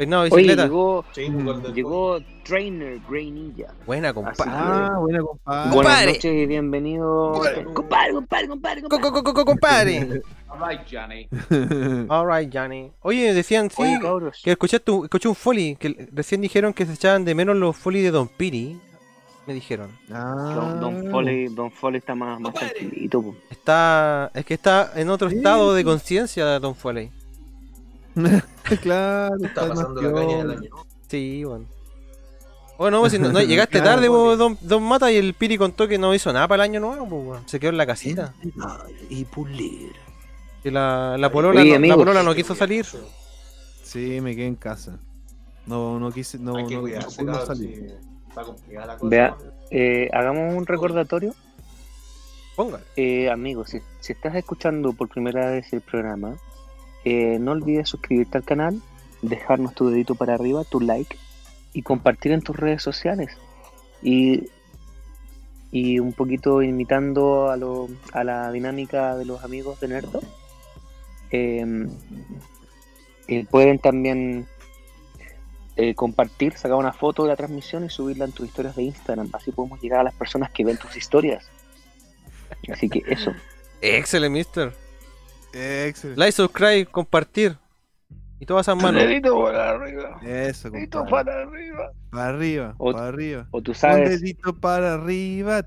[0.00, 0.62] Oye, bicicleta.
[0.64, 3.72] llegó, Sí, Trainer Grey Ninja.
[3.86, 4.44] Buena, compadre.
[4.46, 5.70] Ah, buena compadre.
[5.70, 6.06] buenas Compadre.
[6.12, 7.32] noches y bienvenido.
[7.32, 9.12] Compadre, compadre, compadre, Co- compadre.
[9.12, 10.22] co- co- co- compadre.
[10.50, 11.28] Alright, Johnny.
[12.08, 12.90] Alright, Johnny.
[13.02, 16.94] Oye, decían sí, Oye, que escuchaste, un- escuché un folly, que recién dijeron que se
[16.94, 18.80] echaban de menos los folly de Don Piri.
[19.46, 19.90] Me dijeron.
[20.12, 23.22] Ah, Don, Don Foley, Don Foley está más, más tranquilito.
[23.22, 23.34] po.
[23.50, 27.10] Está, es que está en otro estado de conciencia Don Foley.
[28.82, 30.70] claro, Está pasando la caña del año.
[31.08, 31.64] Sí, bueno.
[32.76, 35.56] Bueno, pues, si no, no, llegaste Claro, tarde, vos, don, don Mata, y el Piri
[35.56, 38.34] contó que no hizo nada para el año nuevo, pues, se quedó en la casita.
[39.08, 39.92] Y pulir.
[40.62, 42.86] Que la, la polola, Oye, no, la polola no quiso salir.
[43.82, 44.98] Sí, me quedé en casa.
[45.66, 47.76] No, no quise, no, Hay que no, no cuidarse, pudimos cabrón, salir.
[47.76, 49.10] si está complicada la cosa.
[49.10, 49.36] Vea,
[49.70, 51.34] eh, hagamos un recordatorio.
[52.56, 52.84] Póngale.
[52.96, 56.36] Eh, amigos, si, si estás escuchando por primera vez el programa,
[57.04, 58.80] eh, no olvides suscribirte al canal,
[59.22, 61.16] dejarnos tu dedito para arriba, tu like
[61.72, 63.36] y compartir en tus redes sociales.
[64.02, 64.48] Y,
[65.70, 70.20] y un poquito imitando a, lo, a la dinámica de los amigos de Nerdo.
[71.30, 71.86] Eh,
[73.28, 74.46] eh, pueden también
[75.76, 79.28] eh, compartir, sacar una foto de la transmisión y subirla en tus historias de Instagram.
[79.32, 81.48] Así podemos llegar a las personas que ven tus historias.
[82.72, 83.32] Así que eso.
[83.80, 84.72] Excelente, mister.
[85.52, 86.18] Excelente.
[86.18, 87.56] Like, subscribe, compartir.
[88.40, 89.02] Y todas esas manos.
[89.02, 90.20] Dedito para arriba.
[90.24, 91.92] Eso, Dedito para arriba.
[92.10, 93.48] Para arriba, O- para arriba.
[93.50, 94.20] O tú Un sabes.
[94.20, 95.64] dedito para arriba.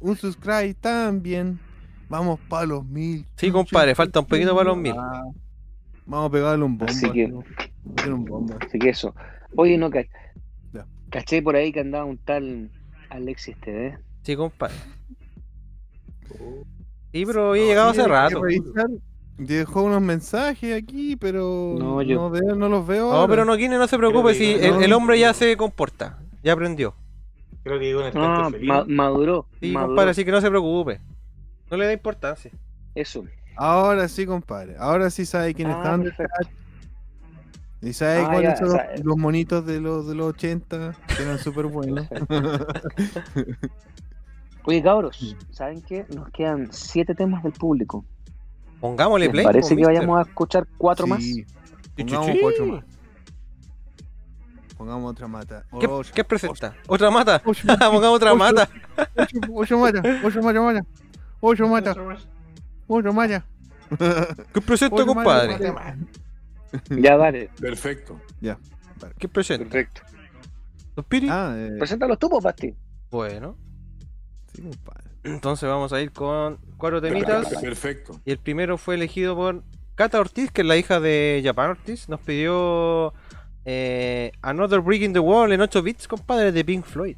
[0.00, 1.58] Un subscribe también.
[2.08, 3.26] Vamos para los mil.
[3.36, 4.94] Sí, compadre, falta un poquito para los mil.
[4.98, 5.22] Ah,
[6.06, 6.90] vamos a pegarle un bombo.
[6.92, 7.32] Así que-
[8.10, 8.54] un bombo.
[8.66, 9.14] Así que eso.
[9.56, 10.04] Oye, no, ca-
[10.72, 10.86] Ya.
[11.10, 12.70] caché por ahí que andaba un tal
[13.10, 13.98] Alexis TV.
[14.22, 14.74] Sí, compadre.
[17.12, 18.40] Sí, pero había llegado hace rato.
[19.36, 23.08] Dejó unos mensajes aquí, pero No, no, yo- veo, no los veo.
[23.08, 23.30] No, ahora.
[23.32, 24.80] pero no, Kine, no se preocupe, si el, no.
[24.80, 26.18] el hombre ya se comporta.
[26.44, 26.94] Ya aprendió.
[27.64, 29.46] Creo que llegó en el No, ma- maduró.
[29.60, 29.88] Sí, maduró.
[29.88, 31.00] compadre, así que no se preocupe.
[31.70, 32.50] No le da importancia.
[32.94, 33.24] Eso.
[33.56, 34.76] Ahora sí, compadre.
[34.78, 36.02] Ahora sí sabe quiénes Ah, están.
[36.02, 36.48] perfecto.
[37.82, 41.38] Y sabe Ah, cuáles ya, son los, monitos de los, de los 80 que eran
[41.38, 42.06] súper buenos.
[44.64, 46.06] Oye, cabros, ¿saben qué?
[46.14, 48.04] Nos quedan siete temas del público.
[48.80, 49.44] Pongámosle ¿Les play.
[49.44, 49.94] parece que mister.
[49.94, 51.22] vayamos a escuchar cuatro más?
[51.22, 51.44] Sí.
[51.96, 52.38] Pongamos sí.
[52.40, 52.84] cuatro más.
[54.78, 55.64] Pongamos otra mata.
[55.78, 56.12] ¿Qué, Ocho.
[56.14, 56.74] qué presenta?
[56.86, 57.40] ¿Otra mata?
[57.44, 57.66] Ocho.
[57.68, 58.38] Pongamos otra Ocho.
[58.38, 58.68] mata.
[59.16, 60.02] Ocho, ocho mata.
[60.24, 60.86] Ocho mata, mata.
[61.46, 61.94] Ocho mata.
[62.86, 63.44] Ocho mata.
[64.54, 65.70] ¿Qué presenta, Ocho compadre?
[65.72, 65.96] mata.
[66.88, 67.50] Ya, dale.
[67.60, 68.18] Perfecto.
[68.40, 68.58] Ya.
[69.18, 69.64] ¿Qué presenta?
[69.64, 70.00] Perfecto.
[70.96, 71.28] ¿Los Piri?
[71.30, 72.74] Ah, eh, Preséntalos tú, pues, Basti.
[73.10, 73.58] Bueno,
[74.54, 75.10] sí, compadre.
[75.22, 77.48] entonces vamos a ir con cuatro temitas.
[77.60, 78.18] Perfecto.
[78.24, 79.62] Y el primero fue elegido por
[79.96, 82.08] Kata Ortiz, que es la hija de Japan Ortiz.
[82.08, 83.12] Nos pidió
[83.66, 87.16] eh, Another Brick in the Wall en 8 bits, compadre, de Pink Floyd.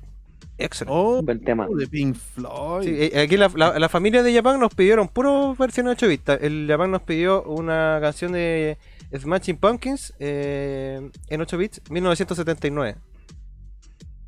[0.58, 0.98] Excelente.
[0.98, 1.66] Oh, Buen tema.
[1.76, 2.84] de Pink Floyd.
[2.86, 6.28] Sí, eh, aquí la, la- la familia de Japan nos pidieron puro versión 8 bits.
[6.40, 8.78] El Japan nos pidió una canción de
[9.14, 12.96] Smashing Pumpkins eh, en 8 bits, 1979.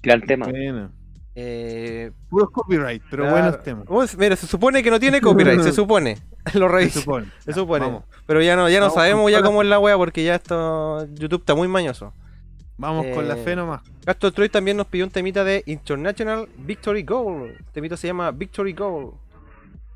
[0.02, 0.47] Gran tema.
[0.47, 0.90] Buena.
[1.34, 3.36] Eh, Puros copyright, pero claro.
[3.36, 4.18] buenos temas.
[4.18, 6.18] Mira, se supone que no tiene copyright, se supone.
[6.55, 7.00] Lo Se revisé.
[7.00, 7.26] supone.
[7.44, 7.86] Se supone.
[7.86, 10.34] Vamos, Pero ya no, ya no Vamos sabemos ya cómo es la wea porque ya
[10.34, 12.12] esto YouTube está muy mañoso.
[12.78, 13.82] Vamos con la Eh, fe nomás.
[14.05, 17.55] Castor Troy también nos pidió un temita de International Victory Goal.
[17.58, 19.10] El temita se llama Victory Goal.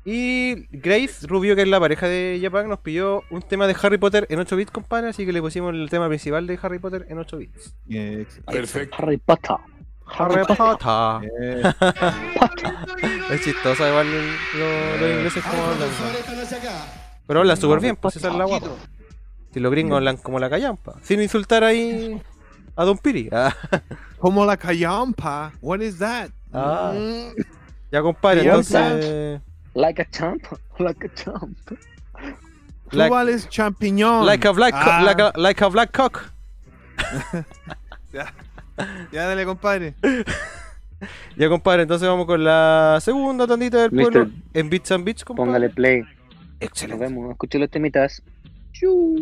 [0.05, 3.97] Y Grace Rubio, que es la pareja de Japan, nos pidió un tema de Harry
[3.97, 5.09] Potter en 8 bits, compadre.
[5.09, 7.73] Así que le pusimos el tema principal de Harry Potter en 8 bits.
[7.89, 8.97] Eh, Perfecto.
[8.99, 9.55] Harry Potter.
[10.05, 11.29] Harry Potter.
[11.41, 11.63] eh,
[13.31, 15.89] Es chistoso igual lo- los ingleses como hablan.
[17.25, 18.67] Pero hablan súper bien, pues esa es la guapa.
[19.53, 20.95] Si los gringos hablan como la callampa.
[21.01, 22.21] Sin insultar ahí
[22.75, 23.29] a Don Piri.
[23.31, 23.53] Ah,
[24.19, 25.51] Como la callampa.
[25.61, 26.31] What is that?
[26.53, 26.93] Ah.
[26.95, 27.33] Mm.
[27.91, 29.41] ya compadre, entonces...
[29.75, 30.43] Like a champ.
[30.79, 31.57] Like a champ.
[32.89, 34.25] Tú Like- vales champiñón.
[34.25, 36.21] Like a black, co- Ah, like, a, like a black cock.
[39.11, 39.93] Ya dale, compadre.
[41.35, 45.25] Ya compadre, entonces vamos con la segunda tandita del Mister, pueblo en Bits and Bits,
[45.25, 45.47] compadre.
[45.47, 46.01] Póngale play.
[46.01, 46.09] Nos
[46.59, 47.05] Excelente.
[47.05, 47.31] vemos.
[47.31, 48.21] Escuché los temitas.
[48.71, 49.21] Chu.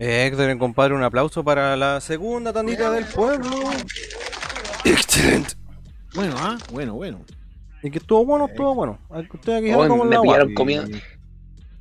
[0.00, 0.94] Excelente, compadre.
[0.94, 3.50] Un aplauso para la segunda tandita del pueblo.
[4.84, 5.54] Excelente.
[6.14, 7.20] Bueno, ah, bueno, bueno.
[7.82, 8.98] Y que estuvo bueno, estuvo bueno.
[9.32, 10.98] Usted aquí Oh, como en me la pillaron comiendo.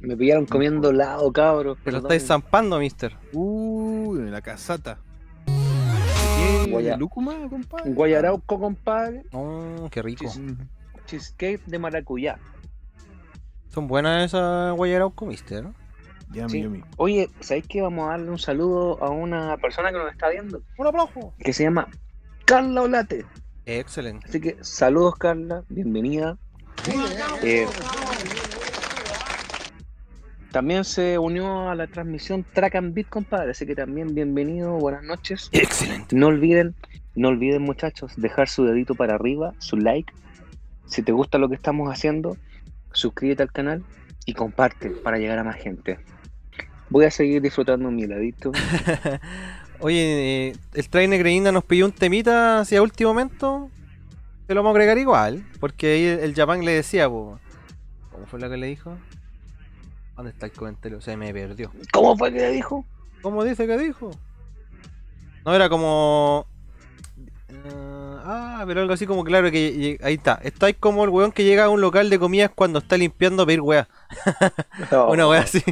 [0.01, 1.77] Me pillaron comiendo helado, cabros.
[1.83, 3.15] Te lo estáis zampando, mister.
[3.33, 4.97] Uy, la casata.
[6.69, 7.91] Guaya- lúcuma, compadre?
[7.91, 9.23] Guayarauco, compadre.
[9.31, 10.25] Oh, qué rico.
[11.05, 12.37] Cheesecake de maracuyá.
[13.69, 15.65] Son buenas esas guayarauco, mister.
[16.47, 16.83] Sí.
[16.97, 20.61] Oye, ¿sabéis que vamos a darle un saludo a una persona que nos está viendo?
[20.77, 21.33] Un aplauso.
[21.39, 21.87] Que se llama
[22.45, 23.25] Carla Olate.
[23.65, 24.27] Excelente.
[24.29, 25.63] Así que saludos, Carla.
[25.69, 26.37] Bienvenida.
[27.41, 27.67] Eh,
[30.51, 33.51] también se unió a la transmisión Track and Beat, compadre.
[33.51, 35.49] Así que también bienvenido, buenas noches.
[35.51, 36.15] Excelente.
[36.15, 36.75] No olviden,
[37.15, 40.13] no olviden, muchachos, dejar su dedito para arriba, su like.
[40.85, 42.37] Si te gusta lo que estamos haciendo,
[42.93, 43.83] suscríbete al canal
[44.25, 45.99] y comparte para llegar a más gente.
[46.89, 48.51] Voy a seguir disfrutando mi heladito.
[49.79, 53.69] Oye, eh, el trainer Greinda nos pidió un temita hacia último momento.
[54.47, 55.45] Te lo vamos a agregar igual.
[55.59, 57.39] Porque ahí el, el Japan le decía, po,
[58.11, 58.97] ¿cómo fue lo que le dijo?
[60.15, 60.99] ¿Dónde está el comentario?
[60.99, 61.71] Se me perdió.
[61.93, 62.85] ¿Cómo fue que le dijo?
[63.21, 64.11] ¿Cómo dice que dijo?
[65.45, 66.45] No, era como.
[67.47, 69.97] eh, ah, pero algo así como claro que.
[70.03, 70.39] Ahí está.
[70.43, 73.45] Estáis como el weón que llega a un local de comidas cuando está limpiando a
[73.45, 73.87] pedir weá.
[75.09, 75.63] Una weá así.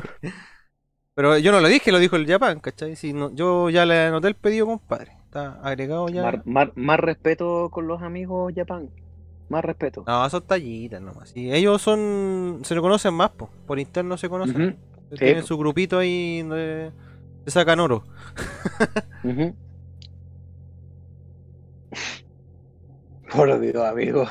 [1.17, 2.95] Pero yo no lo dije, lo dijo el Japan, ¿cachai?
[2.95, 5.13] Si no, yo ya le anoté el pedido, compadre.
[5.25, 6.21] Está agregado ya.
[6.21, 8.91] Mar- mar- más respeto con los amigos Japan.
[9.49, 10.03] Más respeto.
[10.05, 11.35] No, son tallitas nomás.
[11.35, 12.59] Y ellos son.
[12.63, 13.49] Se lo conocen más, po.
[13.65, 14.77] por interno se conocen.
[15.17, 15.47] Tienen Sí.
[15.47, 16.91] su grupito ahí de,
[17.45, 18.03] de sacan oro.
[23.33, 24.27] Por Dios, amigo.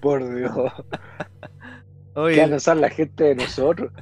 [0.00, 0.52] Por Dios.
[2.14, 2.34] Oye.
[2.34, 3.92] ¿Qué a la gente de nosotros?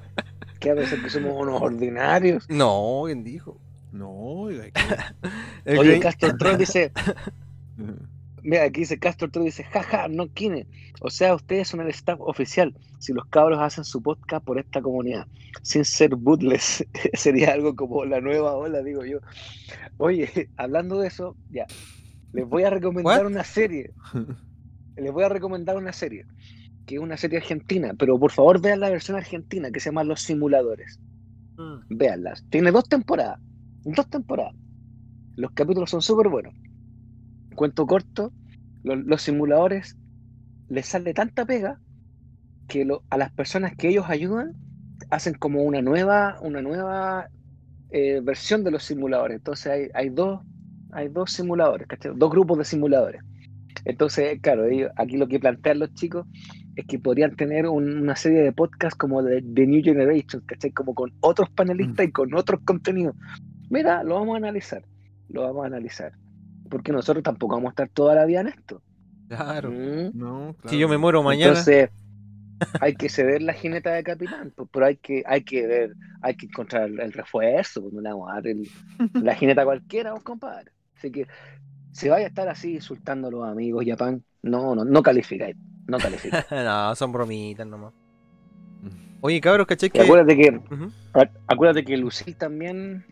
[0.60, 2.48] ¿Qué va a pensar que somos unos ordinarios?
[2.48, 3.60] No, ¿quién dijo?
[3.92, 4.64] No, oiga.
[5.66, 6.92] Oye, Grey- Castro Troll dice.
[8.42, 10.66] Mira, aquí dice Castro Troll dice, jaja, no Kine.
[11.00, 12.74] O sea, ustedes son el staff oficial.
[12.98, 15.26] Si los cabros hacen su podcast por esta comunidad,
[15.62, 19.18] sin ser bootles, sería algo como la nueva ola, digo yo.
[19.98, 21.66] Oye, hablando de eso, ya.
[22.32, 23.30] Les voy a recomendar What?
[23.30, 23.92] una serie.
[24.96, 26.24] Les voy a recomendar una serie.
[26.88, 27.92] Que es una serie argentina.
[27.98, 30.98] Pero por favor vean la versión argentina que se llama Los Simuladores.
[31.58, 31.80] Mm.
[31.96, 32.44] Véanlas.
[32.48, 33.38] Tiene dos temporadas.
[33.84, 34.54] Dos temporadas.
[35.36, 36.54] Los capítulos son súper buenos.
[37.54, 38.32] Cuento corto.
[38.84, 39.98] lo- Los, simuladores
[40.68, 41.78] les sale tanta pega
[42.68, 44.54] que lo- a las personas que ellos ayudan
[45.10, 47.28] hacen como una nueva, una nueva
[47.90, 49.36] eh, versión de los simuladores.
[49.38, 50.40] Entonces hay, hay dos,
[50.92, 52.12] hay dos simuladores, ¿cachai?
[52.16, 53.20] Dos grupos de simuladores.
[53.84, 56.26] Entonces, claro, ellos- aquí lo que plantean los chicos
[56.78, 60.72] es que podrían tener un- una serie de podcasts como de, de New Generation, ¿cachai?
[60.72, 63.16] Como con otros panelistas y con otros contenidos.
[63.70, 64.82] Mira, lo vamos a analizar,
[65.28, 66.12] lo vamos a analizar.
[66.70, 68.82] Porque nosotros tampoco vamos a estar toda la vida en esto.
[69.28, 69.70] Claro.
[69.70, 70.18] Mm.
[70.18, 71.52] No, Si yo me muero mañana.
[71.52, 71.90] Entonces,
[72.80, 76.36] hay que ceder la jineta de capitán, pues, pero hay que, hay que ver, hay
[76.36, 78.68] que encontrar el, el refuerzo, pues, no le vamos a dar el-
[79.24, 80.72] la jineta cualquiera, pues, compadre.
[80.96, 81.26] Así que,
[81.92, 85.56] si vaya a estar así insultando a los amigos, Japan, no, no, no calificáis,
[85.88, 86.46] no calificáis.
[86.50, 87.92] no, son bromitas nomás.
[89.20, 90.60] Oye, cabros, ¿cachai Y que acuérdate que,
[91.48, 93.04] acuérdate que Lucille también,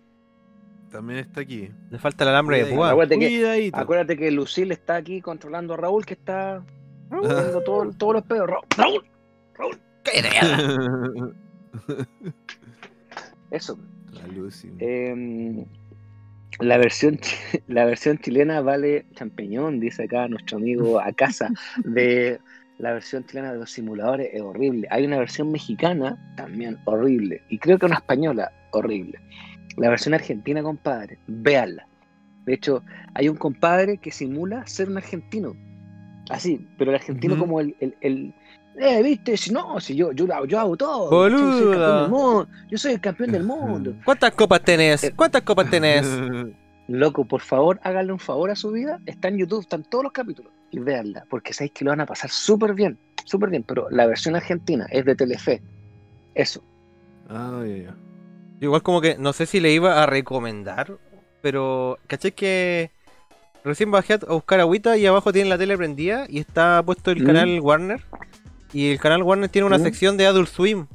[0.93, 1.69] También está aquí.
[1.91, 2.91] le falta el alambre de púa?
[2.91, 6.63] acuérdate que, acuérdate que Lucille está aquí controlando a Raúl, que está
[7.11, 8.49] viendo todo- todos los pedos.
[8.49, 9.05] Ra- Raúl,
[9.55, 9.77] Raúl,
[13.51, 13.79] eso.
[14.13, 14.71] La Lucy.
[14.79, 15.67] Eh,
[16.61, 17.19] la versión
[17.67, 21.51] la versión chilena vale champiñón, dice acá nuestro amigo a casa
[21.85, 22.39] de
[22.79, 24.87] la versión chilena de los simuladores es horrible.
[24.91, 29.19] Hay una versión mexicana también horrible y creo que una española horrible.
[29.77, 31.87] La versión argentina, compadre, véanla.
[32.45, 32.83] De hecho,
[33.15, 35.55] hay un compadre que simula ser un argentino.
[36.31, 37.43] Así, pero el argentino Ujú.
[37.45, 38.35] como el, el, el-
[38.79, 41.29] eh, viste, si no, si yo, yo, yo hago todo.
[41.31, 42.01] yo soy el campeón Boludo.
[42.03, 43.95] del mundo, Yo soy el campeón del mundo.
[44.05, 45.13] ¿Cuántas copas tenés?
[45.17, 46.07] ¿Cuántas copas tenés?
[46.89, 49.01] Loco, por favor, háganle un favor a su vida.
[49.07, 50.53] Está en YouTube, están todos los capítulos.
[50.71, 52.97] Y véanla, porque sabéis que lo van a pasar súper bien.
[53.25, 53.65] Súper bien.
[53.65, 55.63] Pero la versión argentina es de Telefe.
[56.35, 56.63] Eso.
[57.29, 57.97] Ah, ya, ya.
[58.61, 60.97] Igual como que no sé si le iba a recomendar,
[61.43, 62.91] pero ¿cachai que
[63.65, 67.23] recién bajé a buscar agüita y abajo tiene la tele prendida y está puesto el
[67.23, 67.27] Mm.
[67.27, 68.03] canal Warner?
[68.73, 69.83] Y el canal Warner tiene una Mm.
[69.83, 70.87] sección de Adult Swim,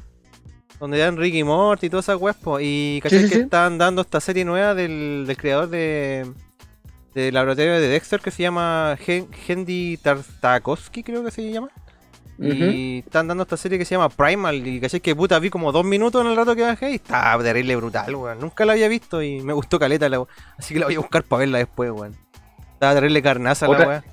[0.82, 2.35] donde dan Ricky Morty y todas esas weas.
[2.60, 3.42] Y ¿cachai Sí, sí, que sí.
[3.43, 6.30] están dando esta serie nueva del, del creador de
[7.14, 11.69] del laboratorio de Dexter que se llama Hen- Hendy Tartakovsky, creo que se llama.
[12.40, 14.66] Y están dando esta serie que se llama Primal.
[14.66, 17.43] Y caché que puta vi como dos minutos en el rato que bajé y estaba
[17.43, 18.40] terrible brutal, weón.
[18.40, 20.26] Nunca la había visto y me gustó caleta la
[20.58, 22.16] Así que la voy a buscar para verla después, weón.
[22.74, 24.03] Estaba terrible carnaza la weá.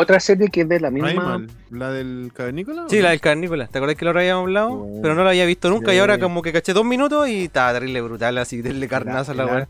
[0.00, 1.08] Otra serie que es de la misma.
[1.08, 2.86] Primal, ¿La del cavernícola?
[2.88, 3.66] Sí, la del carnícola.
[3.66, 4.86] ¿Te acordás que lo habíamos hablado?
[5.02, 7.72] Pero no la había visto nunca y ahora como que caché dos minutos y estaba
[7.72, 9.68] terrible brutal, así terrible carnaza la weá.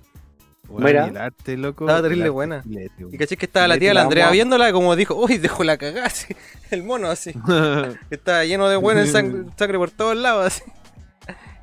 [0.71, 1.11] Mira.
[1.25, 1.85] arte, loco.
[1.85, 2.63] Estaba terrible buena.
[2.63, 3.07] filete.
[3.11, 5.79] Y caché que estaba la tía de la Andrea viéndola como dijo, uy, dejo la
[5.79, 6.37] cagada así.
[6.71, 7.33] El mono así.
[7.33, 10.63] que estaba lleno de bueno en sangre, sangre por todos lados así.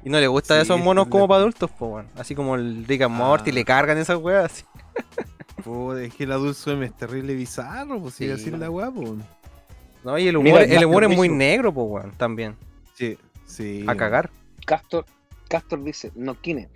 [0.03, 2.09] Y no le gusta Sí, esos monos como para adultos, pues bueno.
[2.15, 3.53] Así como el Rick and Morty, Ah.
[3.53, 4.63] le cargan esas weas así.
[5.63, 8.49] Puta, es que el Adult Swim es terrible bizarro, pues sigue Sí.
[8.49, 9.11] así la weá, pues.
[10.03, 12.55] No, y el humor, Mira, el humor es muy negro, pues weón, también.
[12.93, 13.83] Sí, sí.
[13.87, 14.29] A cagar.
[14.65, 15.05] Castor,
[15.47, 16.69] Castor dice, no Kine.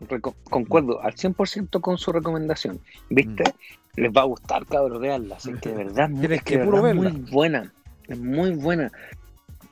[0.00, 2.78] Reco- concuerdo al 100% con su recomendación.
[3.10, 3.42] ¿Viste?
[3.96, 5.36] Les va a gustar, cabros, veanla.
[5.36, 7.72] Así que de verdad, muy- Tienes es que de verdad muy buena.
[8.06, 8.92] Es muy buena.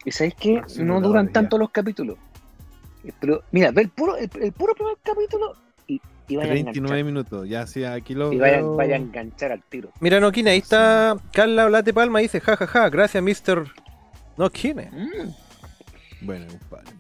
[0.05, 2.17] ¿Y sabéis que Ah, no duran tanto los capítulos?
[3.20, 5.55] Pero, mira, ve el puro, el, el puro primer capítulo
[6.28, 7.05] y, y vaya a 29 enganchar.
[7.05, 9.90] minutos, ya sí, aquí lo Y vaya, a enganchar al tiro.
[10.00, 13.66] Mira, Noquine, ahí está Carla Blate Palma dice, jajaja, gracias, Mr.
[14.36, 14.90] Noquine.
[16.20, 16.92] Bueno, compadre.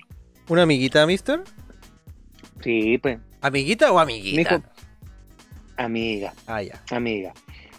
[0.48, 1.42] ¿Una amiguita, Mister?
[2.62, 3.18] Sí, pues.
[3.40, 4.56] ¿Amiguita o Me amiguita?
[4.58, 4.62] dijo,
[5.76, 6.80] amiga, Ah, ya.
[6.90, 7.32] amiga.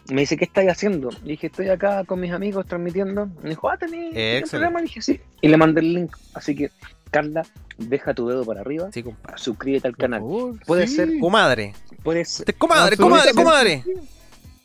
[0.09, 1.09] Me dice, ¿qué estáis haciendo?
[1.24, 3.26] Le dije, estoy acá con mis amigos transmitiendo.
[3.43, 4.80] Me dijo, ah, programa.
[4.80, 5.19] Le dije, sí.
[5.42, 6.16] Y le mandé el link.
[6.34, 6.72] Así que,
[7.11, 7.45] Carla,
[7.77, 8.90] deja tu dedo para arriba.
[8.92, 9.38] Sí, compadre.
[9.38, 10.19] Suscríbete al canal.
[10.22, 10.95] favor, Puede sí.
[10.95, 11.74] ser, Comadre.
[12.03, 13.84] puede ser, Te- Comadre, Ah, comadre, comadre.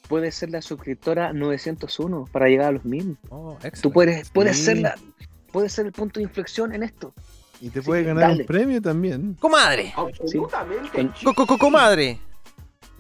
[0.08, 3.16] puede ser la suscriptora 901 para llegar a los 1000.
[3.30, 4.64] Oh, Tú puedes, puedes Sí.
[4.64, 4.94] ser la,
[5.52, 7.12] puedes ser el punto de inflexión en esto.
[7.60, 8.40] Y te Sí, puedes ganar dale.
[8.42, 9.34] un premio también.
[9.34, 9.94] Comadre.
[11.24, 12.18] co- co- comadre.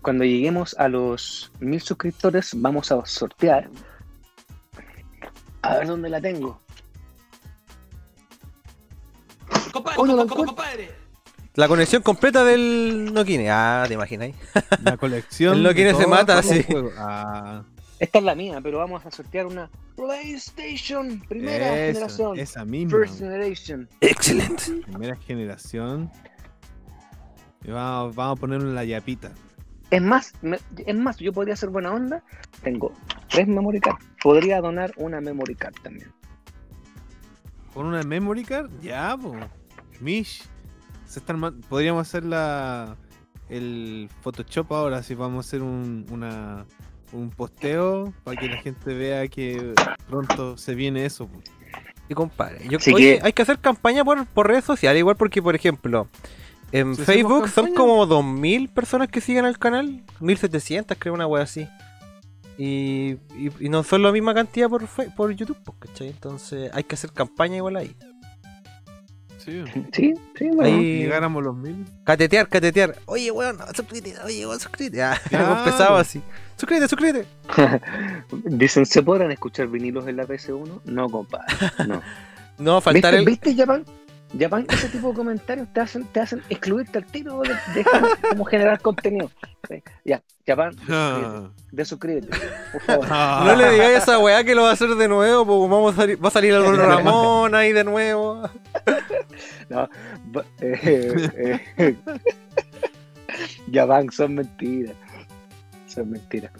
[0.02, 3.68] cuando lleguemos a los 1000 suscriptores, vamos a sortear.
[5.62, 6.60] A ver dónde la tengo.
[9.96, 10.26] Oh, no
[11.54, 13.50] la conexión completa del Noquine.
[13.50, 14.34] Ah, te imagináis.
[14.82, 15.56] La colección.
[15.58, 16.62] El Noquine se mata, los sí.
[16.62, 16.94] juegos.
[16.96, 17.62] Ah,
[17.98, 22.38] Esta es la mía, pero vamos a sortear una PlayStation primera esa, generación.
[22.38, 22.90] esa misma.
[22.98, 23.86] First Generation.
[24.00, 24.62] Excelente.
[24.86, 26.10] Primera generación.
[27.64, 29.30] Y vamos, vamos a poner en la yapita.
[29.90, 32.22] Es más, me- es más, yo podría ser buena onda.
[32.62, 32.94] Tengo
[33.28, 33.98] tres memory card.
[34.22, 36.10] Podría donar una memory card también.
[37.74, 38.70] ¿Con una memory card?
[38.80, 39.36] Ya, po.
[40.02, 40.42] Mish.
[41.06, 42.96] Se están Podríamos hacer la.
[43.48, 46.64] El Photoshop ahora, si vamos a hacer un, una,
[47.12, 49.74] un posteo para que la gente vea que
[50.08, 51.28] pronto se viene eso.
[52.08, 52.66] Y compadre.
[52.68, 55.54] Yo, Así oye, que- hay que hacer campaña por, por redes sociales, igual porque, por
[55.54, 56.08] ejemplo,
[56.72, 60.02] en Si Facebook son como 2.000 personas que siguen al canal.
[60.20, 61.68] 1.700, creo, una wea así.
[62.56, 66.08] Y, y, y no son la misma cantidad por, fe- por YouTube, ¿cachai?
[66.08, 67.94] Entonces hay que hacer campaña igual ahí.
[69.44, 69.64] Sí.
[69.92, 70.76] Sí, sí, bueno.
[70.76, 71.84] Ahí- Llegáramos los mil.
[72.04, 72.96] Catetear, catetear.
[73.06, 74.96] Oye, weón, suscríbete, oye, weón, suscríbete.
[74.98, 75.46] Ya, Claro.
[75.54, 76.22] algo pesado así.
[76.56, 77.26] Suscríbete, suscríbete.
[78.44, 80.80] Dicen, ¿se podrán escuchar vinilos en la PS1?
[80.84, 81.46] No, compadre.
[81.86, 82.02] No.
[82.58, 83.24] No, faltar ¿Viste, el.
[83.24, 83.84] ¿Viste, Japan?
[84.38, 87.84] Japan, ese tipo de comentarios te hacen, te hacen excluirte al tiro de, de
[88.30, 89.30] cómo generar contenido.
[89.68, 91.50] Sí, Ya, Japan, Ah.
[91.70, 92.28] desuscríbete,
[92.72, 93.08] por favor.
[93.46, 95.92] No le digáis a esa weá que lo va a hacer de nuevo, pues vamos
[95.92, 98.42] a salir, va a salir el Ramón ahí de nuevo.
[99.68, 99.88] No,
[100.60, 101.96] eh, eh,
[103.72, 104.94] Japan, son mentiras.
[105.86, 106.52] Son mentiras.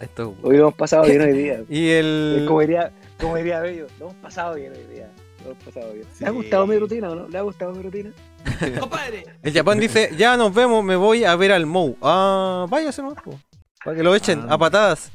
[0.00, 0.34] Esto.
[0.42, 1.60] Hoy lo hemos pasado bien hoy día.
[1.68, 2.44] Y el.
[2.46, 5.08] como diría, como diría Bello, lo hemos pasado bien hoy día.
[5.44, 6.06] Lo hemos pasado bien.
[6.20, 7.28] ¿Le ha gustado mi rutina o no?
[7.28, 8.10] ¿Le ha gustado mi rutina?
[9.42, 11.96] El Japón dice, ya nos vemos, me voy a ver al Mou.
[12.02, 13.38] Ah, váyase no, po,
[13.84, 14.54] Para que lo echen Ah.
[14.54, 15.10] a patadas.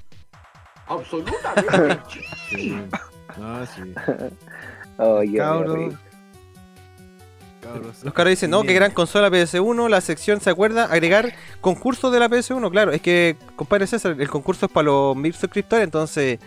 [2.49, 2.75] Sí.
[3.41, 3.81] Ah, sí.
[4.97, 5.93] Oye, Cabros.
[8.03, 8.77] Los caros dicen, no, que Bien.
[8.79, 10.85] gran consola PS1, la sección, ¿se acuerda?
[10.85, 12.91] Agregar concurso de la PS1, claro.
[12.91, 16.39] Es que, compadre César, el concurso es para los mil suscriptores, entonces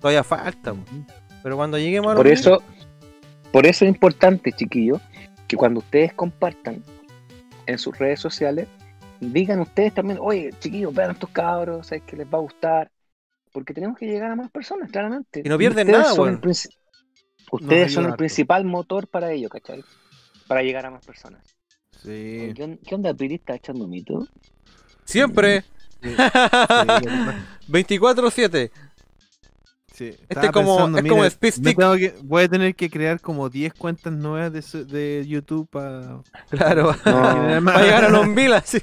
[0.00, 0.74] todavía falta.
[1.42, 2.62] Pero cuando lleguemos a los Por mil- eso,
[3.54, 5.00] por eso es importante, chiquillos,
[5.46, 6.82] que cuando ustedes compartan
[7.66, 8.66] en sus redes sociales,
[9.20, 12.90] digan ustedes también, oye, chiquillos, vean a estos cabros, sabes que les va a gustar.
[13.52, 15.42] Porque tenemos que llegar a más personas, claramente.
[15.44, 16.74] Y no pierden ustedes nada, princi-
[17.52, 18.16] Ustedes son el harto.
[18.18, 19.84] principal motor para ello, ¿cachai?
[20.48, 21.46] Para llegar a más personas.
[22.02, 22.50] Sí.
[22.56, 23.36] ¿Qué, on- qué onda, Piri?
[23.36, 24.26] ¿Está echando mito?
[25.04, 25.60] Siempre.
[25.60, 25.68] Sí.
[26.02, 28.70] Sí, lo que pasa- 24-7.
[29.96, 31.78] Sí, Este es como, pensando, es como mira, Speed me Stick.
[31.78, 35.68] tengo que- voy a tener que crear como 10 cuentas nuevas de, su- de YouTube
[35.70, 36.18] para
[36.50, 37.64] Claro, No.
[37.64, 38.82] para llegar a los mil así.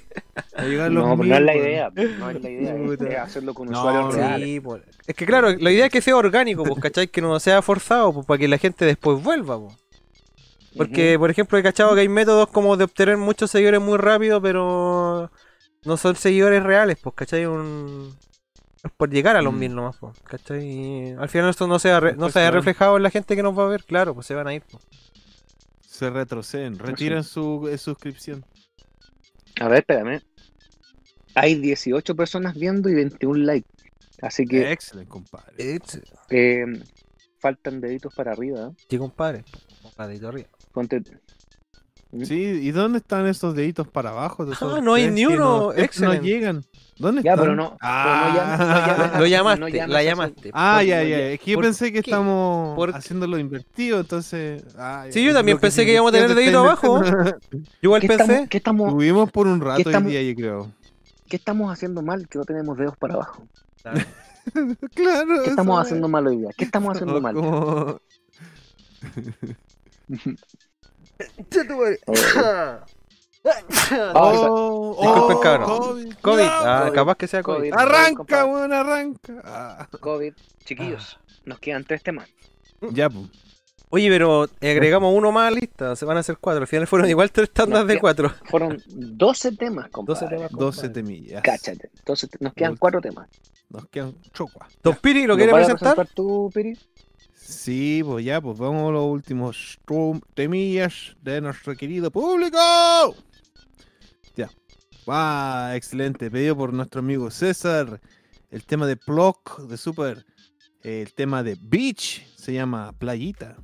[0.65, 1.91] llegar a los No, pero no mil, es la idea.
[2.17, 2.73] No es la idea.
[3.13, 4.47] es- hacerlo con usuarios reales.
[4.47, 4.61] Sí.
[5.07, 7.09] Es que claro, la idea es que sea orgánico, pues, ¿cachai?
[7.09, 9.75] Que no sea forzado, pues, para que la gente después vuelva, pues.
[10.77, 14.41] Porque, por ejemplo, he cachado que hay métodos como de obtener muchos seguidores muy rápido,
[14.41, 15.29] pero
[15.83, 17.45] no son seguidores reales, pues, ¿cachai?
[17.47, 18.15] Un...
[18.83, 19.59] Es por llegar a los Mm.
[19.59, 20.65] mil nomás, pues, ¿cachai?
[20.67, 23.35] Y al final eso no se ha, re- no se ha reflejado en la gente
[23.35, 24.63] que nos va a ver, claro, pues se van a ir.
[25.85, 28.43] Se retroceden, retiran su eh, suscripción.
[29.59, 30.21] A ver, espérame.
[31.35, 33.69] Hay 18 personas viendo y 21 likes.
[34.21, 35.79] Así que Excelente, compadre.
[36.29, 36.65] eh,
[37.39, 38.69] faltan deditos para arriba.
[38.71, 38.83] ¿eh?
[38.89, 39.43] Sí, compadre.
[39.83, 40.49] Compadrito arriba.
[40.73, 41.03] Ponte-
[42.23, 44.45] Sí, ¿y dónde están esos deditos para abajo?
[44.59, 46.65] Ah, no hay ni uno, No, que no llegan.
[46.97, 47.45] ¿Dónde Ya, están?
[47.45, 50.51] pero no- Ah, pero no llames- no llames Lo no llamaste, la llamaste.
[50.53, 51.19] Ah, ya, no ya.
[51.31, 52.09] Es que yo ¿por pensé que qué?
[52.11, 54.63] estamos ¿Por- haciéndolo invertido, entonces.
[54.77, 57.01] ah, ya, Sí, yo también pensé que íbamos a tener dedito abajo.
[57.51, 58.23] Yo igual ¿Qué pensé.
[58.23, 60.71] estamos, qué, estamos, Tuvimos por un rato hoy estamos- día, yo creo.
[61.27, 63.47] qué estamos haciendo mal que no tenemos dedos para abajo?
[63.81, 63.99] Claro.
[65.43, 66.49] ¿Qué estamos haciendo mal hoy día?
[66.57, 67.21] ¿Qué estamos haciendo wea.
[67.21, 67.35] mal?
[67.35, 67.99] Como-
[74.13, 75.67] Oh, Oh, Disculpen, oh, cabrón.
[75.67, 76.13] COVID.
[76.21, 76.43] COVID.
[76.45, 76.49] No.
[76.51, 76.95] Ah, COVID.
[76.95, 77.69] capaz que sea COVID.
[77.71, 77.73] COVID.
[77.73, 78.51] Arranca, compadre.
[78.51, 79.33] weón, arranca.
[79.43, 79.87] Ah.
[79.99, 80.33] COVID,
[80.65, 82.29] chiquillos, nos quedan tres temas.
[82.91, 83.25] Ya, pues.
[83.93, 85.95] Oye, pero agregamos uno más a la lista.
[85.97, 86.61] Se van a hacer cuatro.
[86.61, 88.31] Al final fueron igual tres tandas No, de cuatro.
[88.45, 90.21] Fueron 12 temas, compadre.
[90.21, 90.51] 12 temas.
[90.51, 91.41] 12 temillas.
[91.43, 91.89] Cáchate.
[91.97, 93.27] Entonces nos quedan cuatro temas.
[93.69, 94.67] Nos quedan chocua.
[94.81, 96.07] Don Piri, ¿lo ¿Lo quiere vas a presentar?
[96.15, 96.77] tú, Piri?
[97.33, 99.77] Sí, pues ya, pues vamos a los últimos
[100.35, 102.57] temillas de nuestro querido público.
[105.07, 106.29] Ah, excelente.
[106.29, 108.01] Pedido por nuestro amigo César.
[108.49, 110.25] El tema de Plock de Super.
[110.81, 113.57] El tema de Beach se llama Playita.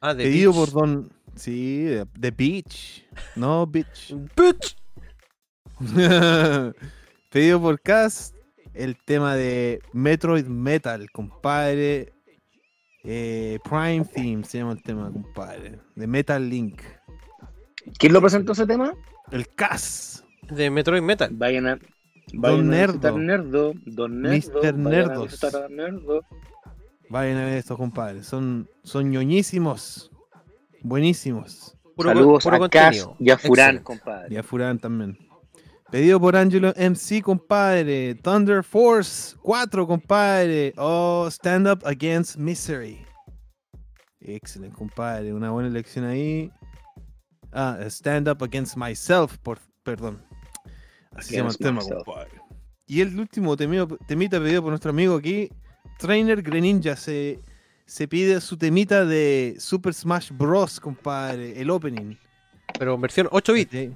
[0.00, 0.60] Ah, de Pedido Beach.
[0.60, 1.12] por Don.
[1.34, 3.06] Sí, de, Beach.
[3.36, 4.14] No, Beach.
[4.36, 4.76] Bitch.
[7.30, 8.34] Pedido por Cas.
[8.72, 12.12] El tema de Metroid Metal, compadre.
[13.02, 15.80] Eh, Prime Theme se llama el tema, compadre.
[15.96, 16.80] De Metal Link.
[17.98, 18.94] ¿Quién lo presentó ese tema?
[19.30, 20.19] El Cas.
[20.50, 21.30] De Metroid Metal.
[21.32, 21.78] Vayan a.
[22.32, 23.18] Don Vayan a Nerdo.
[23.18, 23.72] Nerdo.
[23.86, 24.60] Don Nerdo.
[24.62, 24.74] Mr.
[24.74, 25.44] Nerdos.
[25.44, 26.24] a Nerdo.
[27.08, 28.22] Vayan a ver estos, compadre.
[28.22, 30.10] Son, son ñoñísimos.
[30.82, 31.76] Buenísimos.
[31.96, 33.82] Puro, Saludos puro a y a Furán, Excelente.
[33.82, 34.34] compadre.
[34.34, 35.18] Y a Furán también.
[35.90, 38.14] Pedido por Angelo MC, compadre.
[38.14, 40.72] Thunder Force 4, compadre.
[40.76, 43.04] Oh, Stand Up Against Misery.
[44.20, 45.34] Excelente, compadre.
[45.34, 46.50] Una buena elección ahí.
[47.52, 50.22] Ah, Stand Up Against Myself, por, perdón.
[51.14, 52.30] Así se llama el tema, compadre.
[52.86, 55.50] Y el último temido- temita pedido por nuestro amigo aquí,
[55.98, 57.38] Trainer Greninja, se,
[57.86, 61.60] se pide su temita de Super Smash Bros, compadre.
[61.60, 62.16] El opening.
[62.78, 63.70] Pero en versión 8 bits.
[63.72, 63.90] Sí.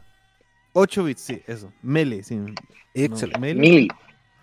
[0.75, 1.73] 8 bits, sí, eso.
[1.83, 2.39] Melee, sí.
[2.95, 3.39] Excelente.
[3.39, 3.89] No, Melee.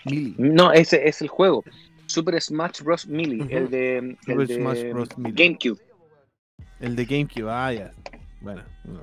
[0.06, 0.35] Melee.
[0.38, 1.64] No, ese es el juego.
[2.08, 3.08] Super Smash Bros.
[3.08, 3.45] Melee.
[3.50, 5.17] El de, el Super de Smash Bros.
[5.17, 5.33] Melee.
[5.48, 5.80] GameCube.
[6.80, 7.91] El de GameCube, ah, ya.
[8.41, 8.64] Bueno.
[8.85, 9.01] no.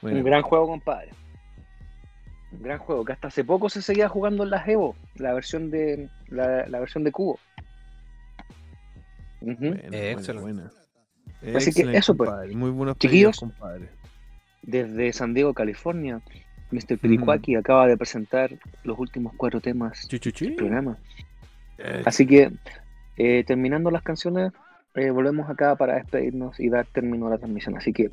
[0.00, 0.18] Bueno.
[0.18, 1.10] Un gran juego, compadre.
[2.60, 6.08] Gran juego que hasta hace poco se seguía jugando en las Evo, la versión de
[6.28, 7.38] la, la versión de cubo.
[9.40, 10.40] Buena, buena, Excelente.
[10.42, 10.70] buena.
[11.56, 12.30] Así que eso, pues.
[12.30, 12.54] compadre.
[12.54, 13.38] Muy buenos Chiquillos.
[13.38, 13.88] pedidos, compadre.
[14.62, 16.20] Desde San Diego, California,
[16.70, 16.98] Mr.
[16.98, 18.50] Piricuaki acaba de presentar
[18.84, 20.98] los últimos cuatro temas del programa.
[21.78, 22.52] Eh, Así que,
[23.16, 24.52] eh, terminando las canciones,
[24.94, 27.76] eh, volvemos acá para despedirnos y dar término a la transmisión.
[27.76, 28.10] Así que,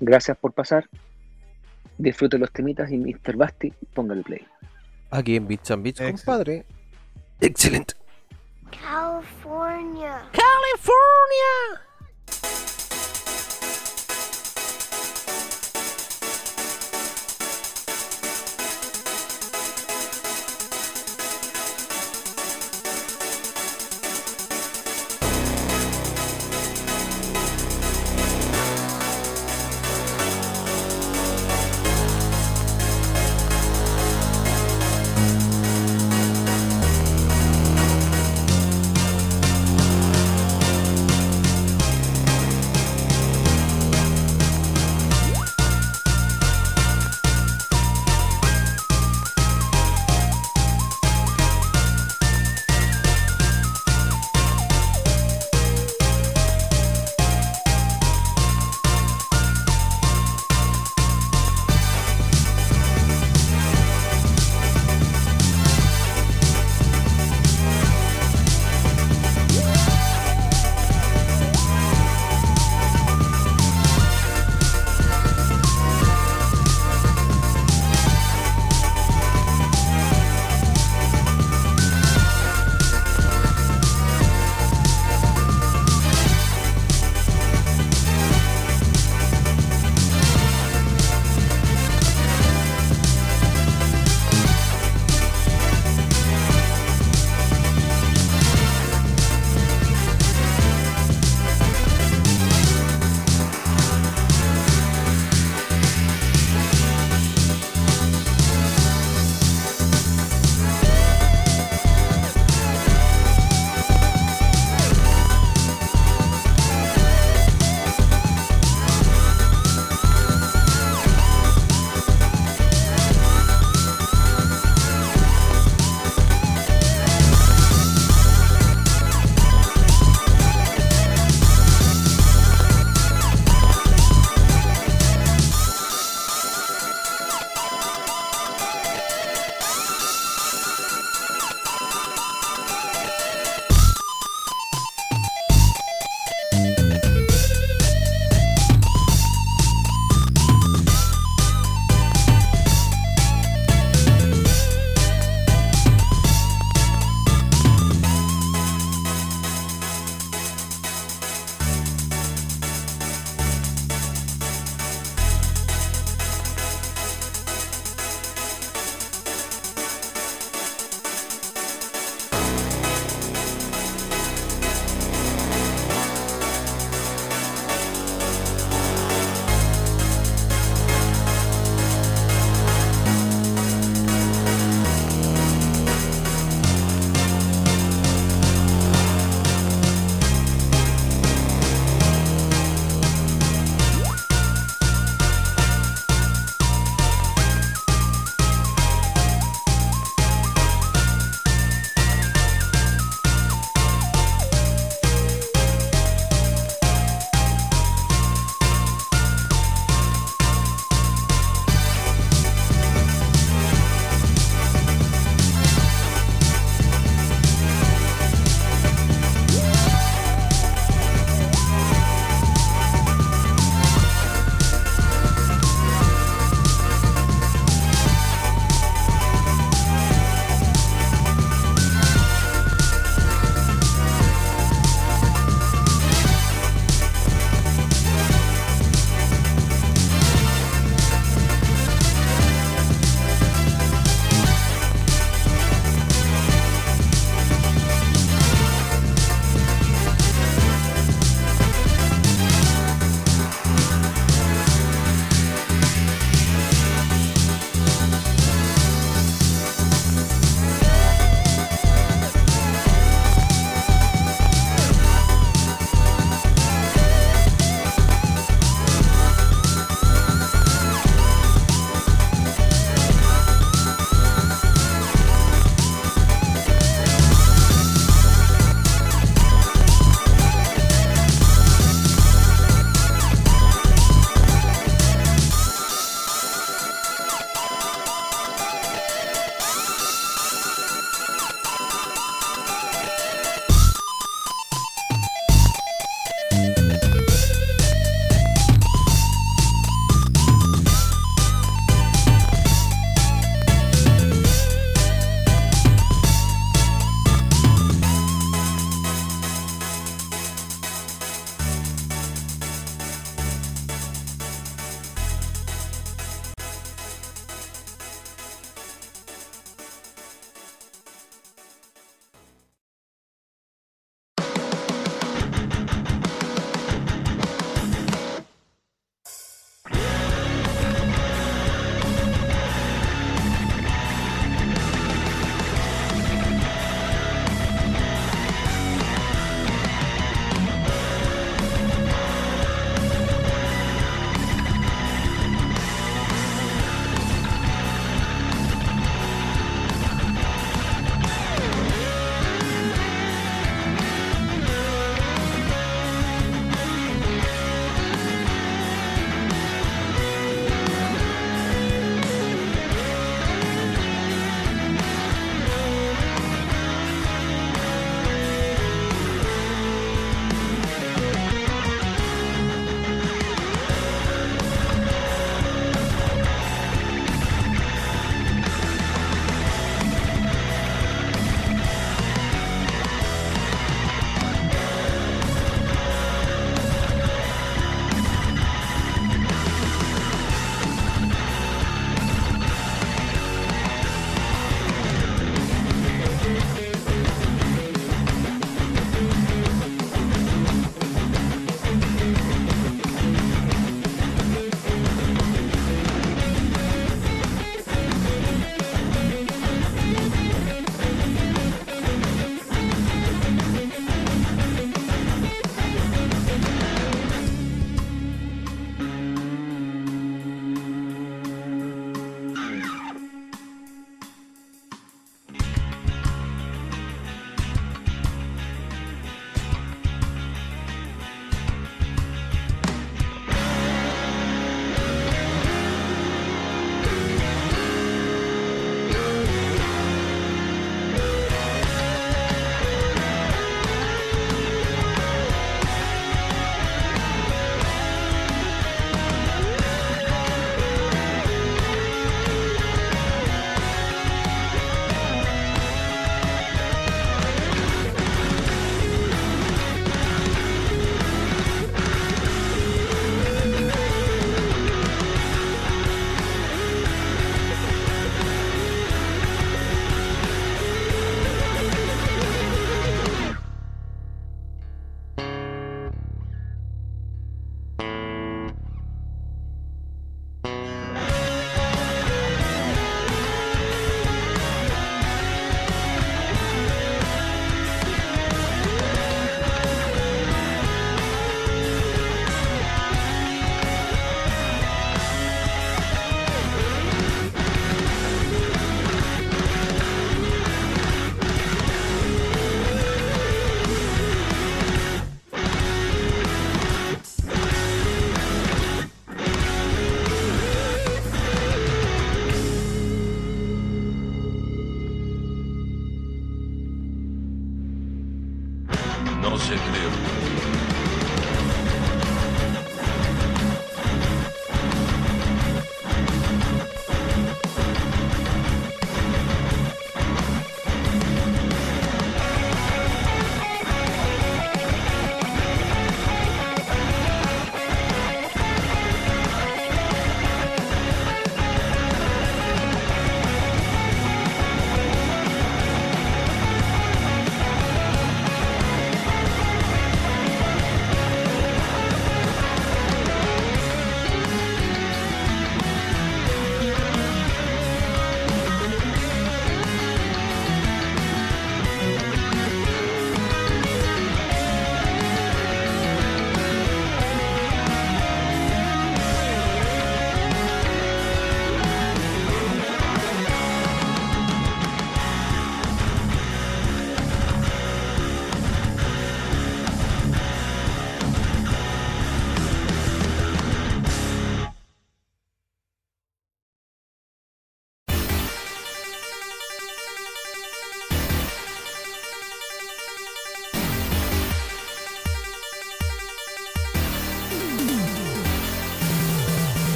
[0.00, 0.88] gracias por pasar.
[1.98, 3.36] Disfrute los temitas y Mr.
[3.36, 4.46] Basti, póngale play.
[5.10, 6.00] Aquí en Bits and Excelente.
[6.24, 6.64] compadre.
[7.40, 7.94] Excelente.
[8.70, 10.22] California.
[10.32, 11.82] California.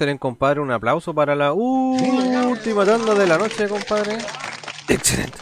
[0.00, 0.60] Excelente, compadre.
[0.60, 4.18] Un aplauso para la última tanda de la noche, compadre.
[4.88, 5.38] Excelente.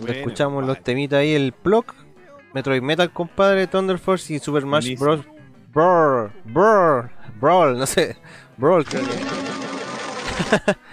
[0.00, 1.94] Bueno, Escuchamos los temitas ahí, el Plock,
[2.54, 4.98] Metroid Metal, compadre, Thunder Force y Super Smash.
[4.98, 5.20] Bros.
[5.72, 8.16] Brawl, Brawl, Brawl, no sé,
[8.56, 9.16] Brawl creo que.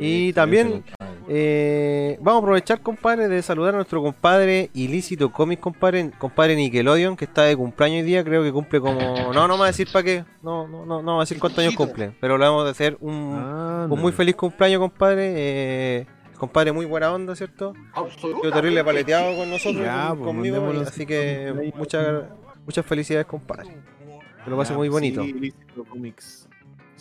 [0.00, 0.84] Y también
[1.28, 7.16] eh, vamos a aprovechar, compadre, de saludar a nuestro compadre Ilícito Comics, compadre, compadre Nickelodeon,
[7.16, 8.98] que está de cumpleaños hoy día, creo que cumple como...
[9.32, 11.38] No, no me va a decir para qué, no, no, no, no va a decir
[11.38, 15.32] cuántos años cumple, pero le vamos a hacer un, Ah, un muy feliz cumpleaños, compadre.
[15.36, 16.06] Eh,
[16.38, 17.72] compadre, muy buena onda, ¿cierto?
[18.42, 22.24] Yo terrible paleteado con nosotros, Ya, con- pues, conmigo, así que muchas
[22.66, 23.68] muchas felicidades, compadre.
[24.44, 25.22] Que lo pase muy bonito.
[25.22, 26.41] sí, Ilícito Comics.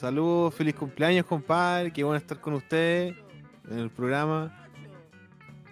[0.02, 1.94] Saludos, feliz cumpleaños, compadre.
[1.94, 3.14] Qué bueno estar con usted
[3.70, 4.52] en el programa.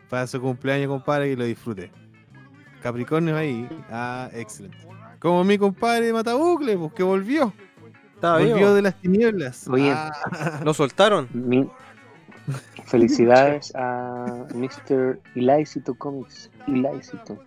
[0.07, 1.91] Para su cumpleaños, compadre, que lo disfrute.
[2.83, 3.67] Capricornio ahí.
[3.89, 4.77] Ah, excelente.
[5.17, 7.51] Como mi compadre Matabucle, pues que volvió.
[8.13, 8.73] Estaba volvió vivo.
[8.75, 9.67] de las tinieblas.
[9.67, 9.91] Oye.
[9.91, 11.27] Ah, Lo soltaron.
[11.33, 11.67] Mi-
[12.85, 15.19] Felicidades a Mr.
[15.33, 16.51] Ilícito Comics.
[16.67, 17.43] Ilícito.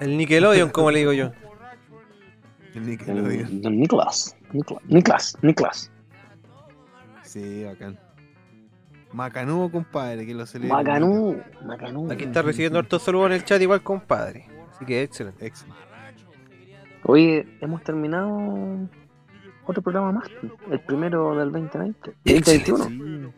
[0.00, 1.32] El Nickelodeon, como le digo yo.
[2.74, 3.46] El Nickelodeon.
[3.46, 4.34] El- Don Nicolás.
[4.52, 5.36] Nicolás.
[5.42, 5.90] Nicolás.
[7.22, 7.98] Sí, bacán.
[9.12, 10.76] Macanudo, compadre, que lo celebra.
[10.76, 11.42] Macanú.
[11.64, 12.10] Macanú.
[12.10, 14.46] Aquí está recibiendo hartos saludos en el chat, igual, compadre.
[14.70, 15.46] Así que excelente.
[15.46, 15.80] Excelente.
[17.04, 18.88] Oye, hemos terminado
[19.66, 20.28] otro programa más.
[20.70, 22.14] El primero del 2020.
[22.24, 22.84] 2021.
[22.84, 23.32] Sí,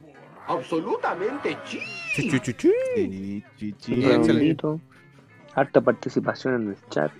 [0.46, 1.80] Absolutamente chi.
[2.14, 4.08] Sí, excelente.
[4.08, 4.80] Redondito.
[5.54, 7.10] Harta participación en el chat.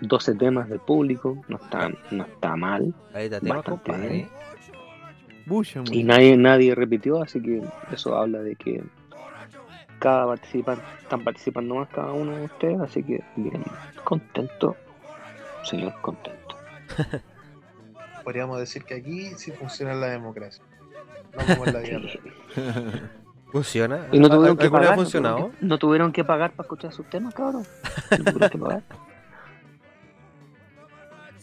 [0.00, 1.42] 12 temas del público.
[1.48, 2.94] No está, no está mal.
[3.14, 4.28] Ahí está Bastante bien.
[5.46, 8.82] Bulla, Y nadie, nadie repitió, así que eso habla de que
[10.00, 13.62] cada participante, están participando más cada uno de ustedes, así que bien,
[14.04, 14.76] contento,
[15.62, 16.56] señor contento.
[18.24, 20.62] Podríamos decir que aquí sí funciona la democracia.
[21.36, 23.10] No como en la vida real.
[23.52, 24.08] ¿Funciona?
[24.10, 25.36] Y no tuvieron que ¿Alguna vez pagar, ha funcionado?
[25.36, 27.64] tuvieron que- no tuvieron que pagar para escuchar sus temas, cabrón.
[28.10, 28.82] No tuvieron que pagar.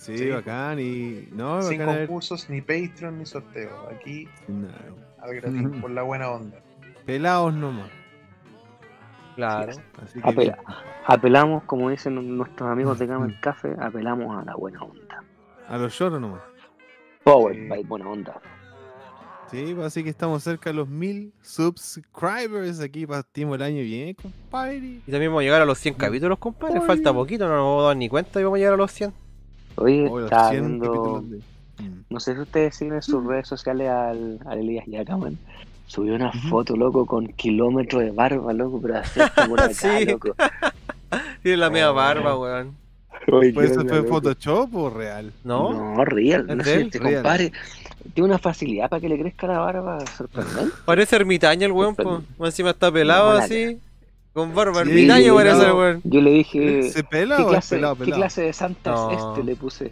[0.03, 0.29] Sí, Sí.
[0.29, 0.79] bacán.
[0.79, 3.87] Y no, Sin bacán concursos, ni Patreon, ni sorteo.
[3.89, 4.67] Aquí No,
[5.21, 6.59] al gratis, por la buena onda.
[7.05, 7.89] Pelados nomás.
[9.35, 9.71] Claro.
[10.01, 10.57] Así que Apela-
[11.07, 15.23] apelamos, como dicen nuestros amigos de Cama el Café, apelamos a la buena onda.
[15.67, 16.41] a los lloros nomás.
[17.23, 17.67] Power Sí.
[17.67, 18.41] by buena onda.
[19.49, 22.79] Sí, pues así que estamos cerca de los mil subscribers.
[22.81, 24.77] Aquí partimos el año bien, compadre.
[25.07, 26.81] Y también vamos a llegar a los 100 capítulos, compadre.
[26.81, 28.91] Falta poquito, no nos vamos a dar ni cuenta y vamos a llegar a los
[28.91, 29.13] 100.
[29.75, 31.37] Oye, Oh, los estaba 100 viendo, de-
[31.83, 32.03] Mm.
[32.09, 35.37] no sé si ustedes siguen en sus redes sociales al, al Elías Yacaman.
[35.87, 40.05] Subió una foto, loco, con kilómetros de barba, loco, pero así por acá, Sí.
[40.05, 40.35] loco.
[41.43, 41.95] Tiene la media Oh.
[41.95, 42.75] barba, weón.
[43.31, 44.09] Oye, ¿Pues eso fue loco.
[44.09, 45.31] Photoshop o real?
[45.43, 45.71] ¿No?
[45.95, 46.49] No, real.
[46.49, 47.13] ¿Es No sé, Real.
[47.15, 47.51] compadre
[48.13, 50.73] tiene una facilidad para que le crezca la barba sorprendente.
[50.85, 52.21] Parece ermitaño el weón, po.
[52.39, 53.79] Encima está pelado No, así.
[54.33, 56.01] Con barba Sí, yo- parece weón.
[56.03, 59.11] Yo le dije, ¿Se pela ¿qué o clase, pelado, ¿qué clase de santa No.
[59.11, 59.43] es este?
[59.43, 59.91] Le puse.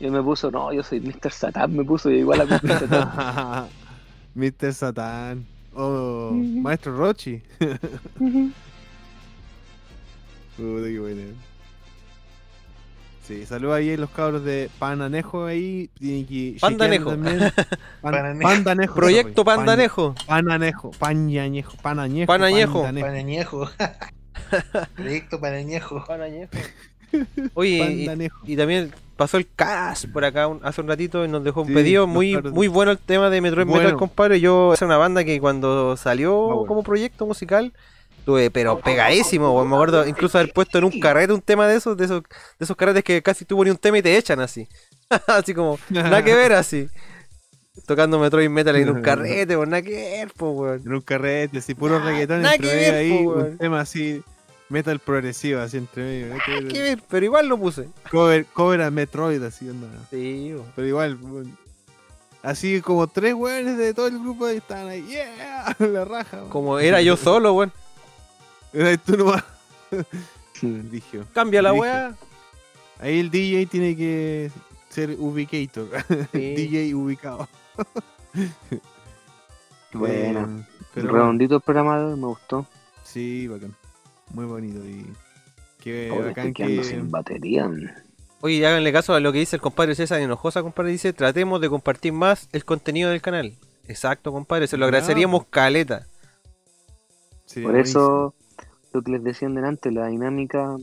[0.00, 1.30] Y él me puso, no, yo soy Mr.
[1.30, 2.78] Satan, me puso igual a Mr.
[2.78, 3.68] Satan.
[4.34, 4.72] Mr.
[4.74, 5.44] Satán.
[5.74, 7.42] Oh, Maestro Rochi.
[7.58, 8.52] Puta,
[10.56, 11.22] qué buena.
[13.26, 15.88] Sí, saludos ahí los cabros de Pananejo ahí.
[15.98, 17.10] que Pandanejo.
[17.10, 17.38] también.
[18.02, 18.42] Pan- Pananejo.
[18.50, 18.94] Pandanejo.
[18.94, 20.14] Proyecto Pandanejo.
[20.26, 20.90] Pananejo.
[20.98, 21.72] Pañañejo.
[21.80, 22.26] Panañejo.
[22.26, 22.82] Panañejo.
[22.82, 23.06] Pandanejo.
[23.06, 23.70] Panañejo.
[24.96, 26.04] Proyecto Panañejo.
[27.54, 28.38] Oye, y, Pandanejo.
[28.44, 31.68] y también pasó el Cas por acá un- hace un ratito y nos dejó un
[31.68, 33.82] Sí, pedido muy muy bueno el tema de Metroid Bueno.
[33.84, 34.40] Metal, compadre.
[34.40, 36.66] Yo, es una banda que cuando salió Ah, bueno.
[36.66, 37.72] como proyecto musical,
[38.52, 42.04] pero pegadísimo, me acuerdo incluso haber puesto en un carrete un tema de esos, de
[42.04, 44.68] esos, de esos carretes que casi tuvo ni un tema y te echan así.
[45.26, 46.88] así como, nada que ver así.
[47.86, 50.82] Tocando Metroid Metal en un carrete, pues nada que ver, pues, weón.
[50.86, 53.24] En un carrete, así, puro reggaetón nada entre que ver, ahí.
[53.24, 54.22] po, un tema así.
[54.70, 56.26] Metal progresivo, así entre medio.
[56.28, 56.62] nada que ver.
[56.62, 57.86] Nada que ver, pero igual lo puse.
[58.10, 59.88] Cover, cover a Metroid, así onda.
[60.10, 60.54] Sí.
[60.74, 61.58] Pero igual, weón.
[62.42, 66.38] así como tres weones de todo el grupo ahí estaban ahí, yeah, la raja.
[66.38, 66.48] weón.
[66.48, 67.72] Como era yo solo, weón.
[68.74, 69.44] Era tú nomás.
[70.60, 71.22] Dije.
[71.32, 72.14] Cambia la weá.
[72.98, 74.50] Ahí el DJ tiene que
[74.88, 75.88] ser ubicator.
[76.32, 76.54] Sí.
[76.54, 77.48] DJ ubicado.
[79.92, 82.66] Bueno, Eh, pero bueno, redondito el programa me gustó.
[83.04, 83.74] sí, bacán.
[84.32, 85.06] Muy bonito y
[85.80, 86.84] qué Oye, bacán estoy que...
[86.84, 87.70] sin batería.
[88.40, 90.90] Oye, y háganle caso a lo que dice el compadre César Hinojosa, compadre.
[90.90, 93.54] Dice, tratemos de compartir más el contenido del canal.
[93.86, 94.66] Exacto, compadre.
[94.66, 96.06] Se lo agradeceríamos caleta.
[97.46, 98.00] Sí, Por buenísimo.
[98.02, 98.34] eso,
[98.94, 100.76] lo que les decía delante, la dinámica,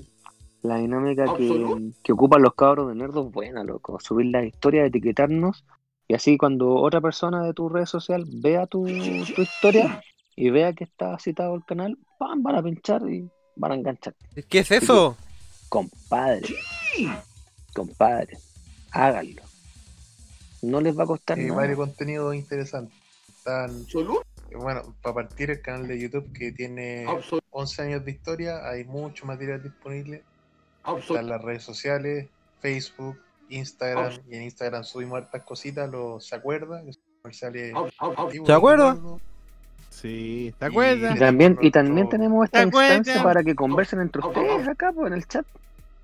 [0.61, 3.99] la dinámica que, que ocupan los cabros de nerdos, buena, loco.
[3.99, 5.63] Subir la historia, etiquetarnos
[6.07, 10.03] Y así cuando otra persona de tu red social vea tu, tu historia
[10.35, 12.43] y vea que está citado el canal, ¡pam!
[12.43, 14.13] van a pinchar y van a enganchar.
[14.49, 15.15] ¿Qué es eso?
[15.69, 16.55] Compadre,
[17.73, 18.37] compadre,
[18.91, 19.41] háganlo.
[20.61, 21.55] No les va a costar Eh, nada.
[21.61, 22.95] varios contenidos interesantes.
[23.37, 23.83] Están, eh,
[24.55, 27.05] bueno, para partir el canal de YouTube que tiene
[27.51, 30.23] 11 años de historia, hay mucho material disponible.
[30.97, 32.27] Están las redes sociales,
[32.59, 33.17] Facebook,
[33.49, 38.53] Instagram, y en Instagram subimos hartas cositas, los se acuerda, que son comerciales antiguos, ¿Se
[38.53, 38.97] acuerda?
[39.89, 41.15] Sí, ¿te acuerdas?
[41.15, 45.13] Y también, y también tenemos esta instancia para que conversen entre ustedes acá pues, en
[45.13, 45.45] el chat.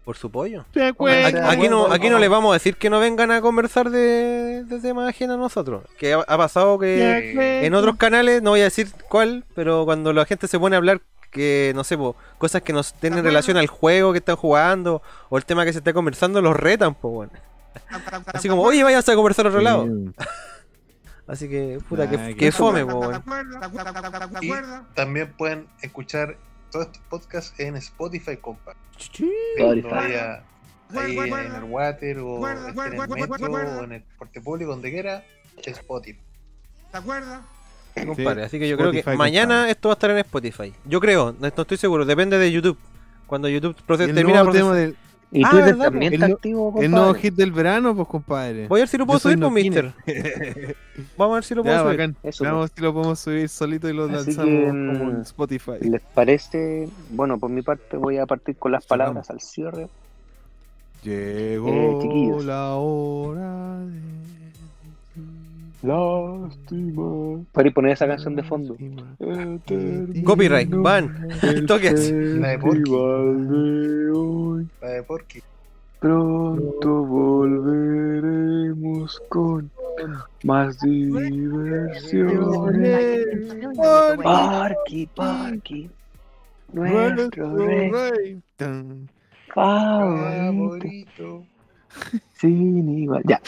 [0.08, 0.64] Por su pollo.
[0.72, 1.34] ¿Te Aquí, acuerdas?
[1.52, 4.80] aquí no, aquí no les vamos a decir que no vengan a conversar de, de
[4.80, 5.84] temas ajenos a nosotros.
[5.98, 10.14] Que ha, ha pasado que en otros canales, no voy a decir cuál, pero cuando
[10.14, 13.58] la gente se pone a hablar que, no sé, po, cosas que nos tienen relación
[13.58, 17.14] al juego que están jugando o el tema que se está conversando, los retan, pues
[17.14, 17.32] bueno.
[18.28, 19.88] Así como, oye, vayas a conversar a otro lado.
[19.88, 20.14] Sí.
[21.28, 23.20] Así que, puta, Ah, que, fome, fome.
[23.20, 23.52] po, bueno.
[24.42, 24.54] Y
[24.96, 26.38] también pueden escuchar
[26.72, 28.74] todos estos podcasts en Spotify, compa.
[30.96, 32.74] Ahí en el water o en el
[33.30, 35.24] metro o en el porte público, donde quiera,
[35.64, 36.20] Spotify.
[38.06, 39.72] Compadre, así que yo Spotify, creo que mañana compadre.
[39.72, 40.74] esto va a estar en Spotify.
[40.86, 42.78] Yo creo, no, estoy seguro, depende de YouTube.
[43.26, 44.96] Cuando YouTube Y proce- el termina nuevo tema del,
[45.30, 47.22] Y Ah, Twitter ¿verdad, también está El no- activo, el nuevo compadre.
[47.22, 48.68] hit del verano, pues compadre.
[48.70, 49.94] Voy a ver si lo puedo Yo subir, pues, mister.
[51.18, 52.16] Vamos a ver si lo puedo Ya, subir.
[52.24, 55.22] Eso, Veamos si lo podemos subir solito y lo Así lanzamos que, como en mm,
[55.24, 55.72] Spotify.
[55.82, 56.88] ¿Les parece?
[57.10, 59.88] Bueno, por mi parte voy a partir con las palabras al cierre.
[61.04, 64.07] Llegó Eh, la hora de...
[65.88, 67.44] Lástima.
[67.54, 68.76] Para ir poner esa canción de fondo.
[70.26, 71.30] Copyright, van.
[71.68, 72.12] Toques.
[72.12, 72.92] La de Porky.
[74.82, 75.40] La de Porky.
[76.00, 79.72] Pronto volveremos con
[80.44, 82.36] más diversiones.
[84.22, 85.90] Parky, Parky,
[86.74, 89.08] nuestro rey Tan.
[89.54, 91.46] favorito.
[92.34, 93.24] Sin igual.
[93.26, 93.42] Ya,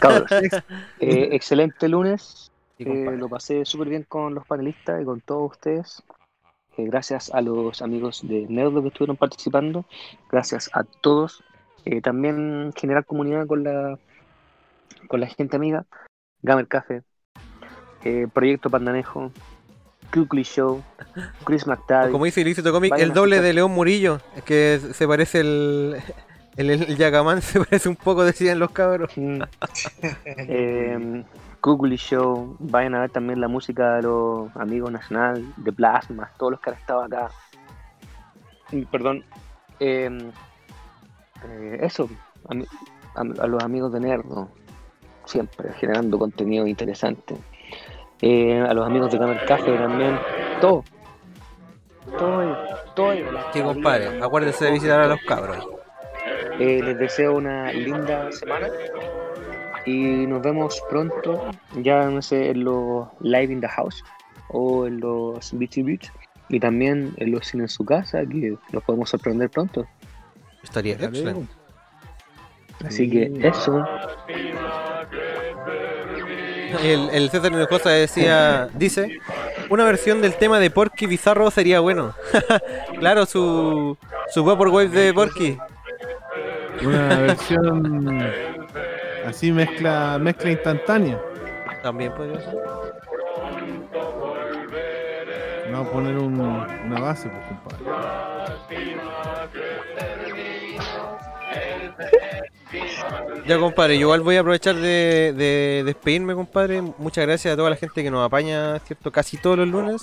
[0.00, 0.30] cabros.
[1.00, 2.50] Eh, excelente lunes.
[2.78, 6.02] Eh, lo pasé súper bien con los panelistas y con todos ustedes.
[6.76, 9.84] Eh, gracias a los amigos de Nerdo que estuvieron participando.
[10.30, 11.42] Gracias a todos.
[12.02, 13.98] También generar comunidad con la
[15.06, 15.84] con la gente amiga.
[16.42, 17.02] Gamer Café.
[18.32, 19.30] Proyecto Pandanejo.
[20.14, 20.82] Kukli Show.
[21.44, 22.12] Chris McTavish.
[22.12, 24.20] Como dice Ilícito Comic, el doble de León Murillo.
[24.36, 25.96] Es que se parece el.
[26.56, 29.12] El, el Yagamán se parece un poco, decían los cabros.
[30.26, 31.24] Eh,
[31.96, 36.60] Show, vayan a ver también la música de los amigos Nacional, de Plasma, todos los
[36.60, 37.30] que han estado acá.
[38.70, 39.24] Mm, Perdón.
[39.80, 40.10] Eh,
[41.48, 42.08] eh, eso,
[42.48, 42.66] a, mi-
[43.14, 44.48] a- a los amigos de Nerdo,
[45.24, 47.34] siempre generando contenido interesante.
[48.20, 50.18] Eh, a los amigos de Gamer Café también,
[50.60, 50.84] todo.
[52.18, 52.56] Todo,
[52.94, 53.12] todo.
[53.54, 55.66] Sí, compadre, acuérdense de visitar a los cabros.
[56.58, 58.68] Eh, les deseo una linda semana
[59.86, 61.50] y nos vemos pronto,
[61.82, 64.02] ya no sé, en los live in the house
[64.48, 66.12] o en los Beachy Beach
[66.48, 69.86] y también en los cine en su casa, que los podemos sorprender pronto.
[70.62, 71.52] Estaría excelente.
[72.84, 73.84] Así que eso,
[76.82, 79.18] El, el César Hinojosa decía, dice,
[79.70, 82.14] una versión del tema de Porky Bizarro sería bueno.
[82.98, 83.96] claro, su,
[84.32, 85.56] su Vaporwave de Porky.
[86.82, 88.22] Una versión
[89.26, 91.20] así mezcla mezcla instantánea.
[91.82, 92.54] También podría ser.
[95.70, 97.84] Vamos a poner un- una base, pues, compadre.
[103.46, 106.80] Ya, compadre, yo igual voy a aprovechar de, de despedirme, compadre.
[106.98, 109.12] Muchas gracias a toda la gente que nos apaña, ¿cierto?
[109.12, 110.02] Casi todos los lunes.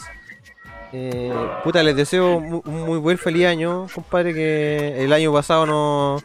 [0.93, 1.33] Eh,
[1.63, 6.17] puta, les deseo un muy buen feliz año, compadre, que el año pasado no...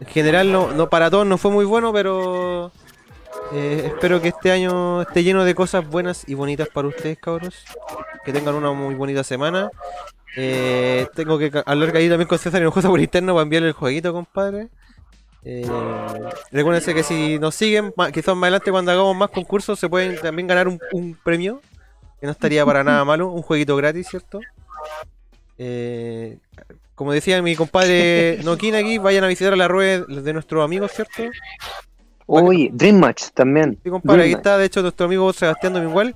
[0.00, 2.72] En general, no, no para todos no fue muy bueno, pero
[3.52, 7.64] eh, espero que este año esté lleno de cosas buenas y bonitas para ustedes, cabros.
[8.24, 9.70] Que tengan una muy bonita semana.
[10.36, 14.12] Eh, tengo que hablar ahí también con César Hinojosa por interno para enviarle el jueguito,
[14.12, 14.68] compadre.
[15.42, 15.66] Eh,
[16.52, 20.46] recuérdense que si nos siguen, quizás más adelante cuando hagamos más concursos se pueden también
[20.46, 21.62] ganar un, un premio,
[22.20, 24.40] que no estaría para nada malo, un jueguito gratis, ¿cierto?
[25.58, 26.38] Eh,
[27.00, 30.92] como decía mi compadre Nokin aquí, vayan a visitar a la red de nuestros amigos,
[30.92, 31.22] ¿cierto?
[32.26, 33.78] oye, Dream Match también.
[33.82, 36.14] Sí, compadre, Dream está, de hecho, nuestro amigo Sebastián Domingual.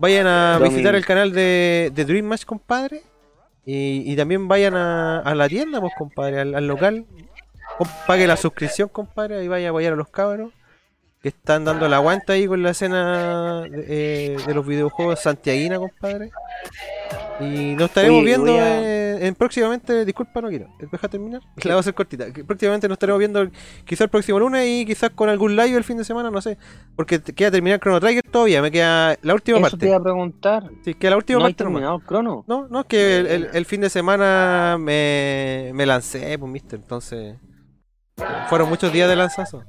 [0.00, 3.02] Vayan a visitar el canal de, de Dream Match, compadre.
[3.66, 7.04] Y, y también vayan a, a la tienda, pues, compadre, al, al local.
[8.06, 10.50] Pague la suscripción, compadre, y vaya a apoyar a los cabros.
[11.20, 15.78] que están dando la aguanta ahí con la escena de, eh, de los videojuegos santiaguina,
[15.78, 16.30] compadre.
[17.44, 21.62] Y nos estaremos Oye, viendo a- eh, en próximamente, disculpa, no quiero, deja terminar, la
[21.74, 22.32] voy a hacer cortita.
[22.32, 23.46] que Próximamente nos estaremos viendo
[23.84, 26.58] quizás el próximo lunes y quizás con algún live el fin de semana, no sé.
[26.96, 29.76] Porque queda terminar Chrono Trigger todavía, me queda la última Eso parte.
[29.78, 30.70] te iba a preguntar.
[30.84, 32.44] Sí, queda la última ¿No parte terminado el crono?
[32.46, 36.78] No, no, es que el, el- el fin de semana me, me lancé, pues, mister,
[36.80, 37.36] entonces.
[38.48, 39.64] Fueron muchos días de lanzazo.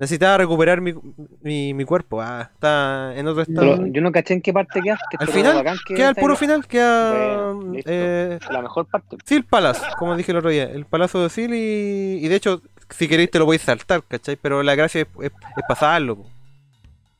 [0.00, 0.94] Necesitaba recuperar mi,
[1.42, 3.76] mi, mi cuerpo, ah, está en otro estado.
[3.76, 5.16] Pero yo no caché en qué parte quedaste.
[5.18, 9.16] Al final, que queda el puro final, queda Bueno, eh, La mejor parte.
[9.24, 12.62] Seal Palace, como dije el otro día, el palazo de Seal y, y de hecho,
[12.90, 14.36] si queréis te lo podéis saltar, ¿cachai?
[14.36, 16.18] Pero la gracia es, es- es pasarlo.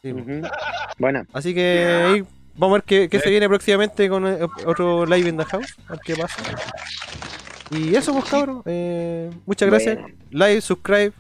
[0.03, 0.23] Sí, po.
[0.99, 1.27] Buena.
[1.33, 5.29] Así que ahí vamos a ver qué, qué se viene próximamente con eh, otro live
[5.29, 6.43] in the house, a ver qué pasa.
[7.71, 9.99] Y eso pues cabros, eh, muchas gracias.
[10.31, 11.13] Like, subscribe,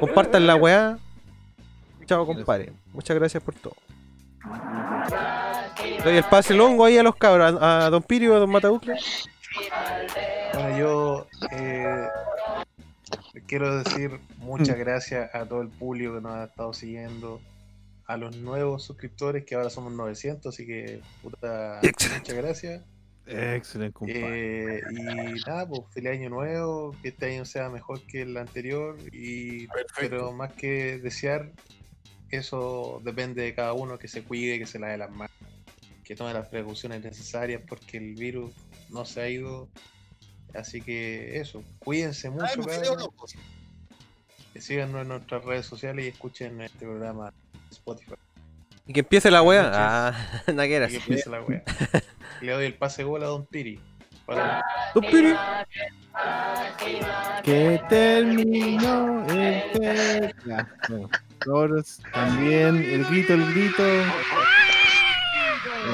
[0.00, 0.98] compartan la weá.
[2.06, 3.76] Chao compadre, muchas gracias por todo.
[6.02, 8.96] Doy el pase longo ahí a los cabros, a, a Don Pirio, a Don Matabucle.
[10.54, 12.08] Bueno, yo eh,
[13.46, 17.40] quiero decir muchas gracias a todo el público que nos ha estado siguiendo,
[18.06, 22.82] a los nuevos suscriptores que ahora somos 900, así que puta, muchas gracias.
[23.26, 24.78] Excelente, compadre.
[24.78, 25.02] Eh, y
[25.46, 29.68] nada, pues feliz año nuevo, que este año sea mejor que el anterior, y
[29.98, 31.52] pero más que desear,
[32.30, 35.36] eso depende de cada uno, que se cuide, que se lave las manos,
[36.04, 38.52] que tome las precauciones necesarias porque el virus
[38.88, 39.68] no se ha ido.
[40.54, 42.60] Así que eso, cuídense mucho.
[44.52, 47.32] Que síganos en nuestras redes sociales y escuchen este programa
[47.70, 48.14] Spotify.
[48.90, 49.70] Y que empiece la noches.
[49.72, 50.12] Ah,
[50.48, 50.88] nada que era.
[50.88, 51.62] Y que empiece la wea.
[52.40, 53.78] Le doy el pase gol a Don Piri.
[54.26, 55.32] Para- Don Piri.
[57.44, 60.34] Que terminó el
[60.88, 61.08] bueno.
[61.44, 63.82] Coros, también el grito, el grito.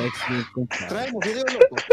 [0.07, 0.87] Excelente, compadre.
[0.89, 1.85] Traemos videos locos.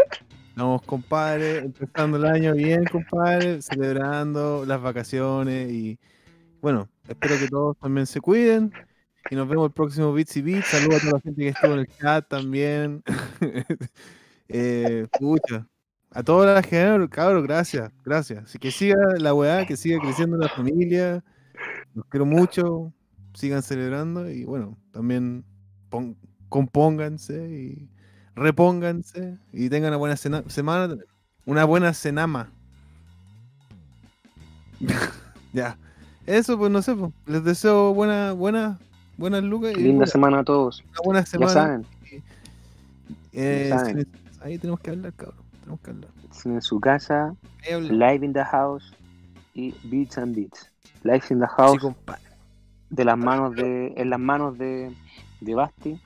[0.56, 6.00] Vamos, compadre, empezando el año bien, compadre, celebrando las vacaciones y
[6.62, 8.72] bueno, espero que todos también se cuiden
[9.30, 10.68] y nos vemos el próximo Bits y Beats.
[10.68, 13.04] Saludos a toda la gente que estuvo en el chat también.
[14.50, 15.08] eh,
[16.12, 18.44] a toda la gente, cabros, gracias, gracias.
[18.44, 21.24] Así que siga la weá, que siga creciendo la familia.
[21.96, 22.94] Los quiero mucho,
[23.34, 25.44] sigan celebrando y bueno, también
[26.50, 27.90] compónganse y
[28.36, 30.96] repónganse y tengan una buena semana,
[31.46, 32.52] una buena cenama.
[35.54, 35.78] ya.
[36.26, 38.80] Eso pues no sé, pues, les deseo buena, buena,
[39.18, 40.82] buenas lucas Linda buena- semana a todos.
[40.92, 41.52] una buena Ya semana.
[41.52, 41.86] saben.
[43.32, 44.06] Eh, Ya saben.
[44.06, 45.38] sí, ahí tenemos que hablar, cabrón.
[45.60, 46.10] Tenemos que hablar.
[46.46, 47.36] En su casa.
[47.70, 48.94] Live in the House
[49.54, 50.70] y Beats and Beats.
[51.04, 51.82] Live in the House
[52.90, 54.92] de las manos de, en las manos de,
[55.42, 56.00] de Basti.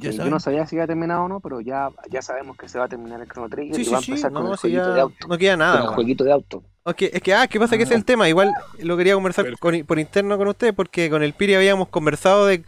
[0.00, 2.56] Ya Eh, yo no sabía si iba a terminar o no, pero ya, ya sabemos
[2.56, 4.32] que se va a terminar el Chrono Trigger Sí, y sí, va a sí, empezar
[4.32, 5.28] con no, el si jueguito ya de auto.
[5.28, 5.80] no queda nada.
[5.80, 6.62] Con el jueguito de auto.
[6.86, 7.76] Ok, es que, ah, ¿qué pasa?
[7.78, 8.28] Que ese es el tema.
[8.28, 12.46] Igual lo quería conversar con- por interno con ustedes porque con el Piri habíamos conversado
[12.46, 12.62] de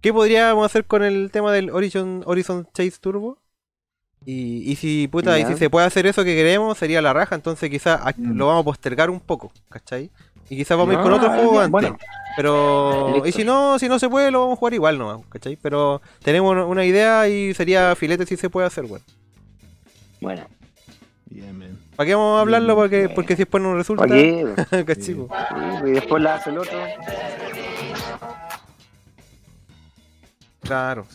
[0.00, 3.38] qué podríamos hacer con el tema del Horizon, Horizon Chase Turbo.
[4.24, 7.34] Y, y si puta, y si se puede hacer eso que queremos, sería la raja.
[7.34, 8.36] Entonces quizás Mm.
[8.36, 10.10] lo vamos a postergar un poco, ¿cachai?
[10.48, 11.70] Y quizás vamos a ir con Ah, otro juego ya, antes.
[11.72, 11.98] bueno.
[12.36, 13.28] Pero, Listo.
[13.28, 15.56] y si no, si no se puede, lo vamos a jugar igual nomás, ¿cachai?
[15.60, 19.02] Pero tenemos una- idea y sería filete si se puede hacer, weón.
[20.20, 20.46] Bueno.
[21.26, 21.69] Bien.
[22.00, 22.74] ¿Para qué vamos a hablarlo?
[22.76, 24.04] Porque, porque si después no resulta.
[24.06, 24.54] ¿Para qué?
[24.86, 25.28] ¿cachai, po?
[25.28, 26.78] Sí, y después la hace el otro.
[30.62, 31.06] Claro.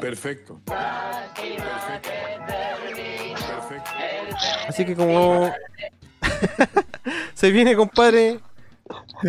[0.00, 0.60] Perfecto.
[4.68, 5.50] Así que como
[7.34, 8.38] se viene, compadre,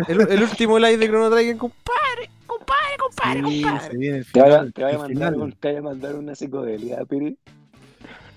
[0.06, 2.30] el, el último live de Chrono Trigger, compadre,
[2.64, 3.90] compadre, compadre, Sí, compadre.
[3.90, 5.34] se viene el Te final, te vaya a mandar, final.
[5.42, 7.36] un- te vaya a mandar una psicodelia, Piri.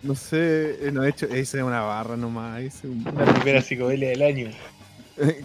[0.03, 2.83] No sé, eh, no he hecho, es una barra nomás.
[2.83, 4.49] un- La primera psicodelia del año.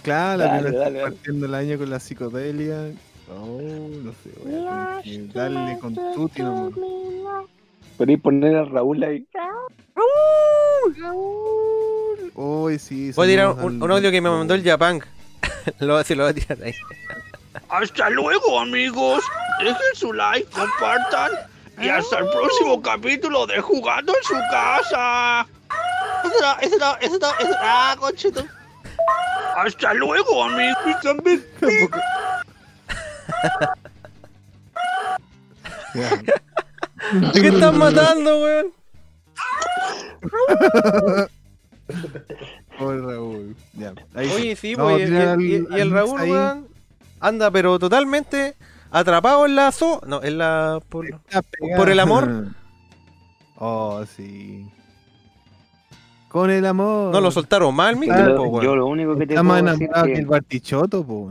[0.03, 1.11] claro, la Dale, primera dale, dale.
[1.15, 2.91] partiendo el año con la psicodelia.
[3.31, 3.61] Oh,
[4.05, 6.75] no sé, voy a tener que darle con tutti nomás.
[7.97, 9.27] Podéis poner a Raúl ahí.
[12.35, 13.13] Uy, sí.
[13.15, 15.01] Voy a tirar un, un audio que me mandó el Japan.
[15.81, 16.75] lo, sí, lo voy a tirar ahí.
[17.69, 19.23] Hasta luego, amigos.
[19.61, 21.31] Dejen su like, compartan.
[21.81, 25.47] Y hasta el próximo capítulo de Jugando en su casa.
[26.25, 27.33] Ese era, ese era, ese era,
[27.63, 28.45] ah, conchito.
[29.57, 30.77] Hasta luego, amigos.
[31.03, 31.45] También.
[35.95, 38.73] ¿De qué están matando, weón?
[42.79, 43.57] Pobre Raúl.
[43.75, 43.93] Ya.
[44.15, 44.35] Ahí sí.
[44.35, 46.69] Oye, Sí, No, pues, y, y- el Raúl, weón,
[47.23, 48.57] anda pero totalmente
[48.91, 50.03] atrapado en la zo...
[50.07, 50.81] No, en la...
[50.89, 51.07] Por,
[51.77, 52.49] por el amor.
[53.65, 54.67] Oh, sí.
[56.29, 57.13] Con el amor.
[57.13, 58.65] No lo soltaron mal, mi Claro, po, weón.
[58.65, 61.31] Yo lo único que te Está más puedo decir enamorado que que, el Bartichoto, po.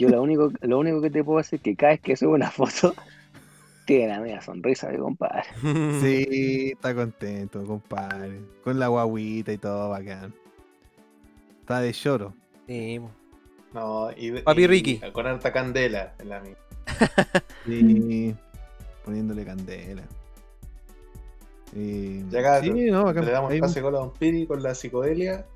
[0.00, 2.50] yo lo único, lo único que te puedo decir que cada vez que subo una
[2.50, 2.92] foto
[3.86, 5.44] tiene la media sonrisa de compadre.
[6.00, 8.40] Sí, está contento, compadre.
[8.64, 10.34] Con la guaguita y todo bacán.
[11.60, 12.34] Está de lloro.
[12.66, 13.00] Sí.
[13.74, 15.00] No, y, Papi y Ricky.
[15.12, 16.56] Con harta candela en la mía.
[17.66, 18.34] Sí,
[19.04, 20.02] poniéndole candela.
[21.74, 22.28] Y...
[22.30, 25.46] Ya acá sí, no, le damos pase con la Don Piri con la psicodelia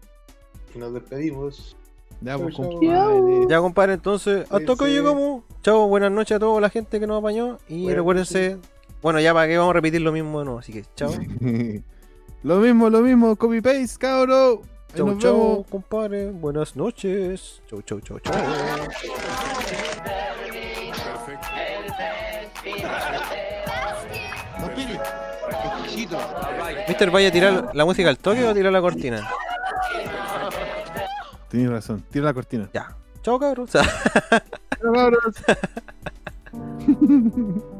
[0.74, 1.76] y nos despedimos.
[2.22, 2.80] Ya, pues, Chau, chau.
[2.80, 3.46] compadre.
[3.50, 4.94] Ya, compadre, entonces, hasta que Cuídense.
[4.94, 5.42] llegamos.
[5.62, 7.58] Chao, buenas noches a toda la gente que nos apañó.
[7.68, 8.58] Y Buenas recuérdense,
[9.02, 10.60] bueno, ya para que vamos a repetir lo mismo de nuevo.
[10.60, 11.10] Así que, chao.
[12.42, 14.62] lo mismo, lo mismo, copy paste, cabro.
[14.96, 15.66] Chau, nos chau, vemos.
[15.68, 16.30] compadre.
[16.30, 17.62] Buenas noches.
[17.68, 18.34] Chau, chau, chau, chau.
[26.88, 29.28] Mister, ¿vaya a tirar la música al toque o a tirar la cortina?
[31.48, 32.68] Tienes razón, tira la cortina.
[32.72, 32.96] Ya.
[33.22, 33.70] Chao, cabros.
[33.70, 35.34] Chao, cabros.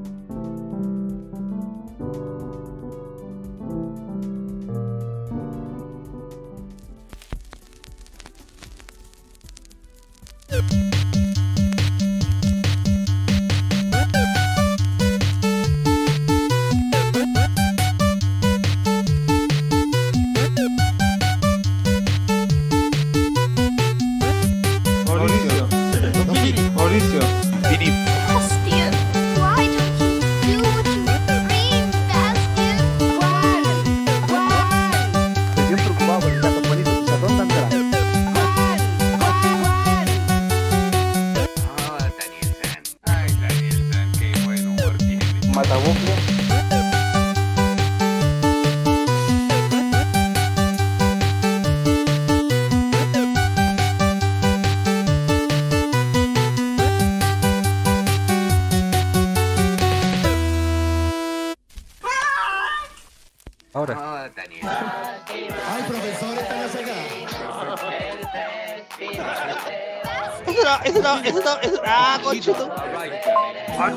[71.88, 72.70] Ah, conchito.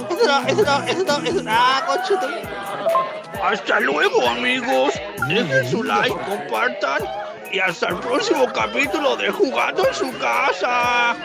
[0.09, 2.27] Ese no, ese no, ese no, ese Ah, conchito.
[3.43, 4.93] Hasta luego, amigos.
[5.27, 7.01] Dejen su like, compartan.
[7.51, 11.15] Y hasta el próximo capítulo de Jugando en su casa.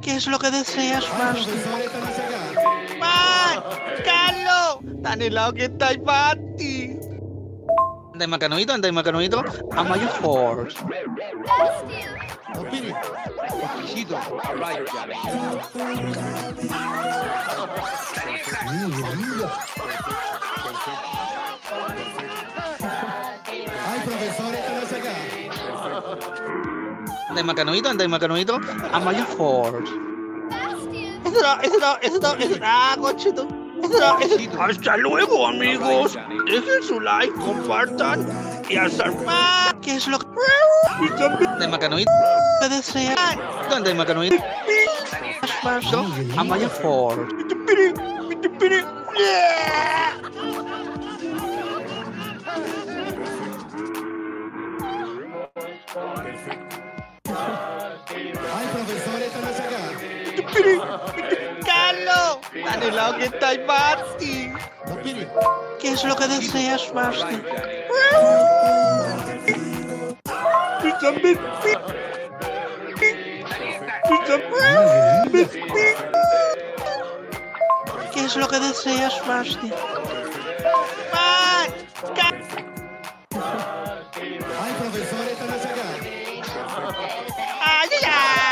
[0.00, 1.34] ¿Qué es lo que deseas, no acá.
[2.98, 3.62] ¡Man!
[4.04, 4.78] ¡Carlos!
[5.02, 6.00] ¡Tan helado que está el
[8.22, 8.28] Bati!
[8.28, 9.42] Anda macanuito, anda macanuito.
[9.72, 10.76] A mayor force.
[12.70, 12.94] Piri,
[13.44, 14.16] exquisito.
[23.84, 25.14] Ay, profesor, esta no se acá.
[27.28, 28.60] Anda macanuito, anda macanuito.
[28.92, 29.90] A mayor force.
[31.24, 33.46] No, no, ese no, ese Ah, conchito.
[34.60, 36.18] Hasta luego, amigos.
[36.46, 38.26] Dejen su like, compartan.
[38.68, 39.12] Y hasta.
[39.82, 40.26] ¿Qué es lo que.?
[41.00, 41.50] Y también.
[41.50, 42.10] Anda macanuito.
[42.60, 43.16] ¿Qué deseas?
[43.74, 44.36] Anda macanuito.
[46.36, 47.34] A mayor force.
[58.54, 60.21] Ay, profesor, esta no se acá.
[61.64, 62.38] ¡Carlos!
[62.64, 64.52] ¡Tan helado que está el Basti!
[64.86, 65.26] Don Piri,
[65.80, 67.42] ¿Qué es lo que deseas, Basti?
[70.84, 71.38] Y también.
[74.10, 75.50] Y también.
[78.12, 79.14] ¿Qué es lo que deseas.
[82.14, 82.32] ¡Ca-
[84.60, 85.82] ay, profesor, esta no se acá.
[87.60, 88.51] ¡Ay, ay, ay!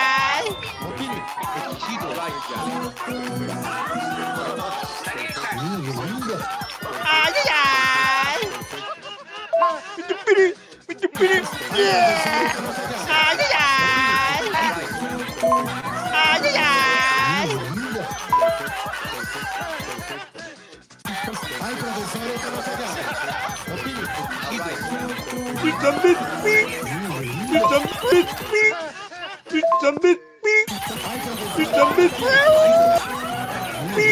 [25.61, 26.71] Bitch, bitch, bitch,
[27.51, 28.75] bitch, bit big.
[29.53, 30.30] It's a bit.
[30.43, 30.57] Pi.
[31.63, 32.11] Y también,
[33.95, 34.09] pi.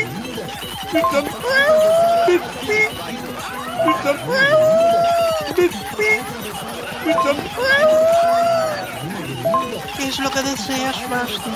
[9.97, 11.51] ¿Qué es lo que deseas, Basti?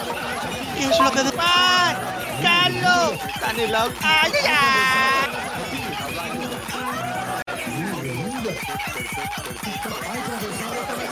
[0.77, 1.39] ¿Qué es lo que deseas?
[1.39, 1.97] ¡Ay!
[2.43, 3.21] ¡Carlos!
[3.41, 3.93] ¡Canelo!
[4.03, 5.23] ¡Ay, ay!
[10.85, 11.12] All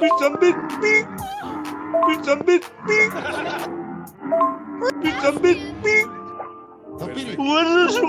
[0.00, 0.08] ¡Pi!
[0.08, 0.56] ¡Pichambit!
[0.80, 0.94] ¡Pi!
[2.06, 2.64] ¡Pichambit!
[2.86, 2.98] ¡Pi!
[5.02, 5.58] ¡Pichambit!
[5.82, 6.20] ¡Pi!
[7.36, 8.06] ¡Guarda su.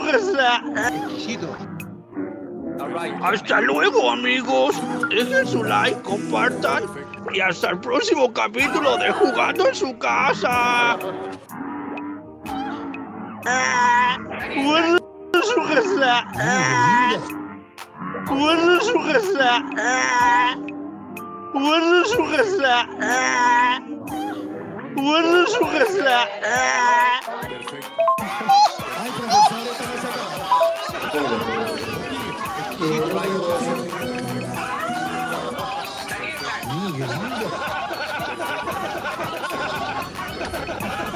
[3.23, 4.81] Hasta luego, amigos.
[5.09, 6.83] Dejen su like, compartan.
[7.33, 10.97] Y hasta el próximo capítulo de Jugando en su casa.
[14.63, 14.99] Guarda
[15.43, 16.25] su casa.
[18.27, 20.70] Guarda su.
[21.53, 22.87] Guarda su casa.
[24.95, 26.27] Guarda su casa.
[28.97, 30.07] Ay, profesor, esto no se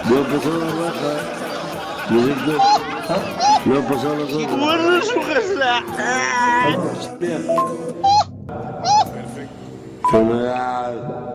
[0.09, 1.11] Yo empezó la raja.
[2.11, 2.55] Yo siempre.
[3.65, 3.73] Yo
[4.09, 4.55] la raja.
[4.57, 5.71] Guarda su casa.
[10.13, 11.25] الملاعب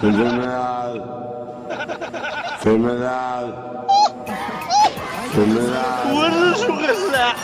[0.00, 1.02] في الملاعب
[2.60, 3.54] في الملاعب
[5.32, 7.36] في الملاعب ولا شو غلاح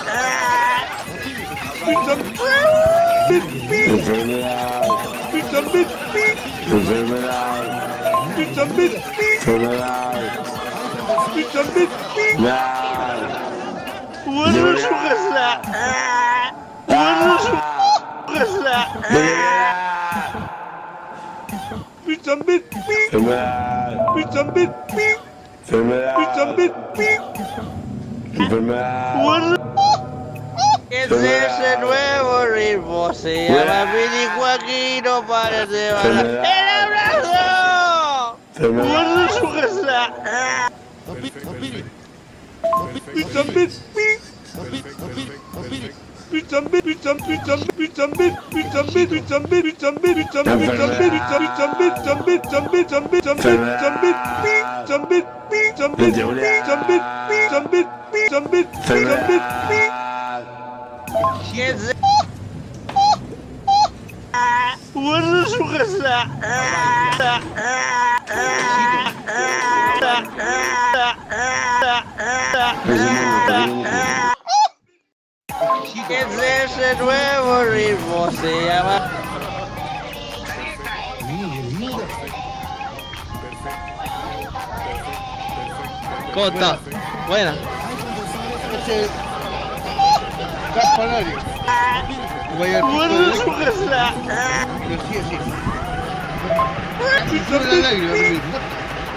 [4.06, 4.84] في الملاعب
[5.30, 7.30] في الملاعب
[9.40, 10.30] في الملاعب
[12.38, 12.60] لا
[14.26, 15.60] ولا شو غلاح
[16.88, 17.59] ولا شو
[30.88, 33.12] ¿Qué es ese nuevo ritmo?
[33.14, 33.92] Se llama
[35.26, 36.38] para llevar el
[36.84, 38.38] abrazo.
[38.58, 40.70] Guarda su casa.
[61.52, 61.94] 蝎子，
[64.94, 66.00] 我是舒克斯。
[72.86, 73.08] 为什
[73.50, 74.39] 么？
[76.10, 76.26] Es
[76.72, 79.10] ese nuevo ritmo, se llama.
[86.34, 86.78] ¿Cómo está?
[87.28, 87.54] Buena.
[90.74, 91.38] Campanario.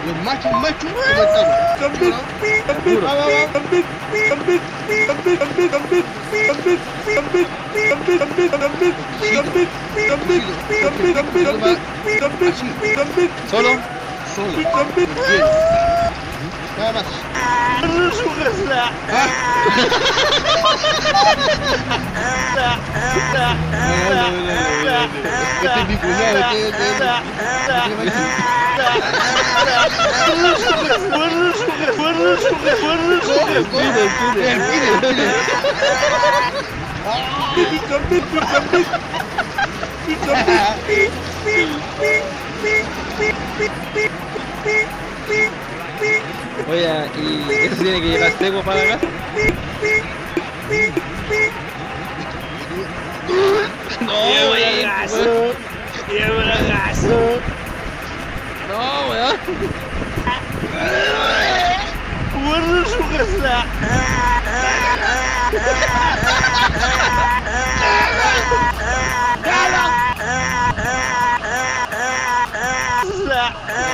[0.06, 0.88] Lo macho, macho,
[13.49, 13.69] Solo,
[14.35, 14.57] solo.
[14.57, 15.73] Bien.
[16.77, 17.06] Nada más.
[46.69, 48.99] Oye, ¿y eso tiene que llegar seco para acá?
[54.01, 54.14] No,
[54.51, 55.53] weón.
[58.69, 59.38] No, weón.
[62.45, 63.65] Guarda su casa.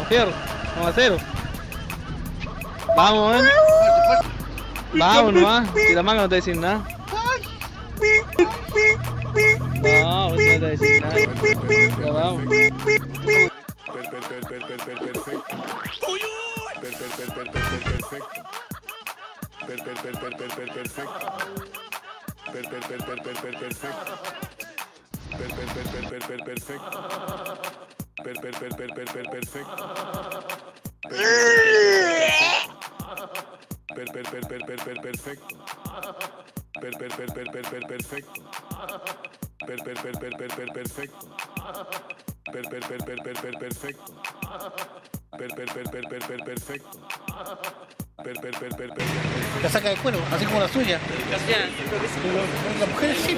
[0.07, 0.31] Fierro.
[0.75, 1.17] Vamos a cero.
[2.95, 3.45] Vamos, man.
[4.93, 5.69] Vamos nomás.
[5.88, 6.84] Si la maga no te va a decir nada.
[10.03, 11.16] No, no te va a decir nada.
[12.00, 12.43] Ya vamos.
[33.19, 35.56] Per, per, per, per, per, per, perfecto.
[36.80, 38.31] Per, per, per, per, per, per, perfecto.
[39.67, 41.27] Per, per, per, per, per, per, perfecto.
[42.49, 44.14] Per, per, per, per, per, per, perfecto.
[45.38, 46.98] Per, per, per, per, per, per, perfecto.
[48.23, 49.06] Per, per, per, per, per,
[49.64, 50.99] Casaca de cuero, así como la suya.
[51.49, 51.67] Ya.
[52.80, 53.35] Las mujeres sí.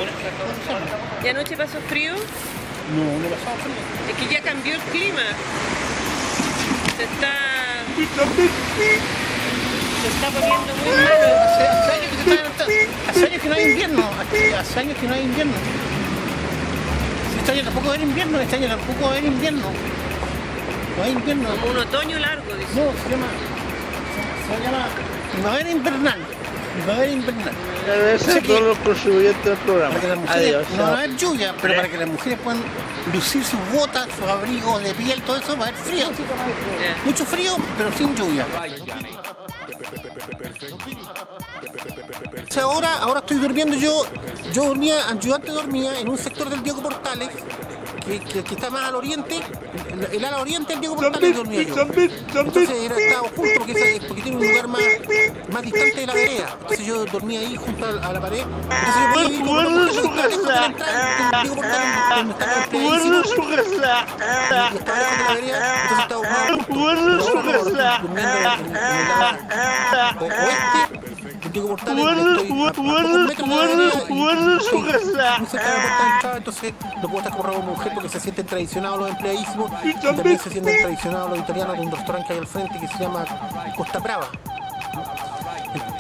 [1.24, 2.14] ¿Y anoche pasó frío?
[2.14, 3.82] No, no pasó frío.
[4.10, 5.26] Es que ya cambió el clima.
[6.98, 7.34] Se está...
[10.02, 11.28] Se está poniendo muy malo.
[11.46, 12.74] Hace, hace años que se está levantando.
[13.10, 14.10] Hace años que no hay invierno.
[14.20, 15.54] Hace, hace años que no hay invierno.
[17.40, 18.40] Este año tampoco va a haber invierno.
[18.40, 19.68] Este año tampoco va a haber invierno.
[20.98, 21.50] No hay invierno.
[21.50, 22.74] Como un otoño largo, dice.
[22.76, 23.28] No, se llama.
[24.48, 24.88] Se, se llama
[25.34, 26.20] primavera invernal.
[26.76, 27.54] Primavera invernal.
[27.84, 29.90] Agradece a todos los contribuyentes del programa.
[29.90, 30.68] Para que las mujeres, Adiós.
[30.78, 32.62] no va a haber lluvia, pero para que las mujeres puedan
[33.14, 36.08] lucir sus botas, sus abrigos de piel, todo eso, va a haber frío.
[37.06, 38.46] Mucho frío, pero sin lluvia.
[42.50, 43.76] O sea, ahora, ahora estoy durmiendo.
[43.78, 44.04] Yo,
[44.54, 47.30] yo dormía, yo antes dormía en un sector del Diego Portales,
[48.06, 49.40] que, que- que está más al oriente,
[49.92, 51.76] el, el ala oriente del Diego Portales dormía yo.
[51.82, 54.82] Entonces era, estaba junto porque, esa- porque tiene un lugar más,
[55.52, 56.58] más distante de la vereda.
[56.62, 58.42] Entonces yo dormía ahí junto a, a la pared.
[58.42, 63.24] Entonces yo podía del Diego Portales, donde estaba el pedicito,
[64.72, 71.70] y estaba lejos de la vereda, entonces estaba más durmiendo en, el ala oeste Diego
[71.70, 72.06] Portales.
[72.06, 76.14] Estoy a pocos metros de la vereda y estoy muy cerca de la puerta de
[76.14, 79.94] entrada, entonces no puedo estar como rabo mujer porque se sienten traicionados los empleadísimos y
[79.94, 82.98] también se sienten traicionados los italianos de un restaurante que hay al frente que se
[83.00, 83.26] llama
[83.76, 84.30] Costa Brava.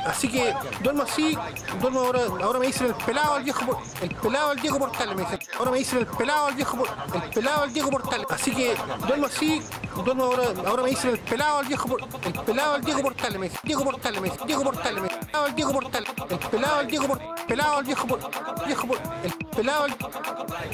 [0.05, 1.37] Así que duermo así,
[1.79, 5.21] duermo ahora, ahora me dicen el pelado al viejo el pelado al Diego Portales, me
[5.23, 8.25] dicen, ahora me dicen el pelado al viejo el pelado al Diego Portales.
[8.29, 8.75] Así que
[9.07, 9.61] duermo así,
[10.03, 13.47] duermo ahora, ahora me dicen el pelado al viejo el pelado al Diego Portales, me
[13.49, 16.75] dicen, Diego Portales, me dicen, Diego Portales, me dicen, pelado al Diego Portales, el pelado
[16.79, 18.87] al Diego por- pelado al viejo por- viejo
[19.23, 19.97] el pelado al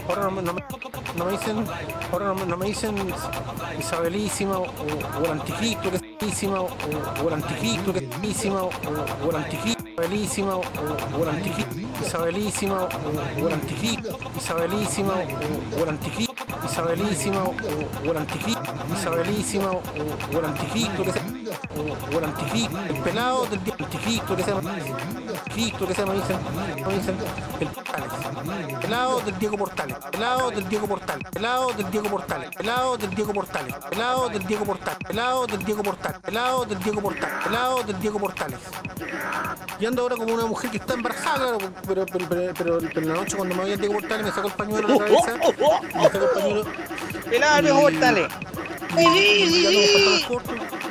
[0.08, 0.32] ahora no,
[1.26, 1.66] me- dicen,
[2.12, 2.96] ahora no, me- dicen
[3.80, 4.66] Isabelísima o,
[5.24, 6.68] el anticristo que es o,
[7.24, 8.70] o el anticristo que es o,
[9.98, 11.30] Isabelísima, o el
[12.06, 12.90] Isabelísima, o
[14.38, 17.56] Isabelísima, o Isabelísima, o
[18.94, 19.82] Isabelísima, o
[22.90, 24.76] el pelado del anticristo que se llama,
[25.46, 26.22] Cristo que se llama, el
[28.84, 33.10] el lado del Diego Portales, pelado del Diego Portales, pelado del Diego Portales, pelado del
[33.10, 37.84] Diego Portales, pelado del Diego Portales, pelado del Diego Portales, pelado del Diego Portales, pelado
[37.84, 38.60] del Diego Portales
[39.80, 43.02] y ando ahora como una mujer que está embarazada, claro, pero, pero, pero, pero- pero
[43.02, 45.00] en la noche cuando me voy al Diego Portales me saco el pañuelo de la
[45.06, 46.66] cabeza, me saco el pañuelo.
[47.30, 48.28] Pelado, Portales.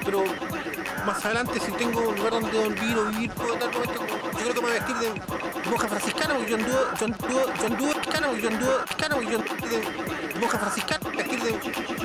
[0.05, 0.23] Pero
[1.05, 4.55] más adelante si tengo un lugar donde dormir o vivir, puedo dar momento, yo creo
[4.55, 7.29] que me voy a vestir de monja franciscana, porque yo anduve, yo anduve,
[7.61, 7.93] yo anduve
[8.31, 11.51] yo anduve mexicana, porque yo anduve de, de monja franciscana, vestir de,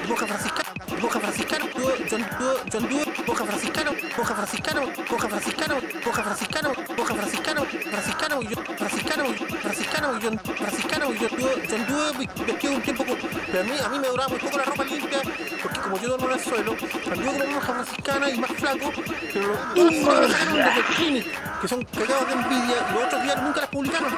[0.01, 0.60] de monja franciscana,
[0.99, 1.65] Boca franciscano,
[2.09, 2.27] John,
[2.71, 8.41] John, Dewey, Boca franciscano, Boca franciscano, Boca franciscano, Boca franciscano, Boca franciscano, franciscano,
[8.77, 9.25] franciscano,
[9.61, 14.29] franciscano, John, franciscano, John, Dewey, vestido un tiempo, pero a mí, a mí me duraba
[14.29, 15.21] muy poco la ropa limpia,
[15.61, 18.91] porque como yo duermo en el suelo, también con una hoja franciscana y más flaco,
[19.33, 21.13] pero los mm.
[21.13, 21.23] me
[21.61, 24.11] que son cagados de envidia, los otros diarios nunca las publicaron.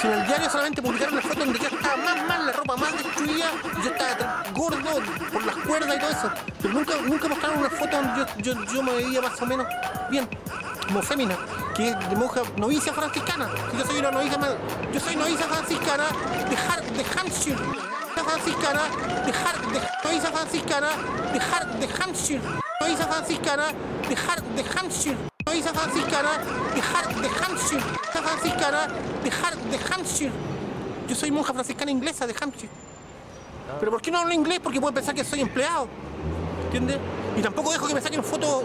[0.00, 2.76] Si en el diario solamente publicaron las fotos donde yo estaba más mal, la ropa
[2.76, 6.30] más destruida, y yo estaba gordo por las cuerdas, y todo eso.
[6.60, 9.66] Pero nunca, nunca mostraron una foto donde yo, yo, yo me veía más o menos
[10.10, 10.28] bien,
[10.86, 11.36] como fémina,
[11.74, 13.48] que es de monja novicia franciscana.
[13.78, 14.38] Yo soy una novicia,
[14.92, 16.04] yo soy novicia franciscana
[16.48, 17.56] de, Har, de Hampshire.
[18.14, 18.82] Franciscana
[19.24, 20.88] de Har, de novicia franciscana
[21.32, 22.40] de Har, de Hampshire.
[22.80, 23.64] Novicia franciscana
[24.08, 25.16] de Har, de Hampshire.
[25.46, 26.30] Novicia franciscana
[26.74, 27.82] de Har, de Hampshire.
[28.12, 28.86] Franciscana
[29.22, 30.32] de Har, de Hampshire.
[31.08, 32.89] Yo soy monja franciscana inglesa de Hampshire.
[33.78, 34.60] Pero ¿por qué no hablo inglés?
[34.62, 35.88] Porque pueden pensar que soy empleado.
[36.64, 36.98] ¿Entiendes?
[37.36, 38.64] Y tampoco dejo que me saquen fotos